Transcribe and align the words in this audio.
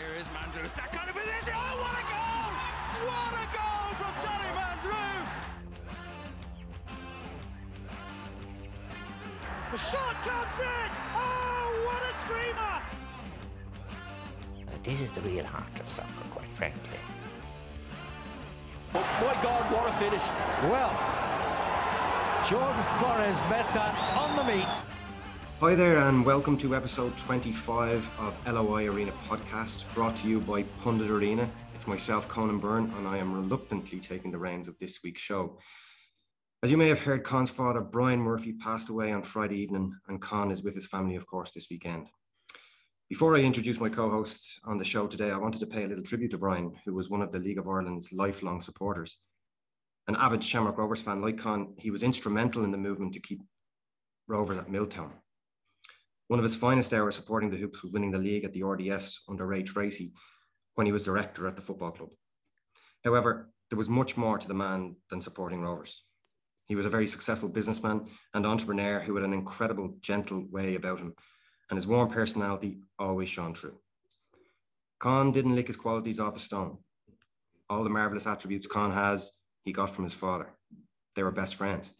Here 0.00 0.16
is 0.18 0.28
Mandroiu. 0.28 0.64
Is 0.64 0.72
that 0.74 0.90
kind 0.92 1.10
of 1.10 1.14
position? 1.14 1.52
Oh, 1.52 1.76
what 1.84 1.92
a 1.92 2.04
goal! 2.08 2.52
What 3.04 3.32
a 3.36 3.46
goal 3.52 3.92
from 4.00 4.12
Danny 4.24 4.50
Mandroiu! 4.56 5.28
The 9.70 9.76
shot 9.76 10.16
comes 10.24 10.58
in! 10.58 10.88
Oh, 11.14 11.84
what 11.84 12.00
a 12.08 12.12
screamer! 12.16 12.80
This 14.82 15.00
is 15.02 15.12
the 15.12 15.20
real 15.20 15.44
heart 15.44 15.78
of 15.78 15.88
soccer, 15.90 16.28
quite 16.30 16.52
frankly. 16.54 16.98
Oh 18.94 19.04
my 19.20 19.36
God, 19.42 19.70
what 19.70 19.86
a 19.86 19.92
finish. 19.98 20.22
Well, 20.72 20.94
Jordan 22.48 22.84
Flores 22.98 23.38
met 23.50 23.68
that 23.74 23.94
on 24.16 24.34
the 24.36 24.44
meat. 24.44 24.99
Hi 25.60 25.74
there, 25.74 25.98
and 25.98 26.24
welcome 26.24 26.56
to 26.56 26.74
episode 26.74 27.14
25 27.18 28.10
of 28.18 28.46
LOI 28.50 28.86
Arena 28.86 29.12
podcast, 29.28 29.84
brought 29.92 30.16
to 30.16 30.26
you 30.26 30.40
by 30.40 30.62
Pundit 30.62 31.10
Arena. 31.10 31.50
It's 31.74 31.86
myself, 31.86 32.26
Conan 32.28 32.58
Byrne, 32.58 32.90
and 32.96 33.06
I 33.06 33.18
am 33.18 33.34
reluctantly 33.34 34.00
taking 34.00 34.30
the 34.30 34.38
reins 34.38 34.68
of 34.68 34.78
this 34.78 35.00
week's 35.04 35.20
show. 35.20 35.58
As 36.62 36.70
you 36.70 36.78
may 36.78 36.88
have 36.88 37.00
heard, 37.00 37.24
Con's 37.24 37.50
father, 37.50 37.82
Brian 37.82 38.20
Murphy, 38.20 38.54
passed 38.54 38.88
away 38.88 39.12
on 39.12 39.22
Friday 39.22 39.60
evening, 39.60 39.92
and 40.08 40.18
Con 40.18 40.50
is 40.50 40.62
with 40.62 40.74
his 40.74 40.86
family, 40.86 41.14
of 41.14 41.26
course, 41.26 41.50
this 41.50 41.68
weekend. 41.70 42.06
Before 43.10 43.36
I 43.36 43.40
introduce 43.40 43.80
my 43.80 43.90
co 43.90 44.08
host 44.08 44.60
on 44.64 44.78
the 44.78 44.84
show 44.84 45.06
today, 45.06 45.30
I 45.30 45.36
wanted 45.36 45.60
to 45.60 45.66
pay 45.66 45.84
a 45.84 45.88
little 45.88 46.02
tribute 46.02 46.30
to 46.30 46.38
Brian, 46.38 46.72
who 46.86 46.94
was 46.94 47.10
one 47.10 47.20
of 47.20 47.32
the 47.32 47.38
League 47.38 47.58
of 47.58 47.68
Ireland's 47.68 48.14
lifelong 48.14 48.62
supporters. 48.62 49.18
An 50.08 50.16
avid 50.16 50.42
Shamrock 50.42 50.78
Rovers 50.78 51.02
fan 51.02 51.20
like 51.20 51.36
Con, 51.36 51.74
he 51.76 51.90
was 51.90 52.02
instrumental 52.02 52.64
in 52.64 52.70
the 52.70 52.78
movement 52.78 53.12
to 53.12 53.20
keep 53.20 53.42
Rovers 54.26 54.56
at 54.56 54.70
Milltown. 54.70 55.12
One 56.30 56.38
of 56.38 56.44
his 56.44 56.54
finest 56.54 56.94
hours 56.94 57.16
supporting 57.16 57.50
the 57.50 57.56
Hoops 57.56 57.82
was 57.82 57.90
winning 57.90 58.12
the 58.12 58.18
league 58.18 58.44
at 58.44 58.52
the 58.52 58.62
RDS 58.62 59.24
under 59.28 59.48
Ray 59.48 59.64
Treacy 59.64 60.12
when 60.76 60.86
he 60.86 60.92
was 60.92 61.02
director 61.02 61.48
at 61.48 61.56
the 61.56 61.60
football 61.60 61.90
club. 61.90 62.10
However, 63.04 63.50
there 63.68 63.76
was 63.76 63.88
much 63.88 64.16
more 64.16 64.38
to 64.38 64.46
the 64.46 64.54
man 64.54 64.94
than 65.10 65.20
supporting 65.20 65.60
Rovers. 65.60 66.04
He 66.66 66.76
was 66.76 66.86
a 66.86 66.88
very 66.88 67.08
successful 67.08 67.48
businessman 67.48 68.06
and 68.32 68.46
entrepreneur 68.46 69.00
who 69.00 69.16
had 69.16 69.24
an 69.24 69.32
incredible, 69.32 69.96
gentle 70.02 70.46
way 70.52 70.76
about 70.76 71.00
him 71.00 71.14
and 71.68 71.76
his 71.76 71.88
warm 71.88 72.08
personality 72.08 72.78
always 72.96 73.28
shone 73.28 73.52
through. 73.52 73.80
Con 75.00 75.32
didn't 75.32 75.56
lick 75.56 75.66
his 75.66 75.76
qualities 75.76 76.20
off 76.20 76.36
a 76.36 76.38
stone. 76.38 76.78
All 77.68 77.82
the 77.82 77.90
marvelous 77.90 78.28
attributes 78.28 78.68
Con 78.68 78.92
has, 78.92 79.32
he 79.64 79.72
got 79.72 79.90
from 79.90 80.04
his 80.04 80.14
father. 80.14 80.52
They 81.16 81.24
were 81.24 81.32
best 81.32 81.56
friends. 81.56 81.90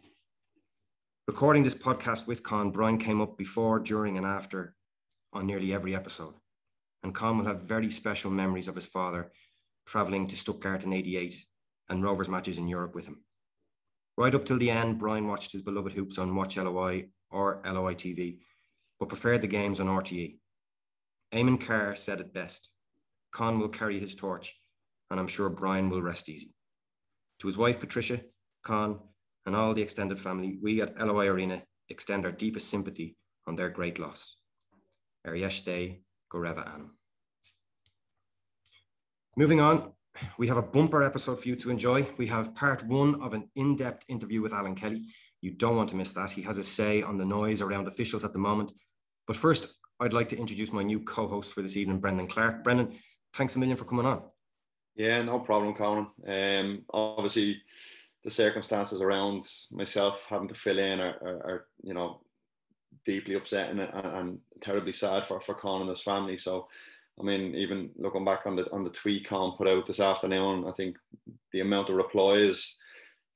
Recording 1.30 1.62
this 1.62 1.76
podcast 1.76 2.26
with 2.26 2.42
Con, 2.42 2.72
Brian 2.72 2.98
came 2.98 3.20
up 3.20 3.38
before, 3.38 3.78
during, 3.78 4.16
and 4.16 4.26
after 4.26 4.74
on 5.32 5.46
nearly 5.46 5.72
every 5.72 5.94
episode. 5.94 6.34
And 7.04 7.14
Con 7.14 7.38
will 7.38 7.44
have 7.44 7.62
very 7.62 7.88
special 7.88 8.32
memories 8.32 8.66
of 8.66 8.74
his 8.74 8.86
father 8.86 9.30
travelling 9.86 10.26
to 10.26 10.36
Stuttgart 10.36 10.82
in 10.82 10.92
88 10.92 11.36
and 11.88 12.02
Rovers 12.02 12.28
matches 12.28 12.58
in 12.58 12.66
Europe 12.66 12.96
with 12.96 13.06
him. 13.06 13.22
Right 14.16 14.34
up 14.34 14.44
till 14.44 14.58
the 14.58 14.72
end, 14.72 14.98
Brian 14.98 15.28
watched 15.28 15.52
his 15.52 15.62
beloved 15.62 15.92
hoops 15.92 16.18
on 16.18 16.34
Watch 16.34 16.56
LOI 16.56 17.10
or 17.30 17.62
LOI 17.64 17.94
TV 17.94 18.38
but 18.98 19.08
preferred 19.08 19.40
the 19.40 19.46
games 19.46 19.78
on 19.78 19.86
RTE. 19.86 20.36
Eamon 21.32 21.64
Carr 21.64 21.94
said 21.94 22.18
it 22.18 22.34
best 22.34 22.70
Con 23.30 23.60
will 23.60 23.68
carry 23.68 24.00
his 24.00 24.16
torch, 24.16 24.52
and 25.12 25.20
I'm 25.20 25.28
sure 25.28 25.48
Brian 25.48 25.90
will 25.90 26.02
rest 26.02 26.28
easy. 26.28 26.56
To 27.38 27.46
his 27.46 27.56
wife, 27.56 27.78
Patricia, 27.78 28.20
Con, 28.64 28.98
and 29.46 29.56
all 29.56 29.74
the 29.74 29.82
extended 29.82 30.18
family, 30.18 30.58
we 30.62 30.80
at 30.82 30.98
LOI 30.98 31.28
Arena 31.28 31.62
extend 31.88 32.24
our 32.24 32.32
deepest 32.32 32.68
sympathy 32.68 33.16
on 33.46 33.56
their 33.56 33.70
great 33.70 33.98
loss. 33.98 34.36
Arieste 35.26 36.00
Goreva 36.32 36.66
Anam. 36.66 36.96
Moving 39.36 39.60
on, 39.60 39.92
we 40.38 40.48
have 40.48 40.56
a 40.56 40.62
bumper 40.62 41.02
episode 41.02 41.40
for 41.40 41.48
you 41.48 41.56
to 41.56 41.70
enjoy. 41.70 42.06
We 42.16 42.26
have 42.26 42.54
part 42.54 42.84
one 42.86 43.22
of 43.22 43.32
an 43.32 43.48
in 43.56 43.76
depth 43.76 44.04
interview 44.08 44.42
with 44.42 44.52
Alan 44.52 44.74
Kelly. 44.74 45.02
You 45.40 45.52
don't 45.52 45.76
want 45.76 45.88
to 45.90 45.96
miss 45.96 46.12
that. 46.12 46.30
He 46.30 46.42
has 46.42 46.58
a 46.58 46.64
say 46.64 47.02
on 47.02 47.16
the 47.16 47.24
noise 47.24 47.60
around 47.60 47.88
officials 47.88 48.24
at 48.24 48.32
the 48.32 48.38
moment 48.38 48.72
but 49.30 49.36
first, 49.36 49.78
I'd 50.00 50.12
like 50.12 50.28
to 50.30 50.36
introduce 50.36 50.72
my 50.72 50.82
new 50.82 50.98
co-host 50.98 51.52
for 51.52 51.62
this 51.62 51.76
evening, 51.76 52.00
Brendan 52.00 52.26
Clarke. 52.26 52.64
Brendan, 52.64 52.98
thanks 53.32 53.54
a 53.54 53.60
million 53.60 53.76
for 53.76 53.84
coming 53.84 54.04
on. 54.04 54.22
Yeah, 54.96 55.22
no 55.22 55.38
problem, 55.38 55.72
Colin. 55.72 56.08
Um, 56.26 56.82
obviously, 56.92 57.62
the 58.24 58.30
circumstances 58.30 59.00
around 59.00 59.42
myself 59.72 60.20
having 60.28 60.48
to 60.48 60.54
fill 60.54 60.78
in 60.78 61.00
are, 61.00 61.16
are, 61.22 61.36
are 61.46 61.66
you 61.82 61.94
know, 61.94 62.20
deeply 63.06 63.34
upsetting 63.34 63.80
and, 63.80 64.06
and, 64.06 64.38
terribly 64.60 64.92
sad 64.92 65.26
for 65.26 65.40
for 65.40 65.54
Con 65.54 65.80
and 65.80 65.90
his 65.90 66.02
family. 66.02 66.36
So, 66.36 66.68
I 67.18 67.22
mean, 67.22 67.54
even 67.54 67.90
looking 67.96 68.24
back 68.24 68.46
on 68.46 68.56
the 68.56 68.70
on 68.72 68.84
the 68.84 68.90
tweet 68.90 69.26
Con 69.26 69.56
put 69.56 69.68
out 69.68 69.86
this 69.86 70.00
afternoon, 70.00 70.66
I 70.68 70.72
think 70.72 70.96
the 71.52 71.60
amount 71.60 71.88
of 71.88 71.96
replies 71.96 72.76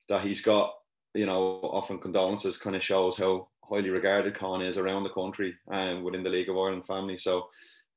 that 0.07 0.21
he's 0.21 0.41
got, 0.41 0.73
you 1.15 1.25
know, 1.25 1.59
often 1.63 1.99
condolences 1.99 2.57
kind 2.57 2.75
of 2.75 2.83
shows 2.83 3.17
how 3.17 3.47
highly 3.63 3.89
regarded 3.89 4.35
Con 4.35 4.61
is 4.61 4.77
around 4.77 5.03
the 5.03 5.09
country 5.09 5.55
and 5.71 6.03
within 6.03 6.23
the 6.23 6.29
League 6.29 6.49
of 6.49 6.57
Ireland 6.57 6.85
family. 6.85 7.17
So 7.17 7.49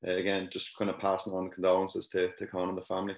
uh, 0.07 0.13
again, 0.13 0.49
just 0.53 0.77
kind 0.77 0.91
of 0.91 0.99
passing 0.99 1.33
on 1.33 1.51
condolences 1.51 2.09
to, 2.11 2.33
to 2.33 2.47
Con 2.47 2.71
and 2.71 2.79
the 2.79 2.83
family. 2.83 3.17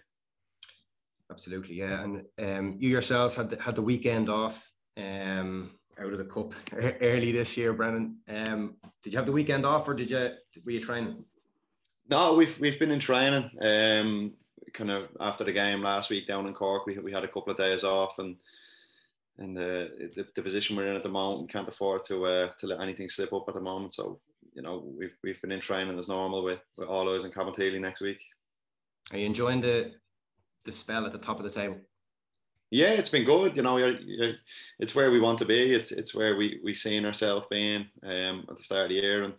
Absolutely, 1.30 1.76
yeah. 1.76 2.02
And 2.02 2.24
um, 2.38 2.76
you 2.78 2.88
yourselves 2.88 3.34
had 3.34 3.50
the, 3.50 3.60
had 3.60 3.76
the 3.76 3.82
weekend 3.82 4.28
off 4.28 4.70
um, 4.96 5.70
out 5.98 6.12
of 6.12 6.18
the 6.18 6.24
cup 6.24 6.54
early 7.00 7.32
this 7.32 7.56
year, 7.56 7.72
Brendan. 7.72 8.16
Um, 8.28 8.76
did 9.02 9.12
you 9.12 9.18
have 9.18 9.26
the 9.26 9.32
weekend 9.32 9.64
off, 9.64 9.88
or 9.88 9.94
did 9.94 10.10
you 10.10 10.30
were 10.64 10.72
you 10.72 10.80
training? 10.80 11.24
No, 12.08 12.34
we've 12.34 12.58
we've 12.58 12.78
been 12.78 12.90
in 12.90 13.00
training. 13.00 13.50
Um, 13.60 14.34
kind 14.72 14.90
of 14.90 15.08
after 15.20 15.44
the 15.44 15.52
game 15.52 15.82
last 15.82 16.10
week 16.10 16.26
down 16.26 16.46
in 16.46 16.54
Cork, 16.54 16.86
we 16.86 16.98
we 16.98 17.12
had 17.12 17.24
a 17.24 17.28
couple 17.28 17.52
of 17.52 17.56
days 17.56 17.84
off 17.84 18.18
and 18.18 18.36
in 19.40 19.54
the, 19.54 20.10
the, 20.14 20.26
the 20.34 20.42
position 20.42 20.76
we're 20.76 20.86
in 20.86 20.96
at 20.96 21.02
the 21.02 21.08
moment, 21.08 21.42
we 21.42 21.48
can't 21.48 21.68
afford 21.68 22.02
to 22.04 22.26
uh, 22.26 22.50
to 22.58 22.66
let 22.66 22.80
anything 22.80 23.08
slip 23.08 23.32
up 23.32 23.48
at 23.48 23.54
the 23.54 23.60
moment. 23.60 23.94
So 23.94 24.20
you 24.54 24.62
know 24.62 24.84
we've 24.96 25.16
we've 25.24 25.40
been 25.40 25.52
in 25.52 25.60
training 25.60 25.98
as 25.98 26.08
normal 26.08 26.44
with 26.44 26.60
with 26.76 26.88
all 26.88 27.04
those 27.04 27.24
in 27.24 27.30
Cabinteely 27.30 27.80
next 27.80 28.00
week. 28.00 28.22
Are 29.12 29.18
you 29.18 29.26
enjoying 29.26 29.60
the 29.60 29.92
the 30.64 30.72
spell 30.72 31.06
at 31.06 31.12
the 31.12 31.18
top 31.18 31.38
of 31.38 31.44
the 31.44 31.50
table? 31.50 31.78
Yeah, 32.70 32.90
it's 32.90 33.08
been 33.08 33.24
good. 33.24 33.56
You 33.56 33.64
know, 33.64 33.78
you're, 33.78 33.98
you're, 33.98 34.34
it's 34.78 34.94
where 34.94 35.10
we 35.10 35.20
want 35.20 35.38
to 35.38 35.44
be. 35.44 35.74
It's 35.74 35.90
it's 35.90 36.14
where 36.14 36.36
we 36.36 36.60
we 36.62 36.72
seen 36.72 37.04
ourselves 37.04 37.46
being 37.50 37.86
um, 38.04 38.46
at 38.48 38.56
the 38.56 38.62
start 38.62 38.84
of 38.84 38.88
the 38.90 38.96
year, 38.96 39.24
and 39.24 39.34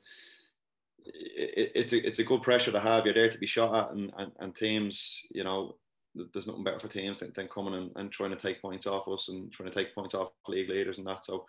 it, 1.05 1.71
it's 1.73 1.93
a 1.93 2.05
it's 2.05 2.19
a 2.19 2.25
good 2.25 2.43
pressure 2.43 2.71
to 2.71 2.79
have. 2.79 3.05
You're 3.05 3.13
there 3.13 3.29
to 3.29 3.37
be 3.37 3.47
shot 3.47 3.73
at, 3.73 3.95
and, 3.95 4.11
and, 4.17 4.31
and 4.39 4.55
teams, 4.55 5.21
you 5.31 5.45
know, 5.45 5.77
there's 6.13 6.47
nothing 6.47 6.65
better 6.65 6.79
for 6.79 6.89
teams 6.89 7.19
than, 7.19 7.31
than 7.33 7.47
coming 7.47 7.75
and, 7.75 7.91
and 7.95 8.11
trying 8.11 8.31
to 8.31 8.35
take 8.35 8.61
points 8.61 8.85
off 8.85 9.07
us 9.07 9.29
and 9.29 9.51
trying 9.51 9.69
to 9.69 9.75
take 9.75 9.95
points 9.95 10.13
off 10.13 10.31
league 10.47 10.69
leaders 10.69 10.97
and 10.97 11.07
that. 11.07 11.23
So, 11.23 11.45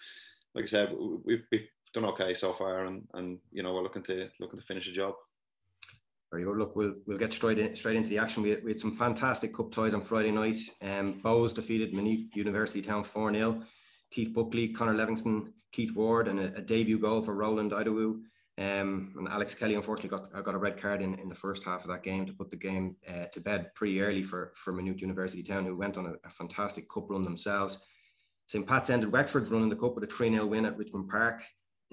like 0.54 0.64
I 0.64 0.66
said, 0.66 0.94
we've, 1.24 1.42
we've 1.50 1.68
done 1.92 2.04
okay 2.06 2.34
so 2.34 2.52
far, 2.52 2.86
and 2.86 3.02
and 3.14 3.38
you 3.50 3.62
know 3.62 3.74
we're 3.74 3.82
looking 3.82 4.04
to 4.04 4.28
looking 4.40 4.60
to 4.60 4.66
finish 4.66 4.86
the 4.86 4.92
job. 4.92 5.14
Very 6.32 6.44
good. 6.44 6.56
Look, 6.56 6.74
we'll 6.74 6.94
we'll 7.06 7.18
get 7.18 7.34
straight 7.34 7.58
in, 7.58 7.76
straight 7.76 7.94
into 7.94 8.08
the 8.08 8.16
action. 8.16 8.42
We 8.42 8.50
had, 8.50 8.64
we 8.64 8.70
had 8.70 8.80
some 8.80 8.96
fantastic 8.96 9.54
cup 9.54 9.70
ties 9.70 9.92
on 9.92 10.00
Friday 10.00 10.30
night. 10.30 10.56
Um, 10.80 11.20
Bohs 11.22 11.54
defeated 11.54 11.92
Maynooth 11.92 12.34
University 12.34 12.80
Town 12.80 13.04
four 13.04 13.30
0 13.32 13.62
Keith 14.10 14.32
Buckley, 14.34 14.68
Conor 14.68 14.94
Levingston, 14.94 15.52
Keith 15.72 15.94
Ward, 15.94 16.28
and 16.28 16.40
a, 16.40 16.56
a 16.56 16.62
debut 16.62 16.98
goal 16.98 17.20
for 17.20 17.34
Roland 17.34 17.72
Idowu. 17.72 18.22
Um, 18.58 19.14
and 19.18 19.28
Alex 19.28 19.54
Kelly 19.54 19.74
unfortunately 19.74 20.18
got 20.18 20.44
got 20.44 20.54
a 20.54 20.58
red 20.58 20.80
card 20.80 21.02
in, 21.02 21.18
in 21.18 21.28
the 21.28 21.34
first 21.34 21.64
half 21.64 21.82
of 21.82 21.88
that 21.88 22.02
game 22.02 22.24
to 22.24 22.32
put 22.32 22.48
the 22.48 22.56
game 22.56 22.96
uh, 23.06 23.26
to 23.26 23.40
bed 23.40 23.74
pretty 23.74 24.00
early 24.00 24.22
for 24.22 24.52
for 24.56 24.72
Maynooth 24.72 25.02
University 25.02 25.42
Town, 25.42 25.66
who 25.66 25.76
went 25.76 25.98
on 25.98 26.06
a, 26.06 26.14
a 26.24 26.30
fantastic 26.30 26.88
cup 26.88 27.10
run 27.10 27.24
themselves. 27.24 27.84
St. 28.46 28.66
Pat's 28.66 28.88
ended 28.88 29.12
Wexford's 29.12 29.50
run 29.50 29.64
in 29.64 29.68
the 29.68 29.76
cup 29.76 29.94
with 29.94 30.04
a 30.04 30.06
3 30.06 30.30
0 30.30 30.46
win 30.46 30.64
at 30.64 30.78
Richmond 30.78 31.10
Park. 31.10 31.42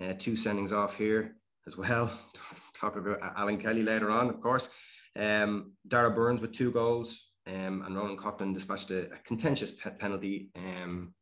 Uh, 0.01 0.13
two 0.17 0.33
sendings 0.33 0.71
off 0.71 0.95
here 0.95 1.35
as 1.67 1.75
well. 1.75 2.09
Talk 2.79 2.95
about 2.95 3.19
Alan 3.37 3.57
Kelly 3.57 3.83
later 3.83 4.09
on, 4.09 4.29
of 4.29 4.39
course. 4.39 4.69
Um, 5.15 5.73
Darragh 5.87 6.15
Burns 6.15 6.39
with 6.39 6.53
two 6.53 6.71
goals, 6.71 7.31
um, 7.47 7.83
and 7.85 7.95
Ronan 7.95 8.17
Coughlan 8.17 8.53
dispatched 8.53 8.91
a, 8.91 9.11
a 9.11 9.17
contentious 9.25 9.71
penalty 9.97 10.51
um, 10.55 11.13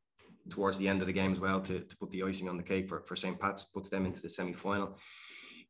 towards 0.50 0.77
the 0.77 0.88
end 0.88 1.01
of 1.01 1.07
the 1.07 1.13
game 1.13 1.31
as 1.31 1.39
well 1.39 1.59
to, 1.62 1.80
to 1.80 1.98
put 1.98 2.09
the 2.12 2.24
icing 2.24 2.48
on 2.48 2.57
the 2.57 2.63
cake 2.63 2.88
for, 2.88 3.01
for 3.01 3.15
St. 3.15 3.39
Pat's, 3.39 3.65
puts 3.65 3.89
them 3.89 4.06
into 4.06 4.21
the 4.21 4.30
semi 4.30 4.54
final. 4.54 4.98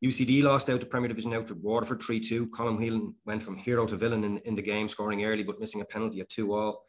UCD 0.04 0.42
lost 0.42 0.68
out 0.70 0.80
to 0.80 0.86
Premier 0.86 1.08
Division 1.08 1.34
outfit 1.34 1.56
Waterford 1.56 2.02
3 2.02 2.20
2. 2.20 2.48
Colin 2.48 2.76
Whelan 2.76 3.14
went 3.24 3.42
from 3.42 3.56
hero 3.56 3.86
to 3.86 3.96
villain 3.96 4.24
in, 4.24 4.38
in 4.38 4.54
the 4.54 4.62
game, 4.62 4.88
scoring 4.88 5.24
early 5.24 5.42
but 5.42 5.58
missing 5.58 5.80
a 5.80 5.84
penalty 5.84 6.20
at 6.20 6.28
2 6.28 6.54
all 6.54 6.84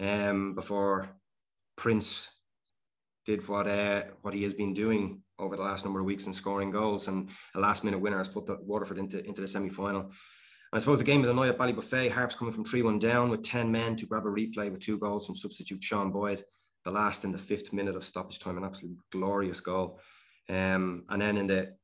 um, 0.00 0.54
before 0.54 1.08
Prince 1.76 2.28
did 3.24 3.46
what 3.48 3.66
uh, 3.66 4.04
what 4.22 4.34
he 4.34 4.42
has 4.42 4.54
been 4.54 4.74
doing 4.74 5.22
over 5.40 5.56
the 5.56 5.62
last 5.62 5.84
number 5.84 6.00
of 6.00 6.06
weeks 6.06 6.26
in 6.26 6.32
scoring 6.32 6.70
goals. 6.70 7.08
And 7.08 7.30
a 7.54 7.60
last 7.60 7.84
minute 7.84 7.98
winner 7.98 8.18
has 8.18 8.28
put 8.28 8.46
the 8.46 8.58
Waterford 8.60 8.98
into, 8.98 9.24
into 9.24 9.40
the 9.40 9.48
semi 9.48 9.68
final. 9.68 10.12
I 10.72 10.78
suppose 10.78 10.98
the 10.98 11.04
game 11.04 11.20
of 11.22 11.26
the 11.26 11.34
night 11.34 11.48
at 11.48 11.58
Ballybofey, 11.58 12.10
Harps 12.10 12.36
coming 12.36 12.54
from 12.54 12.64
3 12.64 12.82
1 12.82 12.98
down 13.00 13.30
with 13.30 13.42
10 13.42 13.70
men 13.72 13.96
to 13.96 14.06
grab 14.06 14.24
a 14.24 14.28
replay 14.28 14.70
with 14.70 14.80
two 14.80 14.98
goals 14.98 15.26
from 15.26 15.34
substitute 15.34 15.82
Sean 15.82 16.12
Boyd, 16.12 16.44
the 16.84 16.92
last 16.92 17.24
in 17.24 17.32
the 17.32 17.38
fifth 17.38 17.72
minute 17.72 17.96
of 17.96 18.04
stoppage 18.04 18.38
time, 18.38 18.56
an 18.56 18.64
absolute 18.64 18.96
glorious 19.10 19.60
goal. 19.60 19.98
Um, 20.48 21.04
and 21.08 21.20
then 21.20 21.36
in 21.38 21.46
the 21.48 21.74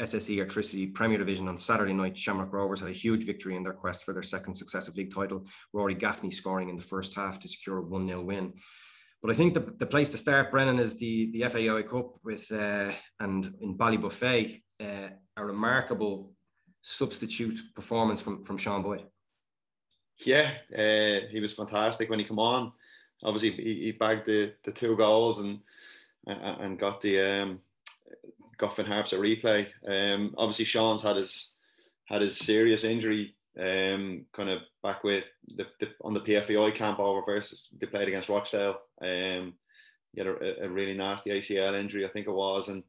SSE 0.00 0.36
Airtricity 0.36 0.94
Premier 0.94 1.18
Division 1.18 1.48
on 1.48 1.58
Saturday 1.58 1.92
night. 1.92 2.16
Shamrock 2.16 2.52
Rovers 2.52 2.80
had 2.80 2.88
a 2.88 2.92
huge 2.92 3.24
victory 3.24 3.56
in 3.56 3.64
their 3.64 3.72
quest 3.72 4.04
for 4.04 4.12
their 4.12 4.22
second 4.22 4.54
successive 4.54 4.96
league 4.96 5.12
title. 5.12 5.46
Rory 5.72 5.94
Gaffney 5.94 6.30
scoring 6.30 6.68
in 6.68 6.76
the 6.76 6.82
first 6.82 7.14
half 7.14 7.40
to 7.40 7.48
secure 7.48 7.78
a 7.78 7.82
1 7.82 8.06
0 8.06 8.22
win. 8.22 8.52
But 9.22 9.32
I 9.32 9.34
think 9.34 9.54
the, 9.54 9.74
the 9.78 9.86
place 9.86 10.08
to 10.10 10.18
start, 10.18 10.50
Brendan, 10.50 10.78
is 10.78 10.98
the, 10.98 11.30
the 11.32 11.48
FAI 11.48 11.82
Cup 11.82 12.14
with 12.22 12.50
uh, 12.52 12.92
and 13.20 13.52
in 13.60 13.76
Ballybofey, 13.76 14.62
uh, 14.80 15.08
a 15.36 15.44
remarkable 15.44 16.32
substitute 16.82 17.58
performance 17.74 18.20
from, 18.20 18.44
from 18.44 18.58
Sean 18.58 18.82
Boyd. 18.82 19.04
Yeah, 20.24 20.50
uh, 20.76 21.26
he 21.30 21.40
was 21.40 21.54
fantastic 21.54 22.10
when 22.10 22.18
he 22.18 22.24
came 22.24 22.38
on. 22.38 22.72
Obviously, 23.22 23.50
he, 23.50 23.74
he 23.84 23.92
bagged 23.92 24.26
the, 24.26 24.54
the 24.64 24.72
two 24.72 24.96
goals 24.96 25.38
and 25.40 25.60
and 26.26 26.78
got 26.78 27.00
the 27.00 27.20
um, 27.20 27.60
got 28.58 28.74
Finn 28.74 28.86
Harps 28.86 29.12
a 29.12 29.16
replay. 29.16 29.66
Um, 29.86 30.34
obviously, 30.36 30.64
Sean's 30.64 31.02
had 31.02 31.16
his 31.16 31.52
had 32.06 32.22
his 32.22 32.36
serious 32.36 32.84
injury 32.84 33.34
um, 33.58 34.24
kind 34.32 34.50
of 34.50 34.62
back 34.82 35.04
with 35.04 35.24
the, 35.56 35.66
the, 35.80 35.88
on 36.02 36.14
the 36.14 36.20
PFAI 36.20 36.74
camp 36.74 36.98
over 37.00 37.22
versus 37.24 37.68
they 37.78 37.86
played 37.86 38.08
against 38.08 38.28
Rochdale. 38.28 38.78
Um, 39.02 39.54
he 40.12 40.20
had 40.20 40.28
a, 40.28 40.64
a, 40.64 40.68
really 40.68 40.94
nasty 40.94 41.30
ACL 41.30 41.78
injury, 41.78 42.04
I 42.06 42.08
think 42.08 42.26
it 42.26 42.32
was, 42.32 42.68
and 42.68 42.82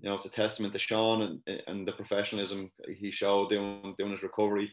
you 0.00 0.08
know 0.08 0.14
it's 0.14 0.26
a 0.26 0.30
testament 0.30 0.72
to 0.72 0.78
Sean 0.78 1.22
and, 1.22 1.62
and 1.66 1.88
the 1.88 1.92
professionalism 1.92 2.70
he 2.98 3.10
showed 3.10 3.50
doing 3.50 3.94
doing 3.96 4.10
his 4.10 4.22
recovery, 4.22 4.72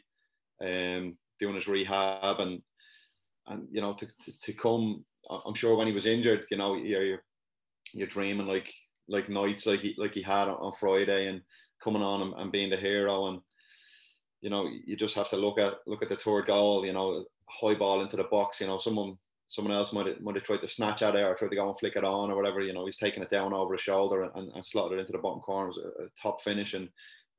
um, 0.62 1.18
doing 1.39 1.56
his 1.56 1.68
rehab, 1.68 2.39
and 2.39 2.62
and 3.47 3.68
you 3.71 3.81
know 3.81 3.94
to, 3.94 4.06
to, 4.06 4.39
to 4.41 4.53
come. 4.53 5.06
I'm 5.45 5.53
sure 5.53 5.75
when 5.75 5.88
he 5.88 5.94
was 5.94 6.06
injured, 6.06 6.45
you 6.51 6.57
know 6.57 6.75
you're, 6.75 7.21
you're 7.94 8.07
dreaming 8.07 8.47
like 8.47 8.74
like 9.07 9.30
nights 9.30 9.65
like 9.65 9.81
he 9.81 9.95
like 9.97 10.13
he 10.13 10.21
had 10.21 10.47
on 10.47 10.74
Friday 10.74 11.27
and 11.27 11.41
coming 11.83 12.01
on 12.01 12.21
and, 12.21 12.33
and 12.38 12.51
being 12.51 12.69
the 12.69 12.77
hero 12.77 13.27
and 13.27 13.41
you 14.44 14.50
know 14.50 14.69
you 14.86 14.95
just 14.95 15.16
have 15.16 15.30
to 15.30 15.38
look 15.38 15.57
at 15.57 15.75
look 15.88 16.04
at 16.04 16.10
the 16.10 16.18
third 16.18 16.45
goal 16.45 16.86
you 16.86 16.92
know 16.92 17.25
high 17.50 17.74
ball 17.74 18.01
into 18.01 18.18
the 18.18 18.25
box 18.25 18.60
you 18.60 18.68
know 18.68 18.78
someone 18.78 19.18
someone 19.48 19.74
else 19.74 19.94
might 19.94 20.06
have, 20.06 20.19
might 20.22 20.36
have 20.36 20.44
tried 20.44 20.62
to 20.62 20.68
snatch 20.68 21.01
at 21.01 21.16
it 21.16 21.24
or 21.24 21.34
tried 21.34 21.50
to 21.50 21.56
go 21.56 21.68
and 21.69 21.80
flick 21.80 21.95
it 21.95 22.04
on 22.04 22.30
or 22.30 22.36
whatever 22.36 22.60
you 22.60 22.74
know 22.74 22.86
he's 22.86 22.98
taking 22.98 23.24
it 23.24 23.30
down 23.30 23.54
over 23.54 23.74
his 23.74 23.81
shoulder 23.81 24.24
and, 24.36 24.51
and 24.54 24.66
slotted 24.66 24.98
it 24.98 25.01
into 25.01 25.13
the 25.13 25.18
bottom 25.18 25.40
corner. 25.40 25.72
A, 25.72 26.04
a, 26.04 26.07
top 26.22 26.42
finish 26.42 26.74
and 26.74 26.90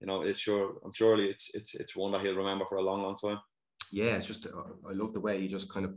you 0.01 0.07
know 0.07 0.23
it's 0.23 0.41
sure 0.41 0.77
I'm 0.85 0.93
surely 0.95 1.27
it's 1.27 1.51
it's 1.55 1.75
it's 1.75 1.95
one 1.95 2.11
that 2.13 2.23
he'll 2.23 2.35
remember 2.35 2.65
for 2.69 2.77
a 2.77 2.83
long 2.83 3.03
long 3.03 3.17
time. 3.17 3.39
Yeah 3.93 4.17
it's 4.17 4.27
just 4.27 4.47
uh, 4.47 4.89
I 4.89 4.93
love 4.93 5.13
the 5.13 5.21
way 5.21 5.39
he 5.39 5.47
just 5.47 5.71
kind 5.71 5.85
of 5.85 5.95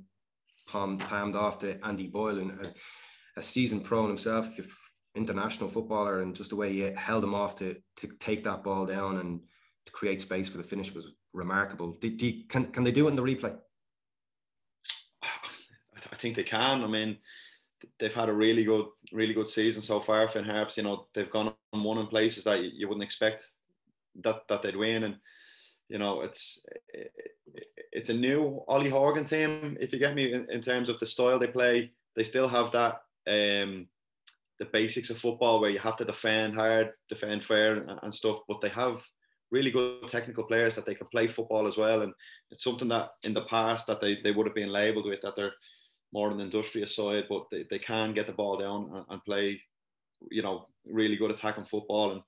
palmed 0.68 1.00
palmed 1.00 1.38
off 1.38 1.60
to 1.60 1.80
Andy 1.86 2.08
Boyle 2.08 2.40
and 2.40 2.52
a, 2.66 2.74
a 3.38 3.44
seasoned 3.44 3.86
pro 3.86 4.08
himself 4.08 4.60
international 5.16 5.70
footballer 5.70 6.22
and 6.22 6.36
just 6.36 6.52
the 6.52 6.56
way 6.56 6.72
he 6.72 6.82
held 6.96 7.24
him 7.24 7.34
off 7.34 7.56
to 7.56 7.78
to 7.96 8.08
take 8.20 8.44
that 8.44 8.64
ball 8.64 8.86
down 8.86 9.18
and 9.18 9.40
to 9.88 9.92
create 9.94 10.22
space 10.22 10.48
for 10.48 10.58
the 10.58 10.64
finish 10.64 10.94
was 10.94 11.14
remarkable. 11.34 11.94
Did, 12.00 12.18
did, 12.18 12.50
can 12.50 12.68
can 12.68 12.84
they 12.84 12.92
do 12.92 13.08
it 13.08 13.12
in 13.12 13.16
the 13.16 13.24
replay? 13.24 13.56
I 15.24 16.16
think 16.16 16.36
they 16.36 16.44
can. 16.44 16.84
I 16.84 16.88
mean, 16.88 17.18
they've 18.00 18.14
had 18.14 18.30
a 18.30 18.34
really 18.34 18.64
good, 18.64 18.86
really 19.12 19.34
good 19.34 19.48
season 19.48 19.82
so 19.82 20.00
far. 20.00 20.28
Finn 20.28 20.46
Harps, 20.46 20.78
you 20.78 20.84
know, 20.84 21.08
they've 21.14 21.30
gone 21.30 21.54
on 21.74 21.84
one 21.84 21.98
in 21.98 22.08
places 22.08 22.44
that 22.44 22.62
you 22.62 22.88
wouldn't 22.88 23.04
expect 23.04 23.44
that 24.24 24.48
that 24.48 24.62
they'd 24.62 24.76
win, 24.76 25.04
and 25.04 25.18
you 25.90 25.98
know, 25.98 26.22
it's 26.22 26.66
it's 27.92 28.10
a 28.10 28.14
new 28.14 28.64
Ollie 28.68 28.90
Horgan 28.90 29.26
team. 29.26 29.78
If 29.80 29.94
you 29.94 30.00
get 30.00 30.16
me 30.16 30.34
in, 30.34 30.50
in 30.52 30.62
terms 30.62 30.90
of 30.90 31.00
the 31.00 31.06
style 31.06 31.40
they 31.40 31.48
play, 31.48 31.92
they 32.16 32.24
still 32.24 32.48
have 32.48 32.72
that 32.72 33.02
um, 33.28 33.88
the 34.60 34.66
basics 34.66 35.10
of 35.10 35.18
football 35.18 35.60
where 35.60 35.70
you 35.70 35.80
have 35.80 35.98
to 35.98 36.06
defend 36.06 36.56
hard, 36.56 36.92
defend 37.10 37.44
fair, 37.44 37.76
and, 37.76 38.00
and 38.02 38.14
stuff. 38.14 38.40
But 38.48 38.62
they 38.62 38.70
have 38.70 39.06
really 39.52 39.72
good 39.72 40.08
technical 40.08 40.44
players 40.44 40.76
that 40.76 40.86
they 40.86 40.96
can 40.96 41.08
play 41.08 41.28
football 41.28 41.68
as 41.68 41.78
well. 41.78 42.02
And 42.02 42.14
it's 42.52 42.64
something 42.64 42.88
that 42.90 43.12
in 43.24 43.34
the 43.34 43.44
past 43.44 43.88
that 43.88 44.02
they, 44.02 44.20
they 44.24 44.32
would 44.32 44.46
have 44.46 44.56
been 44.56 44.72
labelled 44.72 45.06
with 45.06 45.22
that 45.22 45.36
they're 45.36 45.54
more 46.14 46.32
an 46.32 46.40
industrious 46.40 46.96
side, 46.96 47.26
but 47.30 47.46
they, 47.52 47.66
they 47.70 47.80
can 47.80 48.14
get 48.14 48.28
the 48.28 48.34
ball 48.34 48.58
down 48.58 48.92
and, 48.94 49.06
and 49.10 49.26
play, 49.26 49.62
you 50.32 50.42
know, 50.42 50.68
really 50.86 51.16
good 51.16 51.32
attacking 51.32 51.66
football. 51.66 52.12
And 52.12 52.22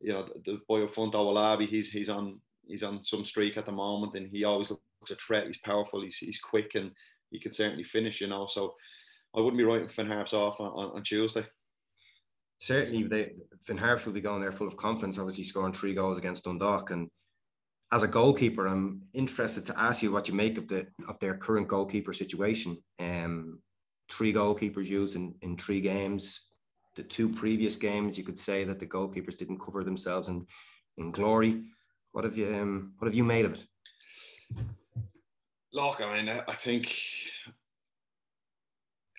you 0.00 0.12
know, 0.12 0.24
the, 0.24 0.52
the 0.52 0.60
boy 0.68 0.84
up 0.84 0.94
front, 0.94 1.14
Owolabi, 1.14 1.68
he's 1.68 1.90
he's 1.90 2.08
on 2.08 2.40
he's 2.66 2.82
on 2.82 3.02
some 3.02 3.24
streak 3.24 3.56
at 3.56 3.66
the 3.66 3.72
moment, 3.72 4.14
and 4.14 4.28
he 4.28 4.44
always 4.44 4.70
looks 4.70 5.10
a 5.10 5.14
threat. 5.16 5.46
He's 5.46 5.58
powerful. 5.58 6.02
He's 6.02 6.18
he's 6.18 6.38
quick, 6.38 6.74
and 6.74 6.92
he 7.30 7.40
can 7.40 7.52
certainly 7.52 7.84
finish. 7.84 8.20
You 8.20 8.28
know, 8.28 8.46
so 8.46 8.74
I 9.34 9.40
wouldn't 9.40 9.58
be 9.58 9.64
writing 9.64 9.88
Finn 9.88 10.06
Harps 10.06 10.34
off 10.34 10.60
on, 10.60 10.68
on, 10.68 10.96
on 10.96 11.02
Tuesday 11.02 11.46
certainly 12.58 13.02
they 13.04 13.32
Finn 13.62 13.78
Harps 13.78 14.06
will 14.06 14.12
be 14.12 14.20
going 14.20 14.40
there 14.40 14.52
full 14.52 14.68
of 14.68 14.76
confidence, 14.76 15.18
obviously 15.18 15.44
scoring 15.44 15.72
three 15.72 15.94
goals 15.94 16.18
against 16.18 16.44
Dundalk. 16.44 16.90
And 16.90 17.08
as 17.92 18.02
a 18.02 18.08
goalkeeper, 18.08 18.66
I'm 18.66 19.02
interested 19.12 19.66
to 19.66 19.78
ask 19.78 20.02
you 20.02 20.12
what 20.12 20.28
you 20.28 20.34
make 20.34 20.58
of 20.58 20.68
the 20.68 20.86
of 21.08 21.18
their 21.20 21.36
current 21.36 21.68
goalkeeper 21.68 22.12
situation. 22.12 22.78
Um, 22.98 23.60
three 24.08 24.32
goalkeepers 24.32 24.86
used 24.86 25.16
in, 25.16 25.34
in 25.42 25.56
three 25.56 25.80
games. 25.80 26.52
The 26.94 27.02
two 27.02 27.28
previous 27.28 27.76
games, 27.76 28.16
you 28.16 28.24
could 28.24 28.38
say 28.38 28.64
that 28.64 28.78
the 28.78 28.86
goalkeepers 28.86 29.36
didn't 29.36 29.60
cover 29.60 29.84
themselves 29.84 30.28
in, 30.28 30.46
in 30.96 31.10
glory. 31.10 31.64
What 32.12 32.24
have 32.24 32.38
you 32.38 32.54
um, 32.54 32.94
what 32.98 33.06
have 33.06 33.14
you 33.14 33.24
made 33.24 33.44
of 33.44 33.54
it? 33.54 33.64
Look, 35.72 36.00
I 36.00 36.16
mean, 36.16 36.28
I 36.30 36.52
think 36.52 36.96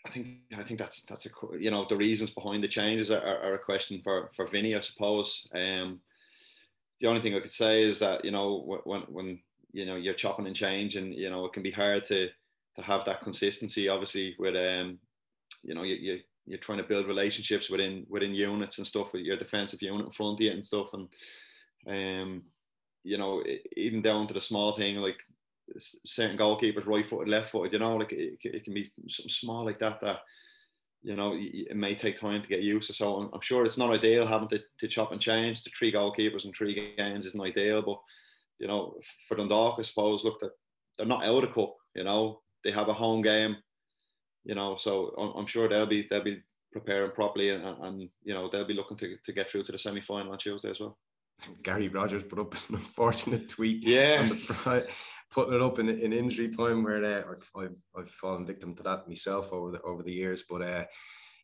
I 0.06 0.10
think 0.10 0.28
I 0.58 0.64
think 0.64 0.80
that's 0.80 1.04
that's 1.04 1.26
a 1.26 1.30
you 1.60 1.72
know 1.72 1.86
the 1.88 1.98
reasons 1.98 2.30
behind 2.30 2.64
the 2.64 2.68
changes 2.68 3.12
are, 3.12 3.22
are 3.22 3.56
a 3.56 3.60
question 3.60 4.00
for 4.04 4.30
for 4.34 4.46
Vinny, 4.46 4.76
I 4.76 4.80
suppose. 4.80 5.48
Um, 5.54 6.00
the 7.00 7.08
only 7.08 7.22
thing 7.22 7.36
I 7.36 7.40
could 7.40 7.52
say 7.54 7.84
is 7.84 8.00
that 8.00 8.24
you 8.24 8.32
know 8.32 8.80
when 8.86 9.02
when 9.02 9.40
you 9.74 9.86
know 9.86 9.96
you're 9.96 10.14
chopping 10.14 10.48
and 10.48 10.56
changing, 10.56 11.14
you 11.14 11.30
know 11.30 11.46
it 11.46 11.54
can 11.54 11.64
be 11.64 11.72
hard 11.72 12.04
to 12.06 12.30
to 12.76 12.82
have 12.82 13.06
that 13.06 13.22
consistency. 13.22 13.90
Obviously, 13.90 14.36
with 14.40 14.56
um, 14.56 15.00
you 15.64 15.76
know 15.76 15.84
you, 15.84 15.96
you 15.96 16.20
you're 16.46 16.60
trying 16.60 16.78
to 16.78 16.84
build 16.84 17.08
relationships 17.08 17.70
within 17.70 18.06
within 18.10 18.34
units 18.34 18.78
and 18.78 18.88
stuff 18.88 19.14
with 19.14 19.24
your 19.24 19.38
defensive 19.38 19.82
unit 19.82 20.06
in 20.06 20.12
front 20.12 20.40
of 20.40 20.42
you 20.42 20.52
and 20.52 20.64
stuff, 20.64 20.94
and 20.94 21.10
um, 21.88 22.44
you 23.04 23.18
know 23.18 23.44
even 23.76 24.02
down 24.02 24.28
to 24.28 24.34
the 24.34 24.42
small 24.42 24.72
thing 24.74 24.96
like 24.96 25.22
certain 25.78 26.38
goalkeepers 26.38 26.88
right 26.88 27.06
footed, 27.06 27.30
left 27.30 27.50
footed. 27.50 27.74
You 27.74 27.80
know, 27.80 27.98
like 27.98 28.12
it, 28.14 28.38
it, 28.42 28.64
can 28.64 28.74
be 28.74 28.86
something 28.86 29.30
small 29.30 29.66
like 29.66 29.80
that 29.80 30.00
that 30.02 30.20
you 31.04 31.16
know 31.16 31.34
it 31.38 31.76
may 31.76 31.96
take 31.96 32.20
time 32.20 32.42
to 32.42 32.48
get 32.48 32.62
used 32.62 32.88
to. 32.88 32.94
So 32.94 33.16
I'm, 33.18 33.30
I'm 33.34 33.42
sure 33.42 33.66
it's 33.66 33.78
not 33.78 33.92
ideal 33.92 34.26
having 34.26 34.48
to, 34.50 34.62
to 34.80 34.88
chop 34.88 35.12
and 35.12 35.22
change. 35.22 35.64
The 35.64 35.72
three 35.72 35.92
goalkeepers 35.92 36.46
in 36.46 36.54
three 36.54 36.94
games 36.98 37.26
isn't 37.26 37.42
ideal, 37.42 37.82
but 37.82 38.00
you 38.60 38.68
know 38.68 38.96
for 39.28 39.36
Dundalk, 39.36 39.78
I 39.80 39.84
suppose, 39.84 40.24
look, 40.24 40.40
they're, 40.40 40.52
they're 40.98 41.08
not 41.08 41.26
out 41.26 41.44
of 41.44 41.54
cup. 41.54 41.76
You 41.96 42.04
know, 42.04 42.42
they 42.64 42.72
have 42.72 42.90
a 42.90 42.94
home 42.94 43.22
game. 43.22 43.58
You 44.46 44.56
know, 44.56 44.78
so 44.78 45.14
I'm, 45.18 45.42
I'm 45.42 45.48
sure 45.48 45.68
they'll 45.68 45.86
be 45.86 46.08
they'll 46.10 46.24
be 46.24 46.42
preparing 46.72 47.12
properly, 47.12 47.50
and, 47.50 47.64
and 47.64 48.10
you 48.24 48.34
know 48.34 48.50
they'll 48.50 48.66
be 48.66 48.74
looking 48.74 48.98
to, 48.98 49.18
to 49.24 49.34
get 49.34 49.50
through 49.50 49.64
to 49.64 49.72
the 49.72 49.78
semi 49.78 50.02
final 50.02 50.32
on 50.32 50.38
Tuesday 50.38 50.70
as 50.70 50.80
well. 50.80 50.98
Gary 51.64 51.88
Rogers 51.88 52.24
put 52.24 52.40
up 52.40 52.54
an 52.54 52.76
unfortunate 52.76 53.50
tweet 53.50 53.84
yeah. 53.84 54.18
on 54.22 54.30
the 54.30 54.88
putting 55.30 55.54
it 55.54 55.62
up 55.62 55.80
in, 55.80 55.90
in 55.90 56.14
injury 56.14 56.50
time 56.50 56.84
where 56.84 57.04
uh, 57.04 57.32
I've, 57.32 57.52
I've, 57.56 57.76
I've 57.98 58.10
fallen 58.10 58.46
victim 58.46 58.76
to 58.76 58.84
that 58.84 59.08
myself 59.08 59.52
over 59.52 59.72
the 59.72 59.82
over 59.82 60.04
the 60.04 60.14
years. 60.14 60.44
But 60.50 60.62
uh, 60.62 60.86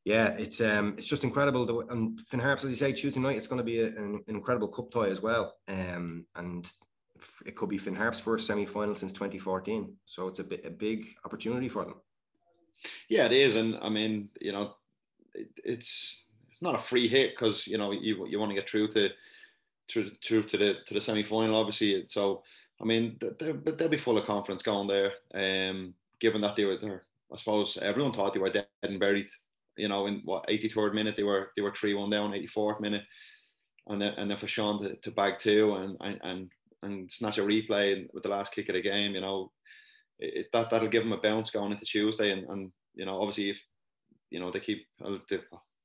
yeah, 0.05 0.29
it's 0.37 0.61
um 0.61 0.95
it's 0.97 1.07
just 1.07 1.23
incredible. 1.23 1.83
And 1.89 2.19
Finn 2.21 2.39
Harps, 2.39 2.63
as 2.63 2.69
you 2.69 2.75
say, 2.75 2.91
Tuesday 2.91 3.19
night, 3.19 3.37
it's 3.37 3.47
going 3.47 3.59
to 3.59 3.63
be 3.63 3.79
a, 3.79 3.87
an, 3.87 4.23
incredible 4.27 4.67
cup 4.67 4.91
tie 4.91 5.09
as 5.09 5.21
well. 5.21 5.55
Um, 5.67 6.25
and 6.35 6.69
it 7.45 7.55
could 7.55 7.69
be 7.69 7.77
Finn 7.77 7.95
Harps' 7.95 8.19
first 8.19 8.47
semi 8.47 8.65
final 8.65 8.95
since 8.95 9.13
2014. 9.13 9.95
So 10.05 10.27
it's 10.27 10.39
a, 10.39 10.43
bit, 10.43 10.65
a 10.65 10.69
big 10.69 11.07
opportunity 11.23 11.69
for 11.69 11.85
them. 11.85 11.95
Yeah, 13.09 13.25
it 13.25 13.31
is, 13.31 13.55
and 13.55 13.77
I 13.81 13.89
mean, 13.89 14.29
you 14.41 14.51
know, 14.51 14.75
it, 15.33 15.47
it's 15.63 16.27
it's 16.51 16.61
not 16.61 16.75
a 16.75 16.79
free 16.79 17.07
hit 17.07 17.31
because 17.31 17.65
you 17.65 17.77
know 17.77 17.91
you 17.91 18.27
you 18.27 18.39
want 18.39 18.49
to 18.49 18.55
get 18.55 18.69
through 18.69 18.89
to 18.89 19.09
through, 19.89 20.11
through 20.23 20.43
to 20.43 20.57
the 20.57 20.75
to 20.85 20.93
the 20.93 21.01
semi 21.01 21.23
final, 21.23 21.55
obviously. 21.55 22.03
So 22.07 22.43
I 22.81 22.85
mean, 22.85 23.17
they'll, 23.39 23.89
be 23.89 23.97
full 23.97 24.17
of 24.17 24.25
confidence 24.25 24.63
going 24.63 24.87
there. 24.87 25.13
Um, 25.33 25.93
given 26.19 26.41
that 26.41 26.55
they 26.55 26.65
were 26.65 26.77
there, 26.77 27.03
I 27.31 27.37
suppose 27.37 27.77
everyone 27.81 28.13
thought 28.13 28.33
they 28.33 28.39
were 28.39 28.49
dead 28.49 28.67
and 28.81 28.99
buried. 28.99 29.29
You 29.77 29.87
know, 29.87 30.05
in 30.07 30.21
what 30.23 30.47
83rd 30.47 30.93
minute 30.93 31.15
they 31.15 31.23
were 31.23 31.49
they 31.55 31.61
were 31.61 31.73
three 31.73 31.93
one 31.93 32.09
down, 32.09 32.31
84th 32.31 32.79
minute, 32.79 33.03
and 33.87 34.01
then 34.01 34.13
and 34.17 34.29
then 34.29 34.37
for 34.37 34.47
Sean 34.47 34.81
to, 34.83 34.95
to 34.95 35.11
bag 35.11 35.39
two 35.39 35.75
and 35.75 35.97
and 36.01 36.19
and, 36.23 36.51
and 36.83 37.11
snatch 37.11 37.37
a 37.37 37.41
replay 37.41 38.07
with 38.13 38.23
the 38.23 38.29
last 38.29 38.51
kick 38.53 38.69
of 38.69 38.75
the 38.75 38.81
game, 38.81 39.15
you 39.15 39.21
know, 39.21 39.51
it, 40.19 40.47
that 40.53 40.69
that'll 40.69 40.89
give 40.89 41.03
them 41.03 41.13
a 41.13 41.17
bounce 41.17 41.49
going 41.49 41.71
into 41.71 41.85
Tuesday, 41.85 42.31
and 42.31 42.47
and 42.49 42.71
you 42.93 43.05
know, 43.05 43.19
obviously 43.19 43.49
if 43.49 43.63
you 44.29 44.39
know 44.39 44.51
they 44.51 44.59
keep 44.59 44.85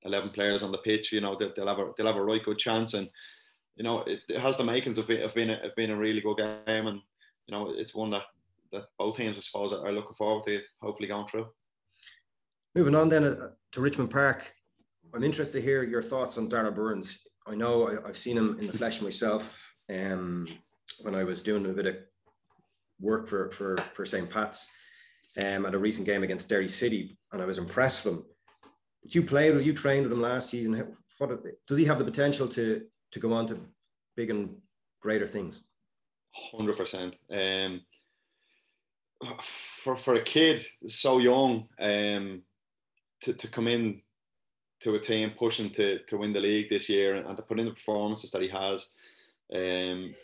11 0.03 0.31
players 0.31 0.63
on 0.63 0.73
the 0.73 0.79
pitch, 0.79 1.13
you 1.13 1.21
know, 1.21 1.37
they'll, 1.37 1.53
they'll 1.55 1.69
have 1.69 1.79
a 1.79 1.93
they'll 1.97 2.07
have 2.07 2.17
a 2.17 2.25
right 2.25 2.45
good 2.45 2.59
chance 2.59 2.95
and 2.95 3.09
you 3.79 3.85
know, 3.85 4.01
it, 4.01 4.21
it 4.29 4.41
has 4.41 4.57
the 4.57 4.65
makings 4.65 4.99
of 4.99 5.07
being, 5.07 5.23
of 5.23 5.33
being, 5.35 5.51
a, 5.51 5.55
of 5.55 5.75
being 5.77 5.91
a 5.91 5.97
really 5.97 6.21
good 6.21 6.37
game. 6.37 6.89
And, 6.89 7.01
you 7.47 7.53
know, 7.55 7.71
it's 7.71 7.95
one 7.95 8.11
that, 8.11 8.25
that 8.73 8.87
both 8.99 9.17
teams, 9.17 9.39
I 9.39 9.41
suppose, 9.41 9.73
are 9.73 9.93
looking 9.93 10.15
forward 10.15 10.45
to 10.47 10.61
hopefully 10.83 11.09
going 11.09 11.29
through. 11.29 11.47
Moving 12.75 12.97
on 12.97 13.09
then 13.09 13.25
uh, 13.25 13.49
to 13.73 13.81
Richmond 13.81 14.11
Park, 14.11 14.53
I'm 15.15 15.23
interested 15.23 15.61
to 15.61 15.65
hear 15.65 15.85
your 15.85 16.03
thoughts 16.03 16.37
on 16.37 16.49
Darragh 16.49 16.75
Burns. 16.75 17.21
I 17.47 17.55
know 17.55 17.89
I, 17.89 18.07
have 18.07 18.19
seen 18.19 18.37
him 18.37 18.59
in 18.61 18.67
the 18.67 18.77
flesh 18.77 19.01
myself. 19.01 19.75
Um, 19.89 20.47
when 21.01 21.15
I 21.15 21.25
was 21.25 21.43
doing 21.43 21.65
a 21.65 21.71
bit 21.71 21.87
of 21.87 21.97
work 23.01 23.27
for 23.27 23.51
for 23.53 23.79
for 23.95 24.05
St. 24.05 24.29
Pat's, 24.29 24.71
um, 25.39 25.65
at 25.65 25.75
a 25.75 25.79
recent 25.79 26.07
game 26.07 26.25
against 26.25 26.49
Derry 26.49 26.69
City, 26.69 27.17
and 27.33 27.41
I 27.41 27.47
was 27.47 27.57
impressed 27.57 28.05
with 28.05 28.15
him. 28.15 28.25
But 29.03 29.15
you 29.15 29.23
played 29.23 29.55
or 29.55 29.61
you 29.61 29.73
trained 29.73 30.03
with 30.05 30.13
him 30.13 30.21
last 30.21 30.51
season. 30.51 30.95
What 31.19 31.31
does 31.67 31.79
he 31.79 31.87
have 31.87 31.99
the 31.99 32.05
potential 32.05 32.49
to 32.49 32.83
to 33.13 33.21
go 33.21 33.33
on 33.33 33.47
to 33.49 33.61
big 34.17 34.31
and 34.31 34.57
greater 35.01 35.27
things? 35.27 35.61
Hundred 36.53 36.77
percent. 36.77 37.17
Um, 37.31 37.83
for 39.43 39.97
for 39.97 40.15
a 40.15 40.23
kid 40.23 40.65
so 40.87 41.19
young, 41.19 41.69
um, 41.81 42.43
to 43.23 43.33
to 43.33 43.49
come 43.49 43.69
in 43.69 44.03
to 44.81 44.95
a 44.95 45.01
team 45.01 45.33
pushing 45.37 45.71
to 45.71 45.99
to 46.05 46.19
win 46.19 46.33
the 46.33 46.41
league 46.41 46.69
this 46.69 46.89
year 46.89 47.17
and, 47.17 47.27
and 47.27 47.37
to 47.37 47.43
put 47.43 47.59
in 47.59 47.67
the 47.67 47.73
performances 47.73 48.31
that 48.31 48.43
he 48.43 48.49
has, 48.49 48.89
um, 49.53 50.15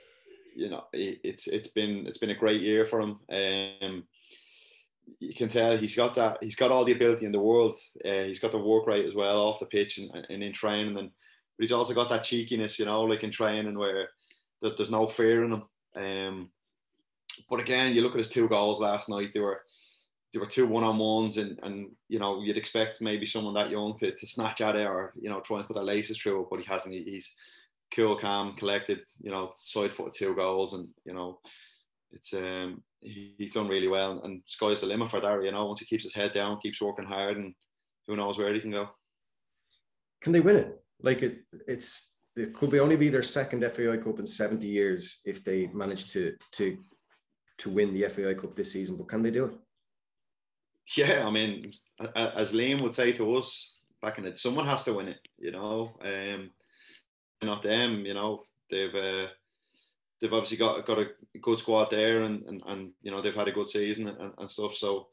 you 0.55 0.71
know, 0.71 0.85
it, 0.93 1.21
it's 1.25 1.47
it's 1.47 1.69
been 1.69 2.07
it's 2.07 2.19
been 2.19 2.31
a 2.31 2.35
great 2.35 2.61
year 2.61 2.85
for 2.85 3.01
him. 3.01 3.19
Um, 3.31 4.05
you 5.21 5.35
can 5.35 5.49
tell 5.49 5.77
he's 5.77 5.97
got 5.97 6.15
that 6.15 6.39
he's 6.41 6.57
got 6.57 6.71
all 6.71 6.85
the 6.85 6.93
ability 6.93 7.27
in 7.27 7.33
the 7.33 7.41
world. 7.41 7.77
Uh, 8.05 8.25
he's 8.25 8.41
got 8.41 8.53
the 8.53 8.59
work 8.59 8.87
rate 8.87 9.07
as 9.07 9.15
well 9.15 9.41
off 9.41 9.61
the 9.61 9.67
pitch 9.67 9.99
and, 9.99 10.11
and 10.31 10.43
in 10.43 10.53
training, 10.53 10.97
and 10.97 11.11
but 11.57 11.63
he's 11.63 11.73
also 11.73 11.95
got 11.95 12.09
that 12.11 12.25
cheekiness, 12.25 12.79
you 12.79 12.85
know, 12.85 13.03
like 13.03 13.25
in 13.25 13.31
training 13.31 13.79
where 13.79 14.09
there's 14.61 14.91
no 14.91 15.07
fear 15.07 15.45
in 15.45 15.53
him. 15.53 15.63
Um, 15.97 16.51
but 17.51 17.61
again, 17.61 17.95
you 17.95 18.03
look 18.03 18.13
at 18.13 18.19
his 18.19 18.29
two 18.29 18.49
goals 18.49 18.81
last 18.81 19.09
night. 19.09 19.31
They 19.33 19.41
were 19.41 19.61
there 20.33 20.41
were 20.41 20.47
two 20.47 20.67
one 20.67 20.85
on 20.85 20.99
ones, 20.99 21.37
and 21.37 21.59
and 21.63 21.91
you 22.09 22.19
know 22.19 22.43
you'd 22.43 22.57
expect 22.57 23.01
maybe 23.01 23.27
someone 23.27 23.55
that 23.55 23.71
young 23.71 23.97
to, 23.99 24.11
to 24.13 24.27
snatch 24.27 24.61
at 24.61 24.77
it 24.77 24.87
or 24.87 25.13
you 25.21 25.31
know 25.31 25.41
try 25.41 25.59
and 25.59 25.67
put 25.67 25.75
their 25.75 25.85
laces 25.85 26.19
through 26.19 26.43
it, 26.43 26.47
but 26.51 26.61
he 26.61 26.67
hasn't. 26.67 26.95
He's 26.95 27.33
cool, 27.95 28.17
calm, 28.17 28.57
collected. 28.57 29.05
You 29.21 29.31
know, 29.31 29.53
side 29.55 29.95
foot 29.95 30.13
two 30.13 30.35
goals, 30.35 30.75
and 30.75 30.89
you 31.05 31.15
know 31.15 31.39
it's 32.13 32.33
um 32.35 32.83
he, 33.01 33.35
he's 33.39 33.53
done 33.53 33.69
really 33.69 33.89
well, 33.89 34.23
and 34.25 34.43
sky's 34.47 34.81
the 34.81 34.87
limit 34.87 35.09
for 35.09 35.21
Derry. 35.21 35.47
You 35.47 35.53
know, 35.53 35.67
once 35.67 35.81
he 35.81 35.87
keeps 35.87 36.05
his 36.05 36.15
head 36.15 36.33
down, 36.33 36.61
keeps 36.61 36.81
working 36.81 37.07
hard, 37.07 37.37
and 37.37 37.55
who 38.07 38.17
knows 38.17 38.39
where 38.39 38.53
he 38.53 38.61
can 38.61 38.73
go. 38.73 38.91
Can 40.21 40.33
they 40.33 40.41
win 40.41 40.57
it? 40.57 40.84
Like 41.03 41.23
it, 41.23 41.41
it's 41.67 42.15
it 42.37 42.55
could 42.55 42.71
be 42.71 42.81
only 42.81 42.97
be 42.97 43.09
their 43.09 43.23
second 43.23 43.63
FAI 43.63 43.99
Cup 43.99 44.19
in 44.19 44.27
70 44.27 44.67
years 44.67 45.21
if 45.25 45.45
they 45.45 45.69
manage 45.69 46.11
to 46.13 46.35
to 46.53 46.79
to 47.59 47.71
win 47.71 47.95
the 47.95 48.09
FAI 48.09 48.35
Cup 48.35 48.57
this 48.57 48.73
season. 48.73 48.97
But 48.97 49.09
can 49.09 49.23
they 49.23 49.31
do 49.31 49.47
it? 49.47 49.55
Yeah, 50.97 51.25
I 51.27 51.31
mean, 51.31 51.73
as 52.15 52.53
Liam 52.53 52.83
would 52.83 52.95
say 52.95 53.13
to 53.13 53.37
us 53.37 53.79
back 54.03 54.19
in 54.19 54.27
it, 54.27 54.37
someone 54.37 54.67
has 54.67 54.85
to 54.85 54.93
win 54.93 55.09
it. 55.09 55.21
You 55.39 55.53
know, 55.53 55.97
um, 56.03 56.51
not 57.43 57.63
them. 57.63 58.05
You 58.05 58.15
know, 58.15 58.43
they've 58.71 58.95
uh, 58.95 59.29
they've 60.21 60.33
obviously 60.33 60.59
got 60.59 60.85
got 60.85 60.99
a 60.99 61.11
good 61.41 61.59
squad 61.59 61.91
there, 61.91 62.23
and 62.23 62.43
and, 62.45 62.63
and 62.67 62.93
you 63.03 63.11
know 63.11 63.21
they've 63.21 63.35
had 63.35 63.49
a 63.49 63.53
good 63.53 63.69
season 63.69 64.09
and, 64.09 64.33
and 64.37 64.51
stuff. 64.51 64.75
So 64.75 65.09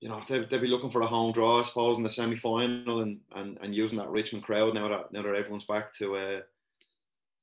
you 0.00 0.08
know, 0.08 0.20
they 0.28 0.40
they'll 0.44 0.60
be 0.60 0.66
looking 0.66 0.90
for 0.90 1.02
a 1.02 1.06
home 1.06 1.32
draw, 1.32 1.60
I 1.60 1.62
suppose, 1.62 1.98
in 1.98 2.02
the 2.02 2.10
semi 2.10 2.36
final 2.36 3.00
and, 3.00 3.20
and, 3.34 3.58
and 3.60 3.74
using 3.74 3.98
that 3.98 4.10
Richmond 4.10 4.44
crowd 4.44 4.74
now 4.74 4.88
that 4.88 5.12
now 5.12 5.22
that 5.22 5.34
everyone's 5.34 5.64
back 5.66 5.92
to 5.94 6.16
uh, 6.16 6.40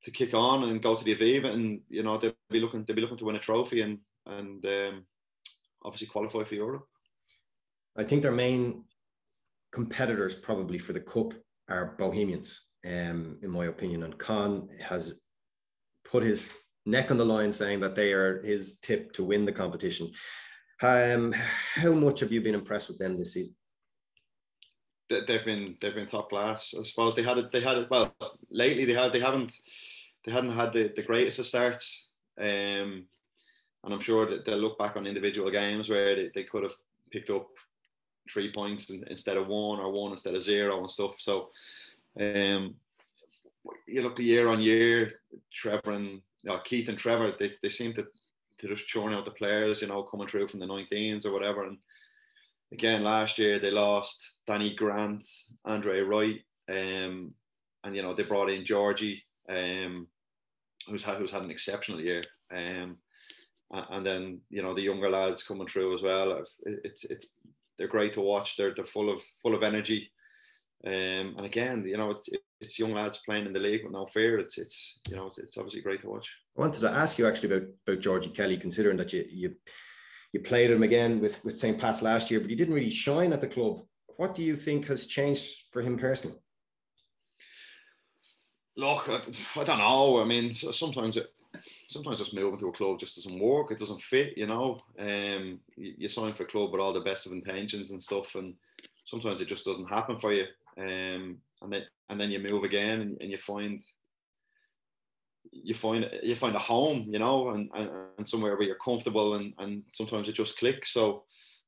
to 0.03 0.11
kick 0.11 0.33
on 0.33 0.63
and 0.63 0.81
go 0.81 0.95
to 0.95 1.03
the 1.03 1.15
Aviva 1.15 1.53
and 1.53 1.81
you 1.89 2.03
know 2.03 2.17
they'll 2.17 2.33
be 2.49 2.59
looking 2.59 2.83
they'll 2.83 2.95
be 2.95 3.01
looking 3.01 3.17
to 3.17 3.25
win 3.25 3.35
a 3.35 3.39
trophy 3.39 3.81
and 3.81 3.99
and 4.25 4.65
um, 4.65 5.05
obviously 5.83 6.07
qualify 6.07 6.43
for 6.43 6.55
Europe. 6.55 6.87
I 7.95 8.03
think 8.03 8.21
their 8.21 8.31
main 8.31 8.83
competitors 9.71 10.35
probably 10.35 10.77
for 10.77 10.93
the 10.93 10.99
cup 10.99 11.33
are 11.69 11.95
Bohemians, 11.97 12.65
um, 12.85 13.37
in 13.41 13.49
my 13.49 13.65
opinion. 13.65 14.03
And 14.03 14.17
Con 14.17 14.69
has 14.81 15.23
put 16.05 16.23
his 16.23 16.53
neck 16.85 17.11
on 17.11 17.17
the 17.17 17.25
line 17.25 17.51
saying 17.51 17.79
that 17.81 17.95
they 17.95 18.13
are 18.13 18.41
his 18.41 18.79
tip 18.79 19.13
to 19.13 19.23
win 19.23 19.45
the 19.45 19.51
competition. 19.51 20.11
Um, 20.81 21.33
how 21.75 21.91
much 21.91 22.19
have 22.19 22.31
you 22.31 22.41
been 22.41 22.55
impressed 22.55 22.87
with 22.87 22.99
them 22.99 23.17
this 23.17 23.33
season? 23.33 23.55
They've 25.09 25.45
been 25.45 25.77
they've 25.79 25.95
been 25.95 26.05
top 26.05 26.29
class. 26.29 26.73
I 26.77 26.83
suppose 26.83 27.15
they 27.15 27.23
had 27.23 27.37
it. 27.37 27.51
They 27.51 27.61
had 27.61 27.77
it 27.77 27.89
well 27.89 28.13
lately. 28.51 28.83
They 28.85 28.93
had 28.93 29.13
they 29.13 29.21
haven't 29.21 29.53
they 30.25 30.31
hadn't 30.31 30.51
had 30.51 30.73
the, 30.73 30.91
the 30.95 31.03
greatest 31.03 31.39
of 31.39 31.45
starts. 31.45 32.09
Um, 32.37 33.05
and 33.83 33.93
I'm 33.93 34.01
sure 34.01 34.29
that 34.29 34.43
they'll 34.43 34.57
look 34.57 34.77
back 34.77 34.97
on 34.97 35.07
individual 35.07 35.49
games 35.49 35.87
where 35.87 36.15
they, 36.15 36.29
they 36.35 36.43
could 36.43 36.63
have 36.63 36.73
picked 37.09 37.29
up 37.29 37.47
three 38.29 38.51
points 38.51 38.89
instead 38.89 39.37
of 39.37 39.47
one 39.47 39.79
or 39.79 39.91
one 39.91 40.11
instead 40.11 40.35
of 40.35 40.43
zero 40.43 40.79
and 40.79 40.91
stuff. 40.91 41.15
So 41.21 41.51
um, 42.19 42.75
you 43.87 44.01
look 44.01 44.17
the 44.17 44.23
year 44.23 44.49
on 44.49 44.59
year, 44.59 45.13
Trevor 45.53 45.91
and 45.91 46.21
Keith 46.65 46.89
and 46.89 46.97
Trevor, 46.97 47.33
they, 47.39 47.53
they 47.61 47.69
seem 47.69 47.93
to 47.93 48.05
to 48.59 48.67
just 48.67 48.87
churn 48.87 49.13
out 49.13 49.25
the 49.25 49.31
players, 49.31 49.81
you 49.81 49.87
know, 49.87 50.03
coming 50.03 50.27
through 50.27 50.47
from 50.47 50.59
the 50.59 50.65
19s 50.65 51.25
or 51.25 51.31
whatever. 51.31 51.63
And 51.63 51.77
again, 52.71 53.03
last 53.03 53.37
year 53.37 53.59
they 53.59 53.71
lost 53.71 54.37
Danny 54.47 54.73
Grant, 54.73 55.25
Andre 55.65 56.01
Wright, 56.01 56.39
um, 56.69 57.33
and 57.83 57.95
you 57.95 58.01
know 58.01 58.13
they 58.13 58.23
brought 58.23 58.49
in 58.49 58.65
Georgie, 58.65 59.23
um, 59.49 60.07
who's 60.89 61.03
had 61.03 61.17
who's 61.17 61.31
had 61.31 61.43
an 61.43 61.51
exceptional 61.51 62.01
year. 62.01 62.23
Um, 62.53 62.97
and 63.71 64.05
then 64.05 64.39
you 64.49 64.63
know 64.63 64.73
the 64.73 64.81
younger 64.81 65.09
lads 65.09 65.43
coming 65.43 65.67
through 65.67 65.93
as 65.93 66.01
well. 66.01 66.41
It's 66.65 67.03
it's 67.05 67.35
they're 67.77 67.87
great 67.87 68.13
to 68.13 68.21
watch. 68.21 68.57
They're 68.57 68.73
they're 68.73 68.83
full 68.83 69.09
of 69.09 69.21
full 69.21 69.55
of 69.55 69.63
energy. 69.63 70.11
Um, 70.85 71.35
and 71.37 71.45
again, 71.45 71.85
you 71.85 71.97
know, 71.97 72.11
it's 72.11 72.29
it's 72.59 72.79
young 72.79 72.93
lads 72.93 73.19
playing 73.19 73.45
in 73.45 73.53
the 73.53 73.59
league 73.59 73.83
with 73.83 73.93
no 73.93 74.05
fear. 74.05 74.39
It's 74.39 74.57
it's 74.57 74.99
you 75.09 75.15
know, 75.15 75.27
it's, 75.27 75.37
it's 75.37 75.57
obviously 75.57 75.81
great 75.81 76.01
to 76.01 76.09
watch. 76.09 76.29
I 76.57 76.61
wanted 76.61 76.81
to 76.81 76.89
ask 76.89 77.17
you 77.17 77.27
actually 77.27 77.55
about 77.55 77.67
about 77.87 78.01
Georgie 78.01 78.29
Kelly, 78.29 78.57
considering 78.57 78.97
that 78.97 79.13
you 79.13 79.25
you 79.29 79.55
you 80.33 80.39
played 80.41 80.71
him 80.71 80.83
again 80.83 81.19
with 81.19 81.43
with 81.45 81.59
St. 81.59 81.79
Pat's 81.79 82.01
last 82.01 82.31
year, 82.31 82.39
but 82.39 82.49
he 82.49 82.55
didn't 82.55 82.73
really 82.73 82.89
shine 82.89 83.33
at 83.33 83.41
the 83.41 83.47
club. 83.47 83.81
What 84.17 84.33
do 84.33 84.43
you 84.43 84.55
think 84.55 84.87
has 84.87 85.07
changed 85.07 85.65
for 85.71 85.81
him 85.81 85.97
personally? 85.97 86.37
Look, 88.75 89.09
I, 89.09 89.21
I 89.59 89.63
don't 89.63 89.79
know. 89.79 90.21
I 90.21 90.25
mean, 90.25 90.53
sometimes 90.53 91.17
it, 91.17 91.27
sometimes 91.87 92.19
just 92.19 92.33
moving 92.33 92.59
to 92.59 92.67
a 92.67 92.71
club 92.71 92.99
just 92.99 93.15
doesn't 93.15 93.39
work. 93.39 93.71
It 93.71 93.79
doesn't 93.79 94.01
fit, 94.01 94.37
you 94.37 94.47
know. 94.47 94.81
Um, 94.99 95.59
you, 95.75 95.93
you 95.97 96.09
sign 96.09 96.33
for 96.33 96.43
a 96.43 96.47
club 96.47 96.71
with 96.71 96.81
all 96.81 96.93
the 96.93 97.01
best 97.01 97.25
of 97.25 97.31
intentions 97.31 97.91
and 97.91 98.01
stuff, 98.01 98.35
and 98.35 98.55
sometimes 99.05 99.41
it 99.41 99.47
just 99.47 99.65
doesn't 99.65 99.89
happen 99.89 100.17
for 100.17 100.33
you. 100.33 100.45
Um, 100.77 101.37
and 101.61 101.71
then 101.71 101.83
and 102.09 102.19
then 102.19 102.31
you 102.31 102.39
move 102.39 102.63
again 102.63 103.01
and, 103.01 103.17
and 103.21 103.31
you 103.31 103.37
find 103.37 103.79
you 105.51 105.73
find 105.73 106.09
you 106.23 106.35
find 106.35 106.55
a 106.55 106.59
home, 106.59 107.05
you 107.09 107.19
know, 107.19 107.49
and, 107.49 107.69
and, 107.73 107.89
and 108.17 108.27
somewhere 108.27 108.55
where 108.55 108.67
you're 108.67 108.75
comfortable 108.75 109.35
and, 109.35 109.53
and 109.59 109.83
sometimes 109.93 110.27
it 110.27 110.33
just 110.33 110.57
clicks. 110.57 110.93
So 110.93 111.23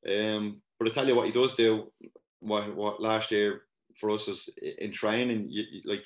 um 0.07 0.61
but 0.77 0.87
I 0.87 0.91
tell 0.91 1.07
you 1.07 1.15
what 1.15 1.25
he 1.25 1.31
does 1.31 1.55
do 1.55 1.91
what 2.39 2.75
what 2.75 3.01
last 3.01 3.31
year 3.31 3.63
for 3.97 4.11
us 4.11 4.27
is 4.27 4.49
in 4.77 4.91
training, 4.91 5.45
you, 5.49 5.63
you, 5.69 5.81
like 5.85 6.05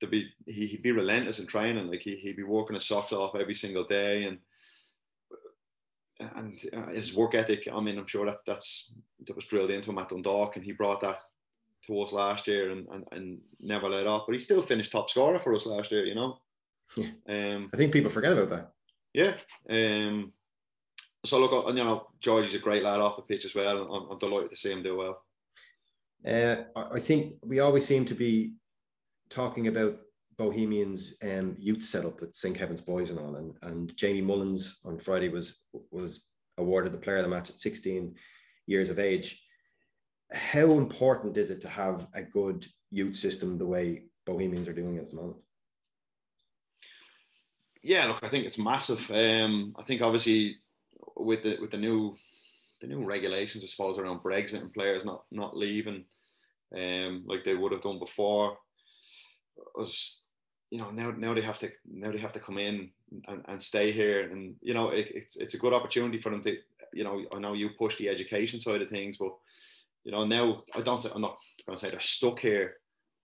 to 0.00 0.06
be 0.06 0.28
he, 0.46 0.66
he'd 0.66 0.82
be 0.82 0.92
relentless 0.92 1.38
in 1.38 1.46
training, 1.46 1.88
like 1.88 2.00
he, 2.00 2.16
he'd 2.16 2.36
be 2.36 2.42
working 2.42 2.74
his 2.74 2.86
socks 2.86 3.12
off 3.12 3.34
every 3.34 3.54
single 3.54 3.84
day 3.84 4.24
and 4.24 4.38
and 6.36 6.60
uh, 6.72 6.90
his 6.90 7.14
work 7.14 7.34
ethic. 7.34 7.68
I 7.72 7.80
mean, 7.80 7.98
I'm 7.98 8.06
sure 8.06 8.24
that's 8.24 8.42
that's 8.44 8.92
that 9.26 9.36
was 9.36 9.46
drilled 9.46 9.70
into 9.70 9.90
him 9.90 9.98
at 9.98 10.08
Dundalk, 10.08 10.56
and 10.56 10.64
he 10.64 10.72
brought 10.72 11.00
that 11.00 11.18
to 11.86 12.00
us 12.00 12.12
last 12.12 12.46
year 12.46 12.70
and, 12.70 12.86
and, 12.92 13.04
and 13.12 13.38
never 13.60 13.88
let 13.88 14.06
off. 14.06 14.24
But 14.26 14.34
he 14.34 14.40
still 14.40 14.62
finished 14.62 14.92
top 14.92 15.10
scorer 15.10 15.38
for 15.38 15.54
us 15.54 15.66
last 15.66 15.90
year, 15.90 16.04
you 16.04 16.14
know. 16.14 16.38
Yeah. 16.96 17.10
Um, 17.28 17.70
I 17.72 17.76
think 17.76 17.92
people 17.92 18.10
forget 18.10 18.32
about 18.32 18.48
that. 18.50 18.72
Yeah. 19.12 19.34
Um, 19.68 20.32
so 21.24 21.38
look, 21.38 21.68
you 21.68 21.84
know, 21.84 22.08
Georgie's 22.20 22.54
a 22.54 22.58
great 22.58 22.82
lad 22.82 23.00
off 23.00 23.16
the 23.16 23.22
pitch 23.22 23.44
as 23.44 23.54
well. 23.54 23.92
I'm, 23.92 24.10
I'm 24.10 24.18
delighted 24.18 24.50
to 24.50 24.56
see 24.56 24.72
him 24.72 24.82
do 24.82 24.96
well. 24.96 25.22
Uh, 26.26 26.64
I 26.76 27.00
think 27.00 27.34
we 27.44 27.60
always 27.60 27.86
seem 27.86 28.04
to 28.06 28.14
be 28.14 28.54
talking 29.28 29.68
about 29.68 29.98
Bohemians 30.36 31.16
um, 31.22 31.56
youth 31.58 31.82
setup 31.82 32.22
at 32.22 32.36
St 32.36 32.56
Kevin's 32.56 32.80
Boys 32.80 33.10
and 33.10 33.18
all, 33.18 33.36
and, 33.36 33.54
and 33.62 33.96
Jamie 33.96 34.22
Mullins 34.22 34.80
on 34.84 34.98
Friday 34.98 35.28
was 35.28 35.64
was 35.90 36.26
awarded 36.58 36.92
the 36.92 36.98
player 36.98 37.18
of 37.18 37.24
the 37.24 37.28
match 37.28 37.50
at 37.50 37.60
16 37.60 38.14
years 38.66 38.88
of 38.88 38.98
age 38.98 39.43
how 40.34 40.72
important 40.72 41.36
is 41.36 41.50
it 41.50 41.60
to 41.62 41.68
have 41.68 42.06
a 42.14 42.22
good 42.22 42.66
youth 42.90 43.16
system 43.16 43.56
the 43.56 43.66
way 43.66 44.04
Bohemians 44.26 44.68
are 44.68 44.72
doing 44.72 44.98
at 44.98 45.10
the 45.10 45.16
moment? 45.16 45.36
Yeah, 47.82 48.06
look, 48.06 48.22
I 48.22 48.28
think 48.28 48.46
it's 48.46 48.58
massive. 48.58 49.10
Um, 49.10 49.74
I 49.78 49.82
think 49.82 50.02
obviously 50.02 50.56
with 51.16 51.42
the 51.42 51.58
with 51.60 51.70
the 51.70 51.76
new 51.76 52.16
the 52.80 52.86
new 52.86 53.04
regulations, 53.04 53.62
I 53.62 53.66
suppose, 53.66 53.98
around 53.98 54.22
Brexit 54.22 54.60
and 54.60 54.72
players 54.72 55.04
not 55.04 55.24
not 55.30 55.56
leaving, 55.56 56.04
um, 56.76 57.24
like 57.26 57.44
they 57.44 57.54
would 57.54 57.72
have 57.72 57.82
done 57.82 57.98
before, 57.98 58.56
was 59.74 60.22
you 60.70 60.78
know 60.78 60.90
now 60.90 61.10
now 61.10 61.34
they 61.34 61.42
have 61.42 61.58
to 61.60 61.70
now 61.86 62.10
they 62.10 62.18
have 62.18 62.32
to 62.32 62.40
come 62.40 62.58
in 62.58 62.90
and, 63.28 63.42
and 63.46 63.62
stay 63.62 63.92
here, 63.92 64.30
and 64.30 64.56
you 64.62 64.74
know 64.74 64.88
it, 64.88 65.08
it's 65.14 65.36
it's 65.36 65.54
a 65.54 65.58
good 65.58 65.74
opportunity 65.74 66.18
for 66.18 66.30
them 66.30 66.42
to 66.42 66.56
you 66.92 67.04
know 67.04 67.22
I 67.32 67.38
know 67.38 67.52
you 67.52 67.70
push 67.70 67.96
the 67.98 68.08
education 68.08 68.60
side 68.60 68.82
of 68.82 68.88
things, 68.88 69.18
but 69.18 69.34
you 70.04 70.12
know, 70.12 70.24
now 70.26 70.62
I 70.74 70.82
don't 70.82 71.00
say 71.00 71.10
I'm 71.14 71.22
not 71.22 71.36
going 71.66 71.76
to 71.76 71.80
say 71.80 71.90
they're 71.90 72.00
stuck 72.00 72.38
here, 72.40 72.76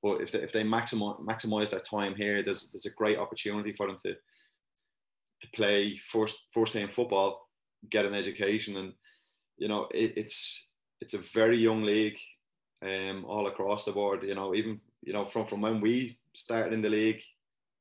But 0.03 0.23
if 0.23 0.33
they, 0.33 0.41
if 0.41 0.53
they 0.53 0.65
maximize 0.65 1.21
maximize 1.21 1.71
their 1.71 1.81
time 1.81 2.15
here, 2.15 2.43
there's 2.43 2.71
there's 2.73 2.87
a 2.87 2.97
great 2.97 3.19
opportunity 3.19 3.73
for 3.73 3.87
them 3.87 3.97
to 4.05 4.15
to 4.15 5.49
play 5.55 5.99
first 6.09 6.39
first 6.53 6.73
team 6.73 6.89
football, 6.89 7.49
get 7.91 8.07
an 8.07 8.15
education, 8.15 8.77
and 8.77 8.95
you 9.59 9.69
know 9.69 9.89
it, 9.93 10.15
it's 10.17 10.69
it's 11.01 11.15
a 11.15 11.19
very 11.19 11.59
young 11.59 11.83
league, 11.83 12.19
um, 12.83 13.25
all 13.27 13.47
across 13.47 13.85
the 13.85 13.93
board. 13.93 14.23
You 14.23 14.35
know, 14.35 14.55
even 14.55 14.81
you 15.03 15.13
know 15.13 15.25
from 15.25 15.47
from 15.47 15.61
when 15.61 15.81
we 15.81 16.19
started 16.35 16.73
in 16.73 16.81
the 16.81 16.89
league, 16.89 17.23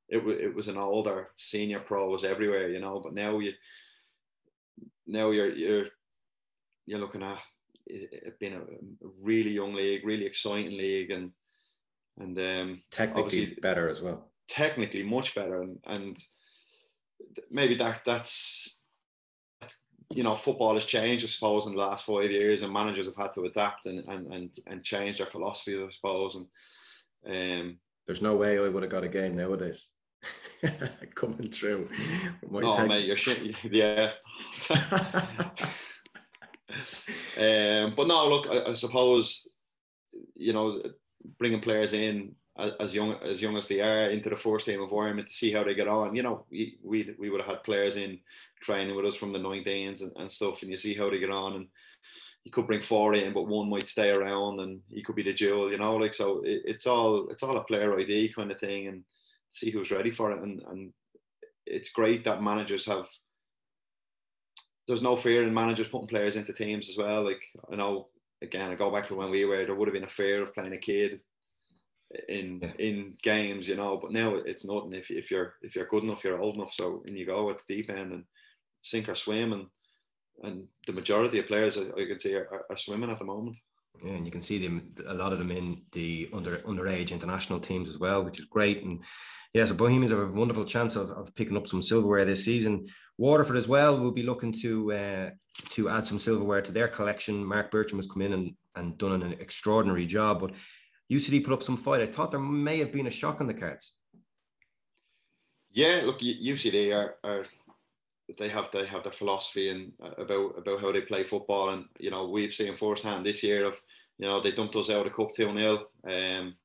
it 0.10 0.24
was 0.24 0.38
it 0.40 0.54
was 0.54 0.68
an 0.68 0.78
older 0.78 1.30
senior 1.36 1.80
pros 1.80 2.26
everywhere. 2.26 2.70
You 2.70 2.82
know, 2.82 3.00
but 3.00 3.14
now 3.14 3.40
you 3.40 3.54
now 5.08 5.32
you're 5.32 5.54
you're 5.56 5.88
you're 6.86 7.00
looking 7.00 7.24
at 7.24 7.40
it 7.90 8.40
being 8.40 8.54
a 8.54 8.62
really 9.24 9.52
young 9.52 9.74
league, 9.74 10.06
really 10.06 10.26
exciting 10.26 10.78
league, 10.78 11.12
and 11.12 11.32
and 12.18 12.38
um, 12.40 12.82
technically 12.92 13.58
better 13.62 13.90
as 13.90 14.02
well. 14.02 14.32
Technically, 14.48 15.04
much 15.04 15.36
better, 15.36 15.62
and 15.62 15.78
and 15.86 16.18
maybe 17.50 17.76
that 17.76 18.02
that's 18.06 18.78
you 20.12 20.24
know 20.24 20.36
football 20.36 20.76
has 20.76 20.86
changed, 20.86 21.24
I 21.24 21.28
suppose, 21.28 21.66
in 21.66 21.74
the 21.74 21.80
last 21.80 22.06
five 22.06 22.32
years, 22.32 22.62
and 22.62 22.74
managers 22.74 23.06
have 23.06 23.16
had 23.16 23.34
to 23.34 23.46
adapt 23.46 23.86
and 23.86 24.00
and 24.08 24.34
and, 24.34 24.50
and 24.68 24.84
change 24.84 25.18
their 25.18 25.28
philosophy, 25.28 25.82
I 25.82 25.90
suppose. 25.90 26.36
And 26.36 26.48
um, 27.28 27.80
there's 28.06 28.22
no 28.22 28.36
way 28.36 28.58
I 28.58 28.70
would 28.70 28.84
have 28.84 28.92
got 28.92 29.04
a 29.04 29.10
game 29.10 29.36
nowadays. 29.36 29.90
coming 31.16 31.50
through. 31.50 31.90
No, 32.50 32.76
tech- 32.76 32.88
mate, 32.88 33.06
you're 33.06 33.16
shit. 33.16 33.56
Yeah. 33.72 34.12
um, 37.38 37.94
but 37.96 38.08
no, 38.08 38.30
look, 38.30 38.48
I, 38.50 38.72
I, 38.72 38.74
suppose 38.74 39.50
you 40.36 40.54
know 40.54 40.82
bringing 41.38 41.62
players 41.62 41.94
in 41.94 42.36
as 42.80 42.94
young 42.94 43.16
as 43.24 43.42
young 43.42 43.58
as 43.58 43.68
they 43.68 43.82
are 43.82 44.10
into 44.10 44.30
the 44.30 44.36
first 44.36 44.66
team 44.66 44.82
environment 44.82 45.28
to 45.28 45.34
see 45.34 45.52
how 45.52 45.64
they 45.64 45.74
get 45.74 45.88
on. 45.88 46.16
You 46.16 46.24
know, 46.24 46.46
we 46.52 46.78
we, 46.84 47.16
we 47.18 47.30
would 47.30 47.42
have 47.42 47.50
had 47.50 47.64
players 47.64 47.96
in 47.96 48.20
training 48.62 48.96
with 48.96 49.06
us 49.06 49.16
from 49.16 49.32
the 49.32 49.40
19s 49.40 50.02
and, 50.02 50.12
and 50.18 50.32
stuff, 50.32 50.62
and 50.62 50.72
you 50.72 50.78
see 50.78 50.94
how 50.94 51.10
they 51.10 51.20
get 51.20 51.32
on. 51.32 51.54
And 51.54 51.68
you 52.44 52.52
could 52.52 52.68
bring 52.68 52.82
four 52.82 53.14
in, 53.14 53.34
but 53.34 53.48
one 53.48 53.70
might 53.70 53.88
stay 53.88 54.12
around, 54.12 54.60
and 54.60 54.82
he 54.90 55.04
could 55.04 55.16
be 55.16 55.24
the 55.24 55.34
jewel. 55.34 55.72
You 55.72 55.78
know, 55.78 55.96
like 55.96 56.14
so, 56.14 56.42
it, 56.44 56.62
it's 56.66 56.88
all 56.88 57.30
it's 57.30 57.44
all 57.44 57.58
a 57.58 57.64
player 57.64 57.98
ID 57.98 58.34
kind 58.34 58.52
of 58.52 58.60
thing, 58.60 58.88
and 58.88 59.04
see 59.50 59.70
who's 59.70 59.92
ready 59.92 60.12
for 60.12 60.32
it. 60.32 60.42
And 60.42 60.62
and 60.70 60.94
it's 61.66 61.92
great 61.92 62.24
that 62.26 62.44
managers 62.44 62.86
have. 62.86 63.08
There's 64.90 65.04
no 65.04 65.16
fear 65.16 65.44
in 65.44 65.54
managers 65.54 65.88
putting 65.88 66.08
players 66.08 66.36
into 66.36 66.52
teams 66.52 66.90
as 66.90 66.98
well. 66.98 67.24
Like 67.24 67.42
I 67.72 67.76
know, 67.76 68.08
again, 68.42 68.72
I 68.72 68.76
go 68.76 68.90
back 68.90 69.08
to 69.08 69.16
when 69.16 69.30
we 69.30 69.46
were 69.46 69.64
there 69.64 69.76
would 69.76 69.88
have 69.88 69.94
been 69.94 70.04
a 70.04 70.10
fear 70.10 70.42
of 70.42 70.54
playing 70.54 70.74
a 70.74 70.78
kid 70.78 71.20
in 72.28 72.60
yeah. 72.62 72.72
in 72.80 73.16
games, 73.22 73.68
you 73.68 73.76
know. 73.76 73.98
But 73.98 74.12
now 74.12 74.36
it's 74.36 74.66
nothing. 74.66 74.94
If 74.94 75.12
if 75.12 75.30
you're 75.30 75.54
if 75.62 75.76
you're 75.76 75.86
good 75.86 76.04
enough, 76.04 76.24
you're 76.24 76.40
old 76.40 76.56
enough. 76.56 76.74
So 76.74 77.04
and 77.06 77.16
you 77.16 77.28
go 77.28 77.52
at 77.52 77.60
the 77.60 77.76
deep 77.76 77.92
end 77.92 78.14
and 78.14 78.24
sink 78.82 79.10
or 79.10 79.16
swim, 79.16 79.54
and 79.54 79.68
and 80.42 80.68
the 80.88 80.94
majority 80.94 81.40
of 81.40 81.48
players 81.48 81.78
I, 81.78 81.82
I 81.82 82.06
can 82.06 82.20
see 82.20 82.36
are, 82.36 82.66
are, 82.70 82.78
swimming 82.78 83.12
at 83.12 83.20
the 83.20 83.26
moment. 83.26 83.58
Yeah, 84.04 84.14
and 84.14 84.26
you 84.26 84.32
can 84.32 84.42
see 84.42 84.58
them 84.58 84.94
a 85.06 85.14
lot 85.14 85.34
of 85.34 85.40
them 85.40 85.52
in 85.52 85.82
the 85.92 86.30
under 86.34 86.58
underage 86.60 87.12
international 87.12 87.60
teams 87.60 87.90
as 87.90 88.00
well, 88.00 88.24
which 88.24 88.40
is 88.40 88.46
great. 88.46 88.84
And 88.84 89.04
yeah, 89.54 89.66
so 89.66 89.76
Bohemians 89.76 90.12
have 90.12 90.22
a 90.22 90.28
wonderful 90.28 90.66
chance 90.66 90.96
of, 90.96 91.10
of 91.12 91.36
picking 91.36 91.58
up 91.58 91.68
some 91.68 91.82
silverware 91.82 92.26
this 92.26 92.46
season. 92.46 92.88
Waterford 93.20 93.58
as 93.58 93.68
well 93.68 94.00
will 94.00 94.12
be 94.12 94.24
looking 94.24 94.54
to 94.62 94.94
uh, 94.94 95.30
to 95.72 95.90
add 95.90 96.08
some 96.08 96.20
silverware 96.20 96.62
to 96.62 96.72
their 96.72 96.88
collection. 96.88 97.44
Marc 97.44 97.70
Bircham 97.70 97.98
has 97.98 98.08
come 98.08 98.22
in 98.22 98.32
and, 98.32 98.54
and 98.76 98.98
done 98.98 99.22
an 99.22 99.34
extraordinary 99.34 100.06
job, 100.06 100.40
but 100.40 100.54
UCD 101.12 101.44
put 101.44 101.52
up 101.52 101.62
some 101.62 101.76
fight. 101.76 102.00
I 102.00 102.06
thought 102.06 102.32
there 102.32 102.40
may 102.40 102.78
have 102.78 102.94
been 102.94 103.08
a 103.08 103.12
shock 103.12 103.42
on 103.42 103.48
the 103.48 103.54
cards. 103.54 103.98
Yeah, 105.72 106.04
look, 106.06 106.22
UCD 106.22 106.96
are, 106.96 107.16
are 107.26 107.46
they 108.38 108.48
have 108.48 108.70
they 108.72 108.86
have 108.86 109.04
their 109.04 109.12
philosophy 109.12 109.68
and 109.70 109.92
uh, 110.02 110.22
about 110.22 110.58
about 110.58 110.80
how 110.80 110.94
they 110.94 111.02
play 111.02 111.26
football, 111.26 111.72
and 111.72 111.86
you 112.00 112.12
know 112.12 112.30
we've 112.30 112.54
seen 112.54 112.74
firsthand 112.78 113.26
this 113.26 113.44
year 113.44 113.66
of 113.66 113.82
you 114.18 114.30
know 114.30 114.40
they 114.40 114.54
dumped 114.54 114.78
us 114.78 114.90
out 114.90 115.06
of 115.06 115.06
the 115.06 115.12
cup 115.12 115.34
two 115.34 115.54
0 115.54 115.88
um, 116.08 116.56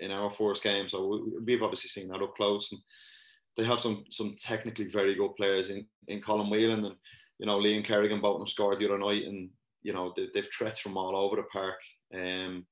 in 0.00 0.12
our 0.12 0.30
first 0.30 0.62
game, 0.62 0.88
so 0.88 1.20
we, 1.44 1.54
have 1.54 1.62
obviously 1.62 1.88
seen 1.88 2.08
that 2.10 2.22
up 2.22 2.36
close. 2.36 2.70
And 2.70 2.80
they 3.56 3.64
have 3.64 3.80
some 3.80 4.04
some 4.10 4.34
technically 4.38 4.86
very 4.86 5.14
good 5.14 5.34
players 5.36 5.70
in 5.70 5.86
in 6.08 6.20
Colin 6.20 6.50
Whelan 6.50 6.84
and 6.84 6.96
you 7.38 7.46
know 7.46 7.58
Liam 7.58 7.84
Kerrigan 7.84 8.20
both 8.20 8.48
scored 8.48 8.78
the 8.78 8.86
other 8.86 8.98
night, 8.98 9.24
and 9.24 9.50
you 9.82 9.92
know 9.92 10.12
they, 10.16 10.28
have 10.34 10.48
threats 10.52 10.78
from 10.78 10.96
all 10.96 11.16
over 11.16 11.36
the 11.36 11.44
park. 11.44 11.80
Um, 12.14 12.66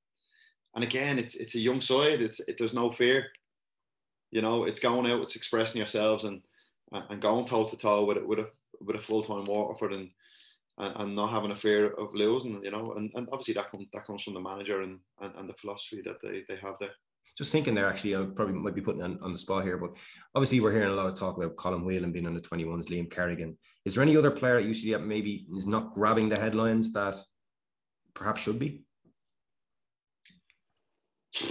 and 0.75 0.85
again, 0.85 1.19
it's 1.19 1.35
it's 1.35 1.55
a 1.55 1.61
young 1.61 1.81
side. 1.81 2.21
It's 2.21 2.41
it, 2.41 2.57
there's 2.59 2.75
no 2.75 2.91
fear. 2.91 3.27
You 4.31 4.43
know, 4.43 4.64
it's 4.64 4.81
going 4.81 5.11
out, 5.11 5.23
it's 5.23 5.37
expressing 5.37 5.79
yourselves, 5.79 6.25
and 6.25 6.43
and 6.93 7.21
going 7.21 7.47
toe 7.47 7.67
to 7.67 7.77
toe 7.77 8.05
with 8.05 8.19
it 8.19 8.27
with 8.27 8.38
a 8.41 8.51
with 8.81 8.97
a 8.97 9.01
full 9.01 9.23
time 9.23 9.47
Waterford 9.47 9.93
and, 9.95 10.11
and 10.79 10.95
and 10.97 11.17
not 11.17 11.31
having 11.31 11.51
a 11.51 11.57
fear 11.57 11.93
of 11.95 12.14
losing. 12.14 12.62
You 12.62 12.71
know, 12.71 12.93
and, 12.93 13.11
and 13.14 13.29
obviously 13.33 13.55
that 13.55 13.71
comes 13.71 13.87
that 13.95 14.07
comes 14.07 14.23
from 14.23 14.35
the 14.35 14.41
manager 14.41 14.83
and, 14.83 15.01
and 15.21 15.35
and 15.37 15.49
the 15.49 15.55
philosophy 15.55 16.03
that 16.03 16.21
they 16.23 16.45
they 16.49 16.57
have 16.57 16.75
there 16.79 16.93
just 17.38 17.53
thinking 17.53 17.74
there 17.74 17.87
actually 17.87 18.16
I 18.16 18.27
probably 18.35 18.55
might 18.55 18.74
be 18.74 18.81
putting 18.81 19.03
on, 19.03 19.18
on 19.22 19.33
the 19.33 19.38
spot 19.38 19.64
here 19.64 19.79
but 19.79 19.92
obviously 20.35 20.61
we're 20.61 20.72
hearing 20.72 20.90
a 20.90 20.94
lot 20.94 21.07
of 21.07 21.18
talk 21.18 21.37
about 21.37 21.57
Colin 21.57 21.85
Whelan 21.85 22.12
being 22.12 22.27
on 22.27 22.35
the 22.35 22.40
21s 22.40 22.88
Liam 22.88 23.11
Kerrigan 23.11 23.57
is 23.85 23.94
there 23.94 24.03
any 24.03 24.16
other 24.16 24.31
player 24.31 24.59
at 24.59 24.64
UCD 24.64 24.92
that 24.92 25.07
maybe 25.07 25.46
is 25.57 25.66
not 25.66 25.94
grabbing 25.94 26.29
the 26.29 26.37
headlines 26.37 26.92
that 26.92 27.16
perhaps 28.14 28.42
should 28.42 28.59
be 28.59 28.83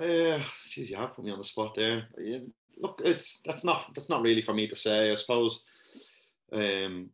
uh, 0.00 0.38
geez, 0.68 0.90
you 0.90 0.96
have 0.96 1.14
put 1.14 1.24
me 1.24 1.30
on 1.30 1.38
the 1.38 1.44
spot 1.44 1.74
there. 1.74 2.04
Yeah, 2.18 2.38
look, 2.78 3.00
it's 3.04 3.40
that's 3.44 3.64
not 3.64 3.86
that's 3.94 4.10
not 4.10 4.22
really 4.22 4.42
for 4.42 4.54
me 4.54 4.66
to 4.68 4.76
say. 4.76 5.10
I 5.12 5.14
suppose. 5.14 5.62
Um, 6.52 7.10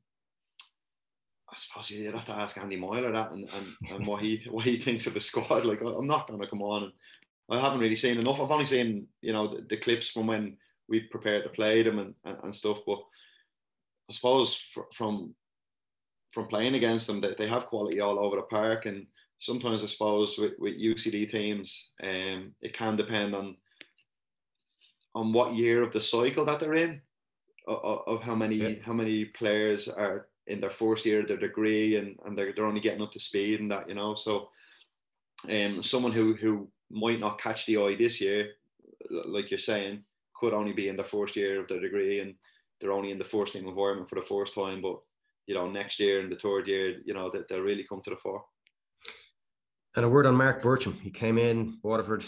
I 1.51 1.57
suppose 1.57 1.91
you'd 1.91 2.15
have 2.15 2.25
to 2.25 2.33
ask 2.33 2.59
Andy 2.59 2.77
Myler 2.77 3.13
that 3.13 3.31
and, 3.31 3.49
and, 3.49 3.93
and 3.93 4.07
what 4.07 4.21
he 4.21 4.45
what 4.51 4.65
he 4.65 4.77
thinks 4.77 5.07
of 5.07 5.15
the 5.15 5.21
squad. 5.21 5.65
Like 5.65 5.81
I'm 5.83 6.07
not 6.07 6.27
going 6.27 6.41
to 6.41 6.47
come 6.49 6.63
on 6.63 6.85
and 6.85 6.93
I 7.51 7.61
haven't 7.61 7.81
really 7.81 7.97
seen 7.97 8.19
enough. 8.19 8.41
I've 8.41 8.51
only 8.51 8.65
seen 8.65 9.07
you 9.21 9.33
know 9.33 9.49
the, 9.49 9.63
the 9.63 9.77
clips 9.77 10.09
from 10.09 10.27
when 10.27 10.57
we 10.89 11.01
prepared 11.01 11.45
to 11.45 11.51
play 11.51 11.83
them 11.83 11.99
and, 11.99 12.15
and, 12.25 12.39
and 12.45 12.55
stuff. 12.55 12.81
But 12.87 12.99
I 14.11 14.13
suppose 14.13 14.55
for, 14.73 14.87
from 14.93 15.35
from 16.31 16.47
playing 16.49 16.75
against 16.75 17.07
them, 17.07 17.21
they, 17.21 17.35
they 17.37 17.47
have 17.47 17.67
quality 17.67 18.01
all 18.01 18.19
over 18.19 18.37
the 18.37 18.43
park 18.43 18.87
and 18.87 19.07
sometimes 19.39 19.83
I 19.83 19.87
suppose 19.87 20.39
with, 20.39 20.53
with 20.59 20.81
UCD 20.81 21.29
teams, 21.29 21.91
um, 22.03 22.53
it 22.61 22.73
can 22.73 22.97
depend 22.97 23.35
on 23.35 23.57
on 25.15 25.33
what 25.33 25.55
year 25.55 25.83
of 25.83 25.93
the 25.93 26.01
cycle 26.01 26.45
that 26.45 26.59
they're 26.59 26.75
in, 26.75 27.01
of, 27.69 28.03
of 28.07 28.23
how 28.23 28.35
many 28.35 28.57
yeah. 28.57 28.75
how 28.85 28.93
many 28.93 29.27
players 29.27 29.89
are 29.89 30.29
in 30.47 30.61
their 30.61 30.71
first 30.71 31.07
year 31.07 31.21
of 31.21 31.29
their 31.29 31.37
degree 31.37 31.97
and, 31.97 32.19
and 32.25 32.37
they're, 32.37 32.53
they're 32.53 32.67
only 32.67 32.81
getting 32.81 33.03
up 33.03 33.13
to 33.13 33.21
speed 33.21 33.61
and 33.61 33.71
that 33.71 33.89
you 33.89 33.95
know 33.95 34.15
so 34.15 34.49
um 35.49 35.83
someone 35.83 36.13
who 36.13 36.35
who 36.35 36.69
might 36.91 37.21
not 37.21 37.41
catch 37.41 37.67
the 37.67 37.77
eye 37.77 37.95
this 37.95 38.21
year 38.21 38.51
like 39.11 39.51
you're 39.51 39.59
saying 39.59 40.03
could 40.35 40.55
only 40.55 40.73
be 40.73 40.89
in 40.89 40.97
the 40.97 41.05
first 41.05 41.37
year 41.37 41.61
of 41.61 41.69
their 41.69 41.81
degree 41.81 42.21
and 42.21 42.35
they're 42.81 42.93
only 42.93 43.11
in 43.11 43.19
the 43.19 43.25
first 43.25 43.53
team 43.53 43.67
environment 43.67 44.09
for 44.09 44.17
the 44.17 44.23
first 44.23 44.55
time 44.55 44.81
but 44.81 44.99
you 45.47 45.55
know 45.55 45.69
next 45.71 46.01
year 46.01 46.21
and 46.21 46.31
the 46.31 46.37
third 46.37 46.67
year 46.67 47.01
you 47.05 47.15
know 47.15 47.31
that 47.31 47.49
they'll 47.49 47.61
really 47.61 47.85
come 47.85 48.01
to 48.03 48.11
the 48.11 48.17
fore 48.17 48.45
and 49.97 50.05
a 50.05 50.09
word 50.09 50.27
on 50.27 50.35
Marc 50.35 50.61
Bircham. 50.63 50.99
He 51.01 51.11
came 51.11 51.39
in, 51.39 51.79
Waterford, 51.83 52.25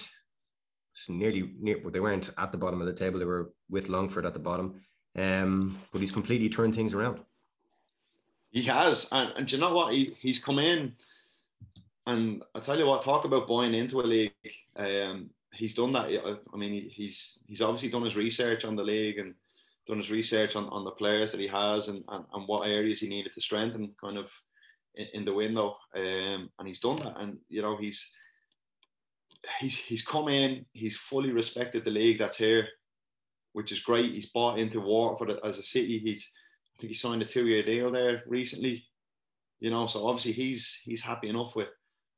nearly 1.09 1.53
near, 1.59 1.79
they 1.91 2.01
weren't 2.01 2.31
at 2.39 2.53
the 2.53 2.59
bottom 2.59 2.81
of 2.81 2.87
the 2.87 2.93
table. 2.93 3.19
They 3.19 3.25
were 3.25 3.53
with 3.69 3.89
Longford 3.89 4.25
at 4.25 4.35
the 4.35 4.39
bottom. 4.39 4.81
Um, 5.17 5.79
but 5.93 6.01
he's 6.01 6.13
completely 6.13 6.49
turned 6.49 6.75
things 6.75 6.95
around. 6.95 7.21
He 8.51 8.63
has. 8.63 9.09
And, 9.11 9.33
and 9.37 9.51
you 9.51 9.59
know 9.59 9.75
what? 9.75 9.95
He, 9.95 10.17
he's 10.21 10.43
come 10.43 10.59
in, 10.59 10.93
and 12.07 12.43
I 12.55 12.61
tell 12.61 12.79
you 12.79 12.87
what, 12.87 13.03
talk 13.03 13.25
about 13.25 13.49
buying 13.49 13.75
into 13.75 14.01
a 14.01 14.03
league. 14.03 14.33
Um, 14.77 15.31
he's 15.53 15.75
done 15.75 15.93
that. 15.93 16.39
I 16.53 16.57
mean, 16.57 16.89
he's 16.91 17.41
he's 17.47 17.63
obviously 17.63 17.91
done 17.91 18.05
his 18.05 18.17
research 18.17 18.65
on 18.65 18.77
the 18.77 18.85
league 18.85 19.19
and 19.19 19.35
done 19.87 19.99
his 19.99 20.11
research 20.11 20.57
on, 20.57 20.69
on 20.69 20.85
the 20.85 20.91
players 20.93 21.31
that 21.33 21.41
he 21.41 21.47
has 21.47 21.89
and, 21.89 22.03
and, 22.09 22.25
and 22.33 22.49
what 22.49 22.69
areas 22.69 23.01
he 23.01 23.09
needed 23.09 23.33
to 23.33 23.41
strengthen, 23.41 23.93
kind 24.01 24.19
of 24.19 24.31
in, 24.95 25.07
in 25.15 25.25
the 25.25 25.35
window, 25.35 25.77
um, 25.95 26.51
and 26.59 26.67
he's 26.67 26.81
done 26.81 26.99
that. 27.01 27.15
And 27.19 27.39
you 27.49 27.63
know, 27.63 27.77
he's 27.77 28.11
he's 29.59 29.77
he's 29.77 30.05
come 30.05 30.29
in, 30.29 30.65
he's 30.73 30.97
fully 30.97 31.33
respected 31.33 31.85
the 31.85 31.91
league 31.91 32.19
that's 32.19 32.37
here, 32.37 32.69
which 33.53 33.73
is 33.73 33.81
great. 33.81 34.13
He's 34.13 34.27
bought 34.27 34.59
into 34.59 34.81
Waterford 34.81 35.39
as 35.45 35.59
a 35.59 35.63
city. 35.63 35.99
He's 35.99 36.31
I 36.77 36.81
think 36.81 36.91
he 36.91 36.95
signed 36.95 37.23
a 37.23 37.25
two-year 37.25 37.63
deal 37.63 37.91
there 37.91 38.23
recently. 38.27 38.87
You 39.59 39.71
know, 39.71 39.87
so 39.87 40.07
obviously 40.07 40.33
he's 40.33 40.81
he's 40.85 41.01
happy 41.01 41.29
enough 41.29 41.57
with 41.57 41.69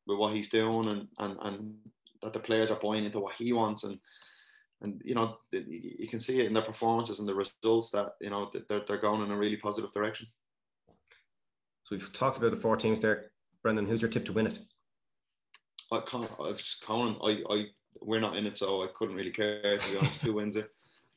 with 0.09 0.19
what 0.19 0.35
he's 0.35 0.49
doing 0.49 0.89
and 0.89 1.09
and 1.19 1.37
and 1.43 1.75
that 2.23 2.33
the 2.33 2.41
players 2.41 2.71
are 2.73 2.81
buying 2.81 3.05
into 3.05 3.21
what 3.21 3.35
he 3.35 3.53
wants 3.53 3.85
and 3.85 3.99
and 4.81 5.01
you 5.05 5.15
know 5.15 5.37
you 5.53 6.09
can 6.09 6.19
see 6.19 6.41
it 6.41 6.47
in 6.47 6.53
their 6.53 6.63
performances 6.63 7.21
and 7.21 7.29
the 7.29 7.35
results 7.35 7.91
that 7.91 8.13
you 8.21 8.31
know 8.31 8.51
they're, 8.69 8.83
they're 8.87 8.99
going 8.99 9.23
in 9.23 9.31
a 9.31 9.37
really 9.37 9.57
positive 9.57 9.93
direction 9.93 10.27
so 11.89 11.97
we've 11.97 12.13
talked 12.13 12.37
about 12.37 12.51
the 12.51 12.59
four 12.59 12.77
teams 12.77 13.01
there. 13.01 13.31
Brendan, 13.63 13.87
who's 13.87 14.03
your 14.03 14.11
tip 14.11 14.27
to 14.27 14.33
win 14.35 14.47
it? 14.47 14.59
I 15.91 16.01
can't. 16.01 16.31
I've 16.39 16.63
Conan. 16.83 17.17
I, 17.25 17.43
I 17.49 17.65
we're 18.03 18.21
not 18.21 18.37
in 18.37 18.47
it, 18.47 18.59
so 18.59 18.83
I 18.83 18.89
couldn't 18.95 19.17
really 19.17 19.31
care 19.31 19.79
to 19.79 19.91
be 19.91 19.97
honest. 19.97 20.21
Who 20.21 20.35
wins 20.35 20.57
it? 20.57 20.71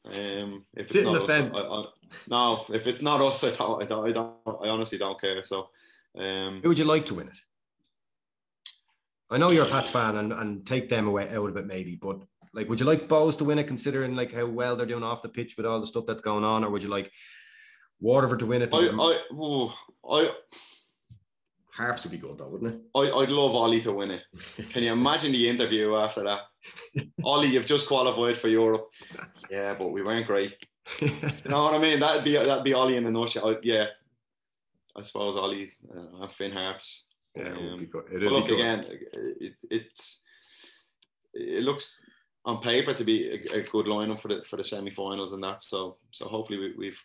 Um, 0.06 0.66
if 0.78 0.88
it's 0.88 0.96
in 0.96 1.04
not 1.04 1.14
the 1.14 1.20
us, 1.22 1.28
fence. 1.28 1.58
I, 1.58 1.62
I, 1.62 1.84
no, 2.30 2.66
if 2.70 2.88
it's 2.88 3.02
not 3.02 3.20
us, 3.20 3.44
I 3.44 3.52
don't, 3.52 3.84
I 3.84 3.86
don't, 3.86 4.10
I 4.10 4.12
don't, 4.14 4.34
I 4.64 4.70
honestly 4.70 4.98
don't 4.98 5.20
care. 5.20 5.44
So, 5.44 5.70
um, 6.18 6.62
Who 6.64 6.70
would 6.70 6.80
you 6.80 6.86
like 6.86 7.06
to 7.08 7.16
win 7.16 7.28
it? 7.28 7.38
I 9.32 9.38
know 9.38 9.50
you're 9.50 9.66
a 9.66 9.70
Pats 9.70 9.90
fan 9.90 10.18
and, 10.18 10.34
and 10.34 10.66
take 10.66 10.90
them 10.90 11.08
away 11.08 11.30
out 11.30 11.50
of 11.50 11.58
it 11.58 11.66
maybe, 11.66 11.96
but 11.96 12.22
like, 12.54 12.70
would 12.70 12.80
you 12.80 12.86
like 12.86 13.08
Bohs 13.08 13.38
to 13.38 13.46
win 13.46 13.60
it 13.60 13.68
considering 13.68 14.16
like 14.16 14.34
how 14.34 14.46
well 14.46 14.76
they're 14.76 14.86
doing 14.86 15.04
off 15.04 15.22
the 15.22 15.30
pitch 15.30 15.56
with 15.56 15.66
all 15.66 15.80
the 15.80 15.86
stuff 15.88 16.06
that's 16.06 16.22
going 16.22 16.44
on, 16.44 16.64
or 16.64 16.70
would 16.70 16.84
you 16.84 16.90
like 16.90 17.10
Waterford 18.02 18.40
to 18.40 18.46
win 18.46 18.62
it? 18.62 18.70
I, 18.74 18.78
I, 18.78 19.20
ooh, 19.34 19.72
I, 20.10 20.32
Harps 21.72 22.04
would 22.04 22.12
be 22.12 22.18
good 22.18 22.38
though, 22.38 22.50
wouldn't 22.50 22.76
it? 22.76 22.82
I, 22.94 23.10
I'd 23.20 23.30
love 23.30 23.56
Ollie 23.56 23.80
to 23.82 23.94
win 23.94 24.12
it. 24.12 24.24
Can 24.72 24.84
you 24.84 24.92
imagine 24.92 25.32
the 25.32 25.48
interview 25.48 25.96
after 25.96 26.24
that? 26.24 26.42
Ollie, 27.24 27.48
you've 27.48 27.66
just 27.66 27.88
qualified 27.88 28.38
for 28.38 28.50
Europe. 28.50 28.90
Yeah, 29.50 29.74
but 29.74 29.92
we 29.92 30.04
weren't 30.04 30.28
great. 30.28 30.56
You 31.00 31.10
know 31.46 31.64
what 31.64 31.74
I 31.74 31.78
mean? 31.78 32.00
That'd 32.02 32.26
be 32.26 32.34
that'd 32.34 32.64
be 32.64 32.74
Ollie 32.74 32.98
in 32.98 33.06
the 33.06 33.12
nutshell. 33.12 33.50
I, 33.50 33.58
yeah, 33.64 33.86
I 34.96 35.04
suppose 35.04 35.38
Ollie 35.38 35.72
uh, 35.96 36.24
and 36.24 36.32
Finn 36.32 36.52
Harps. 36.52 37.11
Yeah, 37.36 37.44
it 37.44 37.56
be 37.56 37.68
Um, 37.70 37.86
good. 37.86 38.24
Look 38.24 38.48
be 38.48 38.50
good. 38.50 38.60
again, 38.60 38.86
it, 39.40 39.54
it's 39.70 40.22
it 41.34 41.64
looks 41.64 42.00
on 42.46 42.62
paper 42.62 42.94
to 42.94 43.04
be 43.04 43.30
a, 43.30 43.60
a 43.60 43.62
good 43.64 43.86
lineup 43.86 44.20
for 44.20 44.28
the 44.28 44.44
for 44.44 44.58
the 44.58 44.64
semi-finals 44.64 45.34
and 45.34 45.44
that. 45.44 45.64
So 45.64 45.98
so 46.12 46.28
hopefully 46.28 46.60
we, 46.60 46.74
we've 46.78 47.02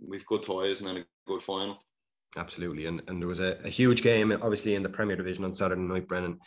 we've 0.00 0.26
good 0.26 0.42
toys 0.42 0.80
and 0.80 0.88
then 0.88 0.96
a 0.98 1.04
good 1.26 1.42
final. 1.42 1.78
Absolutely. 2.36 2.86
And, 2.86 3.02
and 3.08 3.20
there 3.20 3.28
was 3.28 3.40
a, 3.40 3.58
a 3.62 3.68
huge 3.68 4.02
game, 4.02 4.32
obviously, 4.32 4.74
in 4.74 4.82
the 4.82 4.88
Premier 4.88 5.16
Division 5.16 5.44
on 5.44 5.52
Saturday 5.52 5.82
night, 5.82 6.08
Brendan. 6.08 6.38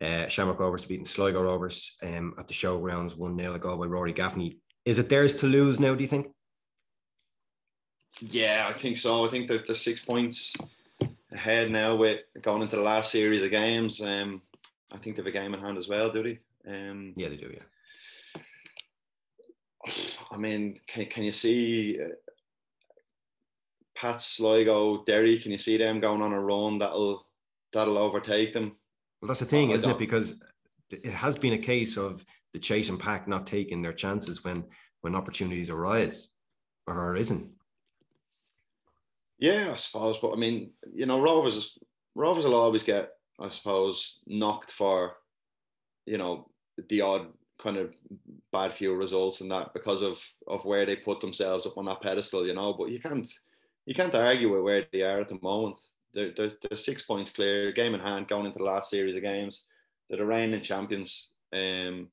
Uh, 0.00 0.26
Shamrock 0.28 0.58
Rovers 0.60 0.84
beating 0.84 1.06
Sligo 1.06 1.42
Rovers 1.42 1.96
um, 2.02 2.34
at 2.38 2.46
the 2.46 2.52
showgrounds 2.52 3.16
1 3.16 3.38
0 3.38 3.54
ago 3.54 3.76
by 3.76 3.86
Rory 3.86 4.12
Gaffney. 4.12 4.58
Is 4.84 4.98
it 4.98 5.08
theirs 5.08 5.36
to 5.36 5.46
lose 5.46 5.80
now, 5.80 5.94
do 5.94 6.02
you 6.02 6.08
think? 6.08 6.26
Yeah, 8.20 8.66
I 8.68 8.72
think 8.74 8.98
so. 8.98 9.24
I 9.26 9.30
think 9.30 9.48
that 9.48 9.66
the 9.66 9.74
six 9.74 10.00
points 10.00 10.54
ahead 11.34 11.70
now 11.70 11.96
with 11.96 12.20
going 12.40 12.62
into 12.62 12.76
the 12.76 12.82
last 12.82 13.10
series 13.10 13.42
of 13.42 13.50
games. 13.50 14.00
Um, 14.00 14.40
I 14.92 14.96
think 14.98 15.16
they 15.16 15.20
have 15.20 15.26
a 15.26 15.32
game 15.32 15.52
in 15.52 15.60
hand 15.60 15.76
as 15.76 15.88
well, 15.88 16.10
do 16.10 16.22
they? 16.22 16.38
Um, 16.66 17.12
Yeah, 17.16 17.28
they 17.28 17.36
do, 17.36 17.52
yeah. 17.52 17.62
I 20.30 20.36
mean, 20.38 20.76
can, 20.86 21.06
can 21.06 21.24
you 21.24 21.32
see 21.32 21.98
uh, 22.00 22.14
Pat 23.94 24.20
Sligo, 24.20 25.04
Derry? 25.04 25.38
Can 25.38 25.52
you 25.52 25.58
see 25.58 25.76
them 25.76 26.00
going 26.00 26.22
on 26.22 26.32
a 26.32 26.40
run 26.40 26.78
that'll 26.78 27.26
that'll 27.72 27.98
overtake 27.98 28.54
them? 28.54 28.76
Well, 29.20 29.28
that's 29.28 29.40
the 29.40 29.46
thing, 29.46 29.72
I 29.72 29.74
isn't 29.74 29.90
it? 29.90 29.98
Because 29.98 30.42
it 30.90 31.04
has 31.06 31.36
been 31.36 31.52
a 31.52 31.58
case 31.58 31.98
of 31.98 32.24
the 32.52 32.58
chase 32.58 32.88
and 32.88 32.98
pack 32.98 33.28
not 33.28 33.46
taking 33.46 33.82
their 33.82 33.92
chances 33.92 34.42
when 34.42 34.64
when 35.02 35.14
opportunities 35.14 35.68
arise 35.68 36.28
or 36.86 37.14
isn't. 37.16 37.53
Yeah, 39.38 39.72
I 39.72 39.76
suppose. 39.76 40.18
But 40.18 40.32
I 40.32 40.36
mean, 40.36 40.72
you 40.92 41.06
know, 41.06 41.20
Rovers 41.20 41.76
Rovers 42.14 42.44
will 42.44 42.54
always 42.54 42.84
get, 42.84 43.10
I 43.40 43.48
suppose, 43.48 44.20
knocked 44.26 44.70
for, 44.70 45.16
you 46.06 46.18
know, 46.18 46.50
the 46.88 47.00
odd 47.00 47.28
kind 47.58 47.76
of 47.76 47.94
bad 48.52 48.74
few 48.74 48.94
results 48.94 49.40
and 49.40 49.50
that 49.50 49.72
because 49.74 50.02
of 50.02 50.22
of 50.46 50.64
where 50.64 50.86
they 50.86 50.96
put 50.96 51.20
themselves 51.20 51.66
up 51.66 51.78
on 51.78 51.86
that 51.86 52.00
pedestal, 52.02 52.46
you 52.46 52.54
know. 52.54 52.72
But 52.74 52.90
you 52.90 53.00
can't 53.00 53.28
you 53.86 53.94
can't 53.94 54.14
argue 54.14 54.52
with 54.52 54.62
where 54.62 54.86
they 54.92 55.02
are 55.02 55.20
at 55.20 55.28
the 55.28 55.38
moment. 55.42 55.78
They're, 56.14 56.32
they're, 56.36 56.52
they're 56.68 56.78
six 56.78 57.02
points 57.02 57.30
clear, 57.30 57.72
game 57.72 57.94
in 57.94 58.00
hand, 58.00 58.28
going 58.28 58.46
into 58.46 58.58
the 58.58 58.64
last 58.64 58.88
series 58.90 59.16
of 59.16 59.22
games. 59.22 59.64
They're 60.08 60.18
the 60.18 60.24
reigning 60.26 60.62
champions. 60.62 61.30
Um, 61.52 62.08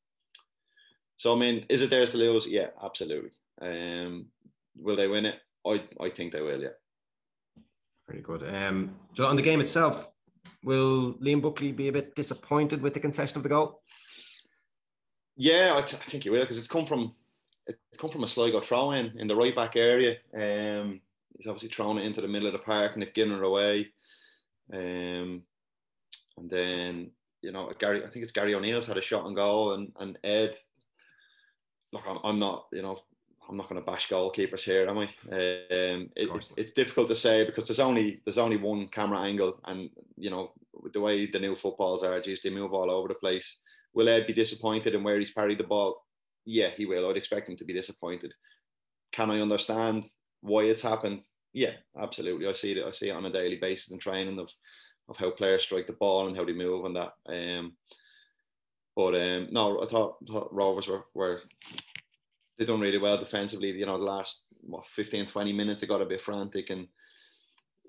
so 1.17 1.35
I 1.35 1.39
mean, 1.39 1.65
is 1.69 1.81
it 1.81 1.89
theirs 1.89 2.11
to 2.11 2.17
lose? 2.17 2.47
Yeah, 2.47 2.69
absolutely. 2.81 3.31
Um, 3.61 4.27
will 4.75 4.95
they 4.95 5.07
win 5.07 5.25
it? 5.27 5.35
I 5.65 5.83
I 5.99 6.09
think 6.09 6.33
they 6.33 6.41
will. 6.41 6.61
Yeah. 6.61 6.80
Very 8.11 8.23
good. 8.23 8.43
Um, 8.53 8.93
so 9.13 9.25
on 9.25 9.37
the 9.37 9.41
game 9.41 9.61
itself, 9.61 10.11
will 10.65 11.13
Liam 11.13 11.41
Buckley 11.41 11.71
be 11.71 11.87
a 11.87 11.93
bit 11.93 12.13
disappointed 12.13 12.81
with 12.81 12.93
the 12.93 12.99
concession 12.99 13.37
of 13.37 13.43
the 13.43 13.49
goal? 13.49 13.83
Yeah, 15.37 15.73
I, 15.75 15.81
t- 15.81 15.95
I 15.95 16.03
think 16.03 16.23
he 16.23 16.29
will 16.29 16.41
because 16.41 16.57
it's 16.57 16.67
come 16.67 16.85
from 16.85 17.15
it's 17.67 17.97
come 17.97 18.09
from 18.09 18.25
a 18.25 18.27
Sligo 18.27 18.59
throw 18.59 18.91
in 18.91 19.13
in 19.17 19.27
the 19.27 19.35
right 19.35 19.55
back 19.55 19.77
area. 19.77 20.17
Um, 20.35 20.99
he's 21.37 21.47
obviously 21.47 21.69
thrown 21.69 21.99
it 21.99 22.05
into 22.05 22.19
the 22.19 22.27
middle 22.27 22.47
of 22.47 22.53
the 22.53 22.59
park 22.59 22.93
and 22.93 23.01
they've 23.01 23.13
given 23.13 23.37
it 23.37 23.45
away. 23.45 23.87
Um, 24.73 25.43
and 26.37 26.49
then 26.49 27.11
you 27.41 27.53
know 27.53 27.71
Gary, 27.79 28.03
I 28.03 28.09
think 28.09 28.23
it's 28.23 28.33
Gary 28.33 28.55
O'Neill's 28.55 28.85
had 28.85 28.97
a 28.97 29.01
shot 29.01 29.23
on 29.23 29.35
goal, 29.35 29.75
and 29.75 29.93
and 30.01 30.17
Ed. 30.25 30.57
Look, 31.93 32.03
I'm, 32.05 32.19
I'm 32.25 32.39
not 32.39 32.65
you 32.73 32.81
know 32.81 32.97
I'm 33.51 33.57
not 33.57 33.67
going 33.67 33.81
to 33.81 33.85
bash 33.85 34.07
goalkeepers 34.07 34.61
here, 34.61 34.87
am 34.87 34.97
I? 34.97 35.03
Um, 35.03 36.09
it, 36.15 36.29
it's, 36.33 36.53
it's 36.55 36.71
difficult 36.71 37.09
to 37.09 37.15
say 37.15 37.45
because 37.45 37.67
there's 37.67 37.81
only 37.81 38.21
there's 38.23 38.37
only 38.37 38.55
one 38.55 38.87
camera 38.87 39.19
angle, 39.19 39.59
and 39.65 39.89
you 40.15 40.29
know 40.29 40.53
the 40.93 41.01
way 41.01 41.29
the 41.29 41.39
new 41.39 41.53
footballs 41.53 42.01
are, 42.01 42.19
geez, 42.21 42.41
they 42.41 42.49
move 42.49 42.73
all 42.73 42.89
over 42.89 43.09
the 43.09 43.15
place. 43.15 43.57
Will 43.93 44.07
Ed 44.07 44.25
be 44.25 44.33
disappointed 44.33 44.95
in 44.95 45.03
where 45.03 45.19
he's 45.19 45.33
parried 45.33 45.57
the 45.57 45.65
ball? 45.65 46.01
Yeah, 46.45 46.69
he 46.69 46.85
will. 46.85 47.09
I'd 47.09 47.17
expect 47.17 47.49
him 47.49 47.57
to 47.57 47.65
be 47.65 47.73
disappointed. 47.73 48.33
Can 49.11 49.29
I 49.29 49.41
understand 49.41 50.05
why 50.39 50.61
it's 50.63 50.81
happened? 50.81 51.21
Yeah, 51.51 51.73
absolutely. 51.99 52.47
I 52.47 52.53
see 52.53 52.71
it. 52.71 52.85
I 52.85 52.91
see 52.91 53.09
it 53.09 53.15
on 53.15 53.25
a 53.25 53.29
daily 53.29 53.57
basis 53.57 53.91
in 53.91 53.99
training 53.99 54.39
of 54.39 54.49
of 55.09 55.17
how 55.17 55.29
players 55.29 55.63
strike 55.63 55.87
the 55.87 55.93
ball 55.93 56.27
and 56.27 56.37
how 56.37 56.45
they 56.45 56.53
move 56.53 56.85
and 56.85 56.95
that. 56.95 57.13
Um, 57.27 57.73
but 58.95 59.13
um, 59.15 59.47
no, 59.51 59.81
I 59.81 59.87
thought, 59.87 60.15
thought 60.27 60.53
Rovers 60.53 60.87
were, 60.87 61.05
were 61.13 61.41
they 62.57 62.65
done 62.65 62.79
really 62.79 62.97
well 62.97 63.17
defensively. 63.17 63.71
You 63.71 63.85
know, 63.85 63.97
the 63.97 64.05
last 64.05 64.45
what 64.61 64.85
15, 64.85 65.25
20 65.25 65.53
minutes, 65.53 65.81
they 65.81 65.87
got 65.87 66.01
a 66.01 66.05
bit 66.05 66.21
frantic 66.21 66.69
and 66.69 66.87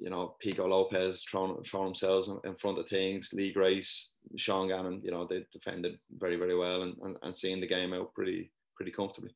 you 0.02 0.10
know, 0.10 0.34
Pico 0.40 0.66
Lopes 0.66 1.22
throwing, 1.22 1.62
throwing 1.62 1.88
themselves 1.88 2.26
in- 2.26 2.40
in 2.44 2.56
front 2.56 2.78
of 2.78 2.88
things, 2.88 3.32
Lee 3.32 3.52
Grace, 3.52 4.14
Sean 4.36 4.66
Gannon, 4.68 5.00
you 5.04 5.12
know, 5.12 5.24
they 5.24 5.46
defended 5.52 6.00
very, 6.10 6.36
very 6.36 6.56
well 6.56 6.82
and, 6.82 6.96
and, 7.02 7.16
and 7.22 7.36
seeing 7.36 7.60
the 7.60 7.66
game 7.68 7.92
out 7.92 8.12
pretty 8.14 8.50
pretty 8.74 8.90
comfortably. 8.90 9.34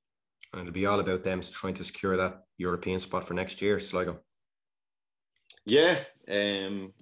And 0.52 0.62
it'll 0.62 0.72
be 0.72 0.86
all 0.86 0.98
about 0.98 1.22
them 1.22 1.40
trying 1.40 1.74
to 1.74 1.84
secure 1.84 2.16
that 2.16 2.46
European 2.58 2.98
spot 3.00 3.26
for 3.26 3.34
next 3.34 3.62
year, 3.62 3.78
Sligo. 3.78 4.18
Yeah, 5.66 5.98
um, 6.28 6.92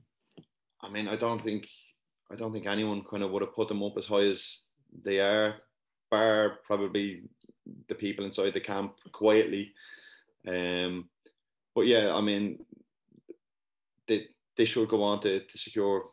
I 0.82 0.90
mean, 0.90 1.08
I 1.08 1.16
don't 1.16 1.40
think 1.40 1.68
I 2.30 2.34
don't 2.34 2.52
think 2.52 2.66
anyone 2.66 3.04
kind 3.04 3.22
of 3.22 3.30
would 3.30 3.42
have 3.42 3.54
put 3.54 3.68
them 3.68 3.82
up 3.82 3.96
as 3.96 4.06
high 4.06 4.24
as 4.24 4.62
they 5.02 5.20
are, 5.20 5.56
bar 6.10 6.58
probably 6.64 7.22
the 7.88 7.94
people 7.94 8.24
inside 8.24 8.54
the 8.54 8.60
camp 8.60 8.96
quietly. 9.12 9.72
Um, 10.46 11.08
but 11.74 11.86
yeah, 11.86 12.14
I 12.14 12.20
mean, 12.20 12.64
they 14.06 14.28
they 14.56 14.64
should 14.64 14.88
go 14.88 15.02
on 15.02 15.20
to, 15.20 15.40
to 15.40 15.58
secure, 15.58 16.04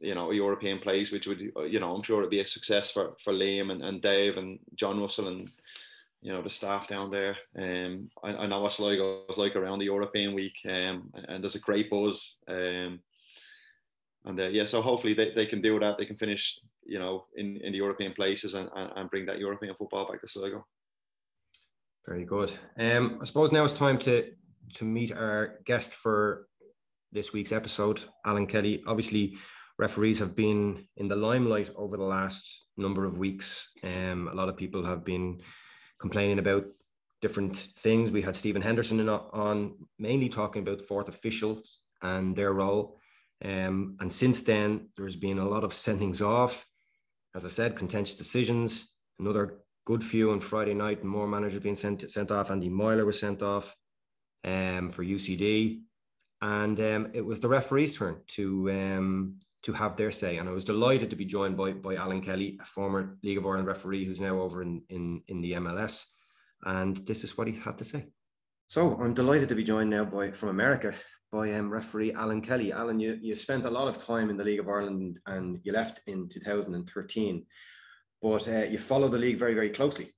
you 0.00 0.14
know, 0.14 0.30
a 0.30 0.34
European 0.34 0.78
place, 0.78 1.10
which 1.10 1.26
would 1.26 1.40
you 1.40 1.80
know 1.80 1.94
I'm 1.94 2.02
sure 2.02 2.18
it'd 2.18 2.30
be 2.30 2.40
a 2.40 2.46
success 2.46 2.90
for 2.90 3.14
for 3.22 3.32
Liam 3.32 3.70
and, 3.72 3.82
and 3.82 4.00
Dave 4.02 4.36
and 4.36 4.58
John 4.74 5.00
Russell 5.00 5.28
and 5.28 5.50
you 6.20 6.32
know 6.32 6.42
the 6.42 6.50
staff 6.50 6.86
down 6.88 7.10
there. 7.10 7.36
Um, 7.56 8.10
I, 8.22 8.34
I 8.34 8.46
know 8.46 8.60
what 8.60 8.72
Sligo 8.72 9.24
is 9.28 9.38
like 9.38 9.56
around 9.56 9.80
the 9.80 9.86
European 9.86 10.34
week, 10.34 10.60
um, 10.66 11.10
and, 11.14 11.26
and 11.28 11.44
there's 11.44 11.56
a 11.56 11.60
great 11.60 11.90
buzz. 11.90 12.36
Um, 12.46 13.00
and 14.24 14.38
uh, 14.38 14.48
yeah, 14.48 14.64
so 14.64 14.80
hopefully 14.80 15.14
they, 15.14 15.32
they 15.32 15.46
can 15.46 15.60
do 15.60 15.78
that. 15.80 15.98
They 15.98 16.04
can 16.04 16.16
finish, 16.16 16.60
you 16.84 16.98
know, 16.98 17.26
in, 17.36 17.56
in 17.58 17.72
the 17.72 17.78
European 17.78 18.12
places 18.12 18.54
and, 18.54 18.68
and, 18.76 18.92
and 18.94 19.10
bring 19.10 19.26
that 19.26 19.40
European 19.40 19.74
football 19.74 20.08
back 20.08 20.20
to 20.20 20.28
Sligo. 20.28 20.64
Very 22.06 22.24
good. 22.24 22.52
Um, 22.78 23.18
I 23.20 23.24
suppose 23.24 23.52
now 23.52 23.64
it's 23.64 23.72
time 23.72 23.98
to 24.00 24.32
to 24.74 24.84
meet 24.84 25.12
our 25.12 25.58
guest 25.66 25.92
for 25.94 26.46
this 27.12 27.32
week's 27.32 27.52
episode, 27.52 28.02
Alan 28.24 28.46
Kelly. 28.46 28.82
Obviously, 28.86 29.36
referees 29.78 30.18
have 30.18 30.34
been 30.34 30.86
in 30.96 31.08
the 31.08 31.16
limelight 31.16 31.70
over 31.76 31.96
the 31.96 32.02
last 32.04 32.66
number 32.76 33.04
of 33.04 33.18
weeks. 33.18 33.70
Um, 33.84 34.28
a 34.32 34.34
lot 34.34 34.48
of 34.48 34.56
people 34.56 34.84
have 34.84 35.04
been 35.04 35.40
complaining 36.00 36.38
about 36.38 36.64
different 37.20 37.56
things. 37.56 38.10
We 38.10 38.22
had 38.22 38.34
Stephen 38.34 38.62
Henderson 38.62 39.08
on 39.08 39.74
mainly 39.98 40.28
talking 40.28 40.62
about 40.62 40.82
fourth 40.82 41.08
officials 41.08 41.78
and 42.02 42.34
their 42.34 42.52
role. 42.52 42.98
Um, 43.44 43.96
and 44.00 44.12
since 44.12 44.42
then, 44.42 44.88
there's 44.96 45.16
been 45.16 45.38
a 45.38 45.48
lot 45.48 45.64
of 45.64 45.72
sendings 45.72 46.20
off. 46.20 46.66
As 47.34 47.44
I 47.44 47.48
said, 47.48 47.76
contentious 47.76 48.16
decisions. 48.16 48.94
Another 49.18 49.61
good 49.84 50.04
few 50.04 50.30
on 50.30 50.40
Friday 50.40 50.74
night, 50.74 51.00
and 51.00 51.08
more 51.08 51.26
managers 51.26 51.60
being 51.60 51.74
sent 51.74 52.08
sent 52.10 52.30
off. 52.30 52.50
Andy 52.50 52.68
Myler 52.68 53.04
was 53.04 53.18
sent 53.18 53.42
off 53.42 53.74
um, 54.44 54.90
for 54.90 55.04
UCD, 55.04 55.80
and 56.40 56.78
um, 56.80 57.10
it 57.12 57.24
was 57.24 57.40
the 57.40 57.48
referee's 57.48 57.96
turn 57.96 58.20
to 58.28 58.70
um, 58.70 59.36
to 59.62 59.72
have 59.72 59.96
their 59.96 60.10
say. 60.10 60.38
And 60.38 60.48
I 60.48 60.52
was 60.52 60.64
delighted 60.64 61.10
to 61.10 61.16
be 61.16 61.24
joined 61.24 61.56
by 61.56 61.72
by 61.72 61.96
Alan 61.96 62.20
Kelly, 62.20 62.58
a 62.60 62.64
former 62.64 63.16
League 63.22 63.38
of 63.38 63.46
Ireland 63.46 63.66
referee 63.66 64.04
who's 64.04 64.20
now 64.20 64.40
over 64.40 64.62
in 64.62 64.82
in 64.88 65.22
in 65.28 65.40
the 65.40 65.52
MLS, 65.52 66.04
and 66.64 66.96
this 67.06 67.24
is 67.24 67.36
what 67.36 67.46
he 67.46 67.54
had 67.54 67.78
to 67.78 67.84
say. 67.84 68.06
So 68.66 68.94
I'm 69.00 69.14
delighted 69.14 69.48
to 69.50 69.54
be 69.54 69.64
joined 69.64 69.90
now 69.90 70.04
by 70.04 70.30
from 70.30 70.48
America 70.48 70.94
by 71.32 71.52
um, 71.54 71.70
referee 71.70 72.12
Alan 72.12 72.42
Kelly. 72.42 72.72
Alan, 72.72 73.00
you, 73.00 73.18
you 73.20 73.34
spent 73.34 73.64
a 73.64 73.70
lot 73.70 73.88
of 73.88 73.96
time 73.96 74.28
in 74.28 74.36
the 74.36 74.44
League 74.44 74.60
of 74.60 74.68
Ireland 74.68 75.18
and 75.26 75.58
you 75.64 75.72
left 75.72 76.02
in 76.06 76.28
2013. 76.28 77.46
But 78.22 78.48
uh, 78.48 78.64
you 78.64 78.78
follow 78.78 79.08
the 79.08 79.18
league 79.18 79.38
very, 79.38 79.54
very 79.54 79.70
closely. 79.70 80.12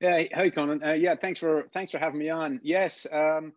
Yeah, 0.00 0.24
hi 0.34 0.50
Conan. 0.50 0.84
Uh, 0.84 0.92
yeah, 0.92 1.14
thanks 1.16 1.40
for 1.40 1.68
thanks 1.72 1.90
for 1.90 1.98
having 1.98 2.18
me 2.18 2.28
on. 2.28 2.60
Yes, 2.62 3.06
um, 3.10 3.54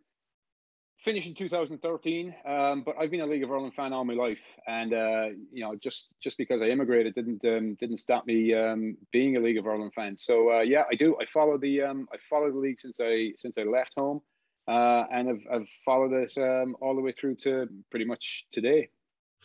finished 1.02 1.28
in 1.28 1.36
2013, 1.36 2.34
um, 2.45 2.84
but 2.84 2.95
I've 2.97 3.12
been 3.12 3.19
a 3.19 3.25
League 3.25 3.43
of 3.43 3.52
Ireland 3.52 3.73
fan 3.73 3.91
all 3.91 4.06
my 4.06 4.13
life, 4.13 4.39
and 4.65 4.93
uh, 4.93 5.28
you 5.52 5.63
know, 5.63 5.75
just 5.75 6.08
just 6.23 6.38
because 6.38 6.62
I 6.62 6.65
immigrated 6.65 7.13
didn't 7.13 7.43
um, 7.43 7.75
didn't 7.75 7.97
stop 7.97 8.25
me 8.25 8.54
um, 8.54 8.97
being 9.12 9.36
a 9.36 9.41
League 9.41 9.58
of 9.58 9.67
Ireland 9.67 9.93
fan. 9.93 10.15
So 10.15 10.54
uh, 10.54 10.62
yeah, 10.62 10.84
I 10.89 10.95
do. 10.95 11.17
I 11.19 11.25
follow 11.25 11.58
the 11.58 11.82
um, 11.82 12.08
I 12.13 12.17
follow 12.30 12.49
the 12.49 12.58
league 12.58 12.80
since 12.80 13.02
I 13.02 13.34
since 13.38 13.56
I 13.58 13.63
left 13.63 13.93
home, 13.97 14.21
uh, 14.65 15.04
and 15.12 15.30
I've 15.30 15.43
I've 15.52 15.69
followed 15.84 16.13
it 16.13 16.32
um, 16.38 16.78
all 16.82 16.95
the 16.95 17.02
way 17.02 17.13
through 17.19 17.36
to 17.43 17.67
pretty 17.91 18.06
much 18.06 18.45
today. 18.54 18.89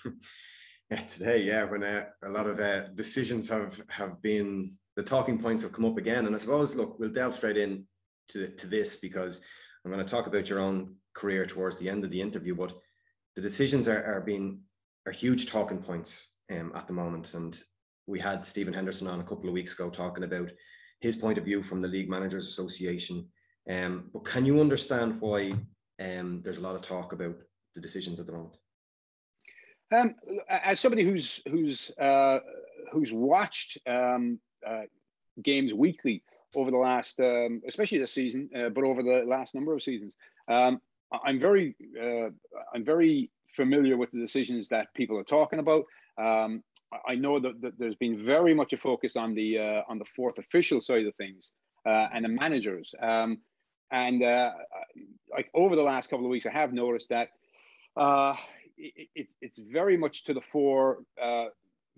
today, 1.02 1.42
yeah, 1.42 1.64
when 1.64 1.82
uh, 1.82 2.06
a 2.22 2.28
lot 2.28 2.46
of 2.46 2.60
uh, 2.60 2.88
decisions 2.94 3.48
have 3.48 3.80
have 3.88 4.20
been 4.22 4.72
the 4.96 5.02
talking 5.02 5.38
points 5.38 5.62
have 5.62 5.72
come 5.72 5.84
up 5.84 5.98
again. 5.98 6.26
And 6.26 6.34
I 6.34 6.38
suppose, 6.38 6.76
look, 6.76 6.98
we'll 6.98 7.10
delve 7.10 7.34
straight 7.34 7.56
in 7.56 7.84
to, 8.28 8.48
to 8.48 8.66
this 8.66 8.96
because 8.96 9.42
I'm 9.84 9.90
going 9.90 10.04
to 10.04 10.10
talk 10.10 10.26
about 10.26 10.48
your 10.48 10.60
own 10.60 10.94
career 11.14 11.46
towards 11.46 11.78
the 11.78 11.88
end 11.88 12.04
of 12.04 12.10
the 12.10 12.20
interview. 12.20 12.54
But 12.54 12.72
the 13.34 13.42
decisions 13.42 13.88
are, 13.88 14.04
are 14.04 14.20
being 14.20 14.60
are 15.06 15.12
huge 15.12 15.46
talking 15.46 15.78
points 15.78 16.34
um, 16.52 16.72
at 16.74 16.86
the 16.86 16.92
moment. 16.92 17.34
And 17.34 17.58
we 18.06 18.18
had 18.18 18.46
Stephen 18.46 18.74
Henderson 18.74 19.08
on 19.08 19.20
a 19.20 19.24
couple 19.24 19.48
of 19.48 19.54
weeks 19.54 19.74
ago 19.74 19.90
talking 19.90 20.24
about 20.24 20.50
his 21.00 21.16
point 21.16 21.38
of 21.38 21.44
view 21.44 21.62
from 21.62 21.82
the 21.82 21.88
League 21.88 22.08
Managers 22.08 22.46
Association. 22.48 23.26
Um, 23.68 24.10
but 24.12 24.24
can 24.24 24.46
you 24.46 24.60
understand 24.60 25.20
why 25.20 25.52
um, 26.00 26.40
there's 26.42 26.58
a 26.58 26.62
lot 26.62 26.76
of 26.76 26.82
talk 26.82 27.12
about 27.12 27.36
the 27.74 27.80
decisions 27.80 28.20
at 28.20 28.26
the 28.26 28.32
moment? 28.32 28.56
Um, 29.94 30.14
as 30.48 30.80
somebody 30.80 31.04
who's 31.04 31.40
who's 31.48 31.90
uh, 31.98 32.40
who's 32.92 33.12
watched 33.12 33.78
um, 33.86 34.38
uh, 34.66 34.82
games 35.42 35.72
weekly 35.72 36.22
over 36.54 36.70
the 36.70 36.76
last, 36.76 37.18
um, 37.20 37.62
especially 37.66 37.98
this 37.98 38.12
season, 38.12 38.48
uh, 38.56 38.68
but 38.68 38.84
over 38.84 39.02
the 39.02 39.24
last 39.26 39.54
number 39.54 39.74
of 39.74 39.82
seasons. 39.82 40.14
Um, 40.48 40.80
I'm 41.24 41.38
very, 41.38 41.76
uh, 42.00 42.30
I'm 42.74 42.84
very 42.84 43.30
familiar 43.52 43.96
with 43.96 44.10
the 44.10 44.20
decisions 44.20 44.68
that 44.68 44.92
people 44.94 45.18
are 45.18 45.24
talking 45.24 45.58
about. 45.58 45.84
Um, 46.18 46.62
I 47.06 47.14
know 47.14 47.40
that, 47.40 47.60
that, 47.60 47.78
there's 47.78 47.96
been 47.96 48.24
very 48.24 48.54
much 48.54 48.72
a 48.72 48.76
focus 48.76 49.16
on 49.16 49.34
the 49.34 49.58
uh, 49.58 49.82
on 49.88 49.98
the 49.98 50.04
fourth 50.16 50.38
official 50.38 50.80
side 50.80 51.06
of 51.06 51.14
things 51.16 51.52
uh, 51.86 52.08
and 52.12 52.24
the 52.24 52.28
managers. 52.28 52.94
Um, 53.00 53.38
and 53.90 54.20
like 55.30 55.50
over 55.54 55.76
the 55.76 55.82
last 55.82 56.10
couple 56.10 56.24
of 56.24 56.30
weeks, 56.30 56.46
I 56.46 56.50
have 56.50 56.72
noticed 56.72 57.10
that 57.10 57.28
it, 58.76 59.08
it's 59.14 59.36
it's 59.40 59.58
very 59.58 59.96
much 59.96 60.24
to 60.24 60.34
the 60.34 60.40
fore 60.40 60.98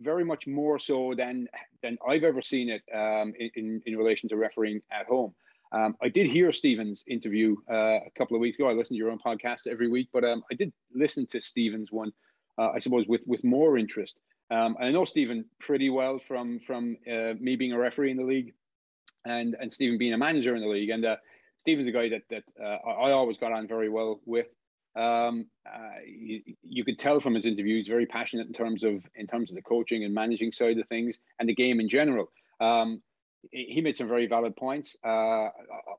very 0.01 0.25
much 0.25 0.47
more 0.47 0.79
so 0.79 1.15
than 1.17 1.49
than 1.83 1.99
I've 2.07 2.25
ever 2.25 2.43
seen 2.43 2.69
it 2.69 2.83
um, 2.95 3.33
in, 3.39 3.81
in 3.87 3.97
relation 3.97 4.29
to 4.29 4.37
refereeing 4.37 4.81
at 4.91 5.07
home. 5.07 5.35
Um, 5.73 5.97
I 6.01 6.09
did 6.09 6.31
hear 6.31 6.53
Stephen's 6.53 7.03
interview 7.09 7.57
uh, 7.71 7.99
a 8.07 8.11
couple 8.17 8.37
of 8.37 8.41
weeks 8.41 8.59
ago. 8.59 8.69
I 8.69 8.73
listen 8.73 8.95
to 8.95 8.99
your 8.99 9.11
own 9.11 9.19
podcast 9.19 9.67
every 9.67 9.89
week, 9.89 10.09
but 10.13 10.25
um, 10.25 10.43
I 10.51 10.55
did 10.55 10.73
listen 10.95 11.27
to 11.29 11.41
Stephen's 11.41 11.91
one, 11.91 12.13
uh, 12.59 12.71
I 12.71 12.79
suppose, 12.79 13.07
with 13.09 13.23
with 13.27 13.43
more 13.43 13.77
interest. 13.77 14.19
Um, 14.51 14.77
and 14.79 14.89
I 14.89 14.91
know 14.91 15.05
Stephen 15.05 15.45
pretty 15.59 15.91
well 15.91 16.21
from 16.27 16.61
from 16.67 16.97
uh, 17.11 17.35
me 17.41 17.57
being 17.57 17.73
a 17.73 17.79
referee 17.79 18.11
in 18.11 18.17
the 18.17 18.25
league, 18.25 18.55
and 19.25 19.57
and 19.61 19.73
Stephen 19.73 19.99
being 19.99 20.13
a 20.13 20.19
manager 20.19 20.55
in 20.55 20.63
the 20.63 20.69
league. 20.69 20.91
And 20.91 21.05
uh, 21.05 21.17
Stephen's 21.59 21.89
a 21.89 21.93
guy 21.93 22.11
that 22.11 22.23
that 22.31 22.45
uh, 22.63 22.89
I 22.89 23.11
always 23.11 23.39
got 23.39 23.53
on 23.53 23.67
very 23.67 23.89
well 23.89 24.21
with. 24.25 24.47
Um, 24.97 25.47
uh, 25.67 26.01
you, 26.07 26.85
could 26.85 26.99
tell 26.99 27.21
from 27.21 27.35
his 27.35 27.45
interviews 27.45 27.87
very 27.87 28.07
passionate 28.07 28.47
in 28.47 28.55
terms 28.55 28.83
of 28.83 29.03
in 29.15 29.27
terms 29.27 29.51
of 29.51 29.57
the 29.57 29.63
coaching 29.63 30.05
and 30.05 30.15
managing 30.15 30.53
side 30.53 30.79
of 30.79 30.89
things 30.89 31.21
and 31.39 31.49
the 31.49 31.55
game 31.55 31.81
in 31.81 31.89
general. 31.89 32.31
Um, 32.61 33.03
he 33.53 33.81
made 33.81 33.97
some 33.97 34.09
very 34.09 34.27
valid 34.27 34.57
points. 34.57 34.97
Uh, 35.05 35.49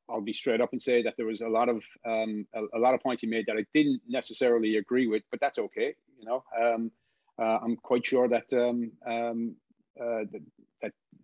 I'll 0.09 0.21
be 0.21 0.33
straight 0.33 0.61
up 0.61 0.73
and 0.73 0.81
say 0.81 1.03
that 1.03 1.13
there 1.15 1.25
was 1.25 1.41
a 1.41 1.47
lot 1.47 1.69
of 1.69 1.83
um, 2.05 2.45
a, 2.53 2.77
a, 2.77 2.79
lot 2.79 2.93
of 2.93 3.01
points 3.01 3.21
he 3.21 3.27
made 3.27 3.45
that 3.47 3.55
I 3.55 3.65
didn't 3.73 4.01
necessarily 4.07 4.77
agree 4.77 5.07
with, 5.07 5.23
but 5.31 5.39
that's 5.39 5.59
okay. 5.59 5.93
You 6.19 6.25
know, 6.25 6.43
um, 6.59 6.91
uh, 7.39 7.59
I'm 7.63 7.77
quite 7.77 8.05
sure 8.05 8.27
that, 8.27 8.51
um, 8.53 8.91
um, 9.05 9.55
uh, 9.99 10.25
that 10.31 10.41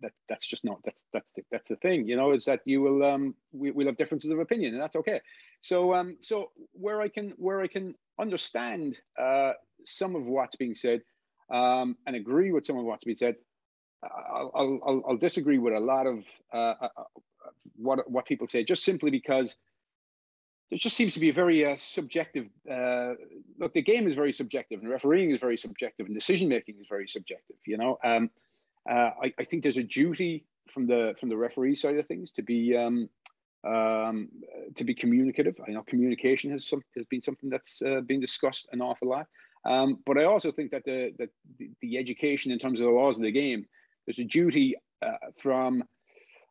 that 0.02 0.12
that's 0.28 0.46
just 0.46 0.64
not 0.64 0.78
that's 0.84 1.04
that's 1.12 1.32
the, 1.32 1.42
that's 1.50 1.68
the 1.68 1.76
thing. 1.76 2.06
You 2.06 2.16
know, 2.16 2.32
is 2.32 2.44
that 2.44 2.60
you 2.64 2.80
will 2.80 3.04
um, 3.04 3.34
we 3.52 3.70
will 3.70 3.86
have 3.86 3.96
differences 3.96 4.30
of 4.30 4.38
opinion, 4.38 4.74
and 4.74 4.82
that's 4.82 4.96
okay. 4.96 5.20
So 5.60 5.94
um, 5.94 6.16
so 6.20 6.50
where 6.72 7.00
I 7.00 7.08
can 7.08 7.34
where 7.36 7.60
I 7.60 7.66
can 7.66 7.94
understand 8.18 9.00
uh, 9.18 9.52
some 9.84 10.14
of 10.16 10.26
what's 10.26 10.56
being 10.56 10.74
said 10.74 11.02
um, 11.50 11.96
and 12.06 12.16
agree 12.16 12.52
with 12.52 12.66
some 12.66 12.78
of 12.78 12.84
what's 12.84 13.04
being 13.04 13.16
said, 13.16 13.36
I'll, 14.02 14.80
I'll, 14.86 15.02
I'll 15.08 15.16
disagree 15.16 15.58
with 15.58 15.74
a 15.74 15.80
lot 15.80 16.06
of 16.06 16.24
uh, 16.52 16.56
uh, 16.56 16.88
uh, 16.96 17.04
what 17.76 18.10
what 18.10 18.26
people 18.26 18.46
say 18.46 18.64
just 18.64 18.84
simply 18.84 19.10
because 19.10 19.56
there 20.70 20.78
just 20.78 20.96
seems 20.96 21.14
to 21.14 21.20
be 21.20 21.28
a 21.28 21.32
very 21.32 21.64
uh, 21.64 21.76
subjective 21.78 22.46
uh, 22.70 23.14
look. 23.58 23.72
The 23.74 23.82
game 23.82 24.06
is 24.06 24.14
very 24.14 24.32
subjective, 24.32 24.80
and 24.80 24.88
refereeing 24.88 25.30
is 25.30 25.40
very 25.40 25.56
subjective, 25.56 26.06
and 26.06 26.14
decision 26.14 26.48
making 26.48 26.76
is 26.80 26.86
very 26.88 27.06
subjective. 27.06 27.56
You 27.66 27.78
know, 27.78 27.98
um, 28.04 28.30
uh, 28.88 29.10
I, 29.22 29.32
I, 29.38 29.44
think 29.44 29.62
there's 29.62 29.76
a 29.76 29.82
duty 29.82 30.44
from 30.68 30.86
the 30.86 31.14
from 31.18 31.28
the 31.28 31.36
referee 31.36 31.74
side 31.74 31.96
of 31.96 32.06
things 32.06 32.32
to 32.32 32.42
be 32.42 32.76
um, 32.76 33.08
um, 33.66 34.28
to 34.76 34.84
be 34.84 34.94
communicative. 34.94 35.56
I 35.66 35.72
know 35.72 35.82
communication 35.82 36.50
has 36.50 36.66
some 36.66 36.82
has 36.96 37.06
been 37.06 37.22
something 37.22 37.48
that's 37.48 37.82
uh, 37.82 38.00
been 38.00 38.20
discussed 38.20 38.68
an 38.72 38.80
awful 38.80 39.08
lot. 39.08 39.26
Um, 39.64 40.00
but 40.04 40.18
I 40.18 40.24
also 40.24 40.52
think 40.52 40.70
that 40.72 40.84
the, 40.84 41.12
that 41.18 41.30
the, 41.80 41.96
education 41.96 42.52
in 42.52 42.58
terms 42.58 42.80
of 42.80 42.86
the 42.86 42.92
laws 42.92 43.16
of 43.16 43.22
the 43.22 43.32
game, 43.32 43.64
there's 44.06 44.18
a 44.18 44.24
duty 44.24 44.76
uh, 45.00 45.12
from 45.38 45.84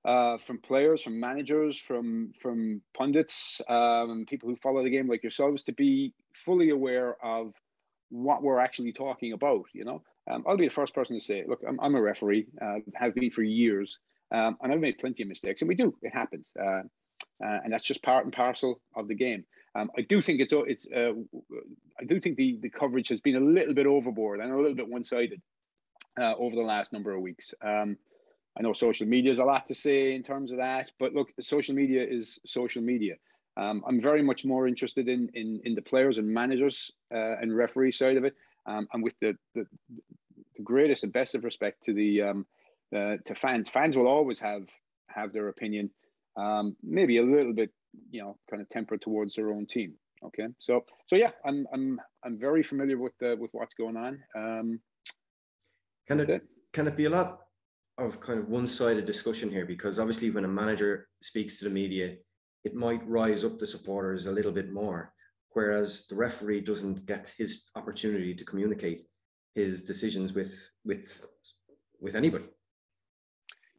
uh, 0.05 0.37
from 0.37 0.59
players, 0.59 1.01
from 1.01 1.19
managers, 1.19 1.77
from 1.77 2.33
from 2.41 2.81
pundits, 2.97 3.61
um, 3.69 4.25
people 4.27 4.49
who 4.49 4.55
follow 4.57 4.83
the 4.83 4.89
game 4.89 5.07
like 5.07 5.23
yourselves, 5.23 5.63
to 5.63 5.71
be 5.71 6.13
fully 6.33 6.71
aware 6.71 7.15
of 7.23 7.53
what 8.09 8.41
we're 8.41 8.59
actually 8.59 8.91
talking 8.91 9.33
about. 9.33 9.65
You 9.73 9.85
know, 9.85 10.01
um, 10.29 10.43
I'll 10.47 10.57
be 10.57 10.67
the 10.67 10.73
first 10.73 10.95
person 10.95 11.17
to 11.19 11.23
say, 11.23 11.43
look, 11.47 11.61
I'm, 11.67 11.79
I'm 11.79 11.95
a 11.95 12.01
referee, 12.01 12.47
uh, 12.61 12.79
have 12.95 13.15
been 13.15 13.31
for 13.31 13.43
years, 13.43 13.97
um, 14.31 14.57
and 14.61 14.71
I've 14.71 14.79
made 14.79 14.97
plenty 14.97 15.23
of 15.23 15.29
mistakes, 15.29 15.61
and 15.61 15.69
we 15.69 15.75
do, 15.75 15.95
it 16.01 16.13
happens. 16.13 16.51
Uh, 16.59 16.83
uh, 17.43 17.59
and 17.63 17.73
that's 17.73 17.83
just 17.83 18.03
part 18.03 18.25
and 18.25 18.33
parcel 18.33 18.81
of 18.95 19.07
the 19.07 19.15
game. 19.15 19.43
Um, 19.75 19.89
I 19.97 20.01
do 20.01 20.21
think 20.21 20.39
it's 20.39 20.53
it's 20.53 20.87
uh, 20.95 21.13
I 21.99 22.05
do 22.05 22.19
think 22.19 22.37
the 22.37 22.59
the 22.61 22.69
coverage 22.69 23.09
has 23.09 23.21
been 23.21 23.35
a 23.35 23.39
little 23.39 23.73
bit 23.73 23.87
overboard 23.87 24.39
and 24.39 24.51
a 24.51 24.57
little 24.57 24.75
bit 24.75 24.87
one 24.87 25.03
sided 25.03 25.41
uh, 26.19 26.35
over 26.35 26.55
the 26.55 26.61
last 26.61 26.93
number 26.93 27.13
of 27.13 27.21
weeks. 27.21 27.53
Um, 27.61 27.97
I 28.57 28.61
know 28.61 28.73
social 28.73 29.07
media 29.07 29.31
is 29.31 29.39
a 29.39 29.43
lot 29.43 29.67
to 29.67 29.75
say 29.75 30.13
in 30.13 30.21
terms 30.21 30.51
of 30.51 30.57
that, 30.57 30.91
but 30.99 31.13
look, 31.13 31.29
social 31.39 31.73
media 31.73 32.05
is 32.07 32.37
social 32.45 32.83
media. 32.83 33.15
Um, 33.57 33.83
I'm 33.87 33.99
very 33.99 34.21
much 34.21 34.45
more 34.45 34.67
interested 34.67 35.07
in 35.07 35.29
in, 35.33 35.59
in 35.65 35.73
the 35.75 35.81
players 35.81 36.17
and 36.17 36.27
managers 36.27 36.91
uh, 37.11 37.37
and 37.41 37.55
referee 37.55 37.91
side 37.91 38.17
of 38.17 38.25
it, 38.25 38.35
um, 38.65 38.87
and 38.93 39.03
with 39.03 39.13
the, 39.21 39.35
the, 39.55 39.65
the 40.55 40.63
greatest 40.63 41.03
and 41.03 41.13
best 41.13 41.35
of 41.35 41.43
respect 41.43 41.83
to 41.83 41.93
the 41.93 42.21
um, 42.21 42.45
uh, 42.95 43.17
to 43.25 43.35
fans. 43.35 43.69
Fans 43.69 43.97
will 43.97 44.07
always 44.07 44.39
have 44.39 44.63
have 45.09 45.33
their 45.33 45.49
opinion 45.49 45.89
um, 46.37 46.75
maybe 46.83 47.17
a 47.17 47.23
little 47.23 47.53
bit, 47.53 47.71
you 48.09 48.21
know, 48.21 48.37
kind 48.49 48.61
of 48.61 48.69
tempered 48.69 49.01
towards 49.01 49.35
their 49.35 49.51
own 49.51 49.65
team. 49.65 49.93
Okay, 50.25 50.47
so 50.59 50.85
so 51.07 51.15
yeah, 51.15 51.31
I'm 51.45 51.67
I'm 51.73 51.99
I'm 52.23 52.39
very 52.39 52.63
familiar 52.63 52.97
with 52.97 53.13
the 53.19 53.35
with 53.39 53.51
what's 53.53 53.73
going 53.73 53.97
on. 53.97 54.19
Um, 54.35 54.79
can 56.07 56.19
it, 56.19 56.29
it 56.29 56.43
can 56.71 56.87
it 56.87 56.95
be 56.95 57.05
a 57.05 57.09
lot 57.09 57.39
of 57.97 58.19
kind 58.19 58.39
of 58.39 58.47
one-sided 58.47 59.05
discussion 59.05 59.49
here? 59.49 59.65
Because 59.65 59.99
obviously, 59.99 60.31
when 60.31 60.45
a 60.45 60.47
manager 60.47 61.07
speaks 61.21 61.59
to 61.59 61.65
the 61.65 61.69
media, 61.69 62.15
it 62.63 62.73
might 62.73 63.07
rise 63.07 63.43
up 63.43 63.59
the 63.59 63.67
supporters 63.67 64.25
a 64.25 64.31
little 64.31 64.51
bit 64.51 64.71
more, 64.71 65.13
whereas 65.53 66.07
the 66.07 66.15
referee 66.15 66.61
doesn't 66.61 67.05
get 67.05 67.27
his 67.37 67.69
opportunity 67.75 68.33
to 68.35 68.45
communicate 68.45 69.01
his 69.55 69.85
decisions 69.85 70.33
with 70.33 70.71
with 70.85 71.25
with 71.99 72.15
anybody. 72.15 72.45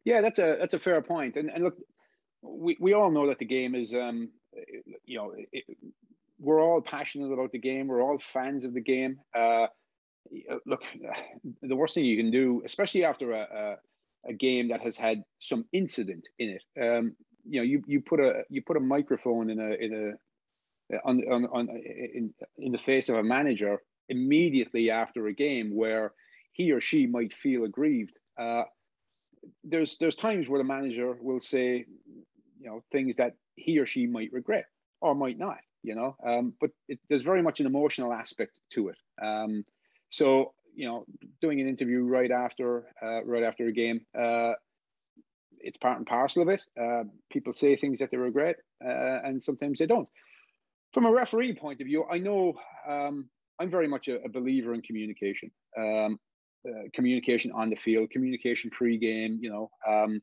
Yeah, 0.03 0.21
that's 0.21 0.39
a 0.39 0.57
that's 0.59 0.73
a 0.73 0.79
fair 0.79 1.01
point. 1.01 1.35
And 1.35 1.49
and 1.49 1.63
look, 1.63 1.77
we, 2.41 2.77
we 2.79 2.93
all 2.93 3.11
know 3.11 3.27
that 3.27 3.39
the 3.39 3.45
game 3.45 3.75
is, 3.75 3.93
um, 3.93 4.29
you 5.05 5.17
know, 5.17 5.33
it, 5.51 5.63
we're 6.39 6.61
all 6.61 6.81
passionate 6.81 7.31
about 7.31 7.51
the 7.51 7.59
game. 7.59 7.87
We're 7.87 8.03
all 8.03 8.19
fans 8.19 8.65
of 8.65 8.73
the 8.73 8.81
game. 8.81 9.17
Uh, 9.33 9.67
look, 10.65 10.83
the 11.61 11.75
worst 11.75 11.93
thing 11.93 12.05
you 12.05 12.17
can 12.17 12.31
do, 12.31 12.61
especially 12.65 13.03
after 13.03 13.33
a, 13.33 13.41
a, 13.41 14.29
a 14.29 14.33
game 14.33 14.69
that 14.69 14.81
has 14.81 14.95
had 14.97 15.23
some 15.39 15.65
incident 15.73 16.27
in 16.39 16.49
it, 16.49 16.63
um, 16.81 17.15
you 17.47 17.59
know, 17.59 17.63
you, 17.63 17.83
you 17.85 18.01
put 18.01 18.19
a 18.19 18.43
you 18.49 18.61
put 18.65 18.77
a 18.77 18.79
microphone 18.79 19.49
in 19.51 19.59
a 19.59 19.73
in 19.73 19.93
a 19.93 20.13
on, 21.03 21.21
on, 21.31 21.45
on 21.51 21.69
in, 21.69 22.33
in 22.57 22.71
the 22.71 22.77
face 22.77 23.09
of 23.09 23.15
a 23.15 23.23
manager 23.23 23.79
immediately 24.09 24.91
after 24.91 25.27
a 25.27 25.33
game 25.33 25.75
where 25.75 26.13
he 26.53 26.71
or 26.71 26.79
she 26.79 27.07
might 27.07 27.33
feel 27.33 27.63
aggrieved. 27.63 28.17
Uh, 28.39 28.63
there's 29.63 29.97
there's 29.99 30.15
times 30.15 30.47
where 30.47 30.59
the 30.59 30.67
manager 30.67 31.15
will 31.19 31.39
say, 31.39 31.85
you 32.59 32.67
know 32.67 32.83
things 32.91 33.17
that 33.17 33.33
he 33.55 33.79
or 33.79 33.85
she 33.85 34.07
might 34.07 34.31
regret 34.33 34.65
or 35.01 35.13
might 35.13 35.37
not 35.37 35.57
you 35.83 35.93
know 35.93 36.15
um, 36.25 36.53
but 36.59 36.71
it, 36.87 36.99
there's 37.09 37.21
very 37.21 37.43
much 37.43 37.59
an 37.59 37.67
emotional 37.67 38.11
aspect 38.11 38.59
to 38.71 38.89
it 38.89 38.97
um, 39.21 39.63
so 40.09 40.53
you 40.75 40.87
know, 40.87 41.05
doing 41.41 41.61
an 41.61 41.67
interview 41.67 42.03
right 42.03 42.31
after 42.31 42.85
uh, 43.01 43.23
right 43.23 43.43
after 43.43 43.67
a 43.67 43.71
game. 43.71 44.01
Uh, 44.17 44.53
it's 45.59 45.77
part 45.77 45.97
and 45.97 46.05
parcel 46.05 46.43
of 46.43 46.49
it. 46.49 46.61
Uh, 46.79 47.05
people 47.31 47.53
say 47.53 47.75
things 47.75 47.99
that 47.99 48.11
they 48.11 48.17
regret, 48.17 48.57
uh, 48.85 49.21
and 49.23 49.41
sometimes 49.41 49.79
they 49.79 49.87
don't. 49.87 50.07
From 50.95 51.05
a 51.05 51.11
referee 51.11 51.53
point 51.55 51.81
of 51.81 51.87
view, 51.87 52.05
I 52.09 52.19
know 52.19 52.53
um, 52.87 53.29
I'm 53.59 53.69
very 53.69 53.85
much 53.85 54.07
a, 54.07 54.23
a, 54.23 54.29
believer 54.29 54.73
in 54.73 54.81
communication. 54.81 55.51
Um, 55.77 56.17
uh, 56.65 56.83
communication 56.93 57.51
on 57.51 57.69
the 57.69 57.75
field, 57.75 58.11
communication 58.11 58.69
pre-game. 58.69 59.37
You 59.41 59.49
know, 59.49 59.69
um, 59.85 60.21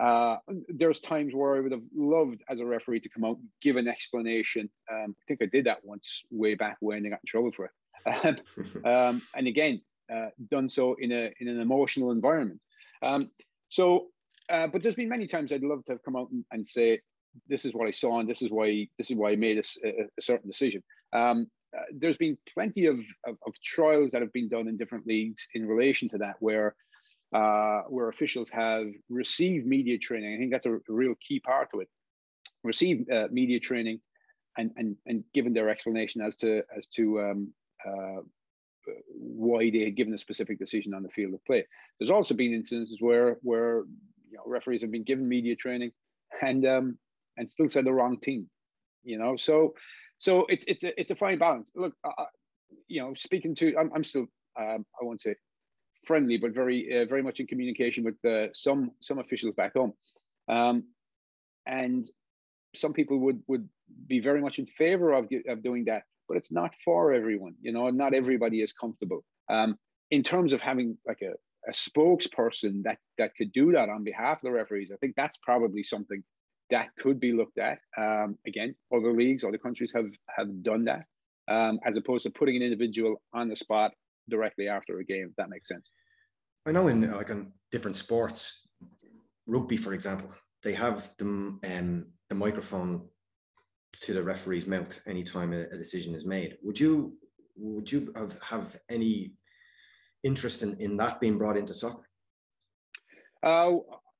uh, 0.00 0.36
there's 0.68 1.00
times 1.00 1.34
where 1.34 1.56
I 1.56 1.60
would 1.60 1.72
have 1.72 1.82
loved 1.92 2.44
as 2.48 2.60
a 2.60 2.64
referee 2.64 3.00
to 3.00 3.08
come 3.08 3.24
out 3.24 3.38
and 3.38 3.48
give 3.60 3.74
an 3.74 3.88
explanation. 3.88 4.70
Um, 4.88 5.16
I 5.20 5.22
think 5.26 5.42
I 5.42 5.46
did 5.46 5.64
that 5.66 5.80
once 5.82 6.22
way 6.30 6.54
back 6.54 6.76
when 6.78 7.04
I 7.04 7.08
got 7.08 7.18
in 7.24 7.26
trouble 7.26 7.50
for 7.50 7.64
it. 7.64 8.40
um, 8.86 9.20
and 9.34 9.48
again, 9.48 9.80
uh, 10.14 10.28
done 10.48 10.70
so 10.70 10.94
in 11.00 11.10
a 11.10 11.32
in 11.40 11.48
an 11.48 11.60
emotional 11.60 12.12
environment. 12.12 12.60
Um, 13.02 13.32
so, 13.68 14.06
uh, 14.48 14.68
but 14.68 14.80
there's 14.80 14.94
been 14.94 15.08
many 15.08 15.26
times 15.26 15.50
I'd 15.50 15.64
love 15.64 15.84
to 15.86 15.92
have 15.94 16.04
come 16.04 16.14
out 16.14 16.30
and, 16.30 16.44
and, 16.52 16.64
say, 16.64 17.00
this 17.48 17.64
is 17.64 17.74
what 17.74 17.88
I 17.88 17.90
saw, 17.90 18.20
and 18.20 18.28
this 18.28 18.42
is 18.42 18.50
why 18.50 18.88
this 18.98 19.10
is 19.10 19.16
why 19.16 19.32
I 19.32 19.36
made 19.36 19.58
a, 19.58 19.88
a, 19.88 20.22
certain 20.22 20.48
decision. 20.48 20.82
Um, 21.12 21.46
uh, 21.76 21.82
there's 21.92 22.16
been 22.16 22.38
plenty 22.52 22.86
of, 22.86 22.98
of, 23.26 23.36
of 23.46 23.54
trials 23.64 24.12
that 24.12 24.22
have 24.22 24.32
been 24.32 24.48
done 24.48 24.68
in 24.68 24.76
different 24.76 25.06
leagues 25.06 25.48
in 25.54 25.66
relation 25.66 26.08
to 26.10 26.18
that, 26.18 26.36
where 26.40 26.74
uh, 27.34 27.82
where 27.88 28.08
officials 28.08 28.48
have 28.50 28.86
received 29.08 29.66
media 29.66 29.98
training. 29.98 30.34
I 30.34 30.38
think 30.38 30.52
that's 30.52 30.66
a, 30.66 30.78
real 30.88 31.14
key 31.26 31.40
part 31.40 31.70
to 31.72 31.80
it. 31.80 31.88
Received 32.62 33.10
uh, 33.10 33.28
media 33.30 33.60
training, 33.60 34.00
and 34.56 34.70
and 34.76 34.96
and 35.06 35.24
given 35.34 35.52
their 35.52 35.68
explanation 35.68 36.20
as 36.20 36.36
to 36.36 36.62
as 36.76 36.86
to 36.94 37.20
um, 37.20 37.52
uh, 37.86 38.22
why 39.08 39.70
they 39.70 39.84
had 39.84 39.96
given 39.96 40.14
a 40.14 40.18
specific 40.18 40.58
decision 40.58 40.94
on 40.94 41.02
the 41.02 41.08
field 41.08 41.34
of 41.34 41.44
play. 41.44 41.66
There's 41.98 42.10
also 42.10 42.34
been 42.34 42.54
instances 42.54 42.98
where 43.00 43.38
where 43.42 43.84
you 44.30 44.36
know, 44.36 44.44
referees 44.46 44.82
have 44.82 44.90
been 44.90 45.04
given 45.04 45.28
media 45.28 45.56
training 45.56 45.92
and 46.42 46.66
um, 46.66 46.98
and 47.36 47.50
still 47.50 47.68
said 47.68 47.84
the 47.84 47.92
wrong 47.92 48.18
thing. 48.18 48.48
You 49.02 49.18
know, 49.18 49.36
so 49.36 49.74
so 50.18 50.46
it's 50.48 50.64
it's 50.66 50.84
a 50.84 50.98
it's 51.00 51.10
a 51.10 51.16
fine 51.16 51.38
balance. 51.38 51.70
Look, 51.74 51.94
uh, 52.04 52.24
you 52.88 53.02
know, 53.02 53.14
speaking 53.14 53.54
to 53.56 53.76
I'm, 53.78 53.90
I'm 53.94 54.04
still 54.04 54.26
um, 54.58 54.86
I 55.00 55.04
won't 55.04 55.20
say 55.20 55.34
friendly, 56.06 56.36
but 56.38 56.52
very 56.52 57.02
uh, 57.02 57.06
very 57.06 57.22
much 57.22 57.40
in 57.40 57.46
communication 57.46 58.04
with 58.04 58.22
uh, 58.24 58.52
some 58.52 58.92
some 59.00 59.18
officials 59.18 59.54
back 59.54 59.74
home, 59.74 59.92
um, 60.48 60.84
and 61.66 62.08
some 62.74 62.92
people 62.92 63.18
would 63.20 63.42
would 63.48 63.68
be 64.06 64.20
very 64.20 64.40
much 64.40 64.58
in 64.58 64.66
favor 64.66 65.12
of 65.12 65.28
of 65.48 65.62
doing 65.62 65.84
that, 65.86 66.02
but 66.28 66.36
it's 66.36 66.52
not 66.52 66.72
for 66.84 67.12
everyone. 67.12 67.54
You 67.60 67.72
know, 67.72 67.90
not 67.90 68.14
everybody 68.14 68.62
is 68.62 68.72
comfortable. 68.72 69.24
Um, 69.48 69.76
in 70.10 70.22
terms 70.22 70.52
of 70.52 70.60
having 70.60 70.96
like 71.06 71.22
a, 71.22 71.32
a 71.68 71.72
spokesperson 71.72 72.82
that 72.84 72.98
that 73.18 73.34
could 73.36 73.52
do 73.52 73.72
that 73.72 73.88
on 73.88 74.04
behalf 74.04 74.38
of 74.38 74.42
the 74.42 74.52
referees, 74.52 74.90
I 74.92 74.96
think 74.96 75.14
that's 75.16 75.38
probably 75.38 75.82
something 75.82 76.22
that 76.70 76.90
could 76.98 77.20
be 77.20 77.32
looked 77.32 77.58
at. 77.58 77.78
Um, 77.96 78.38
again, 78.46 78.74
other 78.94 79.12
leagues, 79.12 79.44
other 79.44 79.58
countries 79.58 79.92
have 79.94 80.10
have 80.36 80.62
done 80.62 80.84
that, 80.84 81.04
um, 81.48 81.78
as 81.84 81.96
opposed 81.96 82.24
to 82.24 82.30
putting 82.30 82.56
an 82.56 82.62
individual 82.62 83.20
on 83.32 83.48
the 83.48 83.56
spot 83.56 83.92
directly 84.28 84.68
after 84.68 84.98
a 84.98 85.04
game. 85.04 85.28
If 85.30 85.36
that 85.36 85.50
makes 85.50 85.68
sense. 85.68 85.90
I 86.66 86.72
know 86.72 86.88
in 86.88 87.10
like 87.10 87.30
on 87.30 87.52
different 87.70 87.96
sports, 87.96 88.68
rugby, 89.46 89.76
for 89.76 89.92
example, 89.92 90.30
they 90.62 90.72
have 90.74 91.10
the 91.18 91.26
um, 91.26 92.06
the 92.28 92.34
microphone 92.34 93.08
to 94.00 94.14
the 94.14 94.22
referee's 94.22 94.66
mouth 94.66 95.00
anytime 95.06 95.52
a, 95.52 95.62
a 95.62 95.76
decision 95.76 96.14
is 96.14 96.26
made. 96.26 96.56
Would 96.62 96.80
you 96.80 97.16
would 97.56 97.90
you 97.90 98.12
have, 98.16 98.36
have 98.42 98.76
any 98.90 99.34
interest 100.22 100.62
in, 100.62 100.76
in 100.80 100.96
that 100.96 101.20
being 101.20 101.38
brought 101.38 101.56
into 101.56 101.74
soccer? 101.74 102.08
Uh, 103.42 103.74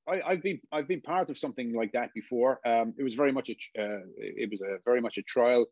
I, 0.06 0.34
have 0.34 0.42
been 0.42 0.60
I've 0.72 0.88
been 0.88 1.00
part 1.00 1.30
of 1.30 1.38
something 1.38 1.72
like 1.72 1.92
that 1.92 2.12
before. 2.14 2.60
Um, 2.66 2.94
it 2.98 3.02
was 3.02 3.14
very 3.14 3.32
much 3.32 3.48
a 3.48 3.54
uh, 3.80 4.00
it 4.16 4.50
was 4.50 4.60
a 4.60 4.78
very 4.84 5.00
much 5.00 5.16
a 5.18 5.22
trial 5.22 5.66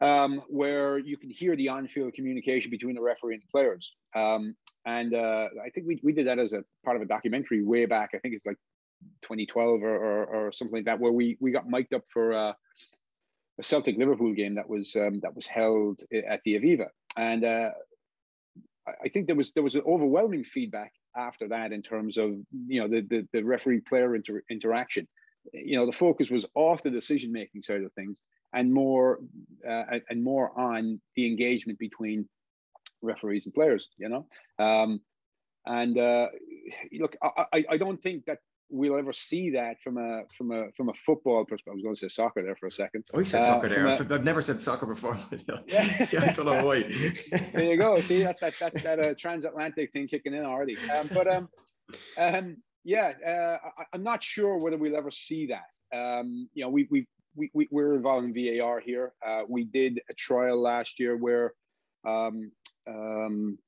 um, 0.00 0.42
where 0.48 0.98
you 0.98 1.16
can 1.16 1.30
hear 1.30 1.56
the 1.56 1.68
on-field 1.68 2.12
communication 2.14 2.70
between 2.70 2.94
the 2.94 3.00
referee 3.00 3.34
and 3.34 3.42
the 3.42 3.50
players. 3.50 3.94
Um, 4.14 4.54
and 4.84 5.14
uh, 5.14 5.48
I 5.64 5.70
think 5.70 5.86
we, 5.86 6.00
we 6.02 6.12
did 6.12 6.26
that 6.26 6.38
as 6.38 6.52
a 6.52 6.64
part 6.84 6.96
of 6.96 7.02
a 7.02 7.06
documentary 7.06 7.62
way 7.62 7.86
back. 7.86 8.10
I 8.14 8.18
think 8.18 8.34
it's 8.34 8.46
like 8.46 8.58
2012 9.22 9.82
or, 9.82 9.88
or, 9.88 10.24
or 10.24 10.52
something 10.52 10.76
like 10.76 10.84
that, 10.84 11.00
where 11.00 11.12
we 11.12 11.36
we 11.40 11.50
got 11.50 11.68
mic'd 11.68 11.94
up 11.94 12.04
for 12.12 12.32
uh, 12.32 12.52
a 13.58 13.62
Celtic 13.62 13.96
Liverpool 13.96 14.34
game 14.34 14.56
that 14.56 14.68
was 14.68 14.94
um, 14.96 15.20
that 15.20 15.34
was 15.34 15.46
held 15.46 16.02
at 16.12 16.40
the 16.44 16.54
Aviva, 16.54 16.88
and 17.16 17.44
uh, 17.44 17.70
I 19.02 19.08
think 19.08 19.26
there 19.26 19.36
was 19.36 19.52
there 19.52 19.62
was 19.62 19.74
an 19.74 19.82
overwhelming 19.86 20.44
feedback 20.44 20.92
after 21.16 21.48
that 21.48 21.72
in 21.72 21.82
terms 21.82 22.16
of 22.16 22.36
you 22.66 22.80
know 22.80 22.88
the 22.88 23.00
the, 23.02 23.28
the 23.32 23.42
referee 23.42 23.80
player 23.80 24.14
inter- 24.14 24.42
interaction. 24.50 25.06
You 25.52 25.76
know, 25.76 25.86
the 25.86 25.92
focus 25.92 26.28
was 26.28 26.44
off 26.54 26.82
the 26.82 26.90
decision 26.90 27.30
making 27.32 27.62
side 27.62 27.82
of 27.82 27.92
things 27.92 28.18
and 28.52 28.72
more 28.72 29.20
uh, 29.68 29.98
and 30.10 30.22
more 30.22 30.58
on 30.58 31.00
the 31.14 31.26
engagement 31.26 31.78
between 31.78 32.28
referees 33.02 33.46
and 33.46 33.54
players. 33.54 33.88
You 33.96 34.08
know, 34.08 34.26
um, 34.58 35.00
and 35.66 35.98
uh, 35.98 36.28
look, 36.92 37.16
I, 37.22 37.64
I 37.68 37.76
don't 37.76 38.00
think 38.02 38.24
that 38.26 38.38
we'll 38.70 38.98
ever 38.98 39.12
see 39.12 39.50
that 39.50 39.76
from 39.82 39.98
a 39.98 40.22
from 40.36 40.52
a 40.52 40.70
from 40.76 40.88
a 40.88 40.94
football 40.94 41.44
perspective. 41.44 41.72
I 41.72 41.74
was 41.74 41.82
going 41.82 41.94
to 41.94 42.00
say 42.00 42.08
soccer 42.08 42.42
there 42.42 42.56
for 42.56 42.66
a 42.66 42.72
second. 42.72 43.04
Oh, 43.14 43.20
you 43.20 43.24
said 43.24 43.42
uh, 43.42 43.54
soccer 43.54 43.68
there. 43.68 43.88
i 43.88 43.96
have 43.96 44.24
never 44.24 44.42
said 44.42 44.60
soccer 44.60 44.86
before. 44.86 45.18
yeah. 45.66 46.06
yeah, 46.12 46.24
I 46.24 46.32
don't 46.32 46.46
know 46.46 46.64
why. 46.64 46.82
there 47.52 47.64
you 47.64 47.76
go. 47.76 48.00
See, 48.00 48.22
that's 48.22 48.40
that 48.40 48.54
that, 48.60 48.74
that 48.82 49.00
uh, 49.00 49.14
transatlantic 49.14 49.92
thing 49.92 50.08
kicking 50.08 50.34
in 50.34 50.44
already. 50.44 50.76
Um, 50.90 51.08
but 51.12 51.28
um, 51.28 51.48
um, 52.18 52.56
yeah, 52.84 53.12
uh, 53.26 53.58
I, 53.92 53.96
am 53.96 54.02
not 54.02 54.22
sure 54.22 54.58
whether 54.58 54.76
we'll 54.76 54.96
ever 54.96 55.10
see 55.10 55.48
that. 55.48 55.96
Um, 55.96 56.48
you 56.54 56.64
know, 56.64 56.70
we 56.70 56.86
we 56.90 57.06
we, 57.34 57.50
we 57.54 57.68
we're 57.70 57.94
involved 57.94 58.26
in 58.26 58.34
VAR 58.34 58.80
here. 58.80 59.12
Uh, 59.26 59.42
we 59.48 59.64
did 59.64 60.00
a 60.10 60.14
trial 60.14 60.60
last 60.60 60.98
year 60.98 61.16
where 61.16 61.52
um, 62.06 62.50
um, 62.88 63.58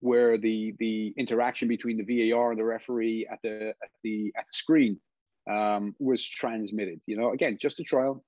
where 0.00 0.38
the 0.38 0.74
the 0.78 1.14
interaction 1.16 1.68
between 1.68 1.96
the 1.96 2.30
VAR 2.30 2.50
and 2.50 2.58
the 2.58 2.64
referee 2.64 3.26
at 3.30 3.38
the 3.42 3.68
at 3.82 3.90
the 4.02 4.32
at 4.36 4.44
the 4.46 4.56
screen 4.56 4.98
um, 5.50 5.94
was 5.98 6.26
transmitted. 6.26 7.00
You 7.06 7.16
know, 7.16 7.32
again, 7.32 7.58
just 7.60 7.80
a 7.80 7.84
trial, 7.84 8.24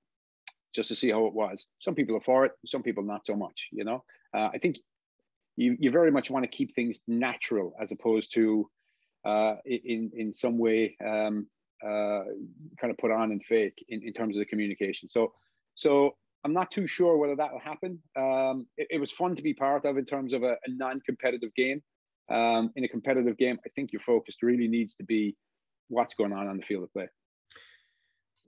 just 0.73 0.89
to 0.89 0.95
see 0.95 1.09
how 1.11 1.25
it 1.25 1.33
was. 1.33 1.67
Some 1.79 1.95
people 1.95 2.15
are 2.15 2.21
for 2.21 2.45
it, 2.45 2.53
some 2.65 2.83
people 2.83 3.03
not 3.03 3.25
so 3.25 3.35
much. 3.35 3.67
You 3.71 3.83
know, 3.83 4.03
uh, 4.33 4.49
I 4.53 4.57
think 4.57 4.77
you 5.55 5.75
you 5.79 5.91
very 5.91 6.11
much 6.11 6.29
want 6.29 6.43
to 6.43 6.49
keep 6.49 6.73
things 6.73 6.99
natural 7.07 7.73
as 7.81 7.91
opposed 7.91 8.33
to 8.33 8.69
uh, 9.25 9.55
in 9.65 10.11
in 10.15 10.33
some 10.33 10.57
way 10.57 10.95
um, 11.05 11.47
uh, 11.83 12.23
kind 12.79 12.91
of 12.91 12.97
put 12.97 13.11
on 13.11 13.31
and 13.31 13.43
fake 13.43 13.85
in, 13.89 14.01
in 14.03 14.13
terms 14.13 14.35
of 14.35 14.39
the 14.39 14.45
communication. 14.45 15.09
So 15.09 15.33
so 15.75 16.15
I'm 16.43 16.53
not 16.53 16.71
too 16.71 16.87
sure 16.87 17.17
whether 17.17 17.35
that 17.35 17.51
will 17.51 17.59
happen. 17.59 17.99
Um, 18.15 18.67
it, 18.77 18.87
it, 18.91 18.99
was 18.99 19.11
fun 19.11 19.35
to 19.35 19.41
be 19.41 19.53
part 19.53 19.85
of 19.85 19.97
in 19.97 20.05
terms 20.05 20.33
of 20.33 20.43
a, 20.43 20.53
a 20.53 20.69
non-competitive 20.69 21.53
game. 21.55 21.81
Um, 22.31 22.71
in 22.75 22.83
a 22.83 22.87
competitive 22.87 23.37
game, 23.37 23.59
I 23.65 23.69
think 23.69 23.91
your 23.91 24.01
focus 24.01 24.37
really 24.41 24.67
needs 24.67 24.95
to 24.95 25.03
be 25.03 25.35
what's 25.89 26.13
going 26.13 26.31
on 26.31 26.47
on 26.47 26.57
the 26.57 26.63
field 26.63 26.83
of 26.83 26.93
play. 26.93 27.09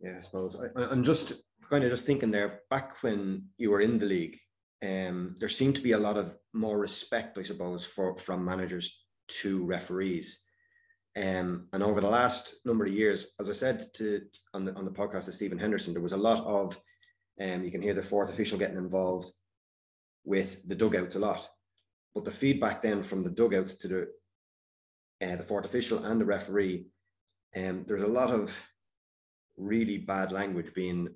Yeah, 0.01 0.15
I 0.17 0.21
suppose. 0.21 0.55
I, 0.75 0.91
am 0.91 1.03
just 1.03 1.33
kind 1.69 1.83
of 1.83 1.91
just 1.91 2.05
thinking 2.05 2.31
there. 2.31 2.61
Back 2.69 3.01
when 3.01 3.45
you 3.57 3.71
were 3.71 3.81
in 3.81 3.99
the 3.99 4.05
league, 4.05 4.37
um, 4.83 5.35
there 5.39 5.49
seemed 5.49 5.75
to 5.75 5.81
be 5.81 5.91
a 5.91 5.99
lot 5.99 6.17
of 6.17 6.35
more 6.53 6.77
respect, 6.77 7.37
I 7.37 7.43
suppose, 7.43 7.85
for 7.85 8.17
from 8.19 8.45
managers 8.45 9.03
to 9.41 9.65
referees. 9.65 10.45
Um, 11.15 11.67
and 11.73 11.83
over 11.83 11.99
the 11.99 12.09
last 12.09 12.55
number 12.65 12.85
of 12.85 12.93
years, 12.93 13.33
as 13.39 13.49
I 13.49 13.53
said 13.53 13.83
to 13.95 14.21
on 14.53 14.65
the 14.65 14.73
on 14.75 14.85
the 14.85 14.91
podcast 14.91 15.25
to 15.25 15.33
Stephen 15.33 15.59
Henderson, 15.59 15.93
there 15.93 16.01
was 16.01 16.13
a 16.13 16.17
lot 16.17 16.43
of 16.45 16.79
um, 17.39 17.63
you 17.63 17.71
can 17.71 17.81
hear 17.81 17.93
the 17.93 18.03
fourth 18.03 18.31
official 18.31 18.57
getting 18.57 18.77
involved 18.77 19.31
with 20.23 20.67
the 20.67 20.75
dugouts 20.75 21.15
a 21.15 21.19
lot. 21.19 21.47
But 22.13 22.25
the 22.25 22.31
feedback 22.31 22.81
then 22.81 23.03
from 23.03 23.23
the 23.23 23.29
dugouts 23.29 23.77
to 23.79 23.87
the 23.87 24.07
uh, 25.25 25.35
the 25.35 25.43
fourth 25.43 25.65
official 25.65 26.03
and 26.03 26.19
the 26.19 26.25
referee, 26.25 26.87
um, 27.55 27.83
there's 27.87 28.01
a 28.01 28.07
lot 28.07 28.31
of 28.31 28.59
really 29.55 29.99
bad 29.99 30.31
language 30.31 30.73
being 30.73 31.09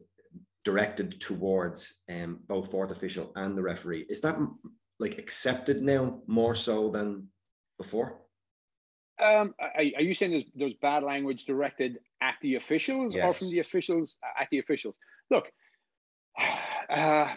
directed 0.64 1.20
towards 1.20 2.04
um, 2.10 2.40
both 2.48 2.70
fourth 2.70 2.92
official 2.92 3.32
and 3.36 3.58
the 3.58 3.62
referee. 3.62 4.06
Is 4.10 4.22
that 4.22 4.38
like 5.00 5.18
accepted 5.18 5.82
now 5.82 6.22
more 6.28 6.56
so 6.56 6.90
than 6.90 7.28
before? 7.78 8.22
Um, 9.24 9.56
are, 9.60 9.72
are, 9.78 10.02
you 10.02 10.14
saying 10.14 10.32
there's, 10.32 10.52
there's 10.56 10.74
bad 10.76 11.04
language 11.04 11.46
directed 11.46 12.00
at 12.22 12.36
the 12.42 12.56
officials 12.56 13.16
yes. 13.16 13.24
or 13.24 13.34
from 13.34 13.50
the 13.50 13.60
officials 13.60 14.18
at 14.40 14.48
the 14.52 14.60
officials? 14.60 14.96
Look, 15.32 15.52
uh, 16.90 17.34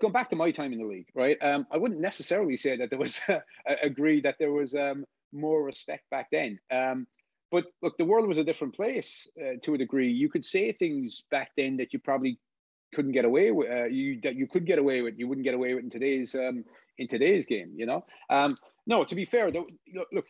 going 0.00 0.12
back 0.12 0.30
to 0.30 0.36
my 0.36 0.50
time 0.50 0.72
in 0.72 0.78
the 0.78 0.84
league, 0.84 1.08
right? 1.14 1.36
Um, 1.42 1.66
I 1.70 1.78
wouldn't 1.78 2.00
necessarily 2.00 2.56
say 2.56 2.76
that 2.76 2.90
there 2.90 2.98
was 2.98 3.20
uh, 3.28 3.40
agree 3.82 4.20
that 4.22 4.36
there 4.38 4.52
was 4.52 4.74
um, 4.74 5.04
more 5.32 5.62
respect 5.62 6.08
back 6.10 6.28
then. 6.30 6.58
Um, 6.70 7.06
but 7.50 7.64
look, 7.82 7.96
the 7.98 8.04
world 8.04 8.28
was 8.28 8.38
a 8.38 8.44
different 8.44 8.74
place 8.74 9.26
uh, 9.40 9.54
to 9.62 9.74
a 9.74 9.78
degree. 9.78 10.10
You 10.10 10.28
could 10.28 10.44
say 10.44 10.72
things 10.72 11.24
back 11.30 11.50
then 11.56 11.76
that 11.78 11.92
you 11.92 11.98
probably 11.98 12.38
couldn't 12.94 13.12
get 13.12 13.24
away 13.24 13.50
with. 13.50 13.70
Uh, 13.70 13.84
you 13.84 14.20
that 14.22 14.36
you 14.36 14.46
could 14.46 14.66
get 14.66 14.78
away 14.78 15.02
with, 15.02 15.18
you 15.18 15.28
wouldn't 15.28 15.44
get 15.44 15.54
away 15.54 15.74
with 15.74 15.84
in 15.84 15.90
today's 15.90 16.34
um, 16.34 16.64
in 16.98 17.08
today's 17.08 17.46
game. 17.46 17.72
You 17.74 17.86
know, 17.86 18.04
um, 18.28 18.56
no. 18.86 19.04
To 19.04 19.14
be 19.14 19.24
fair, 19.24 19.50
though, 19.50 19.66
look, 19.94 20.08
look, 20.12 20.26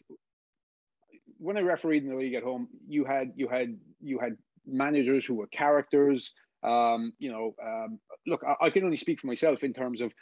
when 1.38 1.56
I 1.56 1.60
refereed 1.60 2.02
in 2.02 2.10
the 2.10 2.16
league 2.16 2.34
at 2.34 2.42
home, 2.42 2.68
you 2.88 3.04
had 3.04 3.32
you 3.36 3.48
had 3.48 3.76
you 4.00 4.18
had 4.18 4.36
managers 4.66 5.24
who 5.24 5.34
were 5.34 5.46
characters. 5.48 6.32
Um, 6.62 7.12
you 7.18 7.30
know, 7.30 7.54
um, 7.64 7.98
look, 8.26 8.42
I, 8.46 8.66
I, 8.66 8.70
can 8.70 8.84
only 8.84 8.96
speak 8.96 9.20
for 9.20 9.26
myself 9.26 9.64
in 9.64 9.72
terms 9.72 10.02
of 10.02 10.12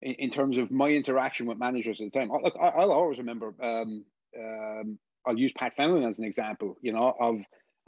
in, 0.00 0.14
in, 0.14 0.30
terms 0.30 0.58
of 0.58 0.70
my 0.70 0.88
interaction 0.88 1.46
with 1.46 1.58
managers 1.58 2.00
at 2.00 2.12
the 2.12 2.18
time. 2.18 2.30
Look, 2.42 2.54
I, 2.60 2.84
will 2.84 2.92
always 2.92 3.18
remember. 3.18 3.54
Um, 3.60 4.04
um, 4.38 4.98
I'll 5.26 5.38
use 5.38 5.52
Pat 5.52 5.76
Fenlon 5.76 6.08
as 6.08 6.18
an 6.18 6.24
example. 6.24 6.76
You 6.82 6.92
know, 6.92 7.14
of 7.18 7.40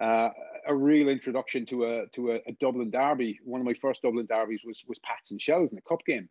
uh, 0.02 0.30
a 0.66 0.74
real 0.74 1.08
introduction 1.08 1.66
to 1.66 1.84
a 1.84 2.06
to 2.14 2.32
a, 2.32 2.34
a, 2.46 2.52
Dublin 2.60 2.90
derby. 2.90 3.38
One 3.44 3.60
of 3.60 3.66
my 3.66 3.74
first 3.74 4.02
Dublin 4.02 4.26
derbies 4.26 4.62
was 4.64 4.82
was 4.88 4.98
Pats 5.00 5.30
and 5.30 5.40
Shells 5.40 5.70
in 5.70 5.78
a 5.78 5.82
cup 5.82 6.04
game, 6.04 6.28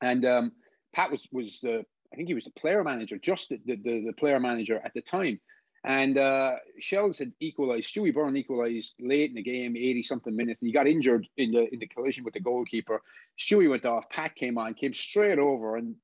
and 0.00 0.24
um, 0.24 0.52
Pat 0.94 1.10
was 1.10 1.26
was 1.32 1.58
the 1.60 1.84
I 2.12 2.16
think 2.16 2.28
he 2.28 2.34
was 2.34 2.44
the 2.44 2.60
player 2.60 2.84
manager, 2.84 3.18
just 3.18 3.48
the, 3.48 3.58
the, 3.66 4.04
the 4.06 4.12
player 4.16 4.38
manager 4.38 4.80
at 4.84 4.94
the 4.94 5.00
time. 5.00 5.40
And 5.86 6.16
uh, 6.16 6.56
Shells 6.80 7.18
had 7.18 7.32
equalised. 7.40 7.94
Stewie 7.94 8.14
Byrne 8.14 8.36
equalised 8.36 8.94
late 8.98 9.28
in 9.28 9.36
the 9.36 9.42
game, 9.42 9.76
eighty 9.76 10.02
something 10.02 10.34
minutes, 10.34 10.60
and 10.62 10.68
he 10.68 10.72
got 10.72 10.86
injured 10.86 11.28
in 11.36 11.52
the 11.52 11.72
in 11.72 11.78
the 11.78 11.86
collision 11.86 12.24
with 12.24 12.32
the 12.32 12.40
goalkeeper. 12.40 13.02
Stewie 13.38 13.68
went 13.68 13.84
off. 13.84 14.08
Pat 14.08 14.34
came 14.34 14.56
on, 14.56 14.72
came 14.72 14.94
straight 14.94 15.38
over, 15.38 15.76
and 15.76 15.96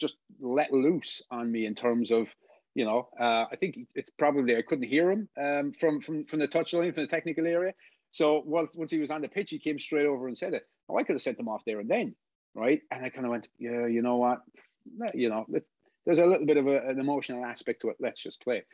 just 0.00 0.16
let 0.40 0.72
loose 0.72 1.22
on 1.30 1.50
me 1.50 1.66
in 1.66 1.74
terms 1.74 2.10
of, 2.10 2.28
you 2.74 2.84
know, 2.84 3.08
uh, 3.18 3.44
I 3.50 3.56
think 3.60 3.78
it's 3.94 4.10
probably 4.10 4.56
I 4.56 4.62
couldn't 4.62 4.88
hear 4.88 5.10
him 5.10 5.28
um, 5.40 5.72
from 5.72 6.00
from 6.00 6.24
from 6.24 6.40
the 6.40 6.48
touchline 6.48 6.92
from 6.92 7.04
the 7.04 7.08
technical 7.08 7.46
area. 7.46 7.74
So 8.10 8.42
once 8.44 8.76
once 8.76 8.90
he 8.90 8.98
was 8.98 9.12
on 9.12 9.22
the 9.22 9.28
pitch, 9.28 9.50
he 9.50 9.60
came 9.60 9.78
straight 9.78 10.06
over 10.06 10.26
and 10.26 10.36
said 10.36 10.52
it. 10.52 10.64
Oh, 10.88 10.98
I 10.98 11.04
could 11.04 11.14
have 11.14 11.22
sent 11.22 11.38
him 11.38 11.48
off 11.48 11.64
there 11.64 11.78
and 11.80 11.88
then, 11.88 12.16
right? 12.54 12.80
And 12.90 13.04
I 13.04 13.10
kind 13.10 13.24
of 13.24 13.30
went, 13.30 13.48
yeah, 13.58 13.86
you 13.86 14.02
know 14.02 14.16
what, 14.16 14.38
you 15.14 15.28
know, 15.28 15.46
there's 16.04 16.18
a 16.18 16.26
little 16.26 16.46
bit 16.46 16.56
of 16.56 16.66
a, 16.66 16.88
an 16.88 16.98
emotional 17.00 17.44
aspect 17.44 17.82
to 17.82 17.90
it. 17.90 17.96
Let's 18.00 18.22
just 18.22 18.40
play. 18.40 18.64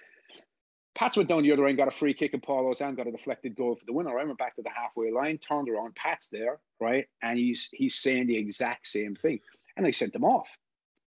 Pats 0.94 1.16
went 1.16 1.28
down 1.28 1.42
the 1.42 1.52
other 1.52 1.66
end, 1.66 1.78
got 1.78 1.88
a 1.88 1.92
free 1.92 2.12
kick, 2.12 2.34
and 2.34 2.42
Paul 2.42 2.64
Osam 2.64 2.96
got 2.96 3.06
a 3.06 3.12
deflected 3.12 3.56
goal 3.56 3.76
for 3.76 3.84
the 3.86 3.92
winner. 3.92 4.18
I 4.18 4.24
went 4.24 4.38
back 4.38 4.56
to 4.56 4.62
the 4.62 4.70
halfway 4.70 5.10
line, 5.10 5.38
turned 5.38 5.68
around, 5.68 5.94
Pat's 5.94 6.28
there, 6.28 6.60
right? 6.80 7.06
And 7.22 7.38
he's 7.38 7.70
he's 7.72 7.94
saying 7.94 8.26
the 8.26 8.36
exact 8.36 8.86
same 8.86 9.14
thing. 9.14 9.40
And 9.76 9.86
I 9.86 9.90
sent 9.90 10.14
him 10.14 10.24
off, 10.24 10.48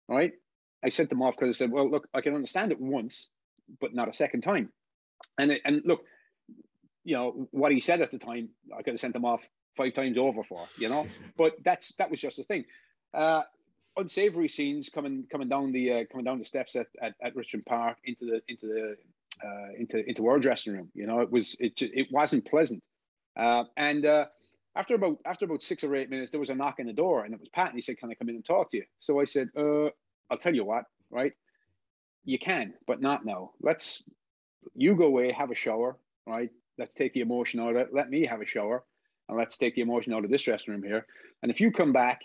right? 0.08 0.32
I 0.82 0.88
sent 0.88 1.12
him 1.12 1.22
off 1.22 1.36
because 1.36 1.54
I 1.54 1.58
said, 1.58 1.70
well, 1.70 1.90
look, 1.90 2.08
I 2.14 2.22
can 2.22 2.34
understand 2.34 2.72
it 2.72 2.80
once, 2.80 3.28
but 3.80 3.94
not 3.94 4.08
a 4.08 4.14
second 4.14 4.42
time. 4.42 4.70
And 5.38 5.52
it, 5.52 5.62
and 5.64 5.82
look, 5.84 6.04
you 7.04 7.14
know 7.14 7.48
what 7.50 7.72
he 7.72 7.80
said 7.80 8.00
at 8.00 8.10
the 8.10 8.18
time, 8.18 8.48
I 8.72 8.82
could 8.82 8.94
have 8.94 9.00
sent 9.00 9.16
him 9.16 9.26
off 9.26 9.46
five 9.76 9.92
times 9.92 10.16
over 10.16 10.44
for, 10.44 10.66
you 10.78 10.88
know. 10.88 11.06
But 11.36 11.62
that's 11.62 11.94
that 11.96 12.10
was 12.10 12.20
just 12.20 12.38
the 12.38 12.44
thing. 12.44 12.64
Uh, 13.12 13.42
unsavory 13.96 14.48
scenes 14.48 14.88
coming 14.88 15.26
coming 15.30 15.48
down 15.48 15.72
the 15.72 15.92
uh, 15.92 16.04
coming 16.10 16.24
down 16.24 16.38
the 16.38 16.44
steps 16.44 16.76
at, 16.76 16.86
at, 17.02 17.14
at 17.22 17.36
Richmond 17.36 17.66
Park 17.66 17.98
into 18.04 18.24
the 18.24 18.42
into 18.48 18.66
the 18.66 18.96
uh, 19.42 19.72
into 19.78 20.08
into 20.08 20.26
our 20.26 20.38
dressing 20.38 20.72
room. 20.72 20.90
You 20.94 21.06
know, 21.06 21.20
it 21.20 21.30
was 21.30 21.56
it 21.60 21.80
it 21.80 22.08
wasn't 22.10 22.46
pleasant. 22.46 22.82
Uh, 23.36 23.64
and 23.76 24.06
uh, 24.06 24.26
after 24.76 24.94
about 24.94 25.18
after 25.24 25.44
about 25.44 25.62
six 25.62 25.84
or 25.84 25.94
eight 25.96 26.10
minutes, 26.10 26.30
there 26.30 26.40
was 26.40 26.50
a 26.50 26.54
knock 26.54 26.76
on 26.80 26.86
the 26.86 26.92
door, 26.92 27.24
and 27.24 27.34
it 27.34 27.40
was 27.40 27.48
Pat, 27.48 27.68
and 27.68 27.74
he 27.76 27.80
said, 27.80 27.98
"Can 27.98 28.10
I 28.10 28.14
come 28.14 28.28
in 28.28 28.36
and 28.36 28.44
talk 28.44 28.70
to 28.70 28.78
you?" 28.78 28.84
So 29.00 29.20
I 29.20 29.24
said, 29.24 29.48
uh, 29.56 29.86
"I'll 30.30 30.38
tell 30.38 30.54
you 30.54 30.64
what, 30.64 30.84
right? 31.10 31.32
You 32.24 32.38
can, 32.38 32.74
but 32.86 33.00
not 33.00 33.24
now. 33.24 33.52
Let's 33.60 34.02
you 34.74 34.94
go 34.94 35.04
away, 35.04 35.32
have 35.32 35.50
a 35.50 35.54
shower, 35.54 35.98
right? 36.26 36.50
Let's 36.78 36.94
take 36.94 37.12
the 37.12 37.20
emotion 37.20 37.60
out 37.60 37.70
of 37.70 37.76
it. 37.76 37.88
Let 37.92 38.10
me 38.10 38.26
have 38.26 38.40
a 38.40 38.46
shower, 38.46 38.84
and 39.28 39.36
let's 39.38 39.56
take 39.56 39.74
the 39.74 39.82
emotion 39.82 40.12
out 40.12 40.24
of 40.24 40.30
this 40.30 40.42
dressing 40.42 40.74
room 40.74 40.82
here. 40.82 41.06
And 41.42 41.50
if 41.50 41.60
you 41.60 41.70
come 41.70 41.92
back 41.92 42.22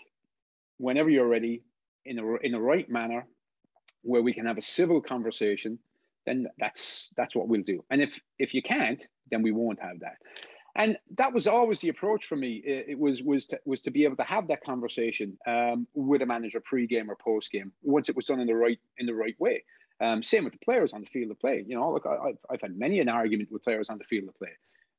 whenever 0.78 1.10
you're 1.10 1.28
ready, 1.28 1.62
in 2.04 2.18
a 2.18 2.36
in 2.36 2.54
a 2.54 2.60
right 2.60 2.88
manner, 2.88 3.26
where 4.02 4.22
we 4.22 4.32
can 4.32 4.46
have 4.46 4.58
a 4.58 4.62
civil 4.62 5.00
conversation." 5.00 5.78
Then 6.26 6.46
that's 6.58 7.08
that's 7.16 7.34
what 7.34 7.48
we'll 7.48 7.62
do. 7.62 7.84
And 7.90 8.00
if 8.00 8.18
if 8.38 8.54
you 8.54 8.62
can't, 8.62 9.04
then 9.30 9.42
we 9.42 9.52
won't 9.52 9.80
have 9.80 10.00
that. 10.00 10.16
And 10.76 10.96
that 11.16 11.32
was 11.32 11.46
always 11.46 11.80
the 11.80 11.88
approach 11.88 12.26
for 12.26 12.36
me. 12.36 12.62
It, 12.64 12.96
was 12.98 13.22
was 13.22 13.46
to, 13.46 13.60
was 13.64 13.80
to 13.82 13.90
be 13.90 14.04
able 14.04 14.16
to 14.16 14.22
have 14.22 14.46
that 14.48 14.62
conversation 14.62 15.36
um, 15.46 15.86
with 15.94 16.22
a 16.22 16.26
manager 16.26 16.60
pre-game 16.60 17.10
or 17.10 17.16
post-game 17.16 17.72
once 17.82 18.08
it 18.08 18.14
was 18.14 18.26
done 18.26 18.38
in 18.38 18.46
the 18.46 18.54
right 18.54 18.78
in 18.98 19.06
the 19.06 19.14
right 19.14 19.34
way. 19.40 19.64
Um, 20.00 20.22
same 20.22 20.44
with 20.44 20.54
the 20.54 20.64
players 20.64 20.92
on 20.92 21.02
the 21.02 21.08
field 21.08 21.30
of 21.30 21.40
play. 21.40 21.64
You 21.66 21.76
know, 21.76 21.92
look, 21.92 22.06
I, 22.06 22.28
have 22.28 22.36
I've 22.48 22.60
had 22.60 22.78
many 22.78 23.00
an 23.00 23.08
argument 23.08 23.50
with 23.50 23.64
players 23.64 23.90
on 23.90 23.98
the 23.98 24.04
field 24.04 24.28
of 24.28 24.38
play, 24.38 24.52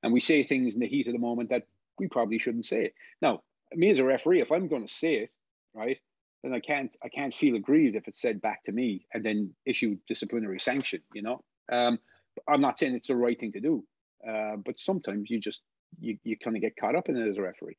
and 0.03 0.11
we 0.11 0.19
say 0.19 0.43
things 0.43 0.75
in 0.75 0.81
the 0.81 0.87
heat 0.87 1.07
of 1.07 1.13
the 1.13 1.19
moment 1.19 1.49
that 1.49 1.67
we 1.97 2.07
probably 2.07 2.37
shouldn't 2.37 2.65
say. 2.65 2.91
Now, 3.21 3.41
me 3.73 3.89
as 3.89 3.99
a 3.99 4.03
referee, 4.03 4.41
if 4.41 4.51
I'm 4.51 4.67
going 4.67 4.85
to 4.85 4.93
say 4.93 5.15
it, 5.15 5.29
right, 5.73 5.99
then 6.43 6.53
I 6.53 6.59
can't 6.59 6.95
I 7.03 7.09
can't 7.09 7.33
feel 7.33 7.55
aggrieved 7.55 7.95
if 7.95 8.07
it's 8.07 8.21
said 8.21 8.41
back 8.41 8.63
to 8.65 8.71
me 8.71 9.05
and 9.13 9.23
then 9.23 9.53
issue 9.65 9.97
disciplinary 10.07 10.59
sanction. 10.59 11.01
You 11.13 11.21
know, 11.21 11.43
um, 11.71 11.99
I'm 12.47 12.61
not 12.61 12.79
saying 12.79 12.95
it's 12.95 13.07
the 13.07 13.15
right 13.15 13.39
thing 13.39 13.51
to 13.53 13.59
do, 13.59 13.83
uh, 14.27 14.57
but 14.57 14.79
sometimes 14.79 15.29
you 15.29 15.39
just 15.39 15.61
you 15.99 16.17
you 16.23 16.37
kind 16.37 16.55
of 16.55 16.61
get 16.61 16.75
caught 16.75 16.95
up 16.95 17.09
in 17.09 17.17
it 17.17 17.27
as 17.27 17.37
a 17.37 17.41
referee. 17.41 17.77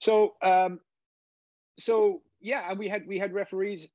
So 0.00 0.34
um, 0.42 0.80
so 1.78 2.22
yeah, 2.40 2.68
and 2.68 2.78
we 2.78 2.88
had 2.88 3.06
we 3.06 3.18
had 3.18 3.32
referees 3.32 3.86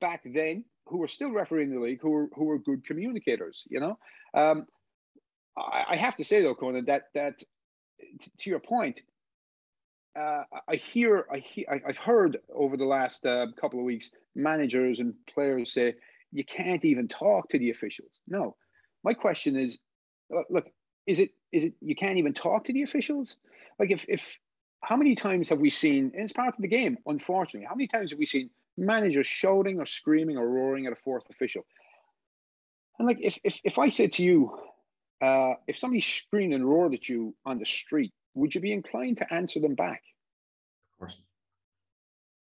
back 0.00 0.22
then 0.24 0.64
who 0.86 0.98
were 0.98 1.08
still 1.08 1.32
refereeing 1.32 1.70
the 1.70 1.80
league 1.80 2.00
who 2.00 2.10
were 2.10 2.28
who 2.34 2.44
were 2.44 2.58
good 2.58 2.86
communicators. 2.86 3.64
You 3.68 3.80
know, 3.80 3.98
um, 4.34 4.66
I, 5.56 5.84
I 5.90 5.96
have 5.96 6.16
to 6.16 6.24
say 6.24 6.42
though, 6.42 6.54
Conan, 6.54 6.86
that 6.86 7.04
that 7.14 7.42
to 8.38 8.50
your 8.50 8.60
point, 8.60 9.00
uh, 10.16 10.44
I 10.68 10.76
hear, 10.76 11.26
I 11.30 11.38
hear, 11.38 11.82
I've 11.86 11.98
heard 11.98 12.38
over 12.54 12.76
the 12.76 12.84
last 12.84 13.26
uh, 13.26 13.46
couple 13.60 13.78
of 13.78 13.84
weeks, 13.84 14.10
managers 14.34 15.00
and 15.00 15.14
players 15.32 15.72
say 15.72 15.94
you 16.32 16.44
can't 16.44 16.84
even 16.84 17.08
talk 17.08 17.48
to 17.50 17.58
the 17.58 17.70
officials. 17.70 18.10
No, 18.26 18.56
my 19.04 19.14
question 19.14 19.56
is, 19.56 19.78
uh, 20.34 20.42
look, 20.50 20.66
is 21.06 21.20
it 21.20 21.30
is 21.52 21.64
it 21.64 21.74
you 21.80 21.94
can't 21.94 22.18
even 22.18 22.34
talk 22.34 22.64
to 22.64 22.72
the 22.72 22.82
officials? 22.82 23.36
Like 23.78 23.90
if 23.90 24.04
if 24.08 24.36
how 24.82 24.96
many 24.96 25.14
times 25.14 25.48
have 25.48 25.60
we 25.60 25.70
seen? 25.70 26.12
It's 26.14 26.32
part 26.32 26.54
of 26.54 26.62
the 26.62 26.68
game, 26.68 26.98
unfortunately. 27.06 27.66
How 27.68 27.74
many 27.74 27.86
times 27.86 28.10
have 28.10 28.18
we 28.18 28.26
seen 28.26 28.50
managers 28.76 29.26
shouting 29.26 29.80
or 29.80 29.86
screaming 29.86 30.36
or 30.36 30.48
roaring 30.48 30.86
at 30.86 30.92
a 30.92 30.96
fourth 30.96 31.24
official? 31.30 31.64
And 32.98 33.06
like 33.06 33.18
if 33.20 33.38
if 33.44 33.58
if 33.64 33.78
I 33.78 33.90
said 33.90 34.12
to 34.14 34.22
you, 34.22 34.58
uh, 35.20 35.54
if 35.66 35.76
somebody 35.78 36.00
screamed 36.00 36.54
and 36.54 36.68
roared 36.68 36.94
at 36.94 37.08
you 37.08 37.34
on 37.44 37.58
the 37.58 37.66
street 37.66 38.12
would 38.36 38.54
you 38.54 38.60
be 38.60 38.72
inclined 38.72 39.18
to 39.18 39.34
answer 39.34 39.58
them 39.60 39.74
back? 39.74 40.02
Of 40.94 40.98
course. 41.00 41.16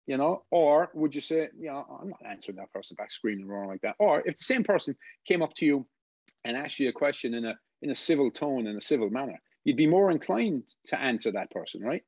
You 0.06 0.18
know, 0.18 0.44
or 0.52 0.90
would 0.94 1.16
you 1.16 1.22
say, 1.22 1.50
you 1.58 1.68
know, 1.68 1.86
I'm 2.02 2.10
not 2.10 2.26
answering 2.30 2.58
that 2.58 2.74
person 2.74 2.96
back, 2.96 3.12
screaming 3.12 3.48
wrong 3.48 3.68
like 3.68 3.82
that. 3.82 3.96
Or 4.00 4.20
if 4.20 4.38
the 4.38 4.44
same 4.44 4.64
person 4.64 4.96
came 5.28 5.42
up 5.42 5.54
to 5.56 5.66
you 5.66 5.88
and 6.44 6.58
asked 6.58 6.80
you 6.80 6.90
a 6.90 6.94
question 6.94 7.34
in 7.34 7.46
a 7.46 7.56
in 7.82 7.92
a 7.92 7.96
civil 7.96 8.30
tone, 8.30 8.68
in 8.68 8.76
a 8.76 8.82
civil 8.82 9.10
manner, 9.10 9.40
you'd 9.64 9.78
be 9.78 9.88
more 9.88 10.12
inclined 10.12 10.64
to 10.88 11.00
answer 11.00 11.32
that 11.32 11.52
person, 11.52 11.82
right? 11.82 12.04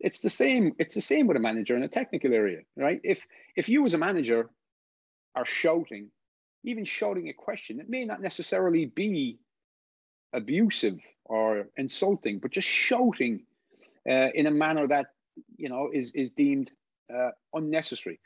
It's 0.00 0.20
the 0.20 0.30
same. 0.30 0.72
It's 0.78 0.94
the 0.94 1.00
same 1.00 1.26
with 1.26 1.36
a 1.36 1.40
manager 1.40 1.76
in 1.76 1.82
a 1.82 1.88
technical 1.88 2.34
area, 2.34 2.60
right? 2.76 3.00
If 3.02 3.24
if 3.56 3.68
you 3.68 3.86
as 3.86 3.94
a 3.94 3.98
manager 3.98 4.50
are 5.34 5.46
shouting, 5.46 6.10
even 6.64 6.84
shouting 6.84 7.28
a 7.28 7.32
question, 7.32 7.80
it 7.80 7.88
may 7.88 8.04
not 8.04 8.20
necessarily 8.20 8.86
be 8.86 9.38
abusive 10.32 10.98
or 11.24 11.68
insulting, 11.76 12.38
but 12.38 12.50
just 12.50 12.68
shouting 12.68 13.44
uh, 14.08 14.30
in 14.34 14.46
a 14.46 14.50
manner 14.50 14.86
that 14.86 15.06
you 15.56 15.68
know 15.68 15.90
is 15.92 16.12
is 16.12 16.30
deemed 16.36 16.70
uh, 17.14 17.30
unnecessary. 17.54 18.20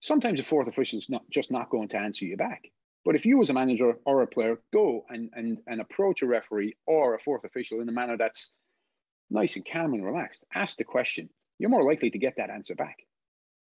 Sometimes 0.00 0.38
a 0.38 0.44
fourth 0.44 0.68
official 0.68 0.98
is 0.98 1.08
not 1.08 1.22
just 1.30 1.50
not 1.50 1.70
going 1.70 1.88
to 1.88 1.96
answer 1.96 2.24
you 2.24 2.36
back. 2.36 2.70
But 3.04 3.16
if 3.16 3.26
you 3.26 3.42
as 3.42 3.50
a 3.50 3.54
manager 3.54 3.98
or 4.06 4.22
a 4.22 4.26
player 4.26 4.60
go 4.72 5.04
and 5.08 5.30
and 5.34 5.58
and 5.66 5.80
approach 5.80 6.22
a 6.22 6.26
referee 6.26 6.76
or 6.86 7.14
a 7.14 7.18
fourth 7.18 7.44
official 7.44 7.80
in 7.80 7.88
a 7.88 7.92
manner 7.92 8.16
that's 8.16 8.52
nice 9.30 9.56
and 9.56 9.66
calm 9.70 9.94
and 9.94 10.04
relaxed, 10.04 10.44
ask 10.54 10.76
the 10.76 10.84
question, 10.84 11.28
you're 11.58 11.70
more 11.70 11.84
likely 11.84 12.10
to 12.10 12.18
get 12.18 12.36
that 12.36 12.50
answer 12.50 12.74
back. 12.74 12.98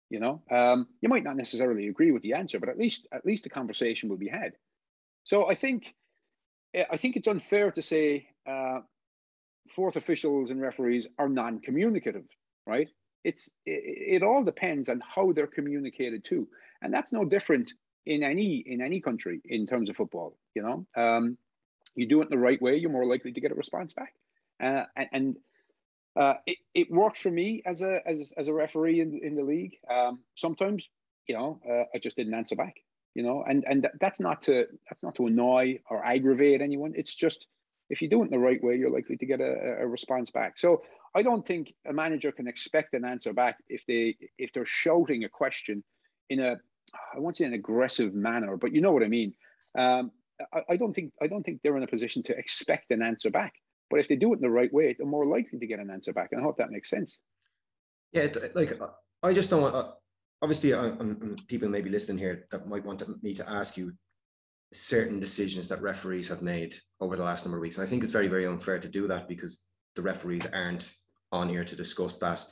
You 0.09 0.19
know, 0.19 0.41
um, 0.49 0.87
you 1.01 1.09
might 1.09 1.23
not 1.23 1.37
necessarily 1.37 1.87
agree 1.87 2.11
with 2.11 2.23
the 2.23 2.33
answer, 2.33 2.59
but 2.59 2.69
at 2.69 2.77
least 2.77 3.07
at 3.11 3.25
least 3.25 3.43
the 3.43 3.49
conversation 3.49 4.09
will 4.09 4.17
be 4.17 4.27
had. 4.27 4.53
So 5.23 5.49
I 5.49 5.55
think 5.55 5.93
I 6.75 6.97
think 6.97 7.15
it's 7.15 7.27
unfair 7.27 7.71
to 7.71 7.81
say 7.81 8.27
uh, 8.47 8.79
fourth 9.69 9.95
officials 9.95 10.51
and 10.51 10.61
referees 10.61 11.07
are 11.17 11.29
non-communicative, 11.29 12.25
right? 12.65 12.89
It's 13.23 13.49
it, 13.65 14.21
it, 14.21 14.23
all 14.23 14.43
depends 14.43 14.87
on 14.87 15.01
how 15.05 15.31
they're 15.31 15.47
communicated 15.47 16.23
to, 16.25 16.47
and 16.81 16.93
that's 16.93 17.11
no 17.11 17.25
different 17.25 17.73
in 18.05 18.23
any 18.23 18.57
in 18.65 18.81
any 18.81 19.01
country 19.01 19.41
in 19.45 19.67
terms 19.67 19.89
of 19.89 19.97
football. 19.97 20.37
You 20.55 20.61
know, 20.61 20.85
um, 20.95 21.37
you 21.95 22.07
do 22.07 22.21
it 22.21 22.29
the 22.29 22.37
right 22.37 22.61
way, 22.61 22.77
you're 22.77 22.91
more 22.91 23.05
likely 23.05 23.33
to 23.33 23.41
get 23.41 23.51
a 23.51 23.55
response 23.55 23.91
back, 23.93 24.13
uh, 24.61 24.83
and, 24.95 25.09
and 25.11 25.37
uh, 26.15 26.35
it, 26.45 26.57
it 26.73 26.91
worked 26.91 27.17
for 27.17 27.31
me 27.31 27.61
as 27.65 27.81
a 27.81 27.99
as, 28.07 28.31
as 28.37 28.47
a 28.47 28.53
referee 28.53 29.01
in, 29.01 29.19
in 29.21 29.35
the 29.35 29.43
league. 29.43 29.75
Um, 29.89 30.19
sometimes, 30.35 30.89
you 31.27 31.35
know, 31.35 31.59
uh, 31.69 31.85
I 31.93 31.99
just 31.99 32.15
didn't 32.15 32.35
answer 32.35 32.55
back 32.55 32.75
you 33.15 33.23
know 33.23 33.43
and 33.47 33.63
and 33.67 33.87
that's 33.99 34.19
not 34.19 34.41
to 34.43 34.65
that's 34.89 35.03
not 35.03 35.15
to 35.15 35.27
annoy 35.27 35.79
or 35.89 36.03
aggravate 36.05 36.61
anyone 36.61 36.93
it's 36.95 37.13
just 37.13 37.47
if 37.89 38.01
you 38.01 38.09
do 38.09 38.23
it 38.23 38.29
the 38.29 38.37
right 38.37 38.63
way 38.63 38.75
you're 38.75 38.91
likely 38.91 39.17
to 39.17 39.25
get 39.25 39.41
a, 39.41 39.77
a 39.81 39.87
response 39.87 40.29
back 40.29 40.57
so 40.57 40.83
i 41.15 41.23
don't 41.23 41.45
think 41.45 41.73
a 41.87 41.93
manager 41.93 42.31
can 42.31 42.47
expect 42.47 42.93
an 42.93 43.03
answer 43.03 43.33
back 43.33 43.57
if 43.67 43.81
they 43.87 44.15
if 44.37 44.53
they're 44.53 44.65
shouting 44.65 45.23
a 45.23 45.29
question 45.29 45.83
in 46.29 46.39
a 46.39 46.59
I 47.15 47.19
won't 47.19 47.37
say 47.37 47.45
an 47.45 47.53
aggressive 47.53 48.13
manner, 48.13 48.57
but 48.57 48.73
you 48.73 48.81
know 48.81 48.91
what 48.91 49.03
I 49.03 49.07
mean. 49.07 49.33
Um, 49.77 50.11
I, 50.53 50.61
I, 50.71 50.77
don't 50.77 50.93
think 50.93 51.13
I 51.21 51.27
don't 51.27 51.43
think 51.43 51.61
they're 51.61 51.77
in 51.77 51.83
a 51.83 51.87
position 51.87 52.23
to 52.23 52.37
expect 52.37 52.91
an 52.91 53.01
answer 53.01 53.29
back. 53.29 53.53
But 53.89 53.99
if 53.99 54.07
they 54.07 54.15
do 54.15 54.33
it 54.33 54.37
in 54.37 54.41
the 54.41 54.49
right 54.49 54.71
way, 54.71 54.95
they're 54.97 55.07
more 55.07 55.25
likely 55.25 55.59
to 55.59 55.67
get 55.67 55.79
an 55.79 55.89
answer 55.89 56.13
back. 56.13 56.29
And 56.31 56.39
I 56.39 56.43
hope 56.43 56.57
that 56.57 56.71
makes 56.71 56.89
sense. 56.89 57.17
Yeah, 58.11 58.27
like 58.53 58.79
I 59.23 59.33
just 59.33 59.49
don't 59.49 59.61
want. 59.61 59.93
Obviously, 60.41 60.73
I'm, 60.73 61.35
people 61.47 61.69
may 61.69 61.81
be 61.81 61.89
listening 61.89 62.17
here 62.17 62.47
that 62.51 62.67
might 62.67 62.85
want 62.85 62.99
to, 62.99 63.15
me 63.21 63.33
to 63.35 63.49
ask 63.49 63.75
you 63.75 63.93
certain 64.71 65.19
decisions 65.19 65.67
that 65.67 65.81
referees 65.81 66.29
have 66.29 66.41
made 66.41 66.75
over 67.01 67.15
the 67.15 67.23
last 67.23 67.45
number 67.45 67.57
of 67.57 67.61
weeks. 67.61 67.77
And 67.77 67.85
I 67.85 67.89
think 67.89 68.03
it's 68.03 68.13
very, 68.13 68.27
very 68.27 68.45
unfair 68.45 68.79
to 68.79 68.87
do 68.87 69.07
that 69.07 69.27
because 69.27 69.63
the 69.95 70.01
referees 70.01 70.45
aren't 70.53 70.93
on 71.31 71.49
here 71.49 71.65
to 71.65 71.75
discuss 71.75 72.17
that. 72.19 72.45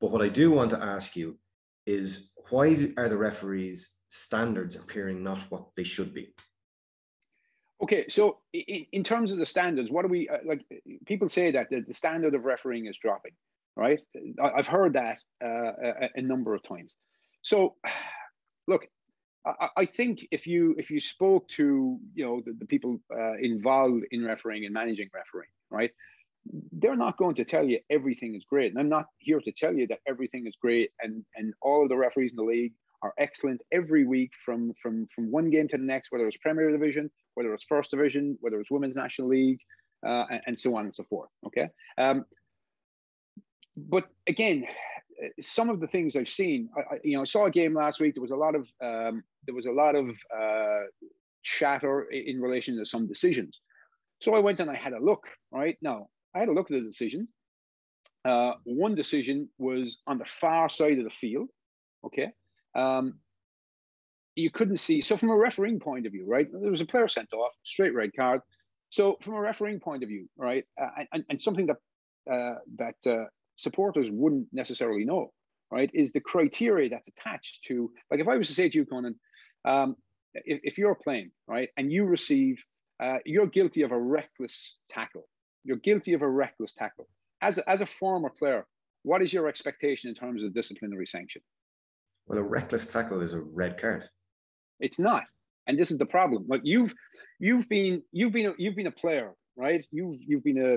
But 0.00 0.10
what 0.10 0.22
I 0.22 0.28
do 0.28 0.50
want 0.50 0.70
to 0.70 0.82
ask 0.82 1.16
you 1.16 1.38
is 1.86 2.32
why 2.50 2.92
are 2.96 3.08
the 3.08 3.16
referees' 3.16 4.00
standards 4.08 4.76
appearing 4.76 5.22
not 5.22 5.38
what 5.48 5.68
they 5.76 5.84
should 5.84 6.12
be? 6.12 6.34
Okay, 7.82 8.04
so 8.08 8.38
in, 8.52 9.02
terms 9.02 9.32
of 9.32 9.38
the 9.38 9.46
standards, 9.46 9.90
what 9.90 10.02
do 10.02 10.08
we 10.08 10.28
uh, 10.28 10.38
like? 10.46 10.64
People 11.04 11.28
say 11.28 11.50
that 11.50 11.68
the, 11.68 11.84
standard 11.92 12.32
of 12.34 12.44
refereeing 12.44 12.86
is 12.86 12.96
dropping, 12.98 13.32
right? 13.76 13.98
I, 14.40 14.52
have 14.54 14.68
heard 14.68 14.92
that 14.92 15.18
uh, 15.44 16.06
a, 16.14 16.22
number 16.22 16.54
of 16.54 16.62
times. 16.62 16.94
So, 17.42 17.76
look, 18.66 18.86
I, 19.46 19.68
I, 19.76 19.84
think 19.84 20.26
if 20.30 20.46
you 20.46 20.76
if 20.78 20.90
you 20.90 21.00
spoke 21.00 21.48
to 21.48 21.98
you 22.14 22.24
know 22.24 22.42
the, 22.44 22.52
the 22.58 22.66
people 22.66 22.98
uh, 23.12 23.36
involved 23.38 24.04
in 24.10 24.24
refereeing 24.24 24.64
and 24.64 24.72
managing 24.74 25.08
refereeing, 25.12 25.50
right? 25.70 25.90
they're 26.72 26.96
not 26.96 27.16
going 27.16 27.34
to 27.36 27.44
tell 27.44 27.64
you 27.64 27.78
everything 27.90 28.34
is 28.34 28.44
great. 28.44 28.72
And 28.72 28.80
I'm 28.80 28.88
not 28.88 29.06
here 29.18 29.40
to 29.40 29.52
tell 29.52 29.74
you 29.74 29.86
that 29.88 30.00
everything 30.08 30.46
is 30.46 30.56
great 30.56 30.90
and, 31.00 31.24
and 31.36 31.54
all 31.62 31.82
of 31.82 31.88
the 31.88 31.96
referees 31.96 32.32
in 32.32 32.36
the 32.36 32.42
league 32.42 32.72
are 33.02 33.12
excellent 33.18 33.60
every 33.72 34.04
week 34.04 34.30
from, 34.44 34.72
from, 34.80 35.06
from 35.14 35.30
one 35.30 35.50
game 35.50 35.68
to 35.68 35.76
the 35.76 35.84
next, 35.84 36.10
whether 36.10 36.26
it's 36.26 36.36
Premier 36.36 36.70
Division, 36.70 37.10
whether 37.34 37.52
it's 37.54 37.64
First 37.64 37.90
Division, 37.90 38.38
whether 38.40 38.60
it's 38.60 38.70
Women's 38.70 38.94
National 38.94 39.28
League, 39.28 39.58
uh, 40.06 40.24
and, 40.30 40.40
and, 40.46 40.58
so 40.58 40.76
on 40.76 40.84
and 40.84 40.94
so 40.94 41.04
forth. 41.04 41.30
Okay. 41.46 41.68
Um, 41.98 42.24
but 43.76 44.08
again, 44.28 44.66
some 45.40 45.70
of 45.70 45.80
the 45.80 45.86
things 45.86 46.16
I've 46.16 46.28
seen, 46.28 46.68
I, 46.76 46.94
I, 46.94 46.98
you 47.04 47.16
know, 47.16 47.22
I 47.22 47.24
saw 47.24 47.46
a 47.46 47.50
game 47.50 47.74
last 47.74 48.00
week. 48.00 48.14
There 48.14 48.22
was 48.22 48.30
a 48.30 48.36
lot 48.36 48.54
of 48.54 48.62
um, 48.82 49.22
there 49.46 49.54
was 49.54 49.66
a 49.66 49.72
lot 49.72 49.94
of 49.94 50.08
uh, 50.36 50.84
chatter 51.42 52.02
in 52.10 52.40
relation 52.40 52.76
to 52.78 52.84
some 52.84 53.06
decisions. 53.06 53.60
So 54.20 54.34
I 54.34 54.38
went 54.38 54.60
and 54.60 54.70
I 54.70 54.76
had 54.76 54.92
a 54.92 55.00
look. 55.00 55.24
Right 55.50 55.76
now, 55.82 56.06
I 56.34 56.40
had 56.40 56.48
a 56.48 56.52
look 56.52 56.70
at 56.70 56.74
the 56.74 56.86
decisions. 56.86 57.30
Uh, 58.24 58.52
one 58.64 58.94
decision 58.94 59.48
was 59.58 59.98
on 60.06 60.18
the 60.18 60.24
far 60.24 60.68
side 60.68 60.98
of 60.98 61.04
the 61.04 61.10
field. 61.10 61.48
Okay. 62.04 62.30
Um, 62.74 63.14
you 64.36 64.50
couldn't 64.50 64.78
see. 64.78 65.02
So, 65.02 65.16
from 65.16 65.30
a 65.30 65.36
refereeing 65.36 65.80
point 65.80 66.06
of 66.06 66.12
view, 66.12 66.24
right, 66.26 66.46
there 66.50 66.70
was 66.70 66.80
a 66.80 66.86
player 66.86 67.08
sent 67.08 67.32
off, 67.34 67.52
straight 67.64 67.94
red 67.94 68.10
card. 68.16 68.40
So, 68.90 69.18
from 69.20 69.34
a 69.34 69.40
refereeing 69.40 69.80
point 69.80 70.02
of 70.02 70.08
view, 70.08 70.26
right, 70.36 70.64
uh, 70.80 71.04
and, 71.12 71.24
and 71.28 71.40
something 71.40 71.66
that 71.66 71.76
uh, 72.32 72.58
that 72.76 72.94
uh, 73.06 73.24
supporters 73.56 74.08
wouldn't 74.10 74.48
necessarily 74.52 75.04
know, 75.04 75.32
right, 75.70 75.90
is 75.94 76.12
the 76.12 76.20
criteria 76.20 76.88
that's 76.88 77.08
attached 77.08 77.64
to. 77.68 77.90
Like, 78.10 78.20
if 78.20 78.28
I 78.28 78.36
was 78.36 78.48
to 78.48 78.54
say 78.54 78.68
to 78.68 78.76
you, 78.76 78.84
Conan, 78.84 79.14
um, 79.64 79.96
if, 80.34 80.60
if, 80.62 80.78
you're 80.78 80.94
playing, 80.94 81.30
right, 81.46 81.68
and 81.76 81.92
you 81.92 82.04
receive, 82.04 82.56
uh, 83.02 83.18
you're 83.24 83.46
guilty 83.46 83.82
of 83.82 83.92
a 83.92 83.98
reckless 83.98 84.76
tackle, 84.88 85.28
you're 85.64 85.76
guilty 85.76 86.14
of 86.14 86.22
a 86.22 86.28
reckless 86.28 86.72
tackle. 86.72 87.08
As 87.42 87.58
a, 87.58 87.68
as 87.68 87.80
a 87.80 87.86
former 87.86 88.30
player, 88.30 88.66
what 89.02 89.22
is 89.22 89.32
your 89.32 89.48
expectation 89.48 90.08
in 90.08 90.14
terms 90.14 90.42
of 90.42 90.54
disciplinary 90.54 91.06
sanction? 91.06 91.42
Well, 92.26 92.38
a 92.38 92.42
reckless 92.42 92.86
tackle 92.86 93.20
is 93.20 93.34
a 93.34 93.40
red 93.40 93.80
card. 93.80 94.08
It's 94.80 94.98
not, 94.98 95.24
and 95.66 95.78
this 95.78 95.90
is 95.90 95.98
the 95.98 96.06
problem. 96.06 96.46
Like 96.48 96.62
you've 96.64 96.94
you've 97.38 97.68
been 97.68 98.02
you've 98.12 98.32
been 98.32 98.46
a, 98.46 98.52
you've 98.58 98.76
been 98.76 98.86
a 98.86 98.92
player, 98.92 99.32
right? 99.56 99.84
You've 99.90 100.18
you've 100.20 100.44
been 100.44 100.58
a 100.58 100.76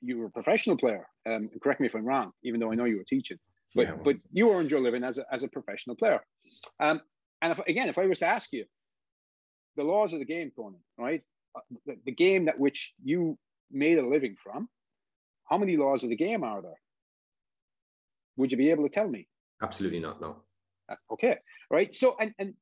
you 0.00 0.18
were 0.18 0.26
a 0.26 0.30
professional 0.30 0.76
player. 0.76 1.06
Um, 1.26 1.50
correct 1.62 1.80
me 1.80 1.86
if 1.86 1.94
I'm 1.94 2.04
wrong, 2.04 2.32
even 2.42 2.60
though 2.60 2.72
I 2.72 2.74
know 2.74 2.84
you 2.84 2.96
were 2.96 3.04
teaching. 3.04 3.38
But 3.74 3.86
yeah, 3.86 3.94
but 4.02 4.16
you 4.32 4.52
earned 4.52 4.70
your 4.70 4.80
living 4.80 5.04
as 5.04 5.18
a 5.18 5.24
as 5.32 5.42
a 5.42 5.48
professional 5.48 5.96
player. 5.96 6.20
Um, 6.80 7.00
and 7.40 7.52
if, 7.52 7.58
again, 7.66 7.88
if 7.88 7.98
I 7.98 8.06
was 8.06 8.18
to 8.20 8.26
ask 8.26 8.52
you, 8.52 8.64
the 9.76 9.84
laws 9.84 10.12
of 10.12 10.18
the 10.18 10.24
game, 10.24 10.52
Conan, 10.54 10.80
right? 10.98 11.22
Uh, 11.56 11.60
the, 11.86 11.96
the 12.06 12.12
game 12.12 12.46
that 12.46 12.58
which 12.58 12.92
you 13.02 13.38
made 13.70 13.98
a 13.98 14.06
living 14.06 14.36
from, 14.42 14.68
how 15.48 15.58
many 15.58 15.76
laws 15.76 16.02
of 16.02 16.10
the 16.10 16.16
game 16.16 16.44
are 16.44 16.62
there? 16.62 16.80
Would 18.36 18.50
you 18.50 18.58
be 18.58 18.70
able 18.70 18.84
to 18.84 18.90
tell 18.90 19.08
me? 19.08 19.28
Absolutely 19.62 20.00
not. 20.00 20.20
No. 20.20 20.36
Uh, 20.88 20.96
okay. 21.12 21.36
Right. 21.70 21.94
So, 21.94 22.16
and 22.20 22.32
and 22.38 22.54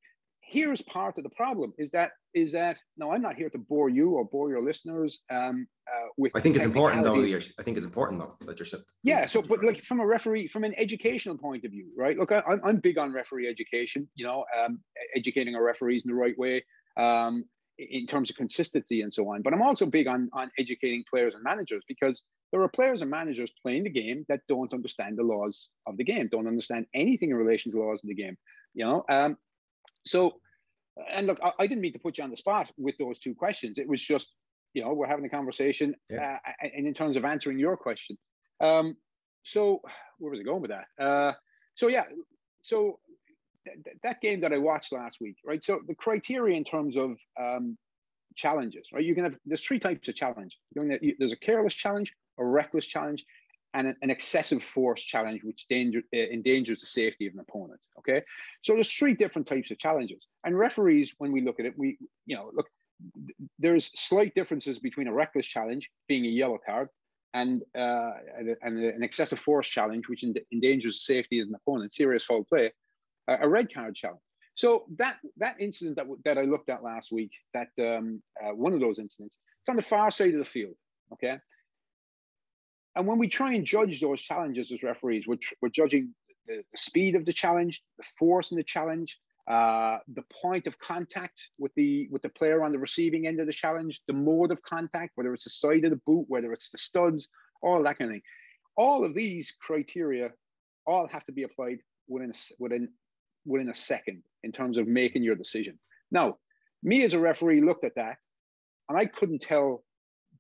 here's 0.51 0.83
part 0.83 1.17
of 1.17 1.23
the 1.23 1.31
problem 1.31 1.73
is 1.79 1.91
that 1.93 2.11
is 2.35 2.53
that 2.53 2.77
now 2.97 3.13
I'm 3.13 3.23
not 3.23 3.37
here 3.37 3.49
to 3.51 3.59
bore 3.59 3.89
you 3.89 4.11
or 4.11 4.25
bore 4.25 4.51
your 4.51 4.63
listeners 4.63 5.21
um, 5.31 5.67
uh, 5.89 6.09
with. 6.17 6.33
I 6.35 6.41
think 6.41 6.57
it's 6.57 6.65
important 6.65 7.05
though. 7.05 7.23
I 7.23 7.63
think 7.63 7.77
it's 7.77 7.87
important 7.87 8.21
though 8.21 8.35
that 8.47 8.59
you're. 8.59 8.67
Saying 8.67 8.83
Yeah. 9.05 9.27
So, 9.27 9.43
but 9.43 9.65
like 9.65 9.83
from 9.83 10.01
a 10.01 10.07
referee, 10.07 10.49
from 10.49 10.65
an 10.65 10.75
educational 10.77 11.39
point 11.39 11.65
of 11.65 11.71
view, 11.71 11.87
right? 11.97 12.19
Look, 12.19 12.33
I, 12.33 12.43
I'm 12.65 12.79
big 12.79 12.99
on 12.99 13.13
referee 13.13 13.49
education. 13.49 14.09
You 14.17 14.27
know, 14.27 14.45
um, 14.61 14.81
educating 15.17 15.55
our 15.55 15.63
referees 15.63 16.05
in 16.05 16.11
the 16.11 16.17
right 16.17 16.37
way. 16.37 16.65
Um, 16.97 17.45
in 17.79 18.07
terms 18.07 18.29
of 18.29 18.37
consistency 18.37 19.01
and 19.01 19.15
so 19.15 19.27
on. 19.33 19.41
But 19.41 19.55
I'm 19.55 19.63
also 19.63 19.87
big 19.87 20.07
on, 20.07 20.29
on 20.35 20.51
educating 20.59 21.03
players 21.09 21.33
and 21.35 21.43
managers 21.43 21.83
because 21.89 22.23
there 22.53 22.61
are 22.61 22.69
players 22.69 23.01
and 23.01 23.11
managers 23.11 23.51
playing 23.63 23.85
the 23.85 23.91
game 23.91 24.27
that 24.29 24.41
don't 24.51 24.75
understand 24.75 25.17
the 25.17 25.23
laws 25.23 25.71
of 25.87 25.97
the 25.97 26.05
game, 26.05 26.29
don't 26.31 26.47
understand 26.47 26.85
anything 26.95 27.31
in 27.31 27.37
relation 27.37 27.73
to 27.73 27.79
laws 27.79 28.01
of 28.05 28.09
the 28.09 28.15
game. 28.15 28.37
You 28.75 28.85
know, 28.85 29.05
um, 29.09 29.39
so 30.07 30.41
and 31.13 31.27
look, 31.27 31.39
I, 31.43 31.53
I, 31.61 31.67
didn't 31.67 31.81
mean 31.81 31.93
to 31.93 31.99
put 31.99 32.19
you 32.19 32.25
on 32.25 32.31
the 32.31 32.37
spot 32.37 32.71
with 32.77 32.97
those 32.99 33.19
two 33.19 33.35
questions. 33.35 33.79
It 33.79 33.89
was 33.89 34.03
just, 34.03 34.33
you 34.75 34.83
know, 34.83 34.93
we're 34.93 35.07
having 35.07 35.25
a 35.25 35.29
conversation, 35.29 35.95
yeah. 36.09 36.39
uh, 36.45 36.69
and 36.75 36.87
in 36.87 36.95
terms 36.95 37.17
of 37.17 37.25
answering 37.25 37.59
your 37.59 37.77
question. 37.77 38.19
Um, 38.61 38.97
so 39.43 39.81
where 40.19 40.31
was 40.31 40.41
I 40.41 40.43
going 40.43 40.63
with 40.63 40.71
that? 40.71 41.03
Uh, 41.03 41.33
so 41.75 41.89
yeah, 41.89 42.05
so 42.63 42.99
th- 43.65 43.97
that 44.03 44.21
game 44.21 44.41
that 44.41 44.53
I 44.53 44.59
watched 44.59 44.93
last 44.93 45.19
week, 45.21 45.37
right? 45.45 45.63
So 45.63 45.81
the 45.87 45.95
criteria 45.95 46.57
in 46.57 46.65
terms 46.65 46.97
of 46.97 47.17
um, 47.41 47.79
challenges, 48.37 48.89
right? 48.93 49.05
You 49.05 49.15
can 49.15 49.25
have 49.25 49.35
there's 49.47 49.63
three 49.63 49.79
types 49.79 50.09
of 50.09 50.15
challenge. 50.15 50.59
There's 50.75 51.33
a 51.33 51.37
careless 51.37 51.75
challenge, 51.75 52.13
a 52.39 52.45
reckless 52.45 52.85
challenge, 52.85 53.25
and 53.75 53.95
an, 54.03 54.11
excessive 54.11 54.63
force 54.63 55.03
challenge, 55.03 55.43
which 55.45 55.67
danger, 55.69 56.03
uh, 56.15 56.19
endangers 56.19 56.81
the 56.81 56.87
safety 56.87 57.27
of 57.27 57.35
an 57.35 57.41
opponent. 57.41 57.81
Okay, 57.99 58.23
so 58.63 58.75
there's 58.75 58.91
three 58.91 59.15
different 59.15 59.47
types 59.47 59.71
of 59.71 59.79
challenges, 59.79 60.27
and 60.45 60.59
referees, 60.59 61.15
when 61.19 61.33
we 61.33 61.41
look 61.41 61.61
at 61.61 61.67
it, 61.67 61.75
we 61.77 61.99
you 62.27 62.37
know 62.37 62.51
look. 62.55 62.67
There's 63.59 63.91
slight 63.99 64.35
differences 64.35 64.79
between 64.79 65.09
a 65.09 65.13
reckless 65.13 65.47
challenge 65.47 65.91
being 66.07 66.27
a 66.27 66.29
yellow 66.29 66.59
card 66.65 66.89
and 67.33 67.63
uh, 67.75 68.11
and 68.63 68.79
an 68.79 69.03
excessive 69.03 69.39
force 69.39 69.69
challenge, 69.69 70.09
which 70.09 70.25
endangers 70.53 70.95
the 70.97 71.15
safety 71.15 71.41
of 71.41 71.49
an 71.49 71.55
opponent, 71.55 71.95
serious 71.95 72.25
foul 72.25 72.45
play, 72.45 72.73
a 73.29 73.49
red 73.49 73.73
card 73.73 73.95
challenge. 73.95 74.21
So 74.55 74.85
that 74.99 75.17
that 75.39 75.57
incident 75.59 75.97
that, 75.97 76.07
that 76.25 76.39
I 76.39 76.43
looked 76.43 76.69
at 76.69 76.83
last 76.83 77.13
week, 77.13 77.31
that 77.55 77.71
um, 77.79 78.23
uh, 78.43 78.51
one 78.51 78.75
of 78.75 78.81
those 78.81 78.99
incidents, 78.99 79.39
it's 79.63 79.69
on 79.69 79.77
the 79.77 79.83
far 79.83 80.11
side 80.11 80.35
of 80.35 80.39
the 80.39 80.45
field, 80.45 80.75
okay? 81.15 81.39
And 82.97 83.07
when 83.07 83.19
we 83.19 83.29
try 83.29 83.55
and 83.55 83.65
judge 83.65 84.01
those 84.01 84.21
challenges 84.21 84.73
as 84.73 84.83
referees, 84.83 85.27
we're, 85.27 85.39
we're 85.63 85.69
judging 85.69 86.15
the, 86.47 86.63
the, 86.73 86.79
speed 86.79 87.15
of 87.15 87.25
the 87.25 87.33
challenge, 87.33 87.83
the 87.99 88.05
force 88.19 88.51
in 88.51 88.57
the 88.57 88.65
challenge, 88.65 89.19
uh, 89.49 89.99
the 90.15 90.25
point 90.43 90.67
of 90.67 90.79
contact 90.79 91.49
with 91.59 91.73
the 91.75 92.09
with 92.11 92.23
the 92.23 92.29
player 92.29 92.63
on 92.63 92.73
the 92.73 92.79
receiving 92.79 93.27
end 93.27 93.41
of 93.41 93.47
the 93.47 93.53
challenge, 93.53 94.01
the 94.07 94.13
mode 94.13 94.51
of 94.51 94.63
contact, 94.63 95.13
whether 95.15 95.33
it's 95.33 95.45
the 95.45 95.51
side 95.51 95.85
of 95.85 95.91
the 95.91 96.01
boot, 96.07 96.25
whether 96.29 96.53
it's 96.53 96.71
the 96.71 96.79
studs, 96.79 97.29
all 97.63 97.83
that 97.83 97.99
kind 97.99 98.11
of 98.11 98.15
thing. 98.15 98.23
All 98.77 99.05
of 99.05 99.15
these 99.15 99.55
criteria 99.61 100.31
all 100.87 101.09
have 101.09 101.25
to 101.25 101.33
be 101.33 101.45
applied 101.45 101.79
within 102.09 102.33
within 102.59 102.89
within 103.45 103.71
a 103.71 103.75
second 103.75 104.23
in 104.43 104.53
terms 104.53 104.79
of 104.79 104.87
making 104.87 105.23
your 105.23 105.37
decision. 105.37 105.79
Now, 106.11 106.39
me 106.83 107.05
as 107.05 107.15
a 107.15 107.21
referee 107.21 107.61
looked 107.61 107.85
at 107.85 107.95
that 107.97 108.17
and 108.89 108.99
I 108.99 109.07
couldn't 109.07 109.41
tell 109.41 109.85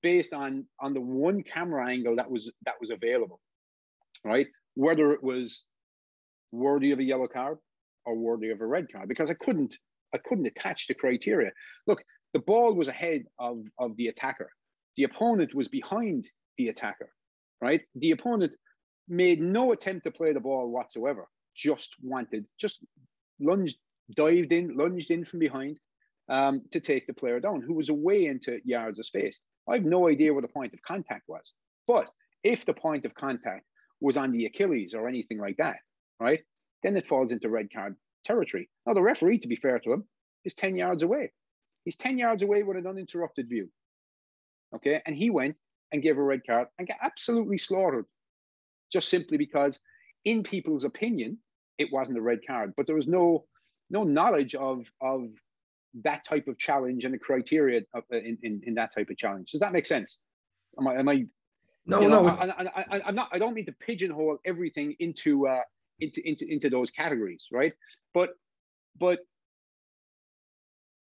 based 0.02 0.32
on 0.32 0.66
on 0.80 0.94
the 0.94 1.00
one 1.00 1.42
camera 1.42 1.88
angle 1.88 2.16
that 2.16 2.30
was 2.30 2.50
that 2.64 2.74
was 2.80 2.90
available, 2.90 3.40
right? 4.24 4.46
Whether 4.74 5.10
it 5.10 5.22
was 5.22 5.64
worthy 6.52 6.92
of 6.92 6.98
a 6.98 7.04
yellow 7.04 7.28
card 7.28 7.58
or 8.06 8.16
worthy 8.16 8.50
of 8.50 8.60
a 8.60 8.66
red 8.66 8.86
card 8.92 9.08
because 9.08 9.30
I 9.30 9.34
couldn't 9.34 9.76
I 10.14 10.18
couldn't 10.18 10.46
attach 10.46 10.86
the 10.86 10.94
criteria. 10.94 11.50
Look, 11.86 12.02
the 12.32 12.40
ball 12.40 12.74
was 12.74 12.88
ahead 12.88 13.24
of, 13.38 13.62
of 13.78 13.96
the 13.96 14.08
attacker. 14.08 14.50
The 14.96 15.04
opponent 15.04 15.54
was 15.54 15.68
behind 15.68 16.28
the 16.58 16.68
attacker, 16.68 17.10
right? 17.60 17.82
The 17.94 18.10
opponent 18.10 18.52
made 19.08 19.40
no 19.40 19.72
attempt 19.72 20.04
to 20.04 20.10
play 20.10 20.32
the 20.32 20.40
ball 20.40 20.70
whatsoever 20.70 21.28
just 21.56 21.94
wanted, 22.02 22.46
just 22.58 22.78
lunged, 23.40 23.76
dived 24.16 24.52
in, 24.52 24.76
lunged 24.76 25.10
in 25.10 25.24
from 25.24 25.40
behind 25.40 25.78
um, 26.28 26.62
to 26.72 26.80
take 26.80 27.06
the 27.06 27.12
player 27.12 27.40
down, 27.40 27.60
who 27.60 27.74
was 27.74 27.88
away 27.88 28.26
into 28.26 28.60
yards 28.64 28.98
of 28.98 29.06
space. 29.06 29.38
I 29.70 29.76
have 29.76 29.84
no 29.84 30.08
idea 30.08 30.32
where 30.32 30.42
the 30.42 30.48
point 30.48 30.74
of 30.74 30.82
contact 30.82 31.28
was. 31.28 31.52
But 31.86 32.06
if 32.42 32.64
the 32.64 32.74
point 32.74 33.04
of 33.04 33.14
contact 33.14 33.64
was 34.00 34.16
on 34.16 34.32
the 34.32 34.46
Achilles 34.46 34.94
or 34.94 35.08
anything 35.08 35.38
like 35.38 35.56
that, 35.58 35.76
right, 36.18 36.40
then 36.82 36.96
it 36.96 37.06
falls 37.06 37.32
into 37.32 37.48
red 37.48 37.68
card 37.72 37.96
territory. 38.24 38.68
Now, 38.86 38.94
the 38.94 39.02
referee, 39.02 39.38
to 39.38 39.48
be 39.48 39.56
fair 39.56 39.78
to 39.80 39.92
him, 39.92 40.04
is 40.44 40.54
10 40.54 40.76
yards 40.76 41.02
away. 41.02 41.32
He's 41.84 41.96
10 41.96 42.18
yards 42.18 42.42
away 42.42 42.62
with 42.62 42.76
an 42.76 42.86
uninterrupted 42.86 43.48
view. 43.48 43.68
Okay. 44.74 45.00
And 45.06 45.16
he 45.16 45.30
went 45.30 45.56
and 45.92 46.02
gave 46.02 46.18
a 46.18 46.22
red 46.22 46.40
card 46.46 46.68
and 46.78 46.86
got 46.86 46.98
absolutely 47.02 47.58
slaughtered 47.58 48.06
just 48.92 49.08
simply 49.08 49.38
because, 49.38 49.78
in 50.24 50.42
people's 50.42 50.84
opinion, 50.84 51.38
it 51.78 51.88
wasn't 51.92 52.18
a 52.18 52.22
red 52.22 52.40
card. 52.46 52.74
But 52.76 52.86
there 52.86 52.96
was 52.96 53.06
no 53.06 53.46
no 53.88 54.04
knowledge 54.04 54.54
of 54.54 54.84
of 55.00 55.30
that 56.02 56.24
type 56.24 56.48
of 56.48 56.58
challenge 56.58 57.04
and 57.04 57.14
the 57.14 57.18
criteria 57.18 57.80
of, 57.94 58.04
uh, 58.12 58.16
in, 58.16 58.38
in, 58.42 58.60
in 58.64 58.74
that 58.74 58.94
type 58.94 59.10
of 59.10 59.16
challenge. 59.16 59.50
Does 59.50 59.60
that 59.60 59.72
make 59.72 59.86
sense? 59.86 60.18
Am 60.78 60.86
I, 60.86 60.94
am 60.96 61.08
I 61.08 61.26
no, 61.86 62.00
you 62.00 62.08
know, 62.08 62.22
no. 62.22 62.28
I, 62.28 62.84
I, 62.90 63.08
am 63.08 63.14
not. 63.14 63.30
I 63.32 63.38
don't 63.38 63.54
mean 63.54 63.66
to 63.66 63.72
pigeonhole 63.72 64.38
everything 64.44 64.94
into 64.98 65.48
uh, 65.48 65.62
into 65.98 66.20
into 66.24 66.46
into 66.48 66.70
those 66.70 66.90
categories, 66.90 67.46
right? 67.50 67.72
But 68.12 68.30
but 68.98 69.20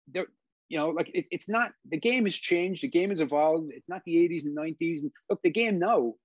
there, 0.08 0.26
you 0.70 0.78
know, 0.78 0.90
like 0.90 1.10
it, 1.14 1.26
it's 1.32 1.48
not. 1.48 1.72
The 1.90 2.00
game 2.00 2.26
has 2.26 2.36
changed. 2.36 2.84
The 2.84 2.88
game 2.90 3.12
has 3.12 3.20
evolved. 3.20 3.72
It's 3.72 3.88
not 3.88 4.02
the 4.06 4.16
80s 4.16 4.44
and 4.46 4.58
90s. 4.58 5.00
And 5.02 5.12
look, 5.30 5.42
the 5.44 5.52
game 5.52 5.80
now 5.80 6.16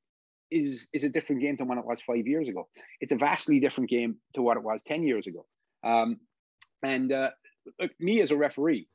is 0.51 0.89
is 0.93 1.05
a 1.05 1.09
different 1.09 1.43
game 1.43 1.57
than 1.57 1.69
when 1.69 1.79
it 1.79 1.85
was 1.85 2.01
five 2.01 2.27
years 2.27 2.49
ago. 2.49 2.69
It's 3.01 3.13
a 3.13 3.17
vastly 3.17 3.61
different 3.61 3.91
game 3.91 4.17
to 4.35 4.43
what 4.43 4.57
it 4.57 4.63
was 4.63 4.83
10 4.87 5.03
years 5.03 5.27
ago. 5.27 5.47
Um, 5.85 6.19
and 6.83 7.13
uh, 7.13 7.31
me 7.99 8.21
as 8.21 8.31
a 8.31 8.37
referee, 8.37 8.89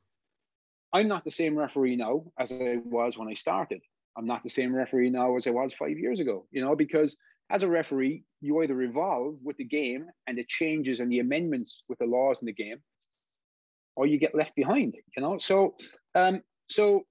I'm 0.92 1.08
not 1.08 1.24
the 1.24 1.30
same 1.30 1.56
referee 1.56 1.96
now 1.96 2.24
as 2.38 2.52
I 2.52 2.78
was 2.84 3.18
when 3.18 3.28
I 3.28 3.34
started. 3.34 3.80
I'm 4.16 4.26
not 4.26 4.44
the 4.44 4.50
same 4.50 4.74
referee 4.74 5.10
now 5.10 5.36
as 5.36 5.46
I 5.46 5.50
was 5.50 5.74
five 5.74 5.98
years 5.98 6.20
ago, 6.20 6.46
you 6.52 6.64
know, 6.64 6.76
because 6.76 7.16
as 7.50 7.62
a 7.62 7.68
referee, 7.68 8.24
you 8.40 8.62
either 8.62 8.80
evolve 8.82 9.36
with 9.42 9.56
the 9.56 9.64
game 9.64 10.06
and 10.26 10.38
the 10.38 10.44
changes 10.44 11.00
and 11.00 11.10
the 11.10 11.18
amendments 11.18 11.82
with 11.88 11.98
the 11.98 12.06
laws 12.06 12.40
in 12.40 12.46
the 12.46 12.52
game, 12.52 12.78
or 13.96 14.06
you 14.06 14.18
get 14.18 14.34
left 14.34 14.54
behind, 14.54 14.94
you 15.16 15.22
know. 15.22 15.38
So, 15.38 15.74
um, 16.14 16.42
so, 16.68 17.02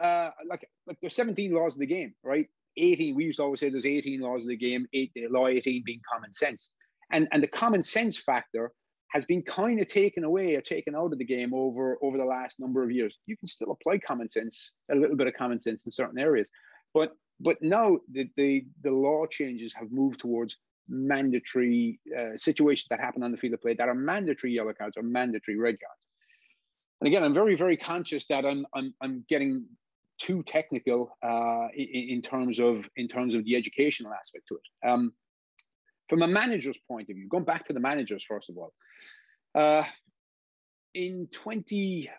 uh, 0.00 0.30
like, 0.48 0.68
like 0.86 0.98
there's 1.00 1.14
17 1.14 1.52
laws 1.52 1.74
of 1.74 1.80
the 1.80 1.86
game, 1.86 2.14
right? 2.22 2.46
18. 2.76 3.14
We 3.14 3.24
used 3.24 3.38
to 3.38 3.42
always 3.42 3.60
say 3.60 3.68
there's 3.68 3.86
18 3.86 4.20
laws 4.20 4.42
of 4.42 4.48
the 4.48 4.56
game. 4.56 4.86
Eight, 4.94 5.12
law 5.30 5.46
18 5.48 5.82
being 5.84 6.00
common 6.10 6.32
sense, 6.32 6.70
and 7.10 7.28
and 7.32 7.42
the 7.42 7.48
common 7.48 7.82
sense 7.82 8.16
factor 8.16 8.72
has 9.12 9.26
been 9.26 9.42
kind 9.42 9.78
of 9.78 9.88
taken 9.88 10.24
away 10.24 10.54
or 10.54 10.62
taken 10.62 10.94
out 10.94 11.12
of 11.12 11.18
the 11.18 11.24
game 11.24 11.52
over 11.52 11.98
over 12.02 12.16
the 12.16 12.24
last 12.24 12.58
number 12.58 12.82
of 12.82 12.90
years. 12.90 13.18
You 13.26 13.36
can 13.36 13.46
still 13.46 13.70
apply 13.70 13.98
common 13.98 14.28
sense, 14.28 14.72
a 14.90 14.96
little 14.96 15.16
bit 15.16 15.26
of 15.26 15.34
common 15.34 15.60
sense 15.60 15.84
in 15.84 15.92
certain 15.92 16.18
areas, 16.18 16.50
but 16.94 17.12
but 17.38 17.60
now 17.60 17.98
the 18.10 18.28
the, 18.36 18.64
the 18.82 18.90
law 18.90 19.26
changes 19.26 19.74
have 19.74 19.92
moved 19.92 20.20
towards 20.20 20.56
mandatory 20.88 22.00
uh, 22.18 22.36
situations 22.36 22.86
that 22.88 23.00
happen 23.00 23.22
on 23.22 23.32
the 23.32 23.36
field 23.36 23.54
of 23.54 23.60
play 23.60 23.74
that 23.74 23.88
are 23.88 23.94
mandatory 23.94 24.54
yellow 24.54 24.72
cards 24.72 24.96
or 24.96 25.02
mandatory 25.02 25.58
red 25.58 25.76
cards. 25.78 26.00
And 27.00 27.08
again, 27.08 27.22
I'm 27.22 27.34
very 27.34 27.54
very 27.54 27.76
conscious 27.76 28.24
that 28.30 28.46
I'm 28.46 28.66
I'm 28.74 28.94
I'm 29.02 29.24
getting 29.28 29.66
too 30.18 30.42
technical 30.44 31.16
uh, 31.22 31.66
in, 31.74 32.08
in, 32.10 32.22
terms 32.22 32.60
of 32.60 32.84
in 32.96 33.08
terms 33.08 33.34
of 33.34 33.44
the 33.44 33.56
educational 33.56 34.12
aspect 34.12 34.44
to 34.48 34.54
it. 34.54 34.88
Um, 34.88 35.12
from 36.12 36.20
a 36.20 36.28
manager's 36.28 36.76
point 36.86 37.08
of 37.08 37.16
view, 37.16 37.26
going 37.26 37.42
back 37.42 37.66
to 37.66 37.72
the 37.72 37.80
managers, 37.80 38.22
first 38.22 38.50
of 38.50 38.58
all, 38.58 38.74
uh, 39.54 39.82
in 40.92 41.26
20, 41.32 42.10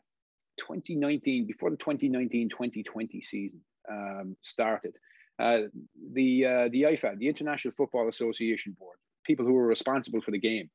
2019, 0.58 1.46
before 1.46 1.70
the 1.70 1.78
2019-2020 1.78 3.24
season 3.24 3.62
um, 3.88 4.36
started, 4.42 4.94
uh, 5.38 5.60
the 6.12 6.44
uh, 6.44 6.70
the 6.72 6.82
IFAB, 6.82 7.20
the 7.20 7.28
International 7.28 7.72
Football 7.78 8.10
Association 8.10 8.76
Board, 8.80 8.98
people 9.24 9.46
who 9.46 9.54
were 9.54 9.68
responsible 9.68 10.22
for 10.22 10.32
the 10.32 10.40
game 10.40 10.72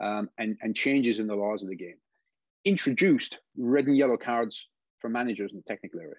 um, 0.00 0.28
and, 0.36 0.56
and 0.60 0.74
changes 0.74 1.20
in 1.20 1.28
the 1.28 1.36
laws 1.36 1.62
of 1.62 1.68
the 1.68 1.76
game, 1.76 1.98
introduced 2.64 3.38
red 3.56 3.86
and 3.86 3.96
yellow 3.96 4.16
cards 4.16 4.66
for 4.98 5.08
managers 5.08 5.52
in 5.52 5.58
the 5.58 5.72
technical 5.72 6.00
area. 6.00 6.16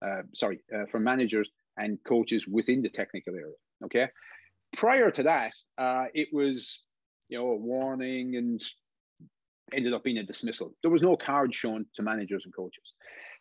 Uh, 0.00 0.22
sorry, 0.36 0.60
uh, 0.72 0.84
for 0.88 1.00
managers 1.00 1.50
and 1.76 1.98
coaches 2.06 2.46
within 2.46 2.80
the 2.80 2.90
technical 2.90 3.34
area. 3.34 3.56
Okay, 3.84 4.06
prior 4.72 5.10
to 5.10 5.22
that, 5.24 5.52
uh, 5.78 6.04
it 6.14 6.28
was 6.32 6.82
you 7.28 7.38
know 7.38 7.48
a 7.48 7.56
warning 7.56 8.36
and 8.36 8.62
ended 9.72 9.92
up 9.92 10.04
being 10.04 10.18
a 10.18 10.22
dismissal. 10.22 10.74
There 10.82 10.90
was 10.90 11.02
no 11.02 11.16
card 11.16 11.54
shown 11.54 11.86
to 11.94 12.02
managers 12.02 12.42
and 12.44 12.54
coaches. 12.54 12.92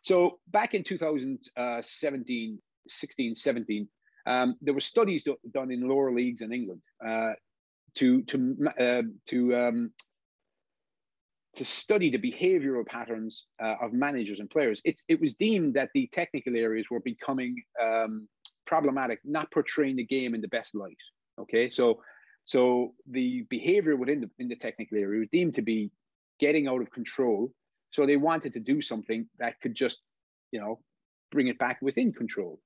So 0.01 0.39
back 0.47 0.73
in 0.73 0.84
2017, 0.84 2.59
16, 2.88 3.36
17, 3.36 3.88
um, 4.25 4.55
there 4.61 4.73
were 4.73 4.80
studies 4.80 5.23
do, 5.23 5.38
done 5.51 5.71
in 5.71 5.88
lower 5.88 6.13
leagues 6.13 6.41
in 6.41 6.53
England 6.53 6.82
uh, 7.05 7.34
to 7.95 8.21
to 8.23 8.57
uh, 8.80 9.01
to 9.27 9.55
um, 9.55 9.91
to 11.55 11.65
study 11.65 12.09
the 12.09 12.17
behavioral 12.17 12.86
patterns 12.86 13.47
uh, 13.61 13.75
of 13.82 13.91
managers 13.91 14.39
and 14.39 14.49
players. 14.49 14.82
It's 14.86 15.03
it 15.07 15.19
was 15.19 15.34
deemed 15.34 15.73
that 15.73 15.89
the 15.93 16.09
technical 16.13 16.55
areas 16.55 16.88
were 16.91 16.99
becoming 16.99 17.55
um, 17.82 18.27
problematic, 18.67 19.19
not 19.23 19.51
portraying 19.51 19.95
the 19.95 20.05
game 20.05 20.36
in 20.36 20.41
the 20.41 20.47
best 20.47 20.75
light. 20.75 20.97
Okay, 21.39 21.69
so 21.69 22.01
so 22.43 22.93
the 23.09 23.45
behavior 23.49 23.95
within 23.95 24.21
the 24.21 24.29
in 24.39 24.47
the 24.47 24.55
technical 24.55 24.97
area 24.97 25.19
was 25.19 25.29
deemed 25.31 25.55
to 25.55 25.61
be 25.61 25.91
getting 26.39 26.67
out 26.67 26.81
of 26.81 26.91
control. 26.91 27.51
So 27.91 28.05
they 28.05 28.17
wanted 28.17 28.53
to 28.53 28.59
do 28.59 28.81
something 28.81 29.27
that 29.39 29.59
could 29.61 29.75
just, 29.75 29.97
you 30.51 30.59
know, 30.59 30.79
bring 31.31 31.47
it 31.47 31.57
back 31.57 31.79
within 31.81 32.13
control, 32.13 32.59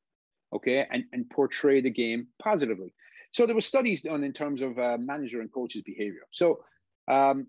okay, 0.53 0.85
and 0.91 1.03
and 1.13 1.29
portray 1.29 1.81
the 1.81 1.89
game 1.89 2.27
positively. 2.41 2.93
So 3.31 3.45
there 3.45 3.55
were 3.55 3.61
studies 3.61 4.01
done 4.01 4.23
in 4.23 4.33
terms 4.33 4.61
of 4.61 4.77
uh, 4.77 4.97
manager 4.99 5.41
and 5.41 5.51
coaches' 5.51 5.83
behavior. 5.83 6.27
So 6.31 6.63
um, 7.07 7.47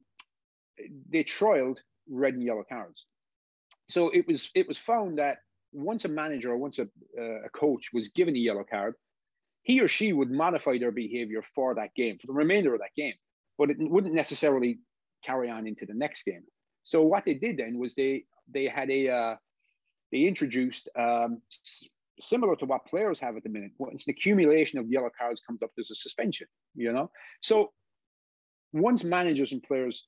they 1.10 1.24
trialed 1.24 1.78
red 2.08 2.34
and 2.34 2.42
yellow 2.42 2.64
cards. 2.68 3.04
So 3.88 4.08
it 4.10 4.26
was 4.26 4.50
it 4.54 4.66
was 4.66 4.78
found 4.78 5.18
that 5.18 5.38
once 5.72 6.04
a 6.04 6.08
manager 6.08 6.52
or 6.52 6.56
once 6.56 6.78
a, 6.78 6.84
uh, 7.18 7.46
a 7.46 7.50
coach 7.50 7.90
was 7.92 8.08
given 8.08 8.34
a 8.34 8.38
yellow 8.38 8.64
card, 8.68 8.94
he 9.64 9.80
or 9.80 9.88
she 9.88 10.12
would 10.12 10.30
modify 10.30 10.78
their 10.78 10.92
behavior 10.92 11.42
for 11.54 11.74
that 11.74 11.94
game, 11.94 12.18
for 12.20 12.28
the 12.28 12.32
remainder 12.32 12.74
of 12.74 12.80
that 12.80 12.94
game, 12.96 13.14
but 13.58 13.70
it 13.70 13.76
wouldn't 13.80 14.14
necessarily 14.14 14.78
carry 15.24 15.50
on 15.50 15.66
into 15.66 15.86
the 15.86 15.94
next 15.94 16.24
game. 16.24 16.44
So 16.84 17.02
what 17.02 17.24
they 17.24 17.34
did 17.34 17.56
then 17.56 17.78
was 17.78 17.94
they 17.94 18.24
they 18.52 18.66
had 18.66 18.90
a 18.90 19.08
uh, 19.08 19.36
they 20.12 20.20
introduced 20.20 20.88
um, 20.96 21.40
similar 22.20 22.56
to 22.56 22.66
what 22.66 22.86
players 22.86 23.18
have 23.20 23.36
at 23.36 23.42
the 23.42 23.48
minute. 23.48 23.72
Once 23.78 24.06
an 24.06 24.10
accumulation 24.10 24.78
of 24.78 24.88
yellow 24.88 25.10
cards 25.18 25.40
comes 25.40 25.62
up, 25.62 25.70
there's 25.76 25.90
a 25.90 25.94
suspension. 25.94 26.46
You 26.74 26.92
know, 26.92 27.10
so 27.40 27.72
once 28.74 29.02
managers 29.02 29.52
and 29.52 29.62
players, 29.62 30.06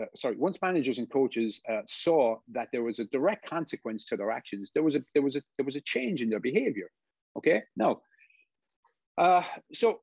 uh, 0.00 0.04
sorry, 0.14 0.36
once 0.36 0.62
managers 0.62 0.98
and 0.98 1.10
coaches 1.10 1.60
uh, 1.68 1.80
saw 1.88 2.36
that 2.52 2.68
there 2.70 2.84
was 2.84 3.00
a 3.00 3.04
direct 3.06 3.44
consequence 3.44 4.04
to 4.06 4.16
their 4.16 4.30
actions, 4.30 4.70
there 4.72 4.84
was 4.84 4.94
a 4.94 5.02
there 5.14 5.22
was 5.22 5.34
a 5.34 5.42
there 5.56 5.66
was 5.66 5.74
a 5.74 5.80
change 5.80 6.22
in 6.22 6.30
their 6.30 6.38
behavior. 6.38 6.90
Okay, 7.36 7.62
now 7.76 8.00
uh, 9.18 9.42
so 9.72 10.00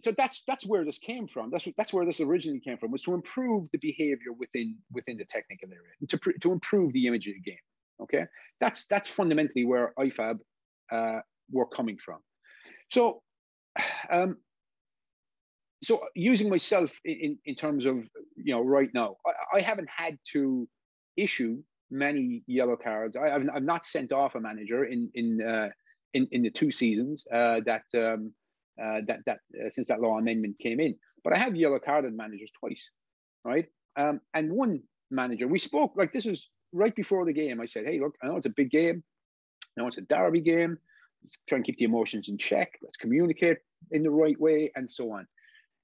so 0.00 0.12
that's 0.16 0.42
that's 0.46 0.64
where 0.64 0.84
this 0.84 0.98
came 0.98 1.28
from. 1.28 1.50
That's 1.50 1.66
that's 1.76 1.92
where 1.92 2.06
this 2.06 2.20
originally 2.20 2.60
came 2.60 2.78
from 2.78 2.90
was 2.90 3.02
to 3.02 3.14
improve 3.14 3.68
the 3.72 3.78
behavior 3.78 4.32
within 4.38 4.76
within 4.90 5.16
the 5.16 5.24
technical 5.24 5.68
area 5.68 6.08
to 6.08 6.18
to 6.40 6.52
improve 6.52 6.92
the 6.92 7.06
image 7.06 7.26
of 7.26 7.34
the 7.34 7.40
game. 7.40 7.58
Okay, 8.02 8.24
that's 8.60 8.86
that's 8.86 9.08
fundamentally 9.08 9.64
where 9.64 9.92
IFAB 9.98 10.38
uh, 10.90 11.20
were 11.50 11.66
coming 11.66 11.98
from. 12.04 12.18
So, 12.90 13.22
um, 14.10 14.38
so 15.82 16.00
using 16.14 16.48
myself 16.48 16.90
in, 17.04 17.38
in 17.44 17.54
terms 17.54 17.86
of 17.86 17.96
you 18.36 18.54
know 18.54 18.62
right 18.62 18.90
now, 18.94 19.16
I, 19.26 19.58
I 19.58 19.60
haven't 19.60 19.88
had 19.94 20.18
to 20.32 20.68
issue 21.16 21.62
many 21.90 22.42
yellow 22.46 22.76
cards. 22.76 23.16
I, 23.16 23.28
have 23.28 23.46
I've 23.54 23.62
not 23.62 23.84
sent 23.84 24.12
off 24.12 24.36
a 24.36 24.40
manager 24.40 24.84
in 24.84 25.10
in 25.14 25.42
uh, 25.42 25.68
in, 26.14 26.28
in 26.32 26.42
the 26.42 26.50
two 26.50 26.70
seasons 26.70 27.26
uh, 27.32 27.60
that 27.66 27.84
um, 27.94 28.32
uh, 28.80 29.00
that 29.06 29.20
that 29.26 29.38
uh, 29.54 29.70
since 29.70 29.88
that 29.88 30.00
law 30.00 30.18
amendment 30.18 30.58
came 30.58 30.80
in. 30.80 30.94
But 31.24 31.32
I 31.32 31.38
have 31.38 31.54
yellow 31.54 31.78
carded 31.78 32.14
managers 32.16 32.50
twice, 32.58 32.90
right? 33.44 33.66
Um, 33.96 34.20
and 34.34 34.52
one 34.52 34.82
manager, 35.10 35.46
we 35.46 35.58
spoke 35.58 35.92
like 35.96 36.12
this 36.12 36.24
was 36.24 36.48
right 36.72 36.94
before 36.94 37.24
the 37.24 37.32
game. 37.32 37.60
I 37.60 37.66
said, 37.66 37.84
"Hey, 37.84 38.00
look, 38.00 38.16
I 38.22 38.26
know 38.26 38.36
it's 38.36 38.46
a 38.46 38.50
big 38.50 38.70
game. 38.70 39.02
I 39.76 39.82
know 39.82 39.88
it's 39.88 39.98
a 39.98 40.02
derby 40.02 40.40
game. 40.40 40.78
Let's 41.22 41.38
try 41.46 41.56
and 41.56 41.64
keep 41.64 41.78
the 41.78 41.84
emotions 41.84 42.28
in 42.28 42.38
check. 42.38 42.78
Let's 42.82 42.96
communicate 42.96 43.58
in 43.90 44.02
the 44.02 44.10
right 44.10 44.38
way, 44.40 44.72
and 44.74 44.90
so 44.90 45.12
on." 45.12 45.26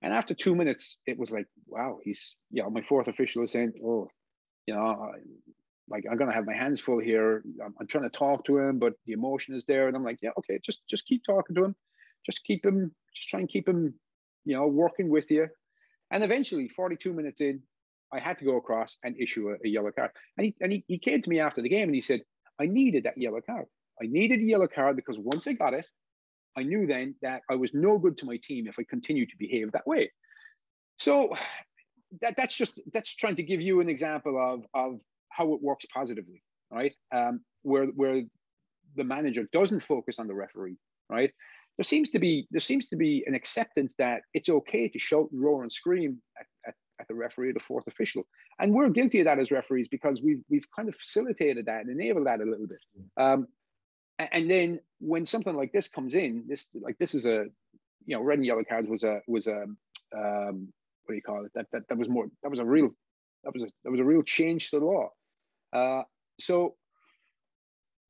And 0.00 0.12
after 0.12 0.34
two 0.34 0.54
minutes, 0.54 0.98
it 1.06 1.18
was 1.18 1.30
like, 1.30 1.46
"Wow, 1.66 1.98
he's 2.02 2.36
you 2.50 2.62
know." 2.62 2.70
My 2.70 2.82
fourth 2.82 3.08
official 3.08 3.44
is 3.44 3.52
saying, 3.52 3.74
"Oh, 3.84 4.08
you 4.66 4.74
know." 4.74 5.12
like 5.90 6.04
I'm 6.10 6.18
gonna 6.18 6.34
have 6.34 6.44
my 6.44 6.54
hands 6.54 6.80
full 6.80 6.98
here. 6.98 7.42
I'm, 7.64 7.74
I'm, 7.80 7.86
trying 7.86 8.04
to 8.04 8.10
talk 8.10 8.44
to 8.44 8.58
him, 8.58 8.78
but 8.78 8.92
the 9.06 9.14
emotion 9.14 9.54
is 9.54 9.64
there, 9.64 9.88
and 9.88 9.96
I'm 9.96 10.04
like, 10.04 10.18
yeah, 10.20 10.32
okay, 10.38 10.58
just 10.62 10.86
just 10.86 11.06
keep 11.06 11.24
talking 11.24 11.56
to 11.56 11.64
him 11.64 11.74
just 12.24 12.44
keep 12.44 12.64
him, 12.64 12.94
just 13.14 13.28
try 13.28 13.40
and 13.40 13.48
keep 13.48 13.68
him, 13.68 13.94
you 14.44 14.56
know, 14.56 14.66
working 14.66 15.08
with 15.08 15.30
you. 15.30 15.48
And 16.10 16.24
eventually, 16.24 16.68
42 16.68 17.12
minutes 17.12 17.40
in, 17.40 17.62
I 18.12 18.18
had 18.18 18.38
to 18.38 18.44
go 18.44 18.56
across 18.56 18.96
and 19.04 19.16
issue 19.20 19.50
a, 19.50 19.54
a 19.64 19.68
yellow 19.68 19.90
card. 19.90 20.10
And, 20.36 20.46
he, 20.46 20.54
and 20.60 20.72
he, 20.72 20.84
he 20.88 20.98
came 20.98 21.20
to 21.20 21.30
me 21.30 21.40
after 21.40 21.60
the 21.60 21.68
game 21.68 21.88
and 21.88 21.94
he 21.94 22.00
said, 22.00 22.22
I 22.58 22.66
needed 22.66 23.04
that 23.04 23.18
yellow 23.18 23.40
card. 23.44 23.66
I 24.02 24.06
needed 24.06 24.40
a 24.40 24.44
yellow 24.44 24.68
card 24.68 24.96
because 24.96 25.16
once 25.18 25.46
I 25.46 25.52
got 25.52 25.74
it, 25.74 25.86
I 26.56 26.62
knew 26.62 26.86
then 26.86 27.14
that 27.22 27.42
I 27.50 27.54
was 27.54 27.72
no 27.74 27.98
good 27.98 28.18
to 28.18 28.26
my 28.26 28.38
team 28.42 28.66
if 28.66 28.76
I 28.78 28.84
continued 28.88 29.28
to 29.30 29.36
behave 29.38 29.72
that 29.72 29.86
way. 29.86 30.10
So 30.98 31.34
that, 32.20 32.34
that's 32.36 32.54
just 32.54 32.80
that's 32.92 33.14
trying 33.14 33.36
to 33.36 33.42
give 33.42 33.60
you 33.60 33.80
an 33.80 33.88
example 33.88 34.36
of 34.40 34.64
of 34.74 35.00
how 35.30 35.52
it 35.54 35.62
works 35.62 35.86
positively, 35.92 36.42
right? 36.70 36.92
Um, 37.14 37.40
where 37.62 37.86
where 37.86 38.22
the 38.96 39.04
manager 39.04 39.46
doesn't 39.52 39.84
focus 39.84 40.18
on 40.18 40.26
the 40.26 40.34
referee, 40.34 40.76
right? 41.08 41.32
There 41.78 41.84
seems 41.84 42.10
to 42.10 42.18
be 42.18 42.48
there 42.50 42.60
seems 42.60 42.88
to 42.88 42.96
be 42.96 43.24
an 43.26 43.34
acceptance 43.34 43.94
that 43.98 44.22
it's 44.34 44.48
okay 44.48 44.88
to 44.88 44.98
shout 44.98 45.28
and 45.30 45.40
roar 45.40 45.62
and 45.62 45.72
scream 45.72 46.20
at, 46.38 46.46
at, 46.66 46.74
at 47.00 47.08
the 47.08 47.14
referee 47.14 47.50
or 47.50 47.52
the 47.52 47.60
fourth 47.60 47.86
official, 47.86 48.24
and 48.58 48.72
we're 48.72 48.90
guilty 48.90 49.20
of 49.20 49.26
that 49.26 49.38
as 49.38 49.52
referees 49.52 49.88
because 49.88 50.20
we've 50.20 50.42
we've 50.50 50.66
kind 50.74 50.88
of 50.88 50.96
facilitated 50.96 51.66
that 51.66 51.82
and 51.84 51.90
enabled 51.90 52.26
that 52.26 52.40
a 52.40 52.44
little 52.44 52.66
bit. 52.66 52.80
Um, 53.16 53.46
and 54.18 54.50
then 54.50 54.80
when 54.98 55.24
something 55.24 55.54
like 55.54 55.72
this 55.72 55.88
comes 55.88 56.14
in, 56.14 56.44
this 56.48 56.66
like 56.74 56.98
this 56.98 57.14
is 57.14 57.26
a 57.26 57.46
you 58.06 58.16
know 58.16 58.22
red 58.22 58.38
and 58.38 58.46
yellow 58.46 58.64
cards 58.64 58.88
was 58.88 59.04
a 59.04 59.20
was 59.28 59.46
a 59.46 59.62
um, 60.16 60.72
what 61.04 61.12
do 61.12 61.14
you 61.14 61.22
call 61.22 61.44
it? 61.44 61.52
That 61.54 61.66
that 61.72 61.82
that 61.88 61.98
was 61.98 62.08
more 62.08 62.26
that 62.42 62.50
was 62.50 62.58
a 62.58 62.64
real 62.64 62.90
that 63.44 63.54
was 63.54 63.62
a 63.62 63.68
that 63.84 63.90
was 63.90 64.00
a 64.00 64.04
real 64.04 64.22
change 64.22 64.70
to 64.70 64.80
the 64.80 64.84
law. 64.84 65.10
Uh, 65.72 66.02
so 66.40 66.74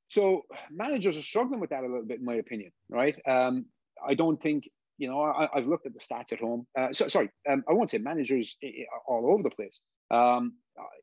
so 0.08 0.42
managers 0.70 1.16
are 1.16 1.22
struggling 1.22 1.60
with 1.60 1.70
that 1.70 1.84
a 1.84 1.86
little 1.86 2.04
bit, 2.04 2.18
in 2.18 2.24
my 2.24 2.34
opinion. 2.34 2.72
Right? 2.88 3.16
Um, 3.26 3.66
I 4.06 4.14
don't 4.14 4.40
think 4.40 4.64
you 4.98 5.08
know. 5.08 5.22
I, 5.22 5.48
have 5.54 5.66
looked 5.66 5.86
at 5.86 5.94
the 5.94 6.00
stats 6.00 6.32
at 6.32 6.40
home. 6.40 6.66
Uh, 6.76 6.92
so, 6.92 7.08
sorry, 7.08 7.30
um, 7.48 7.64
I 7.68 7.72
won't 7.72 7.88
say 7.88 7.98
managers 7.98 8.56
all 9.06 9.30
over 9.32 9.42
the 9.42 9.50
place. 9.50 9.80
Um, 10.10 10.54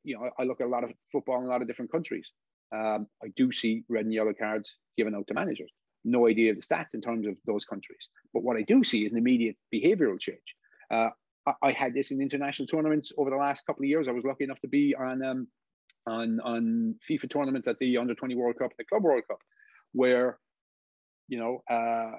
you 0.04 0.16
know, 0.16 0.30
I 0.38 0.44
look 0.44 0.62
at 0.62 0.68
a 0.68 0.70
lot 0.70 0.84
of 0.84 0.92
football 1.12 1.40
in 1.40 1.46
a 1.46 1.48
lot 1.48 1.62
of 1.62 1.68
different 1.68 1.92
countries. 1.92 2.30
Um, 2.74 3.08
I 3.24 3.28
do 3.36 3.52
see 3.52 3.84
red 3.90 4.06
and 4.06 4.14
yellow 4.14 4.34
cards 4.34 4.76
given 4.98 5.16
out 5.16 5.28
to 5.28 5.34
managers. 5.34 5.72
No 6.04 6.28
idea 6.28 6.52
of 6.52 6.58
the 6.58 6.62
stats 6.62 6.94
in 6.94 7.02
terms 7.02 7.26
of 7.26 7.38
those 7.46 7.66
countries. 7.66 8.08
But 8.34 8.44
what 8.44 8.58
I 8.58 8.62
do 8.62 8.84
see 8.84 9.06
is 9.06 9.12
an 9.12 9.18
immediate 9.18 9.56
behavioural 9.74 10.20
change. 10.20 10.56
Uh, 10.92 11.10
I, 11.48 11.54
I, 11.64 11.72
had 11.72 11.94
this 11.94 12.12
in 12.12 12.22
international 12.22 12.68
tournaments 12.68 13.12
over 13.18 13.30
the 13.30 13.36
last 13.36 13.66
couple 13.66 13.84
of 13.84 13.90
years. 13.90 14.08
I 14.08 14.12
was 14.12 14.24
lucky 14.24 14.44
enough 14.44 14.60
to 14.62 14.68
be 14.68 14.96
on 14.96 15.24
um, 15.24 15.48
on 16.08 16.40
on 16.42 16.96
FIFA 17.10 17.30
tournaments 17.30 17.68
at 17.68 17.78
the 17.80 17.98
Under 17.98 18.16
20 18.16 18.36
World 18.36 18.58
Cup, 18.60 18.72
the 18.78 18.86
Club 18.86 19.04
World 19.04 19.24
Cup, 19.28 19.40
where 19.94 20.40
you 21.28 21.40
know 21.40 21.64
uh, 21.70 22.12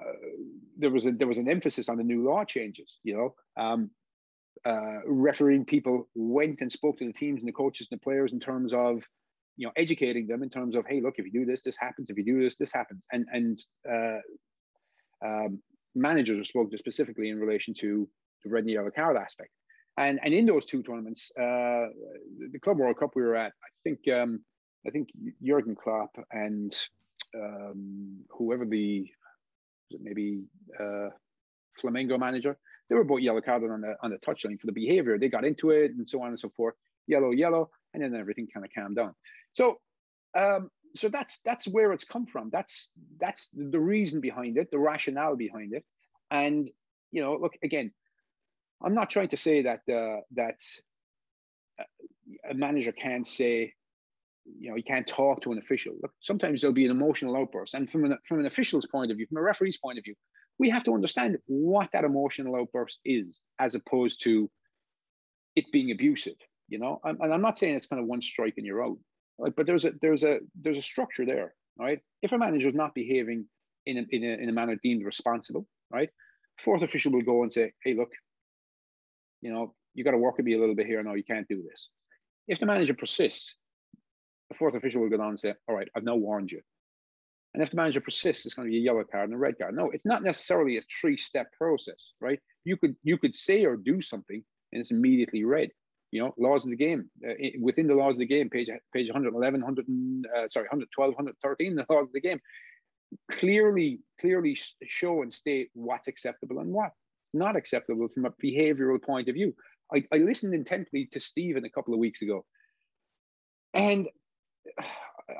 there 0.77 0.89
was 0.89 1.05
a 1.05 1.11
there 1.11 1.27
was 1.27 1.37
an 1.37 1.49
emphasis 1.49 1.89
on 1.89 1.97
the 1.97 2.03
new 2.03 2.23
law 2.23 2.43
changes. 2.43 2.99
You 3.03 3.15
know, 3.15 3.63
um, 3.63 3.91
uh, 4.65 4.99
refereeing 5.05 5.65
people 5.65 6.07
went 6.15 6.61
and 6.61 6.71
spoke 6.71 6.97
to 6.97 7.05
the 7.05 7.13
teams 7.13 7.41
and 7.41 7.47
the 7.47 7.53
coaches 7.53 7.87
and 7.91 7.99
the 7.99 8.03
players 8.03 8.33
in 8.33 8.39
terms 8.39 8.73
of 8.73 9.03
you 9.55 9.65
know 9.65 9.71
educating 9.75 10.27
them 10.27 10.43
in 10.43 10.49
terms 10.49 10.75
of 10.75 10.85
hey 10.87 11.01
look 11.01 11.15
if 11.17 11.25
you 11.25 11.31
do 11.31 11.45
this 11.45 11.61
this 11.61 11.77
happens 11.79 12.09
if 12.09 12.17
you 12.17 12.23
do 12.23 12.41
this 12.43 12.55
this 12.55 12.71
happens 12.71 13.05
and 13.11 13.25
and 13.31 13.61
uh, 13.91 14.19
um, 15.25 15.61
managers 15.95 16.39
are 16.39 16.45
spoken 16.45 16.69
to 16.71 16.77
specifically 16.77 17.29
in 17.29 17.39
relation 17.39 17.73
to 17.73 18.07
the 18.43 18.49
red 18.49 18.63
and 18.63 18.71
yellow 18.71 18.91
card 18.91 19.17
aspect 19.17 19.49
and 19.97 20.19
and 20.23 20.33
in 20.33 20.45
those 20.45 20.65
two 20.65 20.83
tournaments, 20.83 21.31
uh, 21.39 21.87
the 22.51 22.59
Club 22.61 22.77
World 22.77 22.97
Cup 22.97 23.11
we 23.15 23.23
were 23.23 23.35
at, 23.35 23.51
I 23.63 23.69
think 23.83 23.99
um, 24.13 24.41
I 24.85 24.91
think 24.91 25.09
Jurgen 25.43 25.75
Klopp 25.75 26.15
and 26.31 26.75
um, 27.35 28.19
whoever 28.29 28.65
the 28.65 29.05
maybe 29.99 30.43
uh, 30.79 31.09
Flamengo 31.81 32.19
manager, 32.19 32.57
they 32.89 32.95
were 32.95 33.03
both 33.03 33.21
yellow 33.21 33.41
carded 33.41 33.71
on 33.71 33.81
the 33.81 33.95
on 34.01 34.11
the 34.11 34.17
touchline 34.17 34.59
for 34.59 34.67
the 34.67 34.73
behavior. 34.73 35.17
They 35.17 35.29
got 35.29 35.45
into 35.45 35.71
it 35.71 35.91
and 35.91 36.07
so 36.07 36.21
on 36.21 36.29
and 36.29 36.39
so 36.39 36.49
forth. 36.55 36.75
Yellow, 37.07 37.31
yellow, 37.31 37.69
and 37.93 38.03
then 38.03 38.15
everything 38.15 38.47
kind 38.53 38.65
of 38.65 38.71
calmed 38.73 38.95
down. 38.95 39.13
So. 39.53 39.79
Um, 40.37 40.69
so 40.95 41.09
that's 41.09 41.39
that's 41.39 41.67
where 41.67 41.91
it's 41.93 42.03
come 42.03 42.25
from. 42.25 42.49
That's 42.51 42.89
that's 43.19 43.49
the 43.53 43.79
reason 43.79 44.21
behind 44.21 44.57
it, 44.57 44.69
the 44.71 44.79
rationale 44.79 45.35
behind 45.35 45.73
it, 45.73 45.83
and 46.31 46.69
you 47.11 47.21
know, 47.21 47.35
look 47.35 47.53
again. 47.63 47.91
I'm 48.83 48.93
not 48.93 49.09
trying 49.09 49.29
to 49.29 49.37
say 49.37 49.63
that 49.63 49.81
uh, 49.91 50.21
that 50.35 50.59
a 52.49 52.53
manager 52.53 52.91
can't 52.91 53.25
say, 53.25 53.73
you 54.45 54.69
know, 54.69 54.75
he 54.75 54.81
can't 54.81 55.07
talk 55.07 55.41
to 55.41 55.51
an 55.51 55.57
official. 55.57 55.95
Look, 56.01 56.11
sometimes 56.19 56.61
there'll 56.61 56.73
be 56.73 56.85
an 56.85 56.91
emotional 56.91 57.35
outburst, 57.35 57.73
and 57.73 57.89
from 57.89 58.05
an 58.05 58.17
from 58.27 58.39
an 58.39 58.45
official's 58.45 58.85
point 58.85 59.11
of 59.11 59.17
view, 59.17 59.27
from 59.27 59.37
a 59.37 59.41
referee's 59.41 59.77
point 59.77 59.97
of 59.97 60.03
view, 60.03 60.15
we 60.59 60.69
have 60.69 60.83
to 60.83 60.93
understand 60.93 61.37
what 61.47 61.89
that 61.93 62.03
emotional 62.03 62.55
outburst 62.55 62.99
is, 63.05 63.39
as 63.59 63.75
opposed 63.75 64.23
to 64.23 64.49
it 65.55 65.65
being 65.71 65.91
abusive. 65.91 66.35
You 66.69 66.79
know, 66.79 66.99
and, 67.03 67.17
and 67.21 67.33
I'm 67.33 67.41
not 67.41 67.57
saying 67.57 67.75
it's 67.75 67.87
kind 67.87 68.01
of 68.01 68.07
one 68.07 68.21
strike 68.21 68.55
and 68.57 68.65
you're 68.65 68.83
out, 68.83 68.97
right? 69.39 69.53
but 69.55 69.65
there's 69.65 69.85
a 69.85 69.93
there's 70.01 70.23
a 70.23 70.39
there's 70.59 70.77
a 70.77 70.81
structure 70.81 71.25
there, 71.25 71.53
right? 71.79 71.99
If 72.21 72.31
a 72.31 72.37
manager 72.37 72.69
is 72.69 72.75
not 72.75 72.93
behaving 72.93 73.45
in 73.85 73.97
a, 73.97 74.05
in 74.11 74.23
a, 74.23 74.43
in 74.43 74.49
a 74.49 74.51
manner 74.51 74.75
deemed 74.83 75.05
responsible, 75.05 75.65
right? 75.89 76.09
Fourth 76.63 76.81
official 76.81 77.13
will 77.13 77.21
go 77.21 77.43
and 77.43 77.51
say, 77.53 77.71
hey, 77.83 77.93
look, 77.95 78.09
you 79.41 79.51
know, 79.51 79.73
you 79.93 80.03
got 80.03 80.11
to 80.11 80.17
work 80.17 80.37
with 80.37 80.45
me 80.45 80.55
a 80.55 80.59
little 80.59 80.75
bit 80.75 80.87
here. 80.87 81.01
No, 81.03 81.13
you 81.13 81.23
can't 81.23 81.47
do 81.47 81.63
this. 81.63 81.89
If 82.47 82.59
the 82.59 82.65
manager 82.65 82.93
persists, 82.93 83.55
the 84.49 84.55
fourth 84.55 84.75
official 84.75 85.01
will 85.01 85.09
go 85.09 85.17
down 85.17 85.29
and 85.29 85.39
say, 85.39 85.53
all 85.67 85.75
right, 85.75 85.87
I've 85.95 86.03
now 86.03 86.15
warned 86.15 86.51
you. 86.51 86.61
And 87.53 87.63
if 87.63 87.71
the 87.71 87.77
manager 87.77 88.01
persists, 88.01 88.45
it's 88.45 88.55
going 88.55 88.67
to 88.67 88.71
be 88.71 88.77
a 88.77 88.81
yellow 88.81 89.03
card 89.03 89.29
and 89.29 89.33
a 89.33 89.37
red 89.37 89.57
card. 89.57 89.75
No, 89.75 89.89
it's 89.89 90.05
not 90.05 90.23
necessarily 90.23 90.77
a 90.77 90.81
three-step 91.01 91.51
process, 91.53 92.13
right? 92.21 92.39
You 92.65 92.77
could 92.77 92.95
you 93.03 93.17
could 93.17 93.33
say 93.33 93.65
or 93.65 93.75
do 93.75 94.01
something 94.01 94.43
and 94.71 94.81
it's 94.81 94.91
immediately 94.91 95.43
red. 95.43 95.69
You 96.11 96.21
know, 96.21 96.33
laws 96.37 96.63
of 96.65 96.71
the 96.71 96.77
game. 96.77 97.09
Uh, 97.27 97.33
within 97.59 97.87
the 97.87 97.95
laws 97.95 98.15
of 98.15 98.19
the 98.19 98.25
game, 98.25 98.49
page 98.49 98.69
page 98.93 99.07
111, 99.07 99.61
100, 99.61 99.85
uh, 100.25 100.47
sorry, 100.49 100.65
112, 100.65 101.09
113, 101.09 101.75
the 101.75 101.85
laws 101.89 102.07
of 102.07 102.13
the 102.13 102.21
game 102.21 102.39
clearly 103.31 104.01
clearly 104.19 104.57
show 104.85 105.21
and 105.21 105.33
state 105.33 105.69
what's 105.73 106.07
acceptable 106.07 106.59
and 106.59 106.69
what 106.69 106.91
not 107.33 107.55
acceptable 107.55 108.07
from 108.13 108.25
a 108.25 108.31
behavioral 108.43 109.01
point 109.01 109.29
of 109.29 109.35
view. 109.35 109.53
I, 109.93 110.03
I 110.13 110.17
listened 110.17 110.53
intently 110.53 111.07
to 111.11 111.19
Stephen 111.19 111.65
a 111.65 111.69
couple 111.69 111.93
of 111.93 111.99
weeks 111.99 112.21
ago, 112.21 112.45
and 113.73 114.07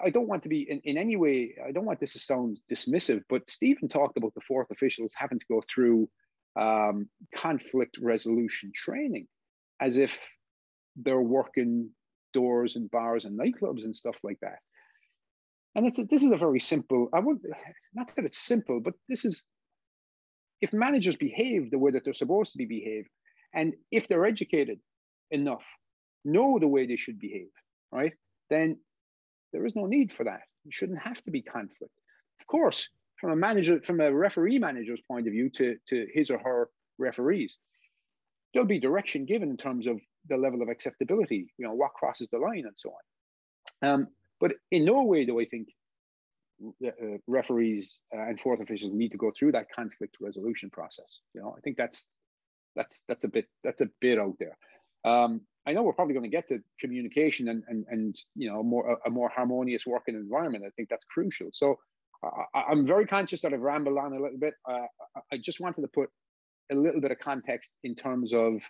I 0.03 0.09
don't 0.09 0.27
want 0.27 0.43
to 0.43 0.49
be 0.49 0.69
in, 0.69 0.81
in 0.83 0.97
any 0.97 1.15
way, 1.15 1.55
I 1.65 1.71
don't 1.71 1.85
want 1.85 1.99
this 1.99 2.13
to 2.13 2.19
sound 2.19 2.59
dismissive, 2.71 3.23
but 3.29 3.49
Stephen 3.49 3.87
talked 3.87 4.17
about 4.17 4.33
the 4.35 4.41
fourth 4.41 4.69
officials 4.71 5.13
having 5.15 5.39
to 5.39 5.45
go 5.49 5.63
through 5.73 6.09
um, 6.59 7.07
conflict 7.35 7.97
resolution 8.01 8.71
training 8.75 9.27
as 9.79 9.97
if 9.97 10.19
they're 10.95 11.21
working 11.21 11.91
doors 12.33 12.75
and 12.75 12.89
bars 12.89 13.25
and 13.25 13.39
nightclubs 13.39 13.83
and 13.83 13.95
stuff 13.95 14.15
like 14.23 14.39
that. 14.41 14.59
And 15.75 15.85
it's 15.85 15.99
a, 15.99 16.05
this 16.05 16.23
is 16.23 16.31
a 16.31 16.37
very 16.37 16.59
simple, 16.59 17.09
I 17.13 17.19
would 17.19 17.39
not 17.93 18.13
that 18.15 18.25
it's 18.25 18.39
simple, 18.39 18.79
but 18.79 18.95
this 19.07 19.25
is 19.25 19.43
if 20.61 20.73
managers 20.73 21.15
behave 21.15 21.71
the 21.71 21.77
way 21.77 21.91
that 21.91 22.03
they're 22.03 22.13
supposed 22.13 22.51
to 22.51 22.57
be 22.57 22.65
behaved, 22.65 23.09
and 23.53 23.73
if 23.91 24.07
they're 24.07 24.25
educated 24.25 24.79
enough, 25.31 25.63
know 26.25 26.57
the 26.59 26.67
way 26.67 26.85
they 26.85 26.95
should 26.95 27.19
behave, 27.19 27.49
right, 27.91 28.13
then 28.49 28.77
there 29.53 29.65
is 29.65 29.75
no 29.75 29.85
need 29.85 30.11
for 30.11 30.23
that. 30.23 30.41
It 30.65 30.73
shouldn't 30.73 30.99
have 30.99 31.23
to 31.23 31.31
be 31.31 31.41
conflict. 31.41 31.93
Of 32.39 32.47
course, 32.47 32.89
from 33.19 33.31
a 33.31 33.35
manager, 33.35 33.81
from 33.85 34.01
a 34.01 34.13
referee 34.13 34.59
manager's 34.59 35.01
point 35.07 35.27
of 35.27 35.33
view 35.33 35.49
to, 35.51 35.77
to 35.89 36.07
his 36.13 36.29
or 36.29 36.39
her 36.39 36.69
referees, 36.97 37.57
there'll 38.53 38.67
be 38.67 38.79
direction 38.79 39.25
given 39.25 39.49
in 39.49 39.57
terms 39.57 39.87
of 39.87 39.99
the 40.29 40.37
level 40.37 40.61
of 40.61 40.69
acceptability, 40.69 41.51
you 41.57 41.65
know, 41.65 41.73
what 41.73 41.93
crosses 41.93 42.27
the 42.31 42.37
line 42.37 42.65
and 42.65 42.75
so 42.75 42.89
on. 42.89 43.89
Um, 43.89 44.07
but 44.39 44.53
in 44.71 44.85
no 44.85 45.03
way 45.03 45.25
do 45.25 45.39
I 45.39 45.45
think 45.45 45.69
uh, 46.85 47.17
referees 47.27 47.99
uh, 48.15 48.21
and 48.21 48.39
fourth 48.39 48.59
officials 48.61 48.93
need 48.93 49.11
to 49.11 49.17
go 49.17 49.31
through 49.37 49.51
that 49.51 49.67
conflict 49.73 50.17
resolution 50.19 50.69
process. 50.69 51.19
You 51.33 51.41
know, 51.41 51.55
I 51.57 51.61
think 51.61 51.77
that's 51.77 52.05
that's 52.75 53.03
that's 53.07 53.25
a 53.25 53.27
bit 53.27 53.45
that's 53.63 53.81
a 53.81 53.89
bit 54.01 54.19
out 54.19 54.35
there. 54.39 54.57
Um, 55.05 55.41
I 55.65 55.73
know 55.73 55.83
we're 55.83 55.93
probably 55.93 56.13
going 56.13 56.23
to 56.23 56.29
get 56.29 56.47
to 56.49 56.59
communication 56.79 57.49
and 57.49 57.63
and 57.67 57.85
and 57.89 58.15
you 58.35 58.49
know 58.49 58.63
more 58.63 58.91
a, 58.91 59.07
a 59.07 59.11
more 59.11 59.29
harmonious 59.29 59.85
working 59.85 60.15
environment. 60.15 60.63
I 60.65 60.69
think 60.71 60.89
that's 60.89 61.05
crucial. 61.05 61.49
So 61.51 61.77
I, 62.23 62.71
am 62.71 62.87
very 62.87 63.05
conscious 63.05 63.41
that 63.41 63.53
I've 63.53 63.61
rambled 63.61 63.97
on 63.97 64.13
a 64.13 64.19
little 64.19 64.39
bit. 64.39 64.55
Uh, 64.67 64.87
I 65.31 65.37
just 65.37 65.59
wanted 65.59 65.81
to 65.81 65.87
put 65.87 66.09
a 66.71 66.75
little 66.75 67.01
bit 67.01 67.11
of 67.11 67.19
context 67.19 67.69
in 67.83 67.95
terms 67.95 68.33
of 68.33 68.61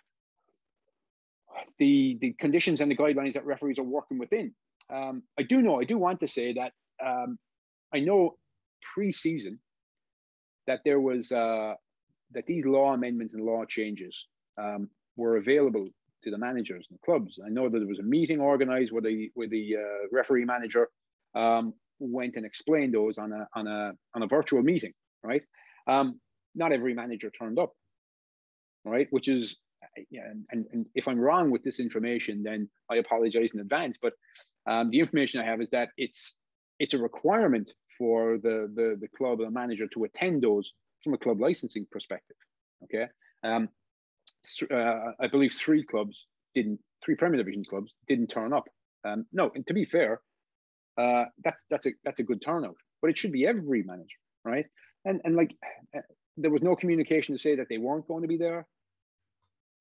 the 1.78 2.18
the 2.20 2.34
conditions 2.38 2.80
and 2.80 2.90
the 2.90 2.96
guidelines 2.96 3.34
that 3.34 3.46
referees 3.46 3.78
are 3.78 3.84
working 3.84 4.18
within. 4.18 4.54
Um, 4.90 5.22
I 5.38 5.42
do 5.42 5.60
know, 5.60 5.80
I 5.80 5.84
do 5.84 5.98
want 5.98 6.20
to 6.20 6.28
say 6.28 6.54
that 6.54 6.72
um, 7.04 7.38
I 7.94 8.00
know 8.00 8.36
pre-season 8.94 9.58
that 10.66 10.80
there 10.84 11.00
was 11.00 11.32
uh, 11.32 11.74
that 12.32 12.46
these 12.46 12.64
law 12.64 12.92
amendments 12.92 13.34
and 13.34 13.44
law 13.44 13.64
changes 13.64 14.26
um, 14.58 14.88
were 15.16 15.36
available 15.36 15.88
to 16.22 16.30
the 16.30 16.38
managers 16.38 16.86
and 16.90 16.98
the 16.98 17.02
clubs. 17.04 17.38
I 17.44 17.48
know 17.48 17.68
that 17.68 17.78
there 17.78 17.88
was 17.88 18.00
a 18.00 18.04
meeting 18.04 18.40
organized 18.40 18.92
where 18.92 19.02
the 19.02 19.30
where 19.34 19.48
the 19.48 19.76
uh, 19.76 20.06
referee 20.12 20.44
manager 20.44 20.88
um, 21.34 21.74
went 21.98 22.36
and 22.36 22.44
explained 22.44 22.94
those 22.94 23.18
on 23.18 23.32
a 23.32 23.48
on 23.54 23.66
a 23.66 23.92
on 24.14 24.22
a 24.22 24.26
virtual 24.26 24.62
meeting, 24.62 24.92
right? 25.22 25.42
Um, 25.86 26.20
not 26.54 26.72
every 26.72 26.94
manager 26.94 27.30
turned 27.30 27.58
up, 27.58 27.72
right? 28.84 29.06
Which 29.10 29.28
is 29.28 29.56
yeah, 30.10 30.22
and, 30.50 30.66
and, 30.72 30.86
if 30.94 31.08
I'm 31.08 31.18
wrong 31.18 31.50
with 31.50 31.62
this 31.62 31.80
information, 31.80 32.42
then 32.42 32.68
I 32.90 32.96
apologize 32.96 33.50
in 33.54 33.60
advance. 33.60 33.98
But 34.00 34.12
um, 34.66 34.90
the 34.90 35.00
information 35.00 35.40
I 35.40 35.44
have 35.44 35.60
is 35.60 35.68
that 35.70 35.90
it's 35.96 36.34
it's 36.78 36.94
a 36.94 36.98
requirement 36.98 37.72
for 37.96 38.38
the, 38.38 38.70
the, 38.74 38.96
the 39.00 39.08
club 39.16 39.38
the 39.38 39.50
manager 39.50 39.86
to 39.88 40.04
attend 40.04 40.42
those 40.42 40.72
from 41.02 41.14
a 41.14 41.18
club 41.18 41.40
licensing 41.40 41.86
perspective. 41.90 42.36
Okay. 42.84 43.06
Um, 43.42 43.68
uh, 44.70 45.12
I 45.20 45.26
believe 45.26 45.52
three 45.52 45.84
clubs 45.84 46.26
didn't 46.54 46.80
three 47.04 47.14
Premier 47.14 47.38
Division 47.38 47.64
clubs 47.64 47.94
didn't 48.06 48.28
turn 48.28 48.52
up. 48.52 48.68
Um, 49.04 49.26
no, 49.32 49.50
and 49.54 49.66
to 49.66 49.74
be 49.74 49.84
fair, 49.84 50.20
uh, 50.96 51.24
that's 51.44 51.64
that's 51.70 51.86
a 51.86 51.90
that's 52.04 52.20
a 52.20 52.24
good 52.24 52.42
turnout. 52.42 52.76
But 53.00 53.10
it 53.10 53.18
should 53.18 53.32
be 53.32 53.46
every 53.46 53.82
manager, 53.82 54.18
right? 54.44 54.66
And 55.04 55.20
and 55.24 55.36
like 55.36 55.54
uh, 55.96 56.00
there 56.36 56.50
was 56.50 56.62
no 56.62 56.76
communication 56.76 57.34
to 57.34 57.40
say 57.40 57.56
that 57.56 57.68
they 57.68 57.78
weren't 57.78 58.08
going 58.08 58.22
to 58.22 58.28
be 58.28 58.36
there 58.36 58.66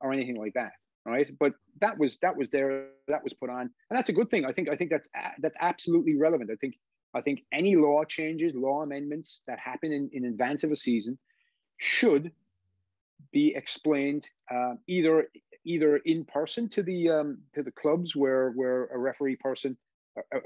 or 0.02 0.14
anything 0.14 0.36
like 0.36 0.54
that, 0.54 0.74
right? 1.06 1.28
But 1.40 1.54
that 1.82 1.98
was 1.98 2.18
that 2.22 2.38
was 2.38 2.50
there, 2.50 2.88
that 3.08 3.24
was 3.24 3.34
put 3.34 3.50
on, 3.50 3.62
and 3.62 3.98
that's 3.98 4.10
a 4.10 4.14
good 4.14 4.30
thing. 4.30 4.46
I 4.46 4.52
think 4.52 4.70
I 4.70 4.76
think 4.76 4.92
that's 4.92 5.10
that's 5.40 5.58
absolutely 5.60 6.16
relevant. 6.16 6.52
I 6.52 6.56
think 6.56 6.76
I 7.18 7.22
think 7.22 7.44
any 7.52 7.76
law 7.76 8.04
changes, 8.04 8.54
law 8.56 8.84
amendments 8.84 9.42
that 9.48 9.60
happen 9.60 9.92
in, 9.92 10.10
in 10.14 10.26
advance 10.26 10.64
of 10.64 10.72
a 10.72 10.76
season 10.76 11.18
should 11.78 12.32
be 13.32 13.54
explained 13.56 14.30
uh, 14.52 14.74
either 14.88 15.28
either 15.66 15.98
in 15.98 16.24
person 16.24 16.70
to 16.70 16.82
the 16.82 17.10
um, 17.10 17.40
to 17.54 17.64
the 17.64 17.72
clubs 17.72 18.16
where 18.16 18.52
where 18.52 18.86
a 18.86 18.98
referee 18.98 19.36
person 19.36 19.78
uh, 20.18 20.38
uh, 20.38 20.40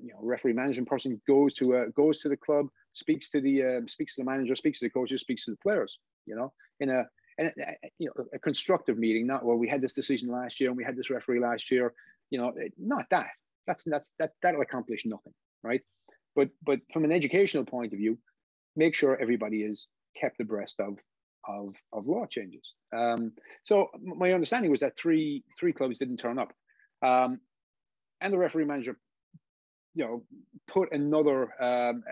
you 0.00 0.12
know 0.12 0.20
referee 0.22 0.52
management 0.52 0.88
person 0.88 1.20
goes 1.26 1.54
to 1.54 1.76
uh, 1.76 1.84
goes 1.96 2.20
to 2.20 2.28
the 2.28 2.36
club 2.36 2.66
speaks 2.92 3.30
to 3.30 3.40
the 3.40 3.62
uh, 3.62 3.80
speaks 3.88 4.14
to 4.14 4.20
the 4.20 4.30
manager 4.30 4.54
speaks 4.54 4.78
to 4.78 4.86
the 4.86 4.90
coaches 4.90 5.20
speaks 5.20 5.44
to 5.44 5.50
the 5.50 5.56
players 5.56 5.98
you 6.26 6.36
know 6.36 6.52
in 6.78 6.90
a 6.90 7.04
and 7.38 7.52
you 7.98 8.06
know 8.06 8.24
a 8.32 8.38
constructive 8.38 8.98
meeting 8.98 9.26
not 9.26 9.44
well 9.44 9.56
we 9.56 9.68
had 9.68 9.80
this 9.80 9.92
decision 9.92 10.30
last 10.30 10.60
year 10.60 10.68
and 10.70 10.76
we 10.76 10.84
had 10.84 10.96
this 10.96 11.10
referee 11.10 11.40
last 11.40 11.70
year 11.70 11.92
you 12.30 12.38
know 12.38 12.52
not 12.78 13.06
that 13.10 13.30
that's 13.66 13.84
that's 13.84 14.12
that 14.18 14.32
that'll 14.42 14.62
accomplish 14.62 15.04
nothing 15.04 15.32
right 15.62 15.82
but 16.36 16.48
but 16.64 16.80
from 16.92 17.04
an 17.04 17.12
educational 17.12 17.64
point 17.64 17.92
of 17.92 17.98
view 17.98 18.18
make 18.76 18.94
sure 18.94 19.16
everybody 19.20 19.62
is 19.62 19.86
kept 20.16 20.40
abreast 20.40 20.80
of 20.80 20.98
of, 21.48 21.74
of 21.92 22.06
law 22.06 22.26
changes. 22.26 22.74
Um, 22.96 23.32
so 23.64 23.88
my 24.02 24.32
understanding 24.32 24.70
was 24.70 24.80
that 24.80 24.98
three 24.98 25.42
three 25.58 25.72
clubs 25.72 25.98
didn't 25.98 26.18
turn 26.18 26.38
up, 26.38 26.52
um, 27.02 27.40
and 28.20 28.32
the 28.32 28.38
referee 28.38 28.64
manager, 28.64 28.98
you 29.94 30.04
know, 30.04 30.22
put 30.68 30.92
another 30.92 31.50
um, 31.62 32.02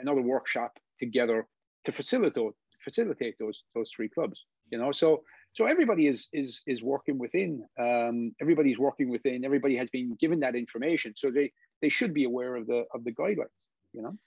another 0.00 0.22
workshop 0.22 0.78
together 0.98 1.46
to 1.84 1.92
facilitate 1.92 2.52
facilitate 2.84 3.34
those 3.38 3.64
those 3.74 3.90
three 3.94 4.08
clubs. 4.08 4.44
You 4.70 4.78
know, 4.78 4.92
so 4.92 5.22
so 5.52 5.66
everybody 5.66 6.06
is 6.06 6.28
is 6.32 6.62
is 6.66 6.82
working 6.82 7.18
within. 7.18 7.64
Um, 7.78 8.34
everybody's 8.40 8.78
working 8.78 9.10
within. 9.10 9.44
Everybody 9.44 9.76
has 9.76 9.90
been 9.90 10.16
given 10.20 10.40
that 10.40 10.54
information, 10.56 11.12
so 11.16 11.30
they 11.30 11.52
they 11.82 11.88
should 11.88 12.14
be 12.14 12.24
aware 12.24 12.56
of 12.56 12.66
the 12.66 12.84
of 12.94 13.04
the 13.04 13.12
guidelines. 13.12 13.60
You 13.92 14.02
know 14.02 14.18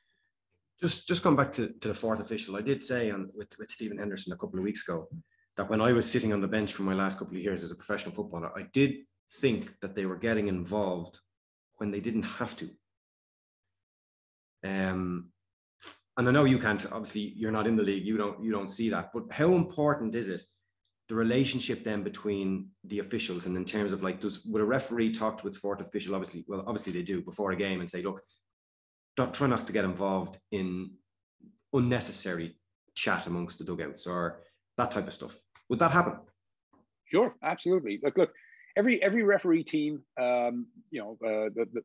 just 0.84 1.08
just 1.08 1.24
come 1.24 1.36
back 1.36 1.52
to, 1.54 1.72
to 1.80 1.88
the 1.88 1.94
fourth 1.94 2.20
official, 2.20 2.58
I 2.58 2.62
did 2.62 2.84
say 2.84 3.10
on 3.10 3.30
with, 3.34 3.58
with 3.58 3.70
Stephen 3.70 3.98
Henderson 3.98 4.34
a 4.34 4.38
couple 4.38 4.60
of 4.60 4.66
weeks 4.66 4.88
ago 4.88 5.08
that 5.56 5.70
when 5.70 5.82
I 5.82 5.94
was 5.94 6.10
sitting 6.10 6.34
on 6.34 6.42
the 6.42 6.48
bench 6.48 6.74
for 6.74 6.84
my 6.84 6.94
last 6.94 7.20
couple 7.20 7.38
of 7.38 7.44
years 7.44 7.64
as 7.64 7.72
a 7.72 7.76
professional 7.76 8.14
footballer, 8.14 8.52
I 8.58 8.64
did 8.74 8.96
think 9.40 9.74
that 9.82 9.96
they 9.96 10.06
were 10.06 10.18
getting 10.18 10.48
involved 10.48 11.20
when 11.78 11.92
they 11.92 12.00
didn't 12.00 12.24
have 12.24 12.58
to. 12.58 12.70
Um, 14.64 15.30
and 16.18 16.28
I 16.28 16.32
know 16.32 16.46
you 16.46 16.60
can't. 16.60 16.86
Obviously, 16.92 17.34
you're 17.36 17.52
not 17.52 17.68
in 17.68 17.76
the 17.76 17.84
league. 17.84 18.06
You 18.06 18.18
don't. 18.18 18.44
You 18.44 18.52
don't 18.52 18.70
see 18.70 18.90
that. 18.90 19.12
But 19.14 19.32
how 19.32 19.54
important 19.54 20.16
is 20.16 20.30
it 20.30 20.42
the 21.10 21.16
relationship 21.16 21.84
then 21.84 22.02
between 22.04 22.70
the 22.86 23.00
officials 23.00 23.46
and 23.46 23.58
in 23.58 23.66
terms 23.66 23.92
of 23.92 24.04
like, 24.04 24.20
does 24.22 24.46
would 24.46 24.62
a 24.62 24.66
referee 24.66 25.12
talk 25.12 25.42
to 25.42 25.48
its 25.48 25.58
fourth 25.58 25.82
official? 25.82 26.16
Obviously, 26.16 26.46
well, 26.48 26.64
obviously 26.66 26.94
they 26.94 27.04
do 27.04 27.22
before 27.22 27.52
a 27.52 27.56
game 27.56 27.82
and 27.82 27.90
say, 27.90 28.02
look, 28.02 28.22
don't 29.18 29.34
try 29.34 29.48
not 29.48 29.68
to 29.68 29.74
get 29.74 29.86
involved 29.86 30.38
in 30.52 30.92
unnecessary 31.74 32.58
chat 32.96 33.28
amongst 33.28 33.60
the 33.60 33.66
dugouts 33.66 34.08
or 34.08 34.42
that 34.78 34.92
type 34.92 35.08
of 35.08 35.14
stuff. 35.14 35.36
Would 35.70 35.80
that 35.80 35.92
happen? 35.92 36.20
Sure, 37.06 37.36
absolutely. 37.44 38.00
Look, 38.02 38.18
look, 38.18 38.34
every 38.78 39.02
every 39.04 39.24
referee 39.24 39.64
team, 39.64 40.02
um, 40.20 40.68
you 40.90 41.02
know, 41.02 41.18
uh, 41.24 41.50
the, 41.54 41.68
the 41.74 41.82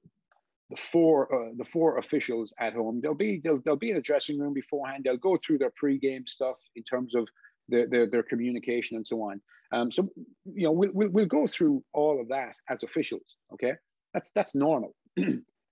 the 0.70 0.76
four 0.76 1.34
uh, 1.34 1.52
the 1.56 1.64
four 1.64 1.98
officials 1.98 2.52
at 2.58 2.74
home, 2.74 3.00
they'll 3.02 3.14
be 3.14 3.40
they'll, 3.42 3.60
they'll 3.64 3.76
be 3.76 3.90
in 3.90 3.96
the 3.96 4.02
dressing 4.02 4.38
room 4.38 4.54
beforehand. 4.54 5.04
They'll 5.04 5.16
go 5.16 5.38
through 5.44 5.58
their 5.58 5.72
pre-game 5.74 6.26
stuff 6.26 6.56
in 6.76 6.82
terms 6.84 7.14
of 7.14 7.28
their, 7.68 7.86
their, 7.86 8.06
their 8.06 8.22
communication 8.22 8.96
and 8.96 9.06
so 9.06 9.22
on. 9.22 9.40
Um, 9.70 9.92
so 9.92 10.08
you 10.44 10.64
know 10.64 10.72
we'll, 10.72 10.90
we'll, 10.92 11.08
we'll 11.10 11.26
go 11.26 11.46
through 11.46 11.82
all 11.92 12.20
of 12.20 12.28
that 12.28 12.54
as 12.68 12.82
officials. 12.82 13.36
Okay, 13.52 13.74
that's 14.14 14.30
that's 14.32 14.54
normal. 14.54 14.94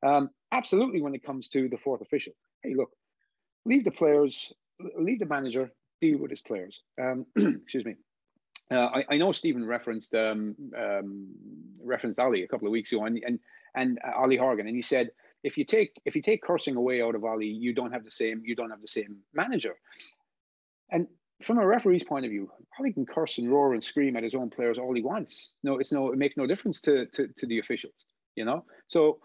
Um, 0.03 0.28
absolutely, 0.53 1.01
when 1.01 1.14
it 1.14 1.24
comes 1.24 1.49
to 1.49 1.68
the 1.68 1.78
fourth 1.78 2.01
official, 2.01 2.34
hey, 2.62 2.74
look, 2.74 2.90
leave 3.64 3.82
the 3.82 3.90
players, 3.90 4.53
leave 4.99 5.18
the 5.18 5.26
manager 5.26 5.70
deal 6.01 6.18
with 6.18 6.30
his 6.30 6.42
players. 6.42 6.82
Um, 7.01 7.26
excuse 7.36 7.84
me. 7.84 7.94
Uh, 8.70 8.88
I, 8.94 9.05
I, 9.11 9.16
know 9.16 9.32
Stephen 9.32 9.64
referenced 9.64 10.14
um, 10.14 10.57
um, 10.76 11.28
referenced 11.82 12.18
Ollie 12.18 12.42
a 12.42 12.49
couple 12.49 12.66
of 12.66 12.72
weeks 12.72 12.92
ago, 12.92 13.05
and 13.05 13.18
and, 13.24 13.38
and 13.74 13.99
uh, 14.07 14.12
Ollie 14.16 14.36
Horgan, 14.36 14.66
and 14.66 14.76
he 14.76 14.82
said 14.82 15.11
if 15.44 15.57
you 15.57 15.64
take 15.64 16.01
if 16.05 16.16
you 16.16 16.22
take 16.22 16.42
cursing 16.42 16.74
away 16.74 17.01
out 17.01 17.14
of 17.14 17.24
Ollie, 17.24 17.47
you 17.47 17.72
don't 17.72 17.92
have 17.92 18.05
the 18.05 18.11
same 18.11 18.42
you 18.44 18.57
don't 18.57 18.70
have 18.70 18.82
the 18.82 18.88
same 18.88 19.18
manager. 19.32 19.74
And 20.90 21.07
from 21.43 21.59
a 21.59 21.66
referee's 21.66 22.05
point 22.05 22.24
of 22.24 22.30
view, 22.30 22.51
Ollie 22.78 22.93
can 22.93 23.07
curse 23.07 23.39
and 23.39 23.51
roar 23.51 23.74
and 23.74 23.82
scream 23.82 24.16
at 24.16 24.22
his 24.22 24.34
own 24.34 24.51
players 24.51 24.78
all 24.78 24.95
he 24.95 25.03
wants. 25.03 25.53
No, 25.62 25.78
it's 25.78 25.93
no 25.93 26.12
it 26.12 26.18
makes 26.18 26.37
no 26.37 26.47
difference 26.47 26.80
to 26.82 27.07
to, 27.07 27.28
to 27.28 27.47
the 27.47 27.59
officials, 27.59 27.95
you 28.34 28.45
know. 28.45 28.64
So 28.89 29.18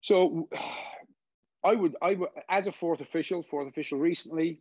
so 0.00 0.48
I 1.64 1.76
would, 1.76 1.94
I 2.02 2.14
would, 2.14 2.28
as 2.48 2.66
a 2.66 2.72
fourth 2.72 3.00
official, 3.00 3.44
fourth 3.44 3.68
official 3.68 3.96
recently, 3.96 4.58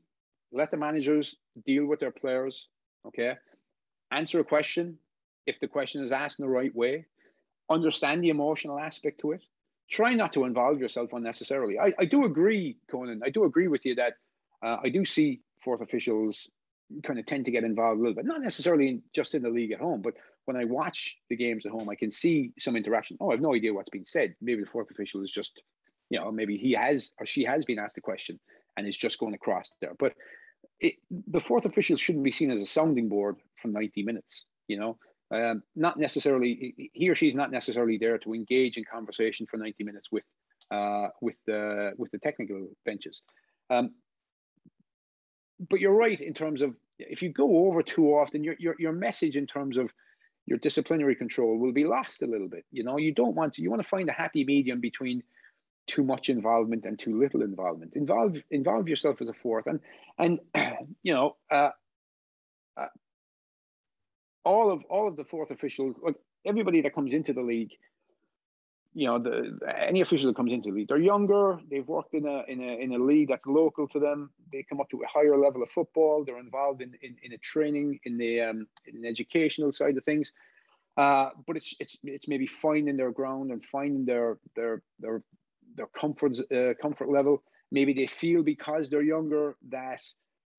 let 0.52 0.70
the 0.70 0.78
managers 0.78 1.36
deal 1.66 1.88
with 1.88 1.99
their 1.99 2.12
players. 2.12 2.68
Okay, 3.08 3.34
answer 4.12 4.39
a 4.39 4.43
question 4.43 4.99
if 5.47 5.60
the 5.60 5.68
question 5.68 6.04
is 6.04 6.12
asked 6.12 6.39
in 6.39 6.45
the 6.45 6.52
right 6.52 6.74
way. 6.76 7.06
Understand 7.70 8.24
the 8.24 8.30
emotional 8.30 8.78
aspect 8.78 9.22
to 9.22 9.32
it. 9.32 9.41
Try 9.89 10.14
not 10.14 10.34
to 10.34 10.45
involve 10.45 10.80
yourself 10.80 11.14
unnecessarily. 11.14 11.80
I, 11.80 11.93
I 11.97 12.06
do 12.06 12.26
agree, 12.26 12.78
Conan. 12.89 13.22
I 13.26 13.30
do 13.30 13.45
agree 13.45 13.68
with 13.68 13.86
you 13.86 13.95
that 13.95 14.14
uh, 14.62 14.78
I 14.84 14.89
do 14.89 15.04
see 15.04 15.41
fourth 15.64 15.82
officials 15.82 16.47
kind 17.05 17.20
of 17.20 17.26
tend 17.26 17.45
to 17.45 17.51
get 17.51 17.64
involved 17.64 17.99
a 17.99 18.01
little 18.01 18.16
bit, 18.16 18.26
not 18.26 18.41
necessarily 18.41 19.01
just 19.14 19.34
in 19.34 19.43
the 19.43 19.49
league 19.49 19.72
at 19.72 19.80
home, 19.80 20.01
but 20.01 20.14
when 20.45 20.57
I 20.57 20.66
watch 20.66 21.16
the 21.30 21.36
games 21.36 21.66
at 21.66 21.72
home, 21.72 21.89
I 21.89 21.95
can 21.95 22.12
see 22.12 22.51
some 22.59 22.76
interaction. 22.76 23.18
Oh, 23.20 23.30
I 23.30 23.34
have 23.34 23.41
no 23.41 23.55
idea 23.55 23.74
what's 23.74 23.89
being 23.89 24.05
said. 24.05 24.36
Maybe 24.41 24.62
the 24.62 24.70
fourth 24.70 24.89
official 24.91 25.24
is 25.24 25.32
just, 25.32 25.62
you 26.09 26.20
know, 26.20 26.32
maybe 26.32 26.57
he 26.57 26.74
has 26.74 27.12
or 27.20 27.26
she 27.26 27.43
has 27.45 27.64
been 27.64 27.80
asked 27.80 27.97
a 27.97 28.01
question 28.01 28.39
and 28.76 28.88
is 28.88 28.97
just 28.97 29.20
going 29.20 29.34
across 29.34 29.70
there. 29.82 29.93
But 29.97 30.14
it, 30.80 30.95
the 31.28 31.39
fourth 31.39 31.66
official 31.66 31.97
shouldn't 31.97 32.24
be 32.24 32.32
seen 32.32 32.51
as 32.51 32.62
a 32.62 32.66
sounding 32.66 33.07
board 33.07 33.38
for 33.62 33.68
90 33.68 34.03
minutes, 34.03 34.45
you 34.68 34.80
know. 34.80 34.97
Um, 35.34 35.64
not 35.78 35.97
necessarily 35.97 36.91
he 36.91 37.09
or 37.09 37.16
she's 37.16 37.36
not 37.36 37.51
necessarily 37.51 37.97
there 37.97 38.18
to 38.18 38.34
engage 38.34 38.76
in 38.76 38.84
conversation 38.84 39.45
for 39.49 39.55
90 39.55 39.86
minutes 39.86 40.09
with 40.12 40.26
uh, 40.72 41.07
with 41.22 41.36
the 41.47 41.93
with 41.97 42.12
the 42.12 42.18
technical 42.20 42.68
benches. 42.86 43.22
Um, 43.70 43.91
but 45.70 45.80
you're 45.80 45.95
right 45.95 46.20
in 46.20 46.34
terms 46.34 46.62
of 46.62 46.76
if 46.99 47.22
you 47.22 47.30
go 47.30 47.68
over 47.68 47.84
too 47.84 48.07
often, 48.14 48.43
your 48.43 48.55
your 48.59 48.76
your 48.80 48.91
message 48.91 49.36
in 49.36 49.47
terms 49.47 49.78
of 49.78 49.91
your 50.45 50.57
disciplinary 50.57 51.16
control 51.16 51.57
will 51.57 51.72
be 51.72 51.86
lost 51.86 52.22
a 52.22 52.28
little 52.28 52.47
bit. 52.47 52.66
You 52.72 52.84
know, 52.84 52.97
you 52.97 53.14
don't 53.14 53.36
want 53.36 53.53
to, 53.53 53.62
you 53.62 53.70
want 53.70 53.82
to 53.82 53.88
find 53.88 54.09
a 54.09 54.14
happy 54.14 54.43
medium 54.43 54.82
between 54.82 55.24
too 55.88 56.03
much 56.03 56.30
involvement 56.30 56.86
and 56.86 56.97
too 56.97 57.20
little 57.20 57.41
involvement. 57.41 57.93
Involve 57.95 58.38
involve 58.49 58.88
yourself 58.88 59.22
as 59.22 59.30
a 59.30 59.34
fourth, 59.34 59.68
and 59.68 59.80
and 60.18 60.39
you 61.03 61.14
know, 61.14 61.36
uh, 61.51 61.70
uh, 62.78 62.88
all 64.43 64.72
of 64.72 64.84
all 64.89 65.07
of 65.07 65.16
the 65.16 65.26
fourth 65.26 65.51
officials, 65.51 65.95
like 66.01 66.16
everybody 66.45 66.82
that 66.82 66.95
comes 66.95 67.14
into 67.14 67.34
the 67.34 67.41
league, 67.41 67.72
you 68.94 69.08
know, 69.08 69.20
the 69.20 69.58
any 69.78 70.02
official 70.02 70.28
that 70.28 70.36
comes 70.36 70.52
into 70.52 70.70
the 70.70 70.76
league, 70.76 70.89
they're 70.89 70.98
younger. 70.98 71.60
They've 71.70 71.88
worked 71.88 72.14
in 72.14 72.26
a 72.28 72.44
in 72.48 72.62
a 72.62 72.74
in 72.74 72.94
a 72.94 72.98
league 72.98 73.30
that's 73.30 73.46
local 73.46 73.88
to 73.89 74.00
them. 74.00 74.32
They 74.52 74.64
come 74.64 74.82
up 74.82 74.89
to 74.89 75.02
a 75.02 75.08
higher 75.08 75.38
level 75.38 75.64
of 75.64 75.70
football. 75.70 76.26
They're 76.26 76.39
involved 76.39 76.82
in 76.82 76.96
in, 77.02 77.16
in 77.24 77.32
a 77.32 77.38
training 77.38 78.00
in 78.04 78.18
the 78.18 78.42
um, 78.42 78.68
in 78.86 78.98
an 78.98 79.06
educational 79.06 79.72
side 79.72 79.98
of 79.98 80.04
things. 80.04 80.34
Uh, 80.98 81.30
but 81.48 81.56
it's 81.56 81.74
it's 81.80 81.98
it's 82.04 82.28
maybe 82.28 82.48
finding 82.48 82.98
their 82.98 83.12
ground 83.12 83.52
and 83.52 83.64
finding 83.64 84.06
their 84.06 84.38
their 84.56 84.82
their 85.00 85.24
their 85.76 85.88
comfort 85.88 86.38
uh, 86.54 86.74
comfort 86.82 87.10
level. 87.10 87.44
Maybe 87.72 87.94
they 87.94 88.08
feel 88.08 88.44
because 88.44 88.89
they're 88.89 89.02
younger 89.02 89.56
that 89.70 90.02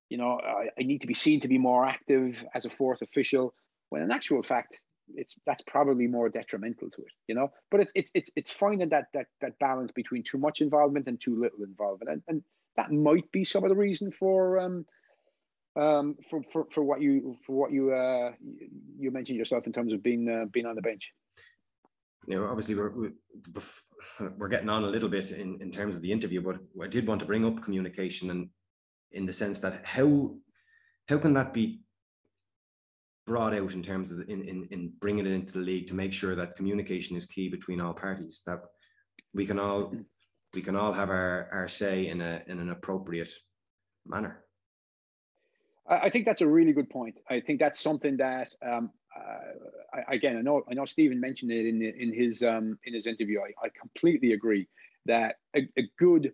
you 0.08 0.16
know 0.16 0.40
I, 0.40 0.68
I 0.78 0.82
need 0.84 1.02
to 1.02 1.06
be 1.06 1.14
seen 1.14 1.40
to 1.40 1.48
be 1.48 1.58
more 1.58 1.84
active 1.84 2.42
as 2.54 2.64
a 2.64 2.70
fourth 2.70 3.02
official. 3.02 3.52
When 3.90 4.00
in 4.00 4.10
actual 4.10 4.42
fact, 4.42 4.80
it's 5.16 5.36
that's 5.46 5.62
probably 5.66 6.06
more 6.06 6.28
detrimental 6.28 6.90
to 6.90 7.02
it, 7.02 7.12
you 7.26 7.34
know. 7.34 7.50
But 7.70 7.80
it's 7.80 7.92
it's 7.94 8.10
it's 8.14 8.30
it's 8.36 8.50
finding 8.50 8.88
that 8.90 9.06
that 9.14 9.26
that 9.40 9.58
balance 9.58 9.92
between 9.92 10.22
too 10.22 10.38
much 10.38 10.60
involvement 10.60 11.06
and 11.08 11.20
too 11.20 11.36
little 11.36 11.64
involvement, 11.64 12.10
and, 12.10 12.22
and 12.28 12.42
that 12.76 12.90
might 12.90 13.30
be 13.32 13.44
some 13.44 13.64
of 13.64 13.70
the 13.70 13.76
reason 13.76 14.12
for 14.18 14.58
um 14.58 14.86
um 15.76 16.16
for 16.30 16.42
for, 16.52 16.66
for 16.72 16.82
what 16.82 17.00
you 17.00 17.36
for 17.46 17.54
what 17.56 17.72
you 17.72 17.92
uh 17.92 18.32
you 18.98 19.10
mentioned 19.10 19.38
yourself 19.38 19.66
in 19.66 19.72
terms 19.72 19.92
of 19.92 20.02
being 20.02 20.28
uh, 20.28 20.46
being 20.52 20.66
on 20.66 20.76
the 20.76 20.82
bench. 20.82 21.10
You 22.26 22.36
know, 22.36 22.46
obviously 22.46 22.74
we're 22.74 22.92
we're 24.38 24.48
getting 24.48 24.68
on 24.68 24.84
a 24.84 24.88
little 24.88 25.08
bit 25.08 25.32
in 25.32 25.60
in 25.60 25.70
terms 25.70 25.96
of 25.96 26.02
the 26.02 26.12
interview, 26.12 26.40
but 26.40 26.58
I 26.82 26.88
did 26.88 27.06
want 27.06 27.20
to 27.20 27.26
bring 27.26 27.44
up 27.44 27.62
communication 27.62 28.30
and 28.30 28.48
in 29.12 29.26
the 29.26 29.32
sense 29.32 29.60
that 29.60 29.84
how 29.84 30.34
how 31.08 31.18
can 31.18 31.34
that 31.34 31.52
be 31.52 31.80
brought 33.26 33.54
out 33.54 33.72
in 33.72 33.82
terms 33.82 34.10
of 34.10 34.20
in, 34.28 34.42
in 34.42 34.68
in 34.70 34.92
bringing 35.00 35.26
it 35.26 35.32
into 35.32 35.54
the 35.54 35.64
league 35.64 35.88
to 35.88 35.94
make 35.94 36.12
sure 36.12 36.34
that 36.34 36.56
communication 36.56 37.16
is 37.16 37.26
key 37.26 37.48
between 37.48 37.80
all 37.80 37.94
parties. 37.94 38.42
That 38.46 38.60
we 39.34 39.46
can 39.46 39.58
all 39.58 39.94
we 40.54 40.62
can 40.62 40.76
all 40.76 40.92
have 40.92 41.10
our 41.10 41.48
our 41.52 41.68
say 41.68 42.08
in 42.08 42.20
a 42.20 42.42
in 42.46 42.58
an 42.58 42.70
appropriate 42.70 43.32
manner. 44.06 44.44
I 45.88 46.10
think 46.10 46.26
that's 46.26 46.40
a 46.40 46.48
really 46.48 46.72
good 46.72 46.88
point. 46.90 47.16
I 47.28 47.40
think 47.40 47.58
that's 47.58 47.80
something 47.80 48.16
that 48.18 48.48
um, 48.64 48.90
uh, 49.16 49.98
I, 50.08 50.14
again, 50.14 50.36
I 50.36 50.42
know 50.42 50.62
I 50.70 50.74
know 50.74 50.84
Stephen 50.84 51.20
mentioned 51.20 51.50
it 51.50 51.66
in 51.66 51.82
in 51.82 52.14
his 52.14 52.42
um, 52.42 52.78
in 52.84 52.94
his 52.94 53.06
interview. 53.06 53.40
I, 53.40 53.66
I 53.66 53.70
completely 53.78 54.32
agree 54.32 54.68
that 55.06 55.36
a, 55.56 55.68
a, 55.76 55.82
good 55.98 56.32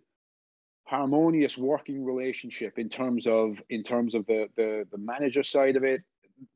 harmonious 0.85 1.57
working 1.57 2.05
relationship 2.05 2.77
in 2.77 2.89
terms 2.89 3.25
of 3.25 3.57
in 3.69 3.83
terms 3.83 4.13
of 4.13 4.25
the 4.27 4.47
the, 4.55 4.85
the 4.91 4.97
manager 4.97 5.43
side 5.43 5.75
of 5.75 5.83
it, 5.83 6.03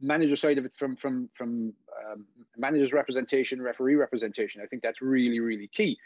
manager 0.02 0.36
side 0.36 0.58
of 0.58 0.66
it 0.66 0.74
from 0.78 0.96
from 0.96 1.30
from 1.34 1.74
um, 2.06 2.26
manager's 2.58 2.94
representation, 2.94 3.62
referee 3.62 3.96
representation. 3.96 4.62
I 4.62 4.68
think 4.68 4.82
that's 4.82 5.02
really 5.02 5.40
really 5.40 5.68
key. 5.68 5.98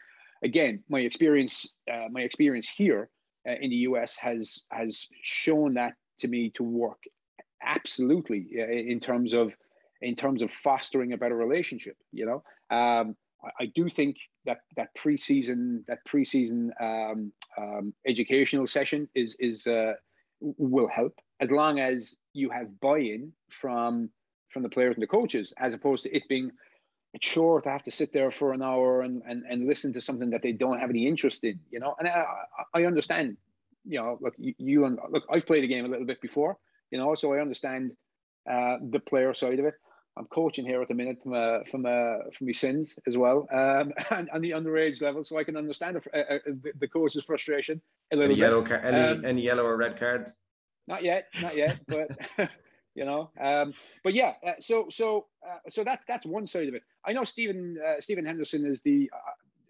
Again, 0.43 0.83
my 0.89 0.99
experience 1.01 1.67
uh, 1.91 2.07
my 2.11 2.21
experience 2.21 2.67
here 2.67 3.09
uh, 3.47 3.53
in 3.61 3.69
the 3.69 3.77
US 3.77 4.15
has 4.17 4.61
has 4.71 5.07
shown 5.21 5.73
that 5.75 5.93
to 6.19 6.27
me 6.27 6.49
to 6.51 6.63
work 6.63 7.03
absolutely 7.63 8.47
uh, 8.57 8.65
in 8.65 8.99
terms 8.99 9.33
of 9.33 9.53
in 10.01 10.15
terms 10.15 10.41
of 10.41 10.51
fostering 10.51 11.13
a 11.13 11.17
better 11.17 11.35
relationship. 11.35 11.97
You 12.11 12.25
know, 12.25 12.75
um, 12.75 13.15
I, 13.43 13.63
I, 13.63 13.65
do 13.75 13.89
think 13.89 14.17
that 14.45 14.59
that 14.75 14.95
preseason 14.95 15.85
that 15.87 15.99
preseason 16.07 16.69
um, 16.81 17.31
um, 17.57 17.93
educational 18.05 18.67
session 18.67 19.07
is 19.15 19.35
is 19.39 19.65
uh, 19.65 19.93
will 20.39 20.87
help 20.87 21.19
as 21.39 21.51
long 21.51 21.79
as 21.79 22.15
you 22.37 22.49
have 22.49 22.79
buy-in 22.79 23.33
from 23.49 24.09
from 24.49 24.63
the 24.63 24.69
players 24.69 24.95
and 24.95 25.03
the 25.03 25.07
coaches, 25.07 25.53
as 25.57 25.73
opposed 25.73 26.03
to 26.03 26.15
it 26.15 26.27
being 26.29 26.51
a 27.15 27.19
chore 27.19 27.61
to 27.61 27.69
have 27.69 27.83
to 27.83 27.91
sit 27.91 28.13
there 28.13 28.31
for 28.31 28.53
an 28.53 28.61
hour 28.61 29.01
and, 29.01 29.21
and, 29.27 29.43
and 29.49 29.67
listen 29.67 29.93
to 29.93 30.01
something 30.01 30.29
that 30.29 30.41
they 30.41 30.53
don't 30.53 30.79
have 30.79 30.89
any 30.89 31.05
interest 31.07 31.43
in, 31.43 31.59
you 31.69 31.79
know. 31.79 31.95
And 31.99 32.07
I, 32.07 32.25
I 32.73 32.85
understand 32.85 33.37
you 33.87 33.99
know, 33.99 34.17
look, 34.21 34.35
you, 34.37 34.53
you 34.57 34.85
and 34.85 34.99
look, 35.09 35.23
I've 35.31 35.45
played 35.45 35.63
the 35.63 35.67
game 35.67 35.85
a 35.85 35.87
little 35.87 36.05
bit 36.05 36.21
before, 36.21 36.57
you 36.91 36.99
know, 36.99 37.15
so 37.15 37.33
I 37.33 37.39
understand 37.39 37.93
uh, 38.49 38.77
the 38.81 38.99
player 38.99 39.33
side 39.33 39.59
of 39.59 39.65
it. 39.65 39.75
I'm 40.17 40.25
coaching 40.25 40.65
here 40.65 40.81
at 40.81 40.87
the 40.87 40.95
minute 40.95 41.21
from 41.21 41.33
uh, 41.33 41.59
from 41.69 41.85
uh, 41.85 42.29
from 42.35 42.47
my 42.47 42.51
sins 42.51 42.95
as 43.05 43.15
well, 43.15 43.47
um, 43.51 43.93
and, 44.09 44.29
and 44.33 44.43
the 44.43 44.51
underage 44.51 44.99
level, 45.01 45.23
so 45.23 45.37
I 45.37 45.43
can 45.43 45.55
understand 45.55 45.97
the, 45.97 46.17
uh, 46.17 46.35
uh 46.35 46.39
the, 46.47 46.71
the 46.79 46.87
coach's 46.87 47.23
frustration 47.23 47.81
a 48.11 48.15
little 48.15 48.31
any 48.31 48.35
bit. 48.35 48.41
Yellow 48.41 48.63
car- 48.63 48.81
any, 48.83 48.97
um, 48.97 49.25
any 49.25 49.41
yellow 49.43 49.63
or 49.63 49.77
red 49.77 49.97
cards? 49.97 50.33
Not 50.87 51.03
yet, 51.03 51.27
not 51.41 51.55
yet, 51.55 51.79
but 51.87 52.09
you 52.95 53.05
know, 53.05 53.29
um, 53.39 53.73
but 54.03 54.13
yeah. 54.13 54.33
Uh, 54.45 54.53
so 54.59 54.87
so 54.89 55.27
uh, 55.45 55.57
so 55.69 55.83
that's 55.83 56.03
that's 56.07 56.25
one 56.25 56.47
side 56.47 56.67
of 56.67 56.73
it. 56.73 56.83
I 57.05 57.13
know 57.13 57.23
Stephen 57.23 57.77
Stephen 57.99 58.25
Henderson 58.25 58.65
is 58.65 58.81
the. 58.81 59.09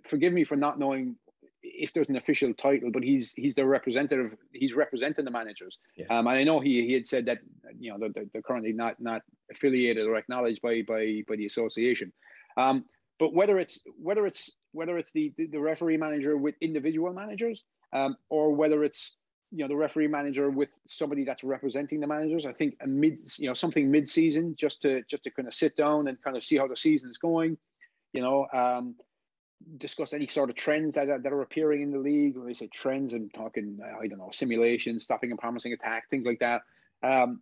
forgive 0.05 0.31
me 0.31 0.43
for 0.43 0.55
not 0.55 0.79
knowing 0.79 1.15
if 1.63 1.93
there's 1.93 2.09
an 2.09 2.15
official 2.15 2.53
title, 2.53 2.91
but 2.91 3.03
he's 3.03 3.33
he's 3.33 3.55
the 3.55 3.65
representative. 3.65 4.35
He's 4.51 4.73
representing 4.73 5.25
the 5.25 5.31
managers. 5.31 5.79
Yeah. 5.95 6.05
Um, 6.09 6.27
and 6.27 6.37
I 6.37 6.43
know 6.43 6.59
he 6.59 6.85
he 6.85 6.93
had 6.93 7.05
said 7.05 7.25
that 7.25 7.39
you 7.79 7.91
know 7.91 8.09
they're, 8.13 8.25
they're 8.31 8.41
currently 8.41 8.73
not 8.73 8.99
not 8.99 9.21
affiliated 9.51 10.05
or 10.05 10.15
acknowledged 10.15 10.61
by 10.61 10.83
by 10.87 11.23
by 11.27 11.35
the 11.35 11.45
association. 11.45 12.11
Um, 12.57 12.85
but 13.19 13.33
whether 13.33 13.59
it's 13.59 13.79
whether 13.99 14.25
it's 14.25 14.51
whether 14.71 14.97
it's 14.97 15.11
the 15.11 15.33
the, 15.37 15.59
referee 15.59 15.97
manager 15.97 16.37
with 16.37 16.55
individual 16.61 17.13
managers, 17.13 17.63
um, 17.93 18.15
or 18.29 18.53
whether 18.53 18.83
it's 18.83 19.15
you 19.51 19.59
know 19.59 19.67
the 19.67 19.75
referee 19.75 20.07
manager 20.07 20.49
with 20.49 20.69
somebody 20.85 21.23
that's 21.23 21.43
representing 21.43 21.99
the 21.99 22.07
managers, 22.07 22.45
I 22.45 22.53
think 22.53 22.75
a 22.81 22.87
mid 22.87 23.19
you 23.37 23.47
know 23.47 23.53
something 23.53 23.89
mid 23.89 24.07
season 24.07 24.55
just 24.57 24.81
to 24.81 25.03
just 25.03 25.23
to 25.23 25.31
kind 25.31 25.47
of 25.47 25.53
sit 25.53 25.75
down 25.75 26.07
and 26.07 26.21
kind 26.21 26.35
of 26.35 26.43
see 26.43 26.57
how 26.57 26.67
the 26.67 26.75
season 26.75 27.09
is 27.09 27.17
going. 27.17 27.57
You 28.13 28.21
know, 28.21 28.47
um, 28.53 28.95
discuss 29.77 30.13
any 30.13 30.27
sort 30.27 30.49
of 30.49 30.55
trends 30.55 30.95
that 30.95 31.09
are, 31.09 31.19
that 31.19 31.33
are 31.33 31.41
appearing 31.41 31.81
in 31.81 31.91
the 31.91 31.99
league. 31.99 32.37
When 32.37 32.47
they 32.47 32.53
say 32.53 32.67
trends, 32.67 33.13
I'm 33.13 33.29
talking, 33.29 33.79
I 33.83 34.07
don't 34.07 34.19
know, 34.19 34.29
simulations, 34.31 35.03
stopping 35.03 35.31
and 35.31 35.39
promising 35.39 35.73
attack, 35.73 36.09
things 36.09 36.25
like 36.25 36.39
that. 36.39 36.61
Um, 37.03 37.41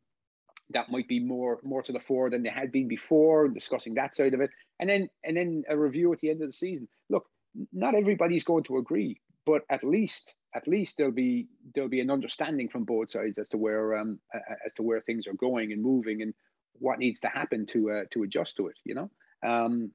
that 0.72 0.92
might 0.92 1.08
be 1.08 1.20
more 1.20 1.60
more 1.64 1.84
to 1.84 1.92
the 1.92 2.00
fore 2.00 2.30
than 2.30 2.44
they 2.44 2.50
had 2.50 2.72
been 2.72 2.88
before, 2.88 3.48
discussing 3.48 3.96
that 3.96 4.16
side 4.16 4.34
of 4.34 4.42
it, 4.42 4.50
and 4.80 4.90
then 4.90 5.10
and 5.24 5.38
then 5.38 5.64
a 5.70 5.78
review 5.78 6.12
at 6.14 6.20
the 6.20 6.30
end 6.30 6.42
of 6.42 6.48
the 6.48 6.54
season. 6.54 6.88
Look, 7.10 7.26
not 7.72 7.96
everybody's 7.96 8.44
going 8.44 8.64
to 8.66 8.78
agree, 8.78 9.22
but 9.46 9.62
at 9.70 9.84
least 9.84 10.34
at 10.56 10.68
least 10.68 10.98
there'll 10.98 11.12
be 11.12 11.48
there'll 11.74 11.90
be 11.90 12.00
an 12.00 12.10
understanding 12.10 12.70
from 12.70 12.86
both 12.86 13.12
sides 13.12 13.38
as 13.38 13.50
to 13.50 13.58
where 13.58 13.98
um 13.98 14.20
as 14.66 14.74
to 14.74 14.84
where 14.84 15.02
things 15.02 15.28
are 15.28 15.34
going 15.34 15.74
and 15.74 15.82
moving 15.82 16.22
and 16.22 16.34
what 16.80 17.00
needs 17.00 17.20
to 17.22 17.28
happen 17.28 17.66
to 17.68 17.92
uh, 17.92 18.04
to 18.12 18.24
adjust 18.24 18.58
to 18.58 18.68
it. 18.68 18.78
You 18.84 18.96
know. 18.96 19.12
Um, 19.44 19.92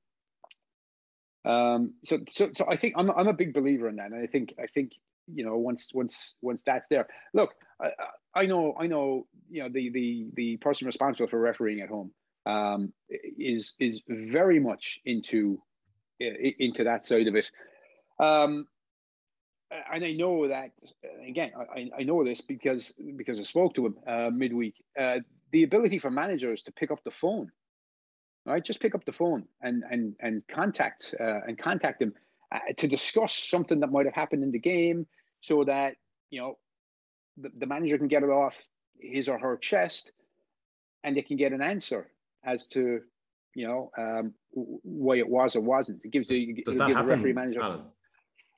um, 1.44 1.94
so, 2.04 2.18
so, 2.28 2.50
so 2.54 2.66
I 2.68 2.76
think 2.76 2.94
I'm, 2.96 3.10
I'm 3.10 3.28
a 3.28 3.32
big 3.32 3.54
believer 3.54 3.88
in 3.88 3.96
that, 3.96 4.12
and 4.12 4.22
I 4.22 4.26
think 4.26 4.54
I 4.62 4.66
think 4.66 4.92
you 5.32 5.44
know 5.44 5.56
once 5.56 5.90
once 5.94 6.34
once 6.42 6.62
that's 6.64 6.88
there. 6.88 7.08
Look, 7.32 7.54
I, 7.80 7.92
I 8.34 8.46
know 8.46 8.74
I 8.78 8.86
know 8.86 9.26
you 9.50 9.62
know 9.62 9.68
the 9.70 9.90
the 9.90 10.26
the 10.34 10.56
person 10.58 10.86
responsible 10.86 11.28
for 11.28 11.40
refereeing 11.40 11.80
at 11.80 11.88
home 11.88 12.12
um, 12.46 12.92
is 13.08 13.74
is 13.78 14.02
very 14.06 14.60
much 14.60 15.00
into 15.04 15.62
into 16.18 16.84
that 16.84 17.06
side 17.06 17.26
of 17.26 17.36
it. 17.36 17.50
Um, 18.18 18.66
and 19.92 20.04
I 20.04 20.12
know 20.12 20.48
that 20.48 20.72
again. 21.26 21.52
I, 21.74 21.90
I 21.98 22.02
know 22.02 22.24
this 22.24 22.40
because 22.40 22.92
because 23.16 23.38
I 23.38 23.44
spoke 23.44 23.74
to 23.74 23.86
him 23.86 23.96
uh, 24.06 24.30
midweek. 24.30 24.74
Uh, 24.98 25.20
the 25.52 25.64
ability 25.64 25.98
for 25.98 26.10
managers 26.10 26.62
to 26.62 26.72
pick 26.72 26.90
up 26.90 27.02
the 27.04 27.10
phone 27.10 27.50
right? 28.46 28.64
Just 28.64 28.80
pick 28.80 28.94
up 28.94 29.04
the 29.04 29.12
phone 29.12 29.44
and 29.60 29.84
and 29.90 30.14
and 30.20 30.42
contact 30.48 31.14
uh, 31.18 31.40
and 31.46 31.58
contact 31.58 32.00
them 32.00 32.12
uh, 32.52 32.58
to 32.76 32.88
discuss 32.88 33.34
something 33.34 33.80
that 33.80 33.90
might 33.90 34.06
have 34.06 34.14
happened 34.14 34.42
in 34.42 34.50
the 34.50 34.58
game, 34.58 35.06
so 35.40 35.64
that 35.64 35.96
you 36.30 36.40
know 36.40 36.58
the, 37.36 37.50
the 37.58 37.66
manager 37.66 37.98
can 37.98 38.08
get 38.08 38.22
it 38.22 38.30
off 38.30 38.56
his 38.98 39.28
or 39.28 39.38
her 39.38 39.56
chest, 39.56 40.12
and 41.04 41.16
they 41.16 41.22
can 41.22 41.36
get 41.36 41.52
an 41.52 41.62
answer 41.62 42.10
as 42.44 42.66
to 42.66 43.00
you 43.54 43.66
know 43.66 43.90
um, 43.98 44.34
why 44.52 45.16
it 45.16 45.28
was 45.28 45.56
or 45.56 45.60
wasn't. 45.60 46.00
It 46.04 46.10
gives 46.10 46.28
the, 46.28 46.62
Does 46.64 46.76
that 46.76 46.90
happen, 46.90 47.06
the 47.06 47.16
referee 47.16 47.32
manager. 47.32 47.60
Alan? 47.62 47.82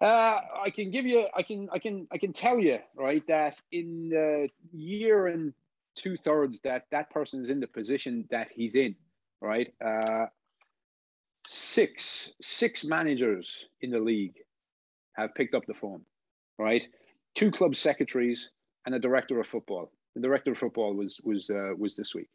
Uh, 0.03 0.41
I 0.65 0.71
can 0.71 0.91
give 0.91 1.07
you, 1.07 1.27
I 1.33 1.45
can, 1.45 1.69
I 1.73 1.79
can, 1.79 2.09
I 2.11 2.19
can 2.19 2.33
tell 2.33 2.59
you, 2.59 2.81
right, 2.97 3.25
that 3.29 3.61
in 3.71 4.09
the 4.09 4.49
year 4.73 5.29
and 5.29 5.55
two 5.95 6.17
thirds 6.17 6.59
that 6.65 6.87
that 6.91 7.11
person 7.11 7.41
is 7.41 7.51
in 7.51 7.61
the 7.61 7.69
position 7.69 8.27
that 8.31 8.49
he's 8.53 8.75
in, 8.75 8.97
right? 9.41 9.73
Uh, 9.85 10.27
six 11.47 12.31
six 12.41 12.85
managers 12.85 13.67
in 13.81 13.91
the 13.91 14.01
league 14.01 14.35
have 15.13 15.35
picked 15.37 15.55
up 15.55 15.67
the 15.67 15.75
phone, 15.75 16.03
right? 16.59 16.83
Two 17.37 17.53
club 17.53 17.77
secretaries 17.77 18.51
and 18.87 18.95
a 18.95 18.99
director 18.99 19.39
of 19.41 19.47
football. 19.47 19.93
The 20.15 20.21
director 20.21 20.53
of 20.53 20.59
football 20.59 20.95
was 20.95 21.21
was 21.23 21.49
uh, 21.49 21.75
was 21.79 21.95
this 21.95 22.15
week. 22.15 22.29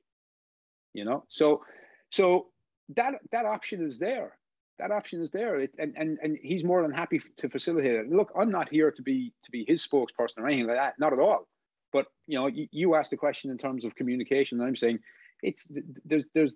You 0.94 1.06
know, 1.06 1.26
so 1.30 1.64
so 2.12 2.48
that 2.96 3.16
that 3.32 3.46
option 3.46 3.86
is 3.86 4.00
there. 4.00 4.38
That 4.80 4.92
option 4.92 5.22
is 5.22 5.32
there, 5.32 5.56
it, 5.56 5.76
and 5.80 5.94
and 5.98 6.20
and 6.22 6.38
he's 6.42 6.64
more 6.64 6.82
than 6.84 6.92
happy 6.92 7.22
to 7.38 7.50
facilitate 7.50 7.94
it. 7.94 8.10
Look, 8.10 8.32
I'm 8.38 8.52
not 8.52 8.70
here 8.70 8.92
to 8.92 9.02
be 9.02 9.34
to 9.44 9.52
be 9.52 9.66
his 9.68 9.86
spokesperson 9.86 10.38
or 10.38 10.48
anything 10.48 10.68
like 10.68 10.78
that, 10.78 11.00
not 11.00 11.14
at 11.14 11.20
all. 11.20 11.48
But 11.92 12.06
you 12.28 12.38
know, 12.38 12.48
you, 12.48 12.68
you 12.72 12.96
asked 12.96 13.12
the 13.12 13.18
question 13.18 13.50
in 13.50 13.58
terms 13.58 13.86
of 13.86 13.96
communication, 13.96 14.60
and 14.60 14.68
I'm 14.68 14.76
saying 14.76 15.00
it's 15.42 15.68
there's 16.06 16.26
there's 16.36 16.54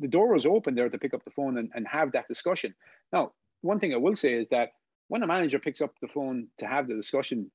the 0.00 0.08
door 0.08 0.36
is 0.36 0.46
open 0.46 0.74
there 0.74 0.88
to 0.88 0.98
pick 0.98 1.14
up 1.14 1.24
the 1.24 1.30
phone 1.30 1.58
and, 1.58 1.70
and 1.74 1.86
have 1.86 2.12
that 2.12 2.28
discussion. 2.28 2.74
Now, 3.12 3.32
one 3.62 3.80
thing 3.80 3.92
I 3.92 3.98
will 3.98 4.16
say 4.16 4.34
is 4.34 4.48
that 4.50 4.70
when 5.08 5.22
a 5.22 5.26
manager 5.26 5.58
picks 5.58 5.80
up 5.80 5.94
the 6.00 6.08
phone 6.08 6.48
to 6.58 6.66
have 6.66 6.88
the 6.88 6.94
discussion 6.94 7.50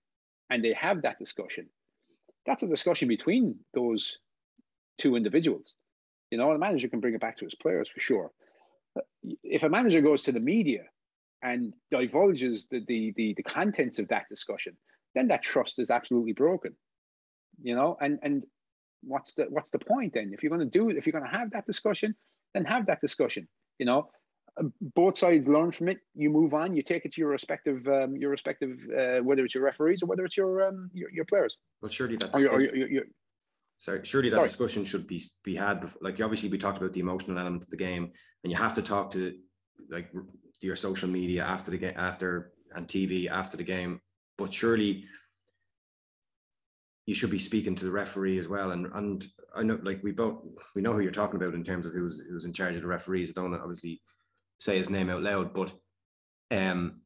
and 0.50 0.64
they 0.64 0.74
have 0.74 1.02
that 1.04 1.18
discussion, 1.18 1.68
that's 2.46 2.64
a 2.64 2.68
discussion 2.68 3.08
between 3.08 3.56
those 3.74 4.18
two 4.98 5.16
individuals. 5.16 5.74
You 6.30 6.38
know, 6.38 6.52
the 6.54 6.60
manager 6.60 6.88
can 6.88 7.00
bring 7.00 7.16
it 7.16 7.22
back 7.22 7.38
to 7.38 7.46
his 7.46 7.56
players 7.56 7.90
for 7.90 8.00
sure. 8.00 8.32
If 9.44 9.64
a 9.64 9.70
manager 9.70 10.02
goes 10.02 10.24
to 10.24 10.32
the 10.32 10.40
media 10.40 10.84
and 11.42 11.74
divulges 11.92 12.68
the, 12.70 12.84
the, 12.88 13.14
the, 13.16 13.34
the 13.36 13.44
contents 13.44 14.00
of 14.00 14.08
that 14.10 14.26
discussion, 14.30 14.76
then 15.16 15.28
that 15.30 15.44
trust 15.44 15.80
is 15.80 15.92
absolutely 15.92 16.34
broken. 16.34 16.76
You 17.62 17.76
know, 17.76 17.98
and 18.00 18.20
and 18.22 18.46
what's 19.02 19.34
the 19.34 19.46
what's 19.50 19.70
the 19.72 19.80
point 19.80 20.14
then? 20.14 20.32
If 20.34 20.44
you're 20.44 20.50
going 20.50 20.70
to 20.70 20.80
do 20.80 20.90
it, 20.90 20.98
if 20.98 21.06
you're 21.06 21.20
going 21.20 21.30
to 21.30 21.38
have 21.38 21.52
that 21.52 21.66
discussion, 21.66 22.16
then 22.54 22.66
have 22.66 22.86
that 22.88 23.02
discussion. 23.02 23.48
You 23.80 23.86
know, 23.86 24.10
both 24.96 25.18
sides 25.18 25.48
learn 25.48 25.72
from 25.72 25.90
it. 25.90 26.00
You 26.16 26.30
move 26.30 26.54
on. 26.54 26.76
You 26.76 26.84
take 26.84 27.06
it 27.06 27.14
to 27.14 27.22
your 27.22 27.30
respective 27.30 27.86
um, 27.88 28.16
your 28.16 28.30
respective 28.30 28.78
uh, 28.98 29.20
whether 29.24 29.44
it's 29.44 29.56
your 29.56 29.64
referees 29.64 30.04
or 30.04 30.06
whether 30.06 30.26
it's 30.26 30.38
your 30.38 30.68
um, 30.68 30.90
your, 30.94 31.10
your 31.12 31.26
players. 31.26 31.58
Well, 31.82 31.92
surely 31.92 32.16
that. 32.18 32.34
Or, 32.34 32.48
or, 32.48 32.62
or, 32.62 33.04
sorry, 33.80 34.02
surely 34.04 34.30
that 34.30 34.36
sorry. 34.36 34.48
discussion 34.48 34.86
should 34.86 35.08
be 35.08 35.20
be 35.44 35.56
had. 35.56 35.82
Before, 35.82 36.00
like 36.02 36.22
obviously 36.22 36.50
we 36.50 36.60
talked 36.60 36.78
about 36.78 36.94
the 36.94 37.00
emotional 37.00 37.40
element 37.40 37.64
of 37.64 37.70
the 37.70 37.78
game, 37.78 38.12
and 38.44 38.52
you 38.52 38.58
have 38.58 38.76
to 38.76 38.84
talk 38.84 39.12
to 39.12 39.34
like 39.90 40.12
your 40.62 40.76
social 40.76 41.10
media 41.10 41.44
after 41.44 41.72
the 41.72 41.78
game, 41.78 41.96
after 41.96 42.52
and 42.76 42.88
TV 42.88 43.28
after 43.28 43.58
the 43.58 43.64
game. 43.64 44.00
But 44.38 44.54
surely 44.54 45.06
you 47.08 47.16
should 47.16 47.32
be 47.32 47.40
speaking 47.40 47.76
to 47.76 47.86
the 47.86 47.92
referee 47.92 48.38
as 48.38 48.48
well. 48.48 48.72
And 48.72 48.88
and 48.94 49.26
I 49.56 49.64
know, 49.64 49.80
like 49.82 50.04
we 50.04 50.12
both 50.12 50.44
we 50.76 50.82
know 50.82 50.94
who 50.94 51.00
you're 51.00 51.12
talking 51.12 51.42
about 51.42 51.56
in 51.56 51.64
terms 51.64 51.86
of 51.86 51.94
who's 51.94 52.22
who's 52.30 52.46
in 52.46 52.54
charge 52.54 52.76
of 52.76 52.82
the 52.82 52.88
referees. 52.88 53.32
I 53.32 53.42
don't 53.42 53.56
obviously 53.56 54.02
say 54.60 54.78
his 54.78 54.90
name 54.90 55.10
out 55.10 55.24
loud, 55.24 55.54
but 55.54 55.74
um, 56.52 57.02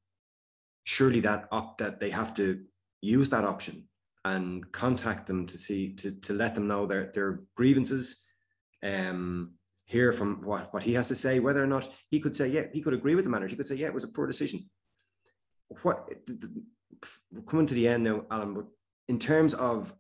surely 0.84 1.20
that 1.22 1.48
op- 1.52 1.78
that 1.78 2.00
they 2.00 2.10
have 2.10 2.34
to 2.36 2.64
use 3.02 3.30
that 3.30 3.46
option 3.46 3.88
and 4.26 4.72
contact 4.72 5.28
them 5.28 5.46
to 5.48 5.58
see 5.58 5.94
to 5.96 6.20
to 6.22 6.34
let 6.34 6.56
them 6.56 6.68
know 6.68 6.86
their 6.86 7.12
their 7.14 7.42
grievances. 7.56 8.28
Um, 8.82 9.54
hear 9.86 10.14
from 10.14 10.42
what 10.44 10.74
what 10.74 10.84
he 10.84 10.94
has 10.94 11.08
to 11.10 11.16
say, 11.16 11.40
whether 11.40 11.64
or 11.64 11.68
not 11.68 11.90
he 12.10 12.20
could 12.20 12.36
say, 12.36 12.48
yeah, 12.48 12.66
he 12.72 12.82
could 12.82 12.94
agree 12.94 13.16
with 13.16 13.26
the 13.26 13.32
manager. 13.32 13.52
He 13.52 13.56
could 13.58 13.68
say, 13.68 13.76
yeah, 13.76 13.88
it 13.88 13.94
was 13.94 14.04
a 14.04 14.10
poor 14.10 14.28
decision. 14.28 14.70
What 15.82 16.10
coming 17.48 17.68
to 17.68 17.74
the 17.74 17.88
end 17.88 18.04
now, 18.04 18.26
Alan, 18.32 18.54
but 18.54 18.66
in 19.08 19.20
terms 19.20 19.54
of 19.54 19.94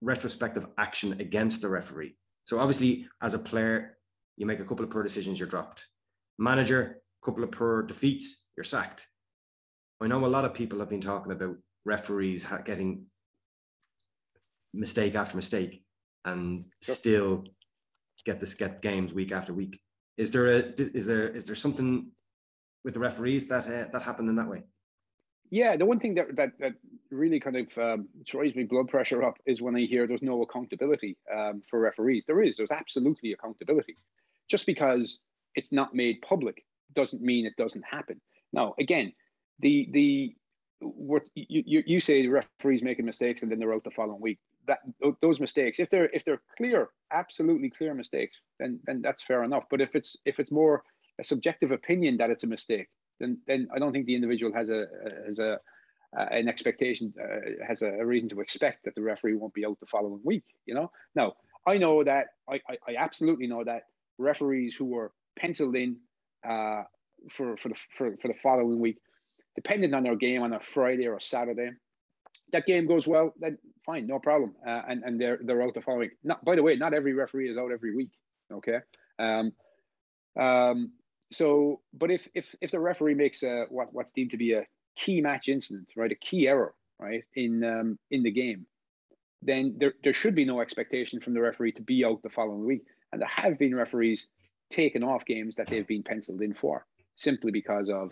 retrospective 0.00 0.66
action 0.78 1.20
against 1.20 1.62
the 1.62 1.68
referee. 1.68 2.16
So 2.44 2.58
obviously, 2.58 3.08
as 3.22 3.34
a 3.34 3.38
player, 3.38 3.98
you 4.36 4.46
make 4.46 4.60
a 4.60 4.64
couple 4.64 4.84
of 4.84 4.90
poor 4.90 5.02
decisions, 5.02 5.38
you're 5.38 5.48
dropped. 5.48 5.86
Manager, 6.38 7.00
couple 7.24 7.42
of 7.42 7.50
poor 7.50 7.82
defeats, 7.82 8.46
you're 8.56 8.64
sacked. 8.64 9.06
I 10.00 10.06
know 10.06 10.24
a 10.24 10.28
lot 10.28 10.44
of 10.44 10.54
people 10.54 10.78
have 10.78 10.90
been 10.90 11.00
talking 11.00 11.32
about 11.32 11.56
referees 11.84 12.46
getting 12.64 13.06
mistake 14.76 15.14
after 15.14 15.36
mistake 15.36 15.82
and 16.24 16.64
sure. 16.82 16.94
still 16.94 17.44
get 18.24 18.40
this 18.40 18.54
get 18.54 18.82
games 18.82 19.12
week 19.12 19.32
after 19.32 19.52
week. 19.52 19.80
Is 20.16 20.30
there 20.30 20.46
a 20.46 20.58
is 20.78 21.06
there 21.06 21.28
is 21.28 21.46
there 21.46 21.56
something 21.56 22.10
with 22.84 22.94
the 22.94 23.00
referees 23.00 23.46
that 23.48 23.66
uh, 23.66 23.88
that 23.92 24.02
happened 24.02 24.28
in 24.28 24.36
that 24.36 24.48
way? 24.48 24.64
Yeah, 25.50 25.76
the 25.76 25.86
one 25.86 26.00
thing 26.00 26.14
that 26.14 26.34
that, 26.36 26.52
that 26.58 26.72
really 27.10 27.38
kind 27.38 27.56
of 27.56 27.78
um, 27.78 28.08
throws 28.26 28.54
me 28.54 28.64
blood 28.64 28.88
pressure 28.88 29.22
up 29.22 29.38
is 29.46 29.62
when 29.62 29.76
I 29.76 29.80
hear 29.80 30.06
there's 30.06 30.22
no 30.22 30.42
accountability 30.42 31.16
um, 31.34 31.62
for 31.70 31.78
referees. 31.80 32.24
There 32.26 32.42
is. 32.42 32.56
There's 32.56 32.72
absolutely 32.72 33.32
accountability. 33.32 33.96
Just 34.48 34.66
because 34.66 35.18
it's 35.54 35.72
not 35.72 35.94
made 35.94 36.22
public 36.22 36.64
doesn't 36.94 37.22
mean 37.22 37.46
it 37.46 37.56
doesn't 37.56 37.84
happen. 37.84 38.20
Now, 38.52 38.74
again, 38.78 39.12
the 39.60 39.88
the 39.92 40.36
what 40.80 41.22
you, 41.34 41.82
you 41.86 42.00
say 42.00 42.22
the 42.22 42.28
referees 42.28 42.82
making 42.82 43.06
mistakes 43.06 43.42
and 43.42 43.50
then 43.50 43.58
they're 43.58 43.72
out 43.72 43.84
the 43.84 43.90
following 43.90 44.20
week. 44.20 44.38
That 44.66 44.78
those 45.22 45.40
mistakes, 45.40 45.78
if 45.78 45.90
they're 45.90 46.10
if 46.12 46.24
they're 46.24 46.42
clear, 46.56 46.88
absolutely 47.12 47.70
clear 47.70 47.94
mistakes, 47.94 48.40
then 48.58 48.80
then 48.84 49.02
that's 49.02 49.22
fair 49.22 49.44
enough. 49.44 49.64
But 49.70 49.80
if 49.80 49.94
it's 49.94 50.16
if 50.24 50.38
it's 50.40 50.50
more 50.50 50.82
a 51.18 51.24
subjective 51.24 51.70
opinion 51.70 52.16
that 52.18 52.30
it's 52.30 52.44
a 52.44 52.48
mistake, 52.48 52.88
then 53.20 53.38
then 53.46 53.68
I 53.74 53.78
don't 53.78 53.92
think 53.92 54.06
the 54.06 54.14
individual 54.14 54.52
has 54.52 54.68
a 54.68 54.86
has 55.26 55.38
a 55.38 55.58
uh, 56.16 56.26
an 56.30 56.48
expectation 56.48 57.12
uh, 57.20 57.64
has 57.66 57.82
a, 57.82 57.88
a, 57.88 58.06
reason 58.06 58.28
to 58.28 58.40
expect 58.40 58.84
that 58.84 58.94
the 58.94 59.02
referee 59.02 59.34
won't 59.34 59.52
be 59.52 59.66
out 59.66 59.78
the 59.80 59.86
following 59.86 60.20
week. 60.24 60.44
You 60.64 60.74
know, 60.74 60.90
now 61.14 61.34
I 61.66 61.78
know 61.78 62.04
that 62.04 62.28
I, 62.48 62.60
I, 62.68 62.78
I 62.88 62.96
absolutely 62.96 63.46
know 63.46 63.64
that 63.64 63.82
referees 64.18 64.74
who 64.74 64.86
were 64.86 65.12
penciled 65.38 65.76
in 65.76 65.96
uh, 66.48 66.84
for 67.30 67.56
for 67.56 67.68
the 67.68 67.74
for, 67.96 68.16
for 68.22 68.28
the 68.28 68.38
following 68.42 68.78
week, 68.78 68.98
depending 69.56 69.94
on 69.94 70.04
their 70.04 70.16
game 70.16 70.42
on 70.42 70.52
a 70.52 70.60
Friday 70.60 71.06
or 71.06 71.16
a 71.16 71.20
Saturday, 71.20 71.70
that 72.52 72.66
game 72.66 72.86
goes 72.86 73.06
well, 73.06 73.34
then 73.38 73.58
fine, 73.84 74.06
no 74.06 74.18
problem, 74.18 74.54
uh, 74.66 74.82
and 74.88 75.02
and 75.04 75.20
they're 75.20 75.38
they're 75.42 75.62
out 75.62 75.74
the 75.74 75.80
following. 75.80 76.10
Not 76.22 76.44
by 76.44 76.56
the 76.56 76.62
way, 76.62 76.76
not 76.76 76.94
every 76.94 77.12
referee 77.12 77.50
is 77.50 77.58
out 77.58 77.72
every 77.72 77.94
week. 77.94 78.10
Okay. 78.52 78.78
Um, 79.18 79.52
um, 80.38 80.92
so, 81.32 81.80
but 81.92 82.10
if 82.10 82.28
if 82.34 82.54
if 82.60 82.70
the 82.70 82.80
referee 82.80 83.14
makes 83.14 83.42
a 83.42 83.66
what 83.68 83.92
what's 83.92 84.12
deemed 84.12 84.30
to 84.30 84.36
be 84.36 84.52
a 84.52 84.66
key 84.96 85.20
match 85.20 85.48
incident, 85.48 85.88
right, 85.96 86.12
a 86.12 86.16
key 86.16 86.46
error, 86.46 86.74
right, 86.98 87.24
in 87.34 87.64
um, 87.64 87.98
in 88.10 88.22
the 88.22 88.30
game, 88.30 88.66
then 89.42 89.76
there 89.78 89.94
there 90.04 90.14
should 90.14 90.34
be 90.34 90.44
no 90.44 90.60
expectation 90.60 91.20
from 91.20 91.34
the 91.34 91.40
referee 91.40 91.72
to 91.72 91.82
be 91.82 92.04
out 92.04 92.22
the 92.22 92.30
following 92.30 92.64
week. 92.64 92.82
And 93.12 93.20
there 93.20 93.28
have 93.28 93.58
been 93.58 93.74
referees 93.74 94.26
taken 94.70 95.02
off 95.02 95.24
games 95.24 95.54
that 95.56 95.68
they've 95.68 95.86
been 95.86 96.02
penciled 96.02 96.42
in 96.42 96.54
for 96.54 96.84
simply 97.16 97.50
because 97.50 97.88
of 97.88 98.10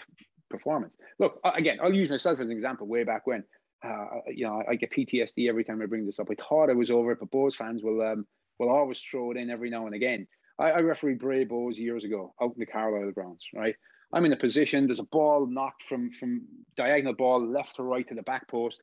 performance. 0.50 0.94
Look, 1.18 1.40
again, 1.44 1.78
I'll 1.82 1.92
use 1.92 2.10
myself 2.10 2.38
as 2.38 2.46
an 2.46 2.52
example. 2.52 2.86
Way 2.86 3.04
back 3.04 3.26
when, 3.26 3.44
uh, 3.84 4.06
you 4.28 4.46
know, 4.46 4.62
I 4.68 4.76
get 4.76 4.92
PTSD 4.92 5.48
every 5.48 5.64
time 5.64 5.82
I 5.82 5.86
bring 5.86 6.06
this 6.06 6.18
up. 6.18 6.28
I 6.30 6.34
thought 6.34 6.70
I 6.70 6.74
was 6.74 6.90
over 6.90 7.12
it, 7.12 7.18
but 7.20 7.30
Bohs 7.30 7.54
fans 7.54 7.82
will 7.82 8.00
um, 8.02 8.26
will 8.58 8.70
always 8.70 9.00
throw 9.00 9.30
it 9.32 9.36
in 9.36 9.50
every 9.50 9.70
now 9.70 9.86
and 9.86 9.94
again. 9.94 10.26
I, 10.58 10.70
I 10.70 10.80
refereed 10.80 11.18
Bray 11.18 11.44
Bohs 11.44 11.76
years 11.76 12.04
ago 12.04 12.34
out 12.40 12.52
in 12.54 12.60
the 12.60 12.66
Carlisle 12.66 13.12
grounds, 13.12 13.44
right? 13.54 13.74
I'm 14.12 14.24
in 14.24 14.32
a 14.32 14.36
position, 14.36 14.86
there's 14.86 15.00
a 15.00 15.04
ball 15.04 15.46
knocked 15.46 15.82
from 15.82 16.12
from 16.12 16.42
diagonal 16.76 17.14
ball 17.14 17.44
left 17.44 17.76
to 17.76 17.82
right 17.82 18.06
to 18.08 18.14
the 18.14 18.22
back 18.22 18.48
post. 18.48 18.80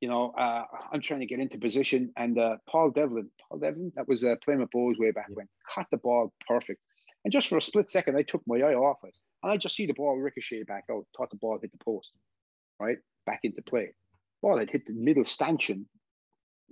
You 0.00 0.08
know, 0.08 0.30
uh, 0.38 0.64
I'm 0.92 1.00
trying 1.00 1.20
to 1.20 1.26
get 1.26 1.40
into 1.40 1.58
position, 1.58 2.12
and 2.16 2.38
uh, 2.38 2.56
Paul 2.68 2.90
Devlin, 2.90 3.30
Paul 3.48 3.58
Devlin, 3.58 3.92
that 3.96 4.06
was 4.06 4.22
uh, 4.22 4.36
playing 4.44 4.60
with 4.60 4.70
Bohs 4.70 4.98
way 4.98 5.10
back 5.10 5.26
when, 5.32 5.48
caught 5.74 5.86
the 5.90 5.96
ball 5.96 6.32
perfect. 6.46 6.80
And 7.24 7.32
just 7.32 7.48
for 7.48 7.58
a 7.58 7.62
split 7.62 7.90
second, 7.90 8.16
I 8.16 8.22
took 8.22 8.42
my 8.46 8.58
eye 8.58 8.74
off 8.74 8.98
it, 9.04 9.14
and 9.42 9.52
I 9.52 9.56
just 9.56 9.74
see 9.74 9.86
the 9.86 9.94
ball 9.94 10.16
ricochet 10.16 10.62
back 10.62 10.84
out. 10.90 11.06
Thought 11.16 11.30
the 11.30 11.36
ball 11.36 11.58
hit 11.60 11.72
the 11.72 11.84
post, 11.84 12.12
right 12.78 12.98
back 13.26 13.40
into 13.42 13.62
play. 13.62 13.92
Ball 14.42 14.58
had 14.58 14.70
hit 14.70 14.86
the 14.86 14.92
middle 14.92 15.24
stanchion 15.24 15.86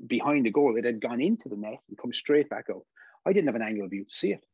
behind 0.07 0.47
the 0.47 0.51
goal. 0.51 0.77
It 0.77 0.85
had 0.85 1.01
gone 1.01 1.21
into 1.21 1.49
the 1.49 1.57
net 1.57 1.79
and 1.89 1.99
come 1.99 2.13
straight 2.13 2.49
back 2.49 2.67
out. 2.71 2.85
I 3.27 3.33
didn't 3.33 3.47
have 3.47 3.57
an 3.57 3.63
angle 3.63 3.85
of 3.85 3.91
view 3.91 4.05
to 4.05 4.15
see 4.15 4.33
it. 4.33 4.45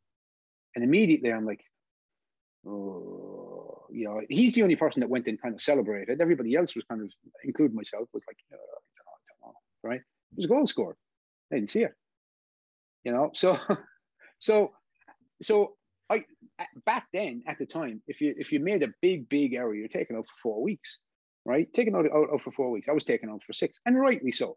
And 0.75 0.85
immediately 0.85 1.33
I'm 1.33 1.47
like, 1.47 1.65
oh, 2.67 3.87
you 3.91 4.05
know, 4.05 4.21
he's 4.29 4.55
the 4.55 4.63
only 4.63 4.77
person 4.77 5.01
that 5.01 5.09
went 5.09 5.27
and 5.27 5.41
kind 5.41 5.55
of 5.55 5.61
celebrated. 5.61 6.21
Everybody 6.21 6.55
else 6.55 6.75
was 6.77 6.85
kind 6.85 7.03
of, 7.03 7.11
including 7.43 7.77
myself, 7.77 8.09
was 8.13 8.23
like, 8.29 8.37
oh, 8.53 8.57
I, 8.57 8.59
don't 8.59 9.07
know, 9.07 9.13
I 9.13 9.33
don't 9.33 9.53
know, 9.53 9.59
right? 9.83 10.01
It 10.01 10.37
was 10.37 10.45
a 10.45 10.49
goal 10.49 10.67
scored. 10.67 10.97
I 11.53 11.57
didn't 11.57 11.71
see 11.71 11.83
it. 11.83 11.95
You 13.03 13.13
know, 13.13 13.31
so, 13.35 13.59
so, 14.39 14.73
so 15.43 15.73
I 16.11 16.25
back 16.85 17.07
then 17.13 17.45
at 17.47 17.59
the 17.59 17.67
time, 17.67 18.03
if 18.09 18.21
you 18.21 18.35
if 18.37 18.53
you 18.53 18.59
made 18.61 18.83
a 18.83 18.93
big 19.01 19.29
big 19.29 19.55
error, 19.55 19.75
you're 19.75 19.89
taken 19.89 20.17
out 20.17 20.27
for 20.27 20.35
four 20.43 20.63
weeks, 20.63 20.99
right? 21.45 21.73
Taken 21.73 21.95
out, 21.95 22.07
out, 22.07 22.29
out 22.33 22.43
for 22.43 22.53
four 22.53 22.71
weeks. 22.71 22.89
I 22.89 22.93
was 22.93 23.05
taken 23.05 23.31
out 23.31 23.43
for 23.47 23.53
six, 23.53 23.79
and 23.87 23.99
rightly 23.99 24.33
so 24.33 24.57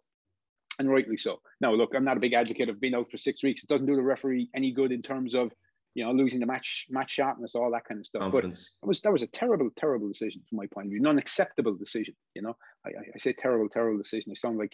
and 0.79 0.89
rightly 0.89 1.17
so. 1.17 1.39
Now, 1.61 1.73
look, 1.73 1.91
I'm 1.95 2.03
not 2.03 2.17
a 2.17 2.19
big 2.19 2.33
advocate 2.33 2.69
of 2.69 2.79
being 2.79 2.95
out 2.95 3.09
for 3.09 3.17
six 3.17 3.43
weeks. 3.43 3.63
It 3.63 3.69
doesn't 3.69 3.85
do 3.85 3.95
the 3.95 4.01
referee 4.01 4.49
any 4.55 4.71
good 4.71 4.91
in 4.91 5.01
terms 5.01 5.35
of 5.35 5.51
you 5.95 6.03
know 6.03 6.11
losing 6.11 6.39
the 6.39 6.45
match 6.45 6.87
match 6.89 7.11
sharpness, 7.11 7.55
all 7.55 7.71
that 7.71 7.85
kind 7.85 7.99
of 7.99 8.05
stuff. 8.05 8.21
Confidence. 8.21 8.71
But 8.81 8.85
that 8.85 8.87
was 8.87 9.01
that 9.01 9.13
was 9.13 9.21
a 9.21 9.27
terrible, 9.27 9.69
terrible 9.77 10.07
decision 10.07 10.41
from 10.49 10.57
my 10.57 10.67
point 10.67 10.87
of 10.87 10.91
view, 10.91 11.01
non-acceptable 11.01 11.75
decision. 11.75 12.15
You 12.33 12.43
know, 12.43 12.57
I, 12.85 12.89
I 12.89 13.17
say 13.19 13.33
terrible, 13.33 13.69
terrible 13.69 13.97
decision. 13.97 14.31
I 14.31 14.35
sound 14.35 14.57
like 14.57 14.73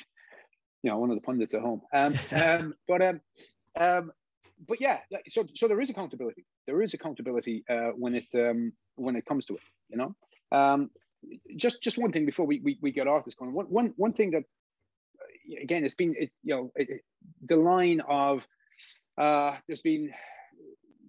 you 0.84 0.92
know 0.92 0.98
one 0.98 1.10
of 1.10 1.18
the 1.18 1.22
pundits 1.22 1.54
at 1.54 1.62
home. 1.62 1.82
Um, 1.94 2.16
um, 2.32 2.74
but 2.88 3.02
um, 3.02 3.22
um, 3.80 4.12
but 4.68 4.80
yeah, 4.80 5.00
so 5.28 5.46
so 5.56 5.68
there 5.68 5.82
is 5.82 5.90
accountability. 5.90 6.46
There 6.66 6.82
is 6.82 6.94
accountability 6.94 7.64
uh, 7.70 7.92
when 7.96 8.16
it 8.16 8.28
um, 8.36 8.74
when 8.96 9.16
it 9.16 9.26
comes 9.26 9.46
to 9.48 9.56
it. 9.56 9.62
You 9.90 9.98
know, 9.98 10.16
um, 10.58 10.90
just 11.56 11.82
just 11.82 11.98
one 11.98 12.12
thing 12.12 12.26
before 12.26 12.46
we 12.46 12.60
we, 12.64 12.78
we 12.82 12.92
get 12.92 13.08
off 13.08 13.26
this 13.26 13.36
one. 13.38 13.54
One 13.54 13.94
one 13.96 14.14
thing 14.14 14.32
that 14.32 14.44
again, 15.62 15.84
it's 15.84 15.96
been 15.96 16.16
it, 16.18 16.32
you 16.44 16.56
know 16.56 16.72
it, 16.76 17.02
the 17.46 17.56
line 17.56 18.02
of 18.08 18.46
uh, 19.18 19.56
there's 19.68 19.82
been 19.82 20.12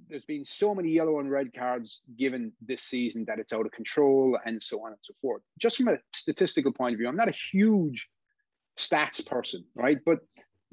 there's 0.08 0.24
been 0.24 0.44
so 0.44 0.74
many 0.74 0.90
yellow 0.90 1.20
and 1.20 1.30
red 1.30 1.52
cards 1.54 2.00
given 2.18 2.52
this 2.60 2.82
season 2.82 3.24
that 3.26 3.38
it's 3.38 3.52
out 3.52 3.64
of 3.64 3.72
control 3.72 4.36
and 4.44 4.60
so 4.60 4.84
on 4.84 4.88
and 4.88 4.98
so 5.02 5.14
forth. 5.22 5.42
Just 5.58 5.76
from 5.76 5.88
a 5.88 5.98
statistical 6.14 6.72
point 6.72 6.94
of 6.94 6.98
view, 6.98 7.08
I'm 7.08 7.16
not 7.16 7.28
a 7.28 7.34
huge 7.52 8.08
stats 8.78 9.24
person, 9.24 9.64
right? 9.76 9.98
But 10.04 10.18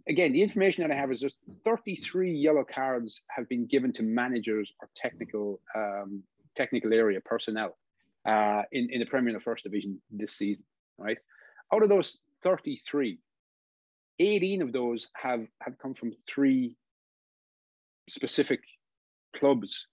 again, 0.10 0.34
the 0.34 0.42
information 0.42 0.82
that 0.82 0.92
I 0.92 1.00
have 1.00 1.12
is 1.12 1.20
just 1.20 1.36
33 1.66 2.34
yellow 2.34 2.64
cards 2.64 3.22
have 3.30 3.48
been 3.48 3.68
given 3.68 3.94
to 3.94 4.04
managers 4.04 4.72
or 4.82 4.90
technical 4.96 5.60
um, 5.76 6.24
technical 6.56 6.92
area 6.92 7.22
personnel 7.22 7.78
uh, 8.28 8.64
in, 8.72 8.90
in 8.92 9.00
the 9.00 9.06
Premier 9.06 9.30
and 9.30 9.40
the 9.40 9.44
First 9.44 9.64
Division 9.64 10.02
this 10.12 10.34
season, 10.34 10.64
right? 10.98 11.18
Out 11.74 11.84
of 11.84 11.90
those 11.90 12.20
33, 12.44 13.20
18 14.20 14.62
of 14.62 14.74
those 14.74 15.08
have 15.16 15.46
have 15.62 15.78
come 15.78 15.94
from 15.94 16.12
three 16.28 16.76
specific 18.10 18.60
clubs 19.36 19.88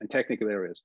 and 0.00 0.10
technical 0.10 0.48
areas. 0.48 0.82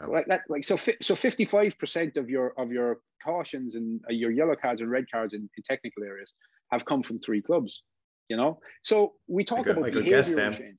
Wow. 0.00 0.12
Like 0.12 0.26
that, 0.26 0.42
like 0.48 0.64
so, 0.64 0.76
so 1.02 1.14
55% 1.14 2.16
of 2.16 2.30
your 2.30 2.52
of 2.56 2.70
your 2.70 3.00
cautions 3.24 3.74
and 3.74 4.00
uh, 4.08 4.12
your 4.12 4.30
yellow 4.30 4.54
cards 4.54 4.80
and 4.80 4.90
red 4.90 5.06
cards 5.10 5.34
in, 5.34 5.48
in, 5.56 5.62
technical 5.64 6.04
areas 6.04 6.32
have 6.70 6.84
come 6.84 7.02
from 7.02 7.18
three 7.18 7.42
clubs. 7.42 7.82
You 8.28 8.36
know, 8.36 8.60
so 8.82 9.14
we 9.26 9.44
talk 9.44 9.64
could, 9.64 9.78
about 9.78 9.92
behavior 9.92 10.22
change. 10.22 10.78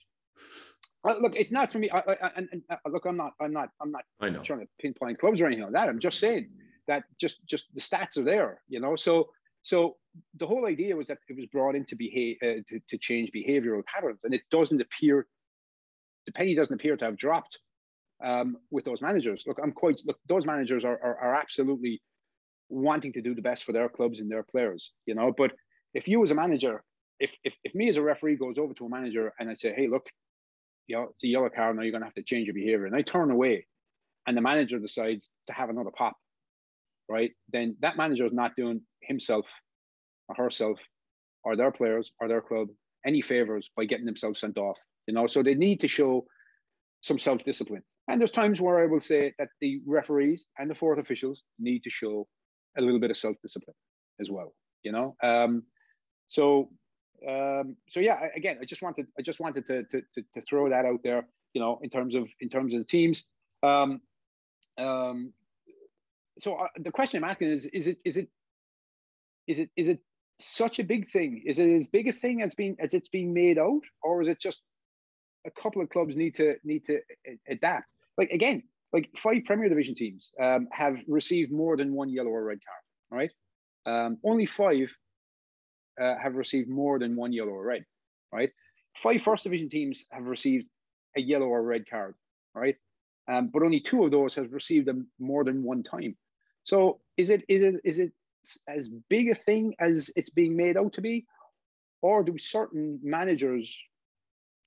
Uh, 1.08 1.16
look, 1.22 1.36
it's 1.36 1.52
not 1.52 1.72
for 1.72 1.80
me. 1.80 1.90
I, 1.90 2.00
I, 2.00 2.32
and, 2.36 2.50
and 2.52 2.62
uh, 2.70 2.76
look, 2.90 3.06
I'm 3.06 3.18
not, 3.18 3.32
I'm 3.40 3.54
not, 3.54 3.70
I'm 3.82 3.92
not 3.92 4.04
I 4.20 4.30
know. 4.30 4.42
trying 4.42 4.60
to 4.62 4.68
pinpoint 4.82 5.20
clubs 5.20 5.42
or 5.42 5.48
anything 5.48 5.64
like 5.64 5.74
that. 5.74 5.90
I'm 5.90 6.00
just 6.00 6.20
saying 6.20 6.50
that 6.88 7.04
just, 7.20 7.38
just 7.46 7.74
the 7.74 7.82
stats 7.82 8.18
are 8.18 8.24
there. 8.24 8.62
You 8.68 8.80
know, 8.80 8.96
so 8.96 9.30
so 9.62 9.98
the 10.38 10.48
whole 10.48 10.66
idea 10.66 10.96
was 10.96 11.08
that 11.08 11.20
it 11.28 11.36
was 11.36 11.46
brought 11.48 11.76
in 11.76 11.86
to, 11.86 11.96
behave, 11.96 12.38
uh, 12.42 12.62
to, 12.70 12.80
to 12.88 12.98
change 12.98 13.32
behavioral 13.32 13.86
patterns, 13.86 14.20
and 14.24 14.34
it 14.34 14.42
doesn't 14.52 14.82
appear, 14.82 15.28
the 16.26 16.32
penny 16.32 16.56
doesn't 16.56 16.74
appear 16.74 16.98
to 16.98 17.06
have 17.06 17.18
dropped 17.18 17.60
um, 18.24 18.58
with 18.72 18.86
those 18.86 19.02
managers. 19.02 19.44
Look, 19.46 19.60
I'm 19.62 19.72
quite, 19.72 20.00
look, 20.06 20.18
those 20.28 20.46
managers 20.46 20.84
are, 20.86 21.00
are, 21.04 21.18
are 21.18 21.36
absolutely 21.36 22.02
wanting 22.70 23.14
to 23.14 23.22
do 23.22 23.36
the 23.36 23.42
best 23.42 23.64
for 23.64 23.74
their 23.74 23.90
clubs 23.90 24.20
and 24.20 24.32
their 24.32 24.44
players, 24.44 24.92
you 25.06 25.16
know, 25.16 25.34
but 25.36 25.54
if 25.94 26.08
you 26.08 26.24
as 26.24 26.32
a 26.32 26.36
manager, 26.36 26.84
if, 27.20 27.36
if 27.44 27.54
if 27.64 27.76
me 27.76 27.90
as 27.90 27.98
a 27.98 28.02
referee 28.02 28.38
goes 28.38 28.58
over 28.58 28.74
to 28.76 28.86
a 28.86 28.90
manager 28.90 29.34
and 29.40 29.50
I 29.50 29.56
say, 29.56 29.74
hey, 29.76 29.88
look, 29.88 30.08
you 30.90 30.98
know, 30.98 31.04
it's 31.12 31.24
a 31.24 31.28
yellow 31.28 31.50
card 31.50 31.76
now, 31.76 31.84
you're 31.84 31.92
gonna 31.92 32.06
have 32.06 32.16
to 32.16 32.24
change 32.24 32.48
your 32.48 32.56
behavior, 32.56 32.88
and 32.88 32.96
I 32.96 33.04
turn 33.04 33.30
away, 33.32 33.68
and 34.26 34.36
the 34.36 34.42
manager 34.42 34.80
decides 34.80 35.30
to 35.48 35.54
have 35.54 35.70
another 35.70 35.92
pop, 35.96 36.18
right? 37.08 37.32
Then 37.54 37.78
that 37.82 37.96
manager 37.96 38.26
is 38.26 38.34
not 38.34 38.56
doing 38.58 38.82
himself 39.02 39.46
or 40.28 40.36
herself 40.36 40.80
or 41.44 41.56
their 41.56 41.72
players 41.72 42.12
or 42.20 42.28
their 42.28 42.42
club 42.42 42.68
any 43.06 43.22
favors 43.22 43.70
by 43.78 43.86
getting 43.86 44.06
themselves 44.06 44.40
sent 44.40 44.58
off. 44.58 44.78
You 45.08 45.14
know, 45.14 45.28
so 45.28 45.42
they 45.42 45.56
need 45.56 45.80
to 45.82 45.88
show 45.88 46.26
some 47.02 47.18
self-discipline. 47.18 47.84
And 48.08 48.20
there's 48.20 48.32
times 48.32 48.60
where 48.60 48.80
I 48.80 48.88
will 48.88 49.00
say 49.00 49.34
that 49.40 49.50
the 49.62 49.82
referees 49.86 50.46
and 50.58 50.70
the 50.70 50.76
fourth 50.76 51.00
officials 51.00 51.44
need 51.60 51.84
to 51.84 51.90
show 51.90 52.28
a 52.78 52.82
little 52.82 53.00
bit 53.00 53.12
of 53.12 53.18
self-discipline 53.18 53.76
as 54.20 54.30
well. 54.30 54.54
You 54.84 54.92
know, 54.92 55.16
um, 55.24 55.64
so 56.28 56.70
um, 57.28 57.76
so 57.90 58.00
yeah. 58.00 58.20
Again, 58.36 58.58
I 58.62 58.66
just 58.66 58.82
wanted 58.82 59.08
I 59.18 59.22
just 59.22 59.40
wanted 59.40 59.68
to, 59.68 59.84
to 59.84 60.02
to 60.14 60.22
to 60.34 60.42
throw 60.48 60.70
that 60.70 60.86
out 60.86 61.02
there. 61.04 61.28
You 61.54 61.62
know, 61.62 61.80
in 61.84 61.90
terms 61.90 62.16
of 62.16 62.28
in 62.40 62.50
terms 62.50 62.74
of 62.74 62.80
the 62.80 62.86
teams. 62.86 63.26
Um, 63.64 64.02
um, 64.78 65.34
so 66.40 66.56
uh, 66.56 66.68
the 66.78 66.92
question 66.92 67.24
I'm 67.24 67.30
asking 67.30 67.50
is: 67.50 67.66
Is 67.68 67.88
it 67.88 67.98
is 68.06 68.18
it 68.18 68.30
is 69.48 69.60
it 69.60 69.70
is 69.76 69.90
it 69.90 70.00
such 70.40 70.80
a 70.80 70.84
big 70.84 71.08
thing? 71.10 71.44
Is 71.46 71.60
it 71.60 71.70
as 71.70 71.86
big 71.86 72.08
a 72.08 72.12
thing 72.12 72.42
as 72.42 72.54
being 72.56 72.78
as 72.80 72.94
it's 72.94 73.10
being 73.10 73.34
made 73.34 73.58
out, 73.58 73.82
or 74.04 74.22
is 74.22 74.30
it 74.30 74.40
just 74.40 74.62
a 75.46 75.52
couple 75.52 75.82
of 75.82 75.90
clubs 75.90 76.16
need 76.16 76.36
to 76.36 76.56
need 76.64 76.86
to 76.86 77.00
adapt? 77.50 77.86
Like 78.18 78.30
again, 78.30 78.64
like 78.94 79.10
five 79.18 79.44
Premier 79.46 79.70
Division 79.70 79.96
teams 79.96 80.30
um, 80.42 80.68
have 80.72 80.98
received 81.08 81.52
more 81.52 81.76
than 81.76 81.94
one 81.94 82.10
yellow 82.10 82.30
or 82.30 82.44
red 82.44 82.60
card. 82.66 83.22
Right? 83.22 83.32
Um, 83.86 84.18
only 84.24 84.46
five 84.46 84.90
uh, 86.02 86.16
have 86.18 86.36
received 86.36 86.70
more 86.70 87.00
than 87.00 87.16
one 87.16 87.34
yellow 87.34 87.52
or 87.52 87.66
red. 87.66 87.86
Right? 88.32 88.52
Five 89.02 89.22
First 89.22 89.44
Division 89.44 89.70
teams 89.70 90.06
have 90.12 90.26
received 90.26 90.70
a 91.18 91.22
yellow 91.22 91.48
or 91.48 91.62
red 91.62 91.90
card. 91.90 92.16
Right? 92.54 92.76
Um, 93.28 93.50
but 93.54 93.64
only 93.64 93.80
two 93.80 94.04
of 94.06 94.12
those 94.12 94.36
have 94.36 94.54
received 94.54 94.88
them 94.88 95.08
more 95.20 95.44
than 95.44 95.64
one 95.64 95.84
time. 95.84 96.18
So 96.64 97.00
is 97.18 97.30
it 97.30 97.44
is 97.48 97.64
it 97.64 97.82
is 97.84 98.00
it 98.00 98.12
as 98.68 98.90
big 99.10 99.30
a 99.30 99.36
thing 99.36 99.76
as 99.80 100.10
it's 100.16 100.30
being 100.30 100.56
made 100.56 100.78
out 100.78 100.94
to 100.94 101.02
be, 101.02 101.26
or 102.02 102.24
do 102.24 102.38
certain 102.38 103.00
managers 103.04 103.76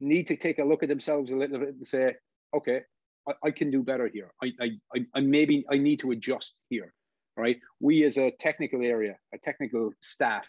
need 0.01 0.27
to 0.29 0.37
take 0.37 0.59
a 0.59 0.65
look 0.65 0.83
at 0.83 0.89
themselves 0.89 1.31
a 1.31 1.37
little 1.37 1.59
bit 1.59 1.71
and 1.71 1.87
say, 1.87 2.15
okay, 2.55 2.83
I, 3.27 3.33
I 3.45 3.51
can 3.51 3.71
do 3.71 3.83
better 3.83 4.09
here. 4.13 4.33
I, 4.43 4.53
I, 4.95 5.07
I 5.15 5.21
maybe 5.21 5.65
I 5.71 5.79
need 5.79 6.01
to 6.01 6.11
adjust 6.11 6.55
here, 6.69 6.93
right? 7.37 7.59
We 7.81 8.05
as 8.05 8.17
a 8.19 8.33
technical 8.39 8.83
area, 8.83 9.17
a 9.33 9.39
technical 9.39 9.93
staff, 10.03 10.45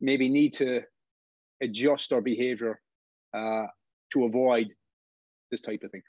maybe 0.00 0.28
need 0.28 0.54
to 0.54 0.82
adjust 1.62 2.12
our 2.12 2.20
behavior 2.20 2.80
uh, 3.34 3.66
to 4.12 4.24
avoid 4.24 4.68
this 5.50 5.60
type 5.60 5.82
of 5.82 5.90
thing. 5.90 6.02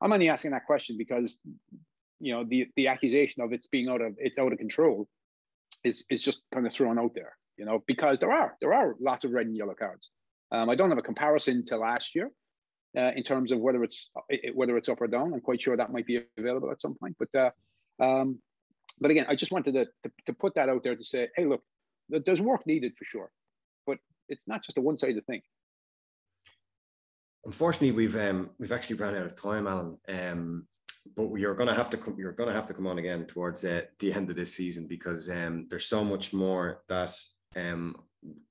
I'm 0.00 0.12
only 0.12 0.28
asking 0.28 0.50
that 0.50 0.66
question 0.66 0.96
because 0.98 1.38
you 2.20 2.32
know 2.32 2.44
the 2.44 2.66
the 2.76 2.88
accusation 2.88 3.42
of 3.42 3.52
it's 3.52 3.66
being 3.66 3.88
out 3.88 4.00
of 4.00 4.14
it's 4.18 4.38
out 4.38 4.52
of 4.52 4.58
control 4.58 5.08
is 5.84 6.04
is 6.10 6.22
just 6.22 6.42
kind 6.52 6.66
of 6.66 6.72
thrown 6.72 6.98
out 6.98 7.14
there, 7.14 7.36
you 7.56 7.64
know, 7.64 7.82
because 7.86 8.18
there 8.20 8.32
are 8.32 8.56
there 8.60 8.74
are 8.74 8.96
lots 9.00 9.24
of 9.24 9.32
red 9.32 9.46
and 9.46 9.56
yellow 9.56 9.74
cards. 9.74 10.10
Um, 10.52 10.70
I 10.70 10.74
don't 10.74 10.90
have 10.90 10.98
a 10.98 11.02
comparison 11.02 11.64
to 11.66 11.76
last 11.76 12.14
year 12.14 12.30
uh, 12.96 13.12
in 13.16 13.22
terms 13.22 13.52
of 13.52 13.60
whether 13.60 13.82
it's 13.84 14.10
whether 14.54 14.76
it's 14.76 14.88
up 14.88 15.00
or 15.00 15.06
down. 15.06 15.32
I'm 15.32 15.40
quite 15.40 15.60
sure 15.60 15.76
that 15.76 15.92
might 15.92 16.06
be 16.06 16.22
available 16.38 16.70
at 16.70 16.80
some 16.80 16.94
point, 16.94 17.16
but 17.18 17.34
uh, 17.40 17.50
um, 18.02 18.38
but 19.00 19.10
again, 19.10 19.26
I 19.28 19.34
just 19.34 19.52
wanted 19.52 19.74
to, 19.74 19.84
to, 19.84 20.12
to 20.26 20.32
put 20.32 20.54
that 20.54 20.68
out 20.68 20.82
there 20.82 20.96
to 20.96 21.04
say, 21.04 21.28
hey, 21.36 21.44
look, 21.44 21.62
there's 22.08 22.40
work 22.40 22.66
needed 22.66 22.92
for 22.98 23.04
sure, 23.04 23.30
but 23.86 23.98
it's 24.28 24.44
not 24.46 24.62
just 24.62 24.78
a 24.78 24.80
one-sided 24.80 25.26
thing. 25.26 25.42
Unfortunately, 27.44 27.92
we've 27.92 28.16
um, 28.16 28.50
we've 28.58 28.72
actually 28.72 28.96
run 28.96 29.14
out 29.14 29.26
of 29.26 29.40
time, 29.40 29.66
Alan. 29.66 29.98
Um, 30.08 30.66
but 31.14 31.32
you're 31.34 31.54
going 31.54 31.68
to 31.68 31.74
have 31.74 31.90
to 31.90 31.96
come. 31.96 32.16
You're 32.18 32.32
going 32.32 32.48
to 32.48 32.54
have 32.54 32.66
to 32.66 32.74
come 32.74 32.86
on 32.86 32.98
again 32.98 33.24
towards 33.26 33.64
uh, 33.64 33.82
the 34.00 34.12
end 34.12 34.30
of 34.30 34.36
this 34.36 34.54
season 34.54 34.86
because 34.88 35.30
um, 35.30 35.66
there's 35.70 35.86
so 35.86 36.04
much 36.04 36.32
more 36.32 36.82
that 36.88 37.14
um, 37.54 37.94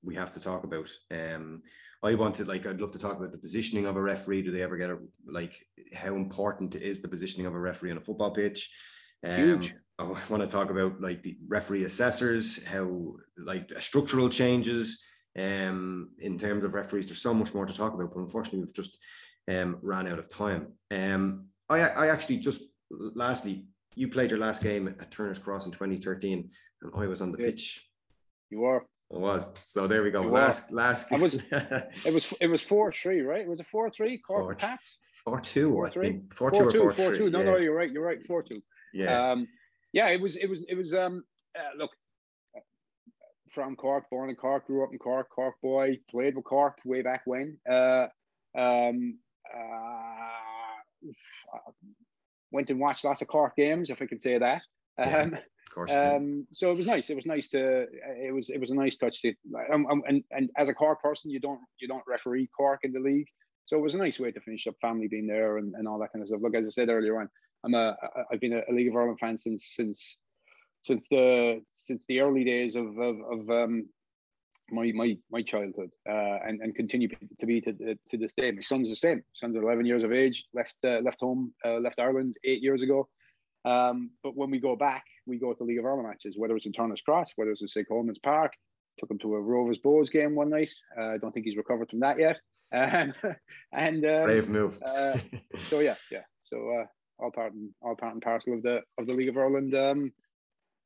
we 0.02 0.14
have 0.14 0.32
to 0.32 0.40
talk 0.40 0.64
about. 0.64 0.90
Um, 1.10 1.62
I 2.02 2.14
wanted, 2.14 2.46
like, 2.46 2.66
I'd 2.66 2.80
love 2.80 2.92
to 2.92 2.98
talk 2.98 3.16
about 3.16 3.32
the 3.32 3.38
positioning 3.38 3.86
of 3.86 3.96
a 3.96 4.00
referee. 4.00 4.42
Do 4.42 4.52
they 4.52 4.62
ever 4.62 4.76
get 4.76 4.90
a 4.90 4.98
like 5.26 5.54
how 5.94 6.14
important 6.14 6.74
is 6.74 7.02
the 7.02 7.08
positioning 7.08 7.46
of 7.46 7.54
a 7.54 7.58
referee 7.58 7.90
on 7.90 7.96
a 7.98 8.02
football 8.02 8.30
pitch? 8.30 8.70
Um, 9.24 9.36
Huge. 9.36 9.74
I 9.98 10.04
want 10.28 10.42
to 10.42 10.46
talk 10.46 10.70
about 10.70 11.00
like 11.00 11.22
the 11.22 11.36
referee 11.48 11.84
assessors, 11.84 12.64
how 12.64 13.16
like 13.38 13.70
structural 13.80 14.28
changes 14.28 15.04
um, 15.38 16.10
in 16.18 16.38
terms 16.38 16.64
of 16.64 16.74
referees. 16.74 17.08
There's 17.08 17.20
so 17.20 17.34
much 17.34 17.54
more 17.54 17.66
to 17.66 17.74
talk 17.74 17.94
about, 17.94 18.14
but 18.14 18.20
unfortunately, 18.20 18.60
we've 18.60 18.74
just 18.74 18.98
um, 19.48 19.78
ran 19.82 20.06
out 20.06 20.18
of 20.18 20.28
time. 20.28 20.68
Um, 20.90 21.46
I, 21.68 21.80
I 21.80 22.08
actually 22.08 22.38
just 22.38 22.62
lastly, 22.90 23.66
you 23.94 24.08
played 24.08 24.30
your 24.30 24.40
last 24.40 24.62
game 24.62 24.88
at 24.88 25.10
Turner's 25.10 25.38
Cross 25.38 25.66
in 25.66 25.72
2013, 25.72 26.50
and 26.82 26.92
I 26.96 27.06
was 27.06 27.22
on 27.22 27.32
the 27.32 27.38
pitch. 27.38 27.88
You 28.50 28.60
were. 28.60 28.84
I 29.14 29.18
was. 29.18 29.52
So 29.62 29.86
there 29.86 30.02
we 30.02 30.10
go. 30.10 30.22
You 30.22 30.30
last 30.30 30.70
were. 30.70 30.78
last. 30.78 31.12
I 31.12 31.16
was. 31.16 31.34
it 31.50 32.12
was. 32.12 32.32
It 32.40 32.48
was 32.48 32.62
four 32.62 32.92
three, 32.92 33.20
right? 33.20 33.40
It 33.40 33.48
was 33.48 33.60
a 33.60 33.64
four 33.64 33.88
three. 33.90 34.18
Cork 34.18 34.58
Pats. 34.58 34.98
Four 35.24 35.40
two. 35.40 35.70
Four, 35.70 35.86
I 35.86 35.90
three. 35.90 36.08
think. 36.08 36.34
Four, 36.34 36.50
four 36.50 36.64
two, 36.64 36.70
two 36.70 36.82
or 36.82 36.92
four, 36.92 37.04
four 37.06 37.16
two. 37.16 37.30
No, 37.30 37.38
yeah. 37.38 37.44
no, 37.44 37.56
you're 37.56 37.74
right. 37.74 37.90
You're 37.90 38.04
right. 38.04 38.18
Four 38.26 38.42
two. 38.42 38.62
Yeah. 38.96 39.32
Um, 39.32 39.48
yeah. 39.92 40.08
It 40.08 40.20
was. 40.20 40.36
It 40.36 40.48
was. 40.48 40.64
It 40.68 40.74
was. 40.74 40.94
Um. 40.94 41.24
Uh, 41.58 41.76
look. 41.78 41.90
From 43.54 43.74
Cork, 43.74 44.10
born 44.10 44.28
in 44.28 44.36
Cork, 44.36 44.66
grew 44.66 44.84
up 44.84 44.92
in 44.92 44.98
Cork, 44.98 45.30
Cork 45.30 45.54
boy, 45.62 45.98
played 46.10 46.36
with 46.36 46.44
Cork 46.44 46.76
way 46.84 47.00
back 47.00 47.22
when. 47.24 47.56
Uh, 47.66 48.08
um, 48.54 49.18
uh, 49.50 50.26
went 52.52 52.68
and 52.68 52.78
watched 52.78 53.04
lots 53.04 53.22
of 53.22 53.28
Cork 53.28 53.56
games, 53.56 53.88
if 53.88 54.02
I 54.02 54.06
can 54.06 54.20
say 54.20 54.36
that. 54.36 54.60
Yeah, 54.98 55.18
um, 55.20 55.32
of 55.32 55.74
course. 55.74 55.90
Um, 55.90 56.46
so 56.52 56.70
it 56.70 56.76
was 56.76 56.86
nice. 56.86 57.08
It 57.08 57.16
was 57.16 57.24
nice 57.24 57.48
to. 57.50 57.86
It 58.22 58.34
was 58.34 58.50
it 58.50 58.60
was 58.60 58.70
a 58.72 58.74
nice 58.74 58.96
touch. 58.96 59.22
To, 59.22 59.32
um, 59.72 59.86
um, 59.86 60.02
and 60.06 60.22
and 60.30 60.50
as 60.58 60.68
a 60.68 60.74
Cork 60.74 61.00
person, 61.00 61.30
you 61.30 61.40
don't 61.40 61.60
you 61.78 61.88
don't 61.88 62.04
referee 62.06 62.50
Cork 62.54 62.80
in 62.82 62.92
the 62.92 63.00
league, 63.00 63.28
so 63.66 63.78
it 63.78 63.82
was 63.82 63.94
a 63.94 63.98
nice 63.98 64.20
way 64.20 64.32
to 64.32 64.40
finish 64.40 64.66
up. 64.66 64.74
Family 64.80 65.08
being 65.08 65.26
there 65.26 65.58
and, 65.58 65.74
and 65.74 65.88
all 65.88 65.98
that 66.00 66.12
kind 66.12 66.22
of 66.22 66.28
stuff. 66.28 66.40
Look, 66.42 66.54
as 66.54 66.66
I 66.66 66.70
said 66.70 66.88
earlier 66.90 67.20
on, 67.20 67.28
I'm 67.66 67.74
a 67.74 67.96
I've 68.30 68.40
been 68.40 68.52
a, 68.52 68.72
League 68.72 68.88
of 68.88 68.96
Ireland 68.96 69.18
fan 69.18 69.36
since 69.36 69.66
since 69.74 70.16
since 70.82 71.08
the 71.08 71.60
since 71.70 72.06
the 72.06 72.20
early 72.20 72.44
days 72.44 72.76
of 72.76 72.96
of, 72.98 73.16
of 73.30 73.50
um, 73.50 73.88
my 74.70 74.92
my 74.94 75.16
my 75.30 75.42
childhood 75.42 75.90
uh, 76.08 76.38
and 76.46 76.60
and 76.60 76.74
continue 76.74 77.08
to 77.08 77.46
be 77.46 77.60
to, 77.62 77.72
to 78.08 78.16
this 78.16 78.32
day. 78.32 78.52
My 78.52 78.60
son's 78.60 78.88
the 78.88 78.96
same. 78.96 79.18
My 79.18 79.34
son's 79.34 79.56
11 79.56 79.84
years 79.84 80.04
of 80.04 80.12
age. 80.12 80.44
Left 80.54 80.76
uh, 80.84 81.00
left 81.00 81.20
home, 81.20 81.52
uh, 81.64 81.78
left 81.78 81.98
Ireland 81.98 82.36
eight 82.44 82.62
years 82.62 82.82
ago. 82.82 83.08
Um, 83.64 84.10
but 84.22 84.36
when 84.36 84.50
we 84.50 84.60
go 84.60 84.76
back, 84.76 85.02
we 85.26 85.38
go 85.38 85.52
to 85.52 85.64
League 85.64 85.80
of 85.80 85.84
Ireland 85.84 86.06
matches, 86.06 86.36
whether 86.38 86.54
it's 86.54 86.66
in 86.66 86.72
Turner's 86.72 87.00
Cross, 87.00 87.32
whether 87.34 87.50
it's 87.50 87.62
in 87.62 87.68
St 87.68 87.88
Colman's 87.88 88.20
Park. 88.20 88.52
Took 88.98 89.10
him 89.10 89.18
to 89.18 89.34
a 89.34 89.40
Rovers 89.40 89.78
Bohs 89.84 90.10
game 90.10 90.34
one 90.36 90.50
night. 90.50 90.70
Uh, 90.98 91.08
I 91.08 91.18
don't 91.18 91.32
think 91.32 91.44
he's 91.44 91.56
recovered 91.56 91.90
from 91.90 92.00
that 92.00 92.18
yet. 92.18 92.38
Um, 92.72 93.14
and 93.72 94.04
um, 94.04 94.24
brave 94.24 94.48
move. 94.48 94.82
Uh, 94.84 95.18
so 95.68 95.78
yeah, 95.78 95.94
yeah. 96.10 96.22
So 96.42 96.68
uh, 96.68 96.86
all 97.18 97.30
part 97.30 97.52
and 97.52 97.70
all 97.82 97.94
part 97.94 98.14
and 98.14 98.22
parcel 98.22 98.54
of 98.54 98.62
the 98.62 98.80
of 98.98 99.06
the 99.06 99.12
League 99.12 99.28
of 99.28 99.36
Ireland, 99.36 99.74
um, 99.74 100.12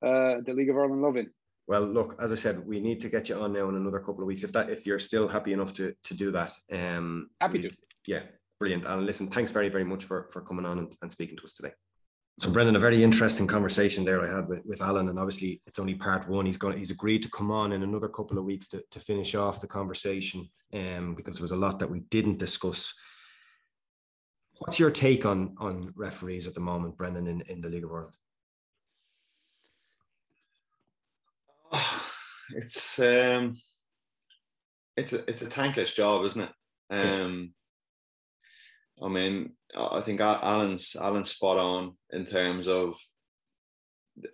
uh, 0.02 0.36
the 0.44 0.52
League 0.52 0.70
of 0.70 0.76
Ireland 0.76 1.02
loving. 1.02 1.28
Well, 1.66 1.82
look, 1.82 2.16
as 2.20 2.32
I 2.32 2.34
said, 2.34 2.66
we 2.66 2.80
need 2.80 3.00
to 3.02 3.08
get 3.08 3.28
you 3.28 3.36
on 3.36 3.52
now 3.52 3.68
in 3.68 3.76
another 3.76 4.00
couple 4.00 4.22
of 4.22 4.26
weeks. 4.26 4.42
If 4.42 4.52
that, 4.52 4.70
if 4.70 4.86
you're 4.86 4.98
still 4.98 5.28
happy 5.28 5.52
enough 5.52 5.72
to 5.74 5.94
to 6.04 6.14
do 6.14 6.30
that, 6.32 6.52
um, 6.72 7.30
happy 7.40 7.62
to. 7.62 7.70
Yeah, 8.06 8.22
brilliant. 8.58 8.86
And 8.86 9.06
listen, 9.06 9.28
thanks 9.28 9.52
very 9.52 9.68
very 9.68 9.84
much 9.84 10.04
for 10.04 10.28
for 10.32 10.40
coming 10.40 10.66
on 10.66 10.78
and, 10.78 10.96
and 11.02 11.12
speaking 11.12 11.36
to 11.36 11.44
us 11.44 11.54
today. 11.54 11.72
So, 12.40 12.50
Brendan, 12.50 12.76
a 12.76 12.78
very 12.78 13.04
interesting 13.04 13.46
conversation 13.46 14.02
there 14.02 14.22
I 14.22 14.34
had 14.34 14.48
with, 14.48 14.64
with 14.64 14.80
Alan, 14.80 15.10
and 15.10 15.18
obviously 15.18 15.60
it's 15.66 15.78
only 15.78 15.94
part 15.94 16.26
one. 16.26 16.46
He's 16.46 16.56
going, 16.56 16.78
he's 16.78 16.90
agreed 16.90 17.22
to 17.24 17.30
come 17.30 17.50
on 17.50 17.72
in 17.72 17.82
another 17.82 18.08
couple 18.08 18.38
of 18.38 18.44
weeks 18.44 18.66
to, 18.68 18.82
to 18.92 18.98
finish 18.98 19.34
off 19.34 19.60
the 19.60 19.66
conversation, 19.66 20.48
um, 20.72 21.14
because 21.14 21.36
there 21.36 21.42
was 21.42 21.50
a 21.50 21.56
lot 21.56 21.78
that 21.80 21.90
we 21.90 22.00
didn't 22.08 22.38
discuss. 22.38 22.94
What's 24.60 24.78
your 24.78 24.90
take 24.90 25.24
on 25.24 25.54
on 25.58 25.90
referees 25.96 26.46
at 26.46 26.52
the 26.52 26.60
moment, 26.60 26.98
Brendan, 26.98 27.26
in, 27.26 27.40
in 27.48 27.62
the 27.62 27.70
League 27.70 27.84
of 27.84 27.92
Ireland? 27.92 28.12
it's 32.54 32.98
um, 32.98 33.56
it's 34.98 35.14
a 35.14 35.24
it's 35.30 35.40
a 35.40 35.46
thankless 35.46 35.94
job, 35.94 36.26
isn't 36.26 36.42
it? 36.42 36.50
Um, 36.90 37.54
I 39.02 39.08
mean, 39.08 39.54
I 39.74 40.02
think 40.02 40.20
Alan's 40.20 40.94
Alan's 40.94 41.30
spot 41.30 41.56
on 41.56 41.96
in 42.10 42.26
terms 42.26 42.68
of 42.68 42.96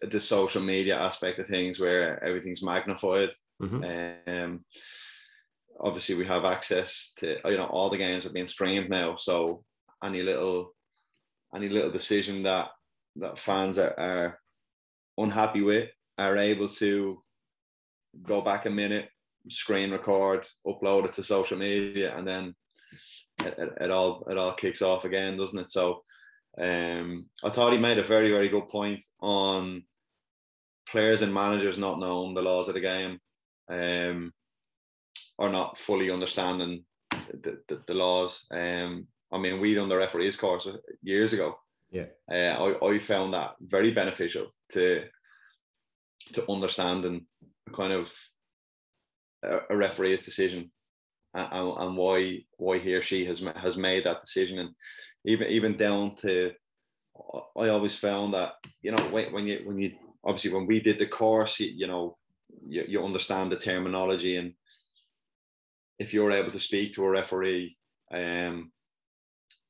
the 0.03 0.20
social 0.20 0.61
media 0.61 0.98
aspect 0.98 1.39
of 1.39 1.47
things, 1.47 1.78
where 1.78 2.23
everything's 2.24 2.65
magnified. 2.65 3.31
Mm-hmm. 3.62 4.28
Um, 4.28 4.65
obviously, 5.78 6.16
we 6.16 6.24
have 6.24 6.44
access 6.44 7.12
to 7.19 7.39
you 7.44 7.59
know 7.59 7.66
all 7.66 7.90
the 7.90 7.97
games 7.97 8.27
are 8.27 8.31
being 8.31 8.48
streamed 8.48 8.90
now, 8.90 9.15
so 9.15 9.62
any 10.02 10.23
little 10.23 10.74
any 11.55 11.68
little 11.68 11.90
decision 11.90 12.43
that 12.43 12.68
that 13.16 13.40
fans 13.40 13.78
are, 13.78 13.98
are 13.98 14.40
unhappy 15.18 15.62
with 15.62 15.89
are 16.18 16.36
able 16.36 16.68
to 16.68 17.23
go 18.23 18.40
back 18.40 18.66
a 18.66 18.70
minute, 18.70 19.09
screen 19.48 19.90
record, 19.90 20.47
upload 20.66 21.05
it 21.05 21.12
to 21.12 21.23
social 21.23 21.59
media, 21.59 22.16
and 22.16 22.27
then 22.27 22.55
it, 23.40 23.55
it, 23.59 23.73
it 23.82 23.90
all 23.90 24.27
it 24.31 24.39
all 24.39 24.52
kicks 24.52 24.82
off 24.82 25.05
again, 25.05 25.36
doesn't 25.36 25.59
it? 25.59 25.70
So 25.70 26.02
um, 26.60 27.27
I 27.44 27.51
thought 27.51 27.73
he 27.73 27.78
made 27.78 27.98
a 27.98 28.05
very 28.05 28.31
very 28.31 28.48
good 28.48 28.68
point 28.68 29.05
on 29.20 29.85
players 30.89 31.23
and 31.23 31.35
managers 31.35 31.78
not 31.78 31.98
knowing 31.98 32.35
the 32.35 32.43
laws 32.43 32.68
of 32.68 32.74
the 32.74 32.81
game, 32.81 33.18
um, 33.68 34.32
or 35.39 35.48
not 35.48 35.78
fully 35.78 36.10
understanding 36.10 36.85
the, 37.10 37.60
the, 37.68 37.82
the 37.86 37.94
laws. 37.94 38.47
Um, 38.51 39.09
I 39.36 39.38
mean, 39.38 39.60
we 39.60 39.74
done 39.74 39.88
the 39.88 39.96
referees 39.96 40.36
course 40.36 40.68
years 41.02 41.32
ago. 41.32 41.58
Yeah, 41.90 42.06
uh, 42.30 42.74
I 42.82 42.94
I 42.94 42.98
found 42.98 43.34
that 43.34 43.54
very 43.60 43.92
beneficial 43.92 44.46
to 44.72 45.04
to 46.32 46.50
understand 46.50 47.04
and 47.04 47.22
kind 47.74 47.92
of 47.92 48.12
a, 49.42 49.60
a 49.70 49.76
referee's 49.76 50.24
decision 50.24 50.70
and, 51.34 51.72
and 51.78 51.96
why 51.96 52.40
why 52.56 52.78
he 52.78 52.94
or 52.94 53.02
she 53.02 53.24
has 53.24 53.44
has 53.56 53.76
made 53.76 54.04
that 54.04 54.22
decision 54.22 54.58
and 54.58 54.70
even 55.24 55.48
even 55.48 55.76
down 55.76 56.16
to 56.16 56.52
I 57.56 57.68
always 57.68 57.94
found 57.94 58.34
that 58.34 58.54
you 58.82 58.92
know 58.92 59.04
when, 59.10 59.32
when 59.32 59.46
you 59.46 59.60
when 59.64 59.78
you 59.78 59.92
obviously 60.24 60.52
when 60.52 60.66
we 60.66 60.80
did 60.80 60.98
the 60.98 61.06
course 61.06 61.60
you, 61.60 61.72
you 61.74 61.86
know 61.86 62.16
you, 62.66 62.84
you 62.88 63.04
understand 63.04 63.52
the 63.52 63.56
terminology 63.56 64.36
and 64.36 64.54
if 65.98 66.12
you're 66.12 66.32
able 66.32 66.50
to 66.50 66.60
speak 66.60 66.94
to 66.94 67.04
a 67.04 67.10
referee 67.10 67.76
um 68.12 68.72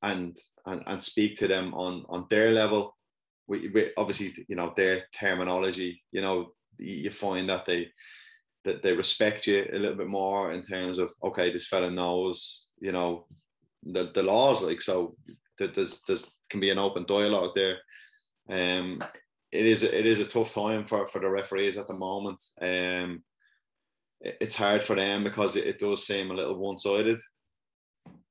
and 0.07 0.39
and, 0.67 0.83
and 0.87 1.03
speak 1.03 1.37
to 1.39 1.49
them 1.49 1.75
on 1.75 2.05
on 2.09 2.27
their 2.31 2.51
level. 2.53 2.97
We, 3.49 3.69
we 3.69 3.91
obviously 3.97 4.35
you 4.49 4.57
know 4.57 4.73
their 4.77 5.03
terminology 5.15 6.03
you 6.11 6.21
know 6.21 6.53
you 6.79 7.11
find 7.11 7.49
that 7.49 7.65
they 7.65 7.89
that 8.65 8.83
they 8.83 8.93
respect 8.93 9.47
you 9.47 9.67
a 9.73 9.79
little 9.79 9.97
bit 9.97 10.09
more 10.09 10.53
in 10.53 10.63
terms 10.63 10.99
of 10.99 11.13
okay 11.23 11.53
this 11.53 11.69
fella 11.69 11.91
knows 11.91 12.67
you 12.81 12.91
know 12.91 13.27
the, 13.85 14.11
the 14.15 14.23
laws 14.23 14.63
like 14.63 14.83
so 14.83 15.15
there's 15.59 16.03
there's 16.07 16.27
can 16.51 16.61
be 16.61 16.71
an 16.71 16.79
open 16.79 17.05
dialogue 17.07 17.53
there. 17.55 17.79
Um 18.51 19.03
it 19.53 19.65
is 19.65 19.83
it 19.83 20.07
is 20.07 20.21
a 20.21 20.25
tough 20.25 20.53
time 20.53 20.85
for 20.85 21.07
for 21.07 21.21
the 21.21 21.29
referees 21.29 21.77
at 21.77 21.89
the 21.89 21.95
moment. 21.95 22.41
Um 22.61 23.23
it's 24.21 24.55
hard 24.55 24.83
for 24.83 24.97
them 24.97 25.23
because 25.25 25.57
it, 25.57 25.67
it 25.67 25.79
does 25.79 26.07
seem 26.07 26.31
a 26.31 26.35
little 26.35 26.59
one-sided 26.59 27.19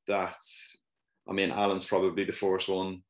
that 0.08 0.36
I 1.28 1.34
mean 1.34 1.52
Alan's 1.52 1.86
probably 1.86 2.26
the 2.26 2.32
first 2.32 2.70
one 2.70 3.02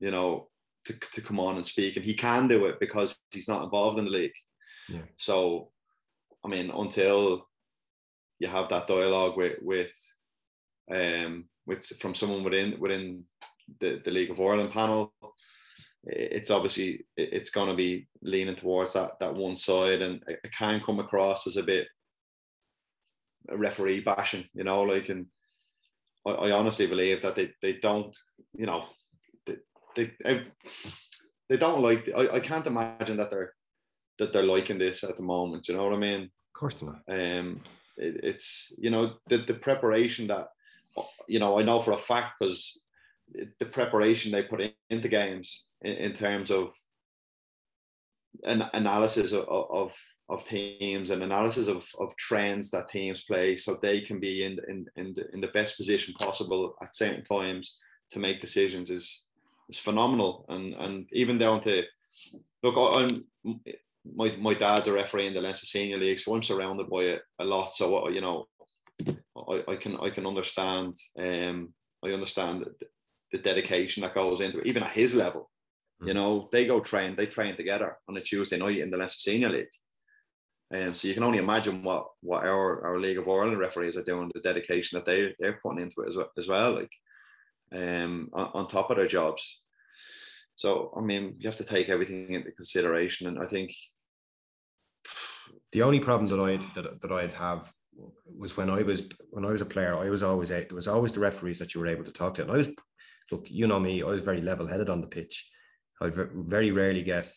you 0.00 0.10
know 0.10 0.48
to, 0.86 0.94
to 1.12 1.20
come 1.20 1.40
on 1.40 1.56
and 1.56 1.66
speak 1.66 1.96
and 1.96 2.04
he 2.04 2.14
can 2.14 2.48
do 2.48 2.66
it 2.66 2.78
because 2.80 3.18
he's 3.32 3.48
not 3.48 3.64
involved 3.64 3.98
in 3.98 4.04
the 4.04 4.10
league 4.10 4.32
yeah. 4.88 5.00
so 5.16 5.70
I 6.46 6.48
mean, 6.48 6.70
until 6.70 7.48
you 8.38 8.46
have 8.46 8.68
that 8.68 8.86
dialogue 8.86 9.36
with 9.36 9.58
with 9.60 9.92
um 10.94 11.46
with 11.66 11.84
from 11.98 12.14
someone 12.14 12.44
within 12.44 12.78
within 12.78 13.24
the, 13.80 14.00
the 14.04 14.12
League 14.12 14.30
of 14.30 14.40
Ireland 14.40 14.70
panel, 14.70 15.12
it's 16.04 16.50
obviously 16.50 17.04
it's 17.16 17.50
going 17.50 17.68
to 17.68 17.74
be 17.74 18.06
leaning 18.22 18.54
towards 18.54 18.92
that 18.92 19.18
that 19.18 19.34
one 19.34 19.56
side, 19.56 20.02
and 20.02 20.22
it 20.28 20.40
can 20.56 20.80
come 20.80 21.00
across 21.00 21.48
as 21.48 21.56
a 21.56 21.64
bit 21.64 21.88
a 23.48 23.56
referee 23.56 24.00
bashing, 24.00 24.44
you 24.54 24.62
know, 24.62 24.82
like 24.82 25.08
and 25.08 25.26
I, 26.26 26.30
I 26.30 26.50
honestly 26.52 26.86
believe 26.86 27.22
that 27.22 27.36
they 27.36 27.52
they 27.62 27.74
don't, 27.74 28.16
you 28.54 28.66
know, 28.66 28.84
they 29.94 30.10
they, 30.24 30.44
they 31.48 31.56
don't 31.56 31.82
like. 31.82 32.08
I, 32.14 32.28
I 32.36 32.40
can't 32.40 32.66
imagine 32.66 33.16
that 33.18 33.30
they're 33.30 33.52
that 34.18 34.32
they're 34.32 34.42
liking 34.42 34.78
this 34.78 35.04
at 35.04 35.16
the 35.16 35.22
moment. 35.22 35.68
You 35.68 35.76
know 35.76 35.84
what 35.84 35.94
I 35.94 35.98
mean? 35.98 36.22
Of 36.22 36.58
course 36.58 36.82
not. 36.82 37.02
Um, 37.08 37.62
it, 37.96 38.20
it's 38.22 38.72
you 38.78 38.90
know 38.90 39.14
the 39.28 39.38
the 39.38 39.54
preparation 39.54 40.26
that 40.28 40.48
you 41.28 41.38
know 41.38 41.58
I 41.58 41.62
know 41.62 41.80
for 41.80 41.92
a 41.92 41.98
fact 41.98 42.34
because 42.40 42.78
the 43.58 43.66
preparation 43.66 44.32
they 44.32 44.42
put 44.42 44.60
in, 44.60 44.72
into 44.90 45.08
games 45.08 45.64
in, 45.82 45.94
in 45.94 46.12
terms 46.12 46.50
of 46.50 46.74
an 48.44 48.68
analysis 48.74 49.32
of, 49.32 49.46
of 49.48 49.96
of 50.28 50.44
teams 50.44 51.10
and 51.10 51.22
analysis 51.22 51.68
of, 51.68 51.86
of 52.00 52.16
trends 52.16 52.70
that 52.70 52.88
teams 52.88 53.22
play 53.22 53.56
so 53.56 53.78
they 53.80 54.00
can 54.00 54.18
be 54.18 54.44
in 54.44 54.58
in 54.68 54.86
in 54.96 55.14
the, 55.14 55.28
in 55.32 55.40
the 55.40 55.48
best 55.48 55.76
position 55.76 56.14
possible 56.14 56.74
at 56.82 56.96
certain 56.96 57.24
times 57.24 57.76
to 58.10 58.18
make 58.18 58.40
decisions 58.40 58.90
is 58.90 59.24
is 59.68 59.78
phenomenal 59.78 60.44
and 60.48 60.74
and 60.74 61.06
even 61.12 61.38
down 61.38 61.60
to 61.60 61.82
look 62.62 62.76
I'm 62.76 63.24
my 64.14 64.34
my 64.38 64.54
dad's 64.54 64.88
a 64.88 64.92
referee 64.92 65.26
in 65.26 65.34
the 65.34 65.40
Leinster 65.40 65.66
Senior 65.66 65.98
League, 65.98 66.18
so 66.18 66.34
I'm 66.34 66.42
surrounded 66.42 66.88
by 66.88 67.02
it 67.02 67.22
a 67.38 67.44
lot. 67.44 67.74
So 67.74 68.08
you 68.08 68.20
know, 68.20 68.46
I, 69.36 69.62
I 69.68 69.76
can 69.76 69.96
I 70.00 70.10
can 70.10 70.26
understand. 70.26 70.94
Um, 71.18 71.72
I 72.04 72.10
understand 72.10 72.60
the, 72.60 72.86
the 73.32 73.38
dedication 73.38 74.02
that 74.02 74.14
goes 74.14 74.40
into 74.40 74.58
it, 74.58 74.66
even 74.66 74.82
at 74.82 74.92
his 74.92 75.14
level. 75.14 75.50
You 76.00 76.12
mm. 76.12 76.14
know, 76.14 76.48
they 76.52 76.66
go 76.66 76.80
train, 76.80 77.16
they 77.16 77.26
train 77.26 77.56
together 77.56 77.96
on 78.08 78.16
a 78.16 78.20
Tuesday 78.20 78.58
night 78.58 78.78
in 78.78 78.90
the 78.90 78.98
Leinster 78.98 79.30
Senior 79.30 79.48
League. 79.50 79.66
And 80.70 80.88
um, 80.88 80.94
so 80.94 81.06
you 81.06 81.14
can 81.14 81.22
only 81.22 81.38
imagine 81.38 81.84
what 81.84 82.06
what 82.22 82.44
our, 82.44 82.84
our 82.84 82.98
League 82.98 83.18
of 83.18 83.28
Ireland 83.28 83.58
referees 83.58 83.96
are 83.96 84.02
doing, 84.02 84.30
the 84.34 84.40
dedication 84.40 84.96
that 84.96 85.04
they 85.04 85.34
they're 85.38 85.60
putting 85.62 85.80
into 85.80 86.00
it 86.00 86.08
as 86.08 86.16
well, 86.16 86.30
as 86.36 86.48
well 86.48 86.72
like 86.72 86.90
um 87.72 88.30
on, 88.32 88.50
on 88.54 88.68
top 88.68 88.90
of 88.90 88.96
their 88.96 89.06
jobs. 89.06 89.60
So 90.56 90.92
I 90.96 91.02
mean, 91.02 91.36
you 91.38 91.48
have 91.48 91.58
to 91.58 91.64
take 91.64 91.88
everything 91.88 92.32
into 92.34 92.50
consideration, 92.50 93.28
and 93.28 93.38
I 93.38 93.46
think 93.46 93.72
the 95.70 95.82
only 95.82 96.00
problem 96.00 96.28
that 96.30 96.42
I'd 96.42 96.74
that, 96.74 97.00
that 97.00 97.12
I'd 97.12 97.32
have 97.32 97.72
was 98.36 98.56
when 98.56 98.68
I 98.68 98.82
was 98.82 99.08
when 99.30 99.44
I 99.44 99.52
was 99.52 99.60
a 99.60 99.66
player, 99.66 99.96
I 99.96 100.10
was 100.10 100.24
always 100.24 100.48
there 100.48 100.66
was 100.72 100.88
always 100.88 101.12
the 101.12 101.20
referees 101.20 101.60
that 101.60 101.74
you 101.74 101.80
were 101.80 101.86
able 101.86 102.04
to 102.04 102.12
talk 102.12 102.34
to. 102.34 102.42
And 102.42 102.50
I 102.50 102.56
was 102.56 102.70
look, 103.30 103.46
you 103.48 103.68
know 103.68 103.78
me, 103.78 104.02
I 104.02 104.06
was 104.06 104.22
very 104.22 104.40
level 104.40 104.66
headed 104.66 104.88
on 104.88 105.00
the 105.00 105.06
pitch. 105.06 105.48
I 106.00 106.10
very 106.10 106.70
rarely 106.70 107.02
get 107.02 107.32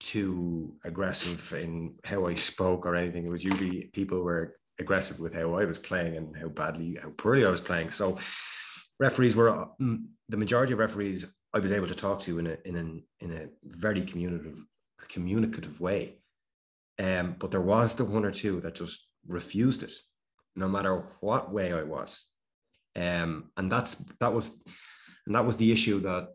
too 0.00 0.74
aggressive 0.84 1.52
in 1.54 1.96
how 2.04 2.26
I 2.26 2.34
spoke 2.34 2.86
or 2.86 2.96
anything. 2.96 3.24
It 3.24 3.30
was 3.30 3.44
usually 3.44 3.90
people 3.92 4.22
were 4.22 4.56
aggressive 4.78 5.20
with 5.20 5.34
how 5.34 5.54
I 5.54 5.64
was 5.64 5.78
playing 5.78 6.16
and 6.16 6.36
how 6.36 6.48
badly, 6.48 6.98
how 7.00 7.10
poorly 7.10 7.46
I 7.46 7.50
was 7.50 7.60
playing. 7.60 7.90
So 7.90 8.18
referees 8.98 9.36
were 9.36 9.68
mm, 9.80 10.04
the 10.28 10.36
majority 10.36 10.72
of 10.72 10.78
referees 10.78 11.34
I 11.54 11.58
was 11.58 11.72
able 11.72 11.88
to 11.88 11.94
talk 11.94 12.20
to 12.22 12.38
in 12.38 12.46
a 12.48 12.56
in 12.64 12.76
an 12.76 13.02
in 13.20 13.32
a 13.32 13.46
very 13.64 14.02
communicative 14.02 14.58
communicative 15.08 15.80
way. 15.80 16.20
Um, 16.98 17.36
but 17.38 17.50
there 17.50 17.60
was 17.60 17.94
the 17.94 18.04
one 18.04 18.24
or 18.24 18.30
two 18.30 18.60
that 18.60 18.74
just 18.74 19.10
refused 19.26 19.82
it, 19.82 19.92
no 20.54 20.68
matter 20.68 21.04
what 21.20 21.52
way 21.52 21.72
I 21.72 21.82
was. 21.82 22.26
Um, 22.94 23.50
and 23.56 23.70
that's 23.70 23.94
that 24.20 24.32
was 24.32 24.66
and 25.26 25.34
that 25.34 25.46
was 25.46 25.56
the 25.56 25.72
issue 25.72 26.00
that 26.00 26.28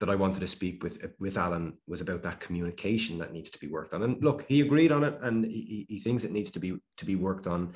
that 0.00 0.10
I 0.10 0.14
wanted 0.14 0.40
to 0.40 0.48
speak 0.48 0.82
with 0.82 1.04
with 1.18 1.36
Alan 1.36 1.76
was 1.86 2.00
about 2.00 2.22
that 2.22 2.40
communication 2.40 3.18
that 3.18 3.32
needs 3.32 3.50
to 3.50 3.58
be 3.58 3.68
worked 3.68 3.94
on. 3.94 4.02
And 4.02 4.22
look, 4.22 4.44
he 4.48 4.60
agreed 4.60 4.92
on 4.92 5.04
it, 5.04 5.18
and 5.22 5.44
he, 5.44 5.86
he 5.88 5.98
thinks 5.98 6.24
it 6.24 6.32
needs 6.32 6.50
to 6.52 6.60
be 6.60 6.78
to 6.96 7.04
be 7.04 7.16
worked 7.16 7.46
on. 7.46 7.74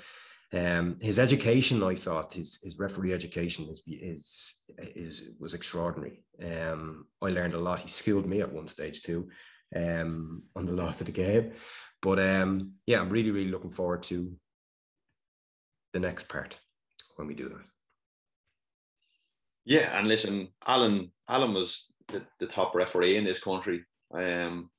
Um, 0.55 0.99
his 1.01 1.19
education, 1.19 1.82
I 1.82 1.94
thought, 1.94 2.35
his 2.35 2.61
his 2.62 2.78
referee 2.78 3.12
education 3.12 3.66
is 3.70 3.82
is 3.86 4.59
is 4.78 5.31
was 5.40 5.55
extraordinary. 5.55 6.23
Um, 6.43 7.07
I 7.20 7.31
learned 7.31 7.55
a 7.55 7.59
lot. 7.59 7.81
He 7.81 7.89
schooled 7.89 8.27
me 8.27 8.40
at 8.40 8.53
one 8.53 8.69
stage 8.69 9.03
too 9.03 9.28
um, 9.74 10.43
on 10.55 10.66
the 10.66 10.73
loss 10.73 11.01
of 11.01 11.07
the 11.07 11.12
game. 11.12 11.53
But 12.01 12.19
um, 12.19 12.73
yeah, 12.86 13.01
I'm 13.01 13.11
really, 13.11 13.31
really 13.31 13.51
looking 13.51 13.70
forward 13.70 14.03
to 14.05 14.35
the 15.93 16.01
next 16.01 16.28
part 16.28 16.59
when 17.16 17.28
we 17.28 17.35
do 17.35 17.49
that. 17.49 17.62
Yeah, 19.65 19.97
and 19.97 20.09
listen, 20.09 20.49
Alan, 20.66 21.12
Alan 21.28 21.55
was 21.55 21.91
the, 22.12 22.22
the 22.39 22.47
top 22.47 22.74
referee 22.74 23.16
in 23.16 23.24
this 23.24 23.40
country, 23.40 23.84
um, 24.14 24.70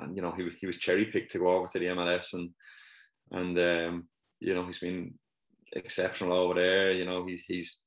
and 0.00 0.16
you 0.16 0.22
know 0.22 0.32
he 0.32 0.48
he 0.60 0.66
was 0.66 0.76
cherry 0.76 1.06
picked 1.06 1.32
to 1.32 1.38
go 1.38 1.48
over 1.48 1.68
to 1.68 1.78
the 1.78 1.86
MLS, 1.86 2.32
and 2.32 2.50
and 3.32 3.58
um, 3.58 4.08
you 4.40 4.54
know 4.54 4.64
he's 4.64 4.78
been 4.78 5.14
exceptional 5.74 6.32
over 6.32 6.54
there. 6.54 6.92
You 6.92 7.04
know 7.04 7.26
he's 7.26 7.42
he's 7.46 7.78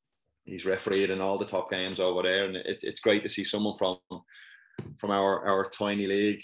he's 0.45 0.65
refereed 0.65 1.09
in 1.09 1.21
all 1.21 1.37
the 1.37 1.45
top 1.45 1.69
games 1.71 1.99
over 1.99 2.23
there, 2.23 2.45
and 2.45 2.55
it, 2.55 2.79
it's 2.83 3.01
great 3.01 3.23
to 3.23 3.29
see 3.29 3.43
someone 3.43 3.75
from 3.75 3.97
from 4.97 5.11
our 5.11 5.45
our 5.47 5.69
tiny 5.69 6.07
league, 6.07 6.43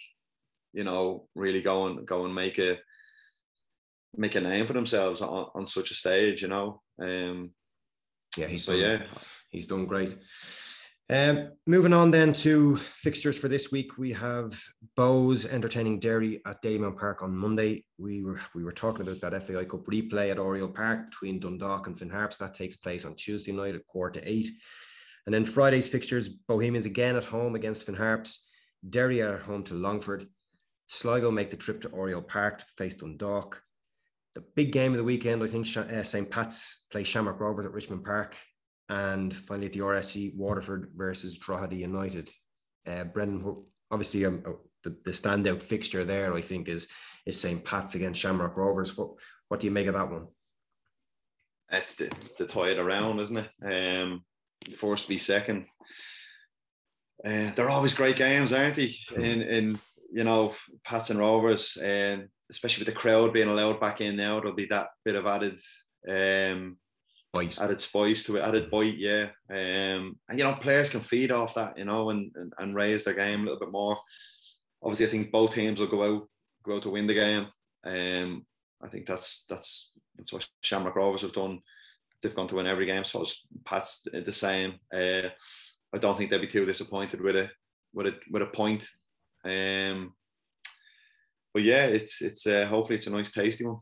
you 0.74 0.84
know, 0.84 1.28
really 1.36 1.62
go 1.62 1.88
and 1.88 2.06
go 2.06 2.26
and 2.26 2.34
make 2.34 2.60
a 2.60 2.78
make 4.16 4.36
a 4.36 4.42
name 4.42 4.66
for 4.66 4.74
themselves 4.74 5.22
on, 5.22 5.48
on 5.54 5.68
such 5.68 5.92
a 5.92 5.96
stage, 5.96 6.42
you 6.42 6.48
know. 6.48 6.82
Um, 7.02 7.52
yeah, 8.36 8.48
he's 8.48 8.66
so 8.66 8.74
done, 8.74 8.82
yeah, 8.82 9.08
he's 9.50 9.68
done 9.68 9.86
great. 9.86 10.16
Um, 11.10 11.52
moving 11.66 11.94
on 11.94 12.12
then 12.12 12.34
to 12.34 12.76
fixtures 12.76 13.40
for 13.40 13.48
this 13.48 13.72
week, 13.72 13.98
we 13.98 14.12
have 14.12 14.62
Bohs 14.98 15.46
entertaining 15.46 16.00
Derry 16.00 16.42
at 16.46 16.62
Dalymount 16.62 16.98
Park 16.98 17.24
on 17.24 17.36
Monday. 17.36 17.86
We 17.98 18.24
were 18.24 18.42
we 18.54 18.64
were 18.64 18.74
talking 18.74 19.08
about 19.08 19.22
that 19.22 19.48
FAI 19.48 19.64
Cup 19.66 19.86
replay 19.86 20.32
at 20.32 20.40
Oriel 20.40 20.68
Park 20.68 21.10
between 21.10 21.40
Dundalk 21.40 21.88
and 21.88 21.98
Finn 21.98 22.10
Harps. 22.10 22.38
That 22.38 22.54
takes 22.54 22.76
place 22.76 23.06
on 23.06 23.16
Tuesday 23.16 23.54
night 23.54 23.76
at 23.76 23.88
quarter 23.88 24.20
to 24.20 24.30
eight. 24.30 24.50
And 25.26 25.34
then 25.34 25.46
Friday's 25.46 25.88
fixtures, 25.88 26.28
Bohemians 26.28 26.86
again 26.86 27.16
at 27.16 27.26
home 27.26 27.56
against 27.56 27.86
Finn 27.86 27.96
Harps, 27.96 28.50
Derry 28.90 29.22
are 29.22 29.36
at 29.36 29.44
home 29.44 29.64
to 29.66 29.76
Longford. 29.76 30.28
Sligo 30.88 31.32
make 31.32 31.52
the 31.52 31.58
trip 31.58 31.82
to 31.82 31.90
Oriel 31.90 32.22
Park 32.22 32.60
to 32.60 32.66
face 32.78 32.96
Dundalk. 32.96 33.62
the 34.34 34.42
big 34.56 34.72
game 34.72 34.92
of 34.92 34.98
the 34.98 35.04
weekend, 35.04 35.42
I 35.42 35.48
think 35.48 35.68
uh, 35.76 36.04
St. 36.04 36.30
Pat's 36.30 36.86
play 36.92 37.04
Shamrock 37.04 37.40
Rovers 37.40 37.66
at 37.66 37.74
Richmond 37.74 38.04
Park. 38.04 38.36
And 38.90 39.34
finally 39.34 39.68
at 39.68 39.74
the 39.74 39.80
RSC, 39.80 40.36
Waterford 40.36 40.92
versus 40.96 41.38
Drogheda 41.38 41.76
United. 41.76 42.30
Uh, 42.86 43.04
Brendan, 43.04 43.64
obviously 43.92 44.26
um, 44.26 44.42
uh, 44.46 44.52
the, 44.84 44.96
the 45.04 45.12
standout 45.12 45.62
fixture 45.62 46.06
there, 46.06 46.34
I 46.34 46.42
think, 46.42 46.70
is 46.70 46.88
is 47.26 47.40
St. 47.40 47.64
Pat's 47.66 47.96
against 47.96 48.22
Shamrock 48.22 48.56
Rovers. 48.56 48.98
What 48.98 49.10
what 49.50 49.60
do 49.60 49.68
you 49.68 49.72
make 49.72 49.88
of 49.88 49.96
that 49.96 50.10
one? 50.10 50.28
It's 51.70 51.96
the, 51.96 52.06
it's 52.06 52.36
the 52.36 52.46
tie 52.46 52.70
it 52.70 52.80
around, 52.80 53.20
isn't 53.20 53.46
it? 53.62 54.02
Um, 54.02 54.24
forced 54.78 55.04
to 55.04 55.10
be 55.10 55.18
second. 55.18 55.66
Uh, 57.26 57.52
they're 57.56 57.70
always 57.70 57.94
great 57.94 58.16
games, 58.16 58.54
aren't 58.54 58.76
they? 58.76 58.94
In 59.16 59.42
in 59.42 59.80
you 60.14 60.24
know 60.24 60.54
Pats 60.86 61.10
and 61.10 61.20
Rovers, 61.20 61.78
and 61.78 62.30
especially 62.50 62.86
with 62.86 62.94
the 62.94 63.00
crowd 63.00 63.34
being 63.34 63.50
allowed 63.50 63.82
back 63.82 64.02
in 64.02 64.16
now, 64.16 64.40
there'll 64.40 64.56
be 64.56 64.68
that 64.68 64.90
bit 65.04 65.16
of 65.16 65.26
added 65.26 65.60
um, 66.08 66.78
bite, 67.34 67.60
added 67.60 67.82
spice 67.82 68.24
to 68.24 68.38
it, 68.38 68.42
added 68.42 68.70
bite. 68.72 68.98
Yeah, 68.98 69.28
um, 69.50 70.18
and 70.30 70.38
you 70.38 70.44
know 70.44 70.54
players 70.54 70.90
can 70.90 71.02
feed 71.02 71.32
off 71.32 71.54
that, 71.56 71.78
you 71.78 71.86
know, 71.86 72.10
and, 72.10 72.32
and 72.36 72.54
and 72.58 72.76
raise 72.76 73.04
their 73.04 73.14
game 73.14 73.42
a 73.42 73.44
little 73.44 73.60
bit 73.60 73.72
more. 73.72 73.98
Obviously, 74.82 75.08
I 75.08 75.10
think 75.10 75.32
both 75.32 75.54
teams 75.54 75.80
will 75.80 75.88
go 75.88 76.04
out 76.04 76.28
go 76.64 76.76
out 76.76 76.84
to 76.84 76.90
win 76.90 77.08
the 77.08 77.14
game. 77.14 77.48
Um, 77.84 78.46
I 78.82 78.88
think 78.88 79.06
that's 79.06 79.46
that's 79.50 79.92
that's 80.16 80.34
what 80.34 80.48
Shamrock 80.62 80.96
Rovers 80.96 81.22
have 81.22 81.34
done. 81.34 81.62
They've 82.22 82.36
gone 82.36 82.48
to 82.48 82.56
win 82.56 82.68
every 82.68 82.86
game, 82.86 83.04
so 83.04 83.22
it's 83.22 83.46
Pat's 83.66 84.06
the 84.12 84.34
same. 84.34 84.76
Uh, 84.94 85.30
I 85.94 85.98
don't 86.00 86.18
think 86.18 86.30
they'd 86.30 86.42
be 86.42 86.48
too 86.48 86.66
disappointed 86.66 87.22
with 87.22 87.36
a 87.36 87.50
with 87.94 88.08
a 88.08 88.16
with 88.32 88.42
a 88.42 88.48
point. 88.48 88.88
Um, 89.46 90.14
but 91.54 91.64
yeah, 91.64 91.86
it's 91.86 92.22
it's 92.22 92.46
uh, 92.46 92.66
hopefully 92.66 92.98
it's 92.98 93.08
a 93.08 93.12
nice 93.12 93.32
tasty 93.32 93.66
one. 93.66 93.80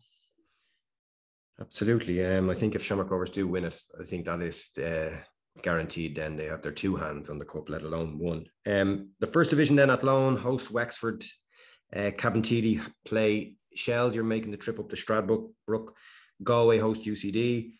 Absolutely. 1.60 2.26
Um, 2.26 2.49
I 2.49 2.53
think 2.53 2.76
if 2.76 2.84
Shamrock 2.84 3.10
Rovers 3.10 3.30
do 3.30 3.48
win 3.48 3.65
it, 3.65 3.80
I 3.99 4.03
think 4.03 4.26
that 4.26 4.41
is 4.41 4.77
uh, 4.77 5.11
guaranteed. 5.61 6.15
Then 6.15 6.36
they 6.36 6.48
have 6.48 6.61
their 6.61 6.72
two 6.72 6.95
hands 6.95 7.30
on 7.30 7.40
the 7.40 7.45
cup, 7.45 7.69
let 7.69 7.84
alone 7.84 8.19
one. 8.19 8.45
Um, 8.65 9.10
the 9.19 9.27
first 9.27 9.52
division 9.52 9.76
then 9.76 9.90
Athlone 9.90 10.36
host 10.36 10.72
Wexford. 10.72 11.26
Uh, 11.95 12.11
play 13.06 13.56
Shels. 13.73 14.15
You're 14.15 14.23
making 14.23 14.52
the 14.52 14.57
trip 14.57 14.80
up 14.80 14.90
to 14.90 14.95
Stradbrook. 14.95 15.90
Galway 16.44 16.77
host 16.77 17.06
UCD. 17.06 17.72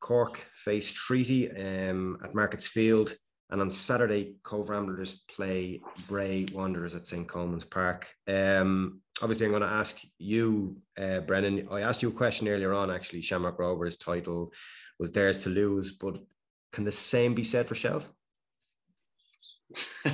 Cork 0.00 0.44
face 0.54 0.92
Treaty 0.92 1.50
um, 1.50 2.18
at 2.22 2.34
Markets 2.34 2.66
Field. 2.66 3.14
And 3.50 3.60
on 3.60 3.70
Saturday, 3.70 4.36
Cobh 4.42 4.68
Ramblers 4.68 5.22
play 5.28 5.80
Bray 6.08 6.46
Wanderers 6.52 6.94
at 6.94 7.06
St. 7.06 7.28
Colman's 7.28 7.64
Park. 7.64 8.08
Um, 8.26 9.00
obviously, 9.22 9.46
I'm 9.46 9.52
going 9.52 9.62
to 9.62 9.68
ask 9.68 10.00
you, 10.18 10.76
uh, 10.98 11.20
Brendan. 11.20 11.68
I 11.70 11.80
asked 11.80 12.02
you 12.02 12.08
a 12.08 12.12
question 12.12 12.48
earlier 12.48 12.72
on, 12.72 12.90
actually. 12.90 13.22
Shamrock 13.22 13.58
Rovers' 13.58 13.96
title 13.96 14.52
was 14.98 15.12
theirs 15.12 15.42
to 15.42 15.50
lose, 15.50 15.92
but 15.92 16.18
can 16.72 16.84
the 16.84 16.92
same 16.92 17.34
be 17.34 17.44
said 17.44 17.66
for 17.66 17.74
Shels? 17.74 18.12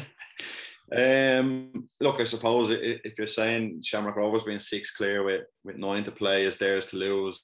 um, 0.96 1.88
look, 2.00 2.20
I 2.20 2.24
suppose 2.24 2.70
if 2.70 3.18
you're 3.18 3.26
saying 3.26 3.82
Shamrock 3.82 4.16
Rovers 4.16 4.44
being 4.44 4.58
six 4.58 4.90
clear 4.90 5.22
with, 5.22 5.42
with 5.64 5.76
nine 5.76 6.04
to 6.04 6.12
play 6.12 6.44
is 6.44 6.58
theirs 6.58 6.86
to 6.86 6.96
lose, 6.96 7.42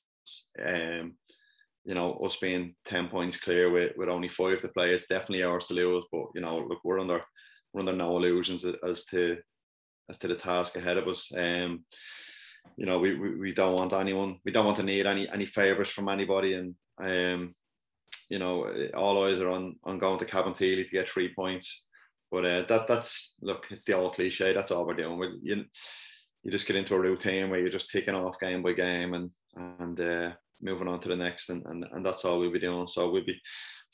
um, 0.65 1.15
you 1.85 1.95
know, 1.95 2.15
us 2.15 2.37
being 2.37 2.75
10 2.85 3.09
points 3.09 3.37
clear 3.37 3.71
with, 3.71 3.93
with 3.97 4.09
only 4.09 4.29
five 4.29 4.61
to 4.61 4.69
play, 4.69 4.91
it's 4.91 5.07
definitely 5.07 5.45
ours 5.45 5.67
to 5.67 5.75
lose. 5.75 6.05
But, 6.11 6.27
you 6.35 6.41
know, 6.41 6.59
look, 6.59 6.81
we're 6.85 7.01
under 7.01 7.23
we're 7.73 7.81
under 7.81 7.93
no 7.93 8.17
illusions 8.17 8.65
as 8.65 9.05
to 9.07 9.39
as 10.09 10.19
to 10.19 10.29
the 10.29 10.35
task 10.35 10.77
ahead 10.77 10.97
of 10.97 11.09
us. 11.09 11.31
Um, 11.37 11.85
you 12.77 12.87
know, 12.87 12.99
we, 12.99 13.15
we, 13.15 13.37
we 13.37 13.53
don't 13.53 13.75
want 13.75 13.93
anyone, 13.93 14.39
we 14.45 14.53
don't 14.53 14.67
want 14.67 14.77
to 14.79 14.83
need 14.83 15.07
any 15.07 15.29
any 15.29 15.47
favours 15.47 15.89
from 15.89 16.09
anybody. 16.09 16.55
And 16.55 16.75
um, 17.01 17.55
you 18.29 18.39
know, 18.39 18.73
all 18.95 19.25
eyes 19.25 19.41
are 19.41 19.51
on 19.51 19.77
on 19.85 19.99
going 19.99 20.19
to 20.19 20.25
Cabinteely 20.25 20.85
to 20.85 20.93
get 20.93 21.09
three 21.09 21.33
points. 21.35 21.87
But 22.31 22.45
uh, 22.45 22.63
that 22.69 22.89
that's 22.89 23.35
look, 23.41 23.67
it's 23.71 23.85
the 23.85 23.95
old 23.95 24.15
cliche. 24.15 24.53
That's 24.53 24.71
all 24.71 24.87
we're 24.87 24.95
doing. 24.95 25.19
We, 25.19 25.39
you, 25.43 25.65
you 26.43 26.51
just 26.51 26.67
get 26.67 26.77
into 26.77 26.95
a 26.95 27.01
routine 27.01 27.51
where 27.51 27.61
you're 27.61 27.69
just 27.69 27.91
taking 27.91 28.15
off 28.15 28.41
game 28.41 28.63
by 28.63 28.73
game 28.73 29.15
and 29.15 29.31
and 29.55 30.01
uh, 30.01 30.33
moving 30.61 30.89
on 30.89 31.01
to 31.01 31.09
the 31.09 31.17
next, 31.17 31.51
and, 31.51 31.65
and, 31.67 31.85
and 31.93 32.05
that's 32.05 32.25
all 32.25 32.39
we'll 32.39 32.53
be 32.53 32.59
doing. 32.59 32.87
So 32.87 33.11
we'll 33.11 33.25
be 33.25 33.41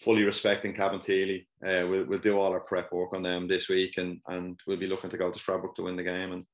fully 0.00 0.22
respecting 0.22 0.74
Cabinteely. 0.74 1.46
Uh, 1.64 1.86
we'll, 1.88 2.06
we'll 2.06 2.18
do 2.18 2.38
all 2.38 2.52
our 2.52 2.60
prep 2.60 2.92
work 2.92 3.14
on 3.14 3.22
them 3.22 3.48
this 3.48 3.68
week, 3.68 3.94
and 3.98 4.20
and 4.28 4.58
we'll 4.66 4.76
be 4.76 4.86
looking 4.86 5.10
to 5.10 5.18
go 5.18 5.30
to 5.30 5.38
Stradbrook 5.38 5.74
to 5.76 5.82
win 5.82 5.96
the 5.96 6.02
game. 6.02 6.32
And 6.32 6.44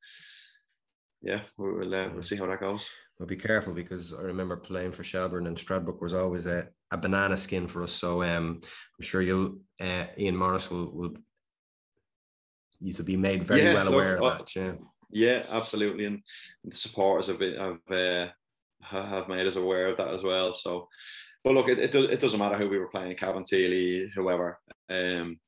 yeah, 1.22 1.40
we'll 1.56 1.94
uh, 1.94 2.08
we'll 2.12 2.22
see 2.22 2.36
how 2.36 2.46
that 2.46 2.60
goes. 2.60 2.88
Well, 3.18 3.26
be 3.26 3.36
careful 3.36 3.72
because 3.72 4.14
I 4.14 4.22
remember 4.22 4.56
playing 4.56 4.92
for 4.92 5.02
Shelbourne 5.02 5.48
and 5.48 5.56
Stradbrook 5.56 6.00
was 6.00 6.14
always 6.14 6.46
a, 6.46 6.68
a 6.92 6.96
banana 6.96 7.36
skin 7.36 7.66
for 7.66 7.82
us. 7.82 7.92
So 7.92 8.22
um, 8.22 8.60
I'm 8.62 9.02
sure 9.02 9.22
you'll 9.22 9.58
uh, 9.80 10.06
Ian 10.16 10.36
Morris 10.36 10.70
will 10.70 10.92
will 10.92 11.14
you 12.80 12.92
to 12.92 13.02
be 13.02 13.16
made 13.16 13.42
very 13.42 13.62
yeah, 13.62 13.74
well 13.74 13.84
look, 13.86 13.94
aware 13.94 14.16
of 14.16 14.22
uh, 14.22 14.38
that. 14.38 14.56
Yeah. 14.56 14.72
Yeah, 15.10 15.42
absolutely, 15.50 16.04
and 16.04 16.22
the 16.64 16.76
supporters 16.76 17.28
have 17.28 17.38
been, 17.38 17.56
have 17.56 17.78
uh, 17.90 18.30
have 18.82 19.28
made 19.28 19.46
us 19.46 19.56
aware 19.56 19.88
of 19.88 19.96
that 19.98 20.14
as 20.14 20.22
well. 20.22 20.52
So, 20.52 20.88
but 21.44 21.54
look, 21.54 21.68
it, 21.68 21.78
it, 21.78 21.94
it 21.94 22.20
doesn't 22.20 22.38
matter 22.38 22.56
who 22.56 22.68
we 22.68 22.78
were 22.78 22.88
playing, 22.88 23.16
Cabinteely, 23.16 24.08
whoever. 24.14 24.58
Um, 24.88 25.38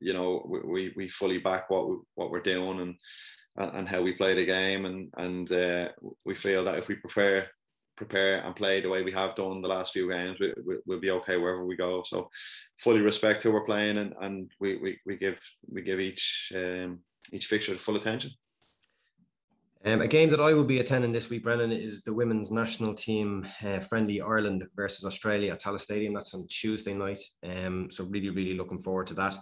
you 0.00 0.12
know, 0.12 0.44
we, 0.64 0.92
we 0.96 1.08
fully 1.08 1.38
back 1.38 1.70
what 1.70 1.88
we, 1.88 1.96
what 2.14 2.30
we're 2.30 2.42
doing 2.42 2.80
and 2.80 2.96
and 3.56 3.88
how 3.88 4.00
we 4.00 4.14
play 4.14 4.34
the 4.34 4.44
game, 4.44 4.86
and 4.86 5.10
and 5.18 5.52
uh, 5.52 5.88
we 6.24 6.34
feel 6.34 6.64
that 6.64 6.78
if 6.78 6.88
we 6.88 6.94
prepare 6.96 7.48
prepare 7.96 8.38
and 8.44 8.56
play 8.56 8.80
the 8.80 8.88
way 8.88 9.02
we 9.02 9.12
have 9.12 9.34
done 9.34 9.60
the 9.60 9.68
last 9.68 9.92
few 9.92 10.10
games, 10.10 10.38
we, 10.40 10.52
we, 10.66 10.76
will 10.86 11.00
be 11.00 11.10
okay 11.10 11.36
wherever 11.36 11.64
we 11.64 11.76
go. 11.76 12.02
So, 12.04 12.30
fully 12.78 13.00
respect 13.00 13.42
who 13.42 13.52
we're 13.52 13.64
playing, 13.64 13.98
and 13.98 14.14
and 14.20 14.50
we 14.60 14.76
we, 14.76 14.98
we 15.06 15.16
give 15.16 15.38
we 15.70 15.82
give 15.82 16.00
each 16.00 16.52
um, 16.54 17.00
each 17.32 17.46
fixture 17.46 17.76
full 17.76 17.96
attention. 17.96 18.32
Um, 19.84 20.00
a 20.00 20.06
game 20.06 20.30
that 20.30 20.40
I 20.40 20.52
will 20.52 20.64
be 20.64 20.78
attending 20.78 21.10
this 21.10 21.28
week, 21.28 21.42
Brendan, 21.42 21.72
is 21.72 22.04
the 22.04 22.14
women's 22.14 22.52
national 22.52 22.94
team 22.94 23.44
uh, 23.64 23.80
friendly 23.80 24.20
Ireland 24.20 24.64
versus 24.76 25.04
Australia 25.04 25.52
at 25.52 25.60
Tallaght 25.60 25.80
Stadium. 25.80 26.14
That's 26.14 26.34
on 26.34 26.46
Tuesday 26.46 26.94
night. 26.94 27.18
Um, 27.42 27.90
so 27.90 28.04
really, 28.04 28.30
really 28.30 28.54
looking 28.54 28.78
forward 28.78 29.08
to 29.08 29.14
that. 29.14 29.36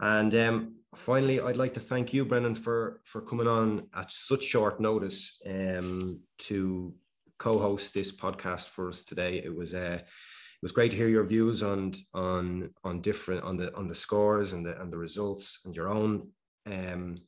And 0.00 0.34
um, 0.34 0.76
finally, 0.94 1.40
I'd 1.40 1.58
like 1.58 1.74
to 1.74 1.80
thank 1.80 2.14
you, 2.14 2.24
Brendan, 2.24 2.54
for 2.54 3.00
for 3.04 3.20
coming 3.20 3.48
on 3.48 3.88
at 3.94 4.10
such 4.10 4.44
short 4.44 4.80
notice 4.80 5.42
um, 5.46 6.20
to 6.38 6.94
co-host 7.38 7.92
this 7.92 8.16
podcast 8.16 8.68
for 8.68 8.88
us 8.88 9.04
today. 9.04 9.42
It 9.44 9.54
was 9.54 9.74
uh, 9.74 9.98
it 10.00 10.62
was 10.62 10.72
great 10.72 10.90
to 10.92 10.96
hear 10.96 11.08
your 11.08 11.24
views 11.24 11.62
on 11.62 11.94
on 12.14 12.70
on 12.82 13.02
different 13.02 13.44
on 13.44 13.58
the 13.58 13.74
on 13.74 13.88
the 13.88 13.94
scores 13.94 14.54
and 14.54 14.64
the 14.64 14.80
and 14.80 14.90
the 14.90 14.98
results 14.98 15.62
and 15.66 15.76
your 15.76 15.88
own 15.88 16.30
um, 16.66 17.18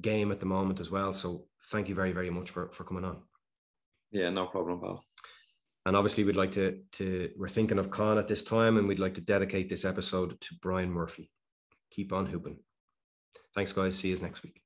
game 0.00 0.32
at 0.32 0.40
the 0.40 0.46
moment 0.46 0.80
as 0.80 0.90
well. 0.90 1.12
So 1.12 1.44
thank 1.70 1.88
you 1.88 1.94
very, 1.94 2.12
very 2.12 2.30
much 2.30 2.50
for, 2.50 2.70
for 2.70 2.84
coming 2.84 3.04
on. 3.04 3.18
Yeah, 4.10 4.30
no 4.30 4.46
problem, 4.46 4.80
pal. 4.80 5.04
And 5.86 5.96
obviously, 5.96 6.24
we'd 6.24 6.36
like 6.36 6.52
to, 6.52 6.80
to, 6.92 7.30
we're 7.36 7.48
thinking 7.48 7.78
of 7.78 7.90
Con 7.90 8.18
at 8.18 8.28
this 8.28 8.44
time, 8.44 8.76
and 8.76 8.86
we'd 8.86 8.98
like 8.98 9.14
to 9.14 9.20
dedicate 9.20 9.68
this 9.68 9.84
episode 9.84 10.40
to 10.40 10.54
Brian 10.60 10.90
Murphy. 10.90 11.30
Keep 11.90 12.12
on 12.12 12.26
hooping. 12.26 12.58
Thanks, 13.54 13.72
guys. 13.72 13.96
See 13.96 14.10
you 14.10 14.16
next 14.18 14.42
week. 14.42 14.60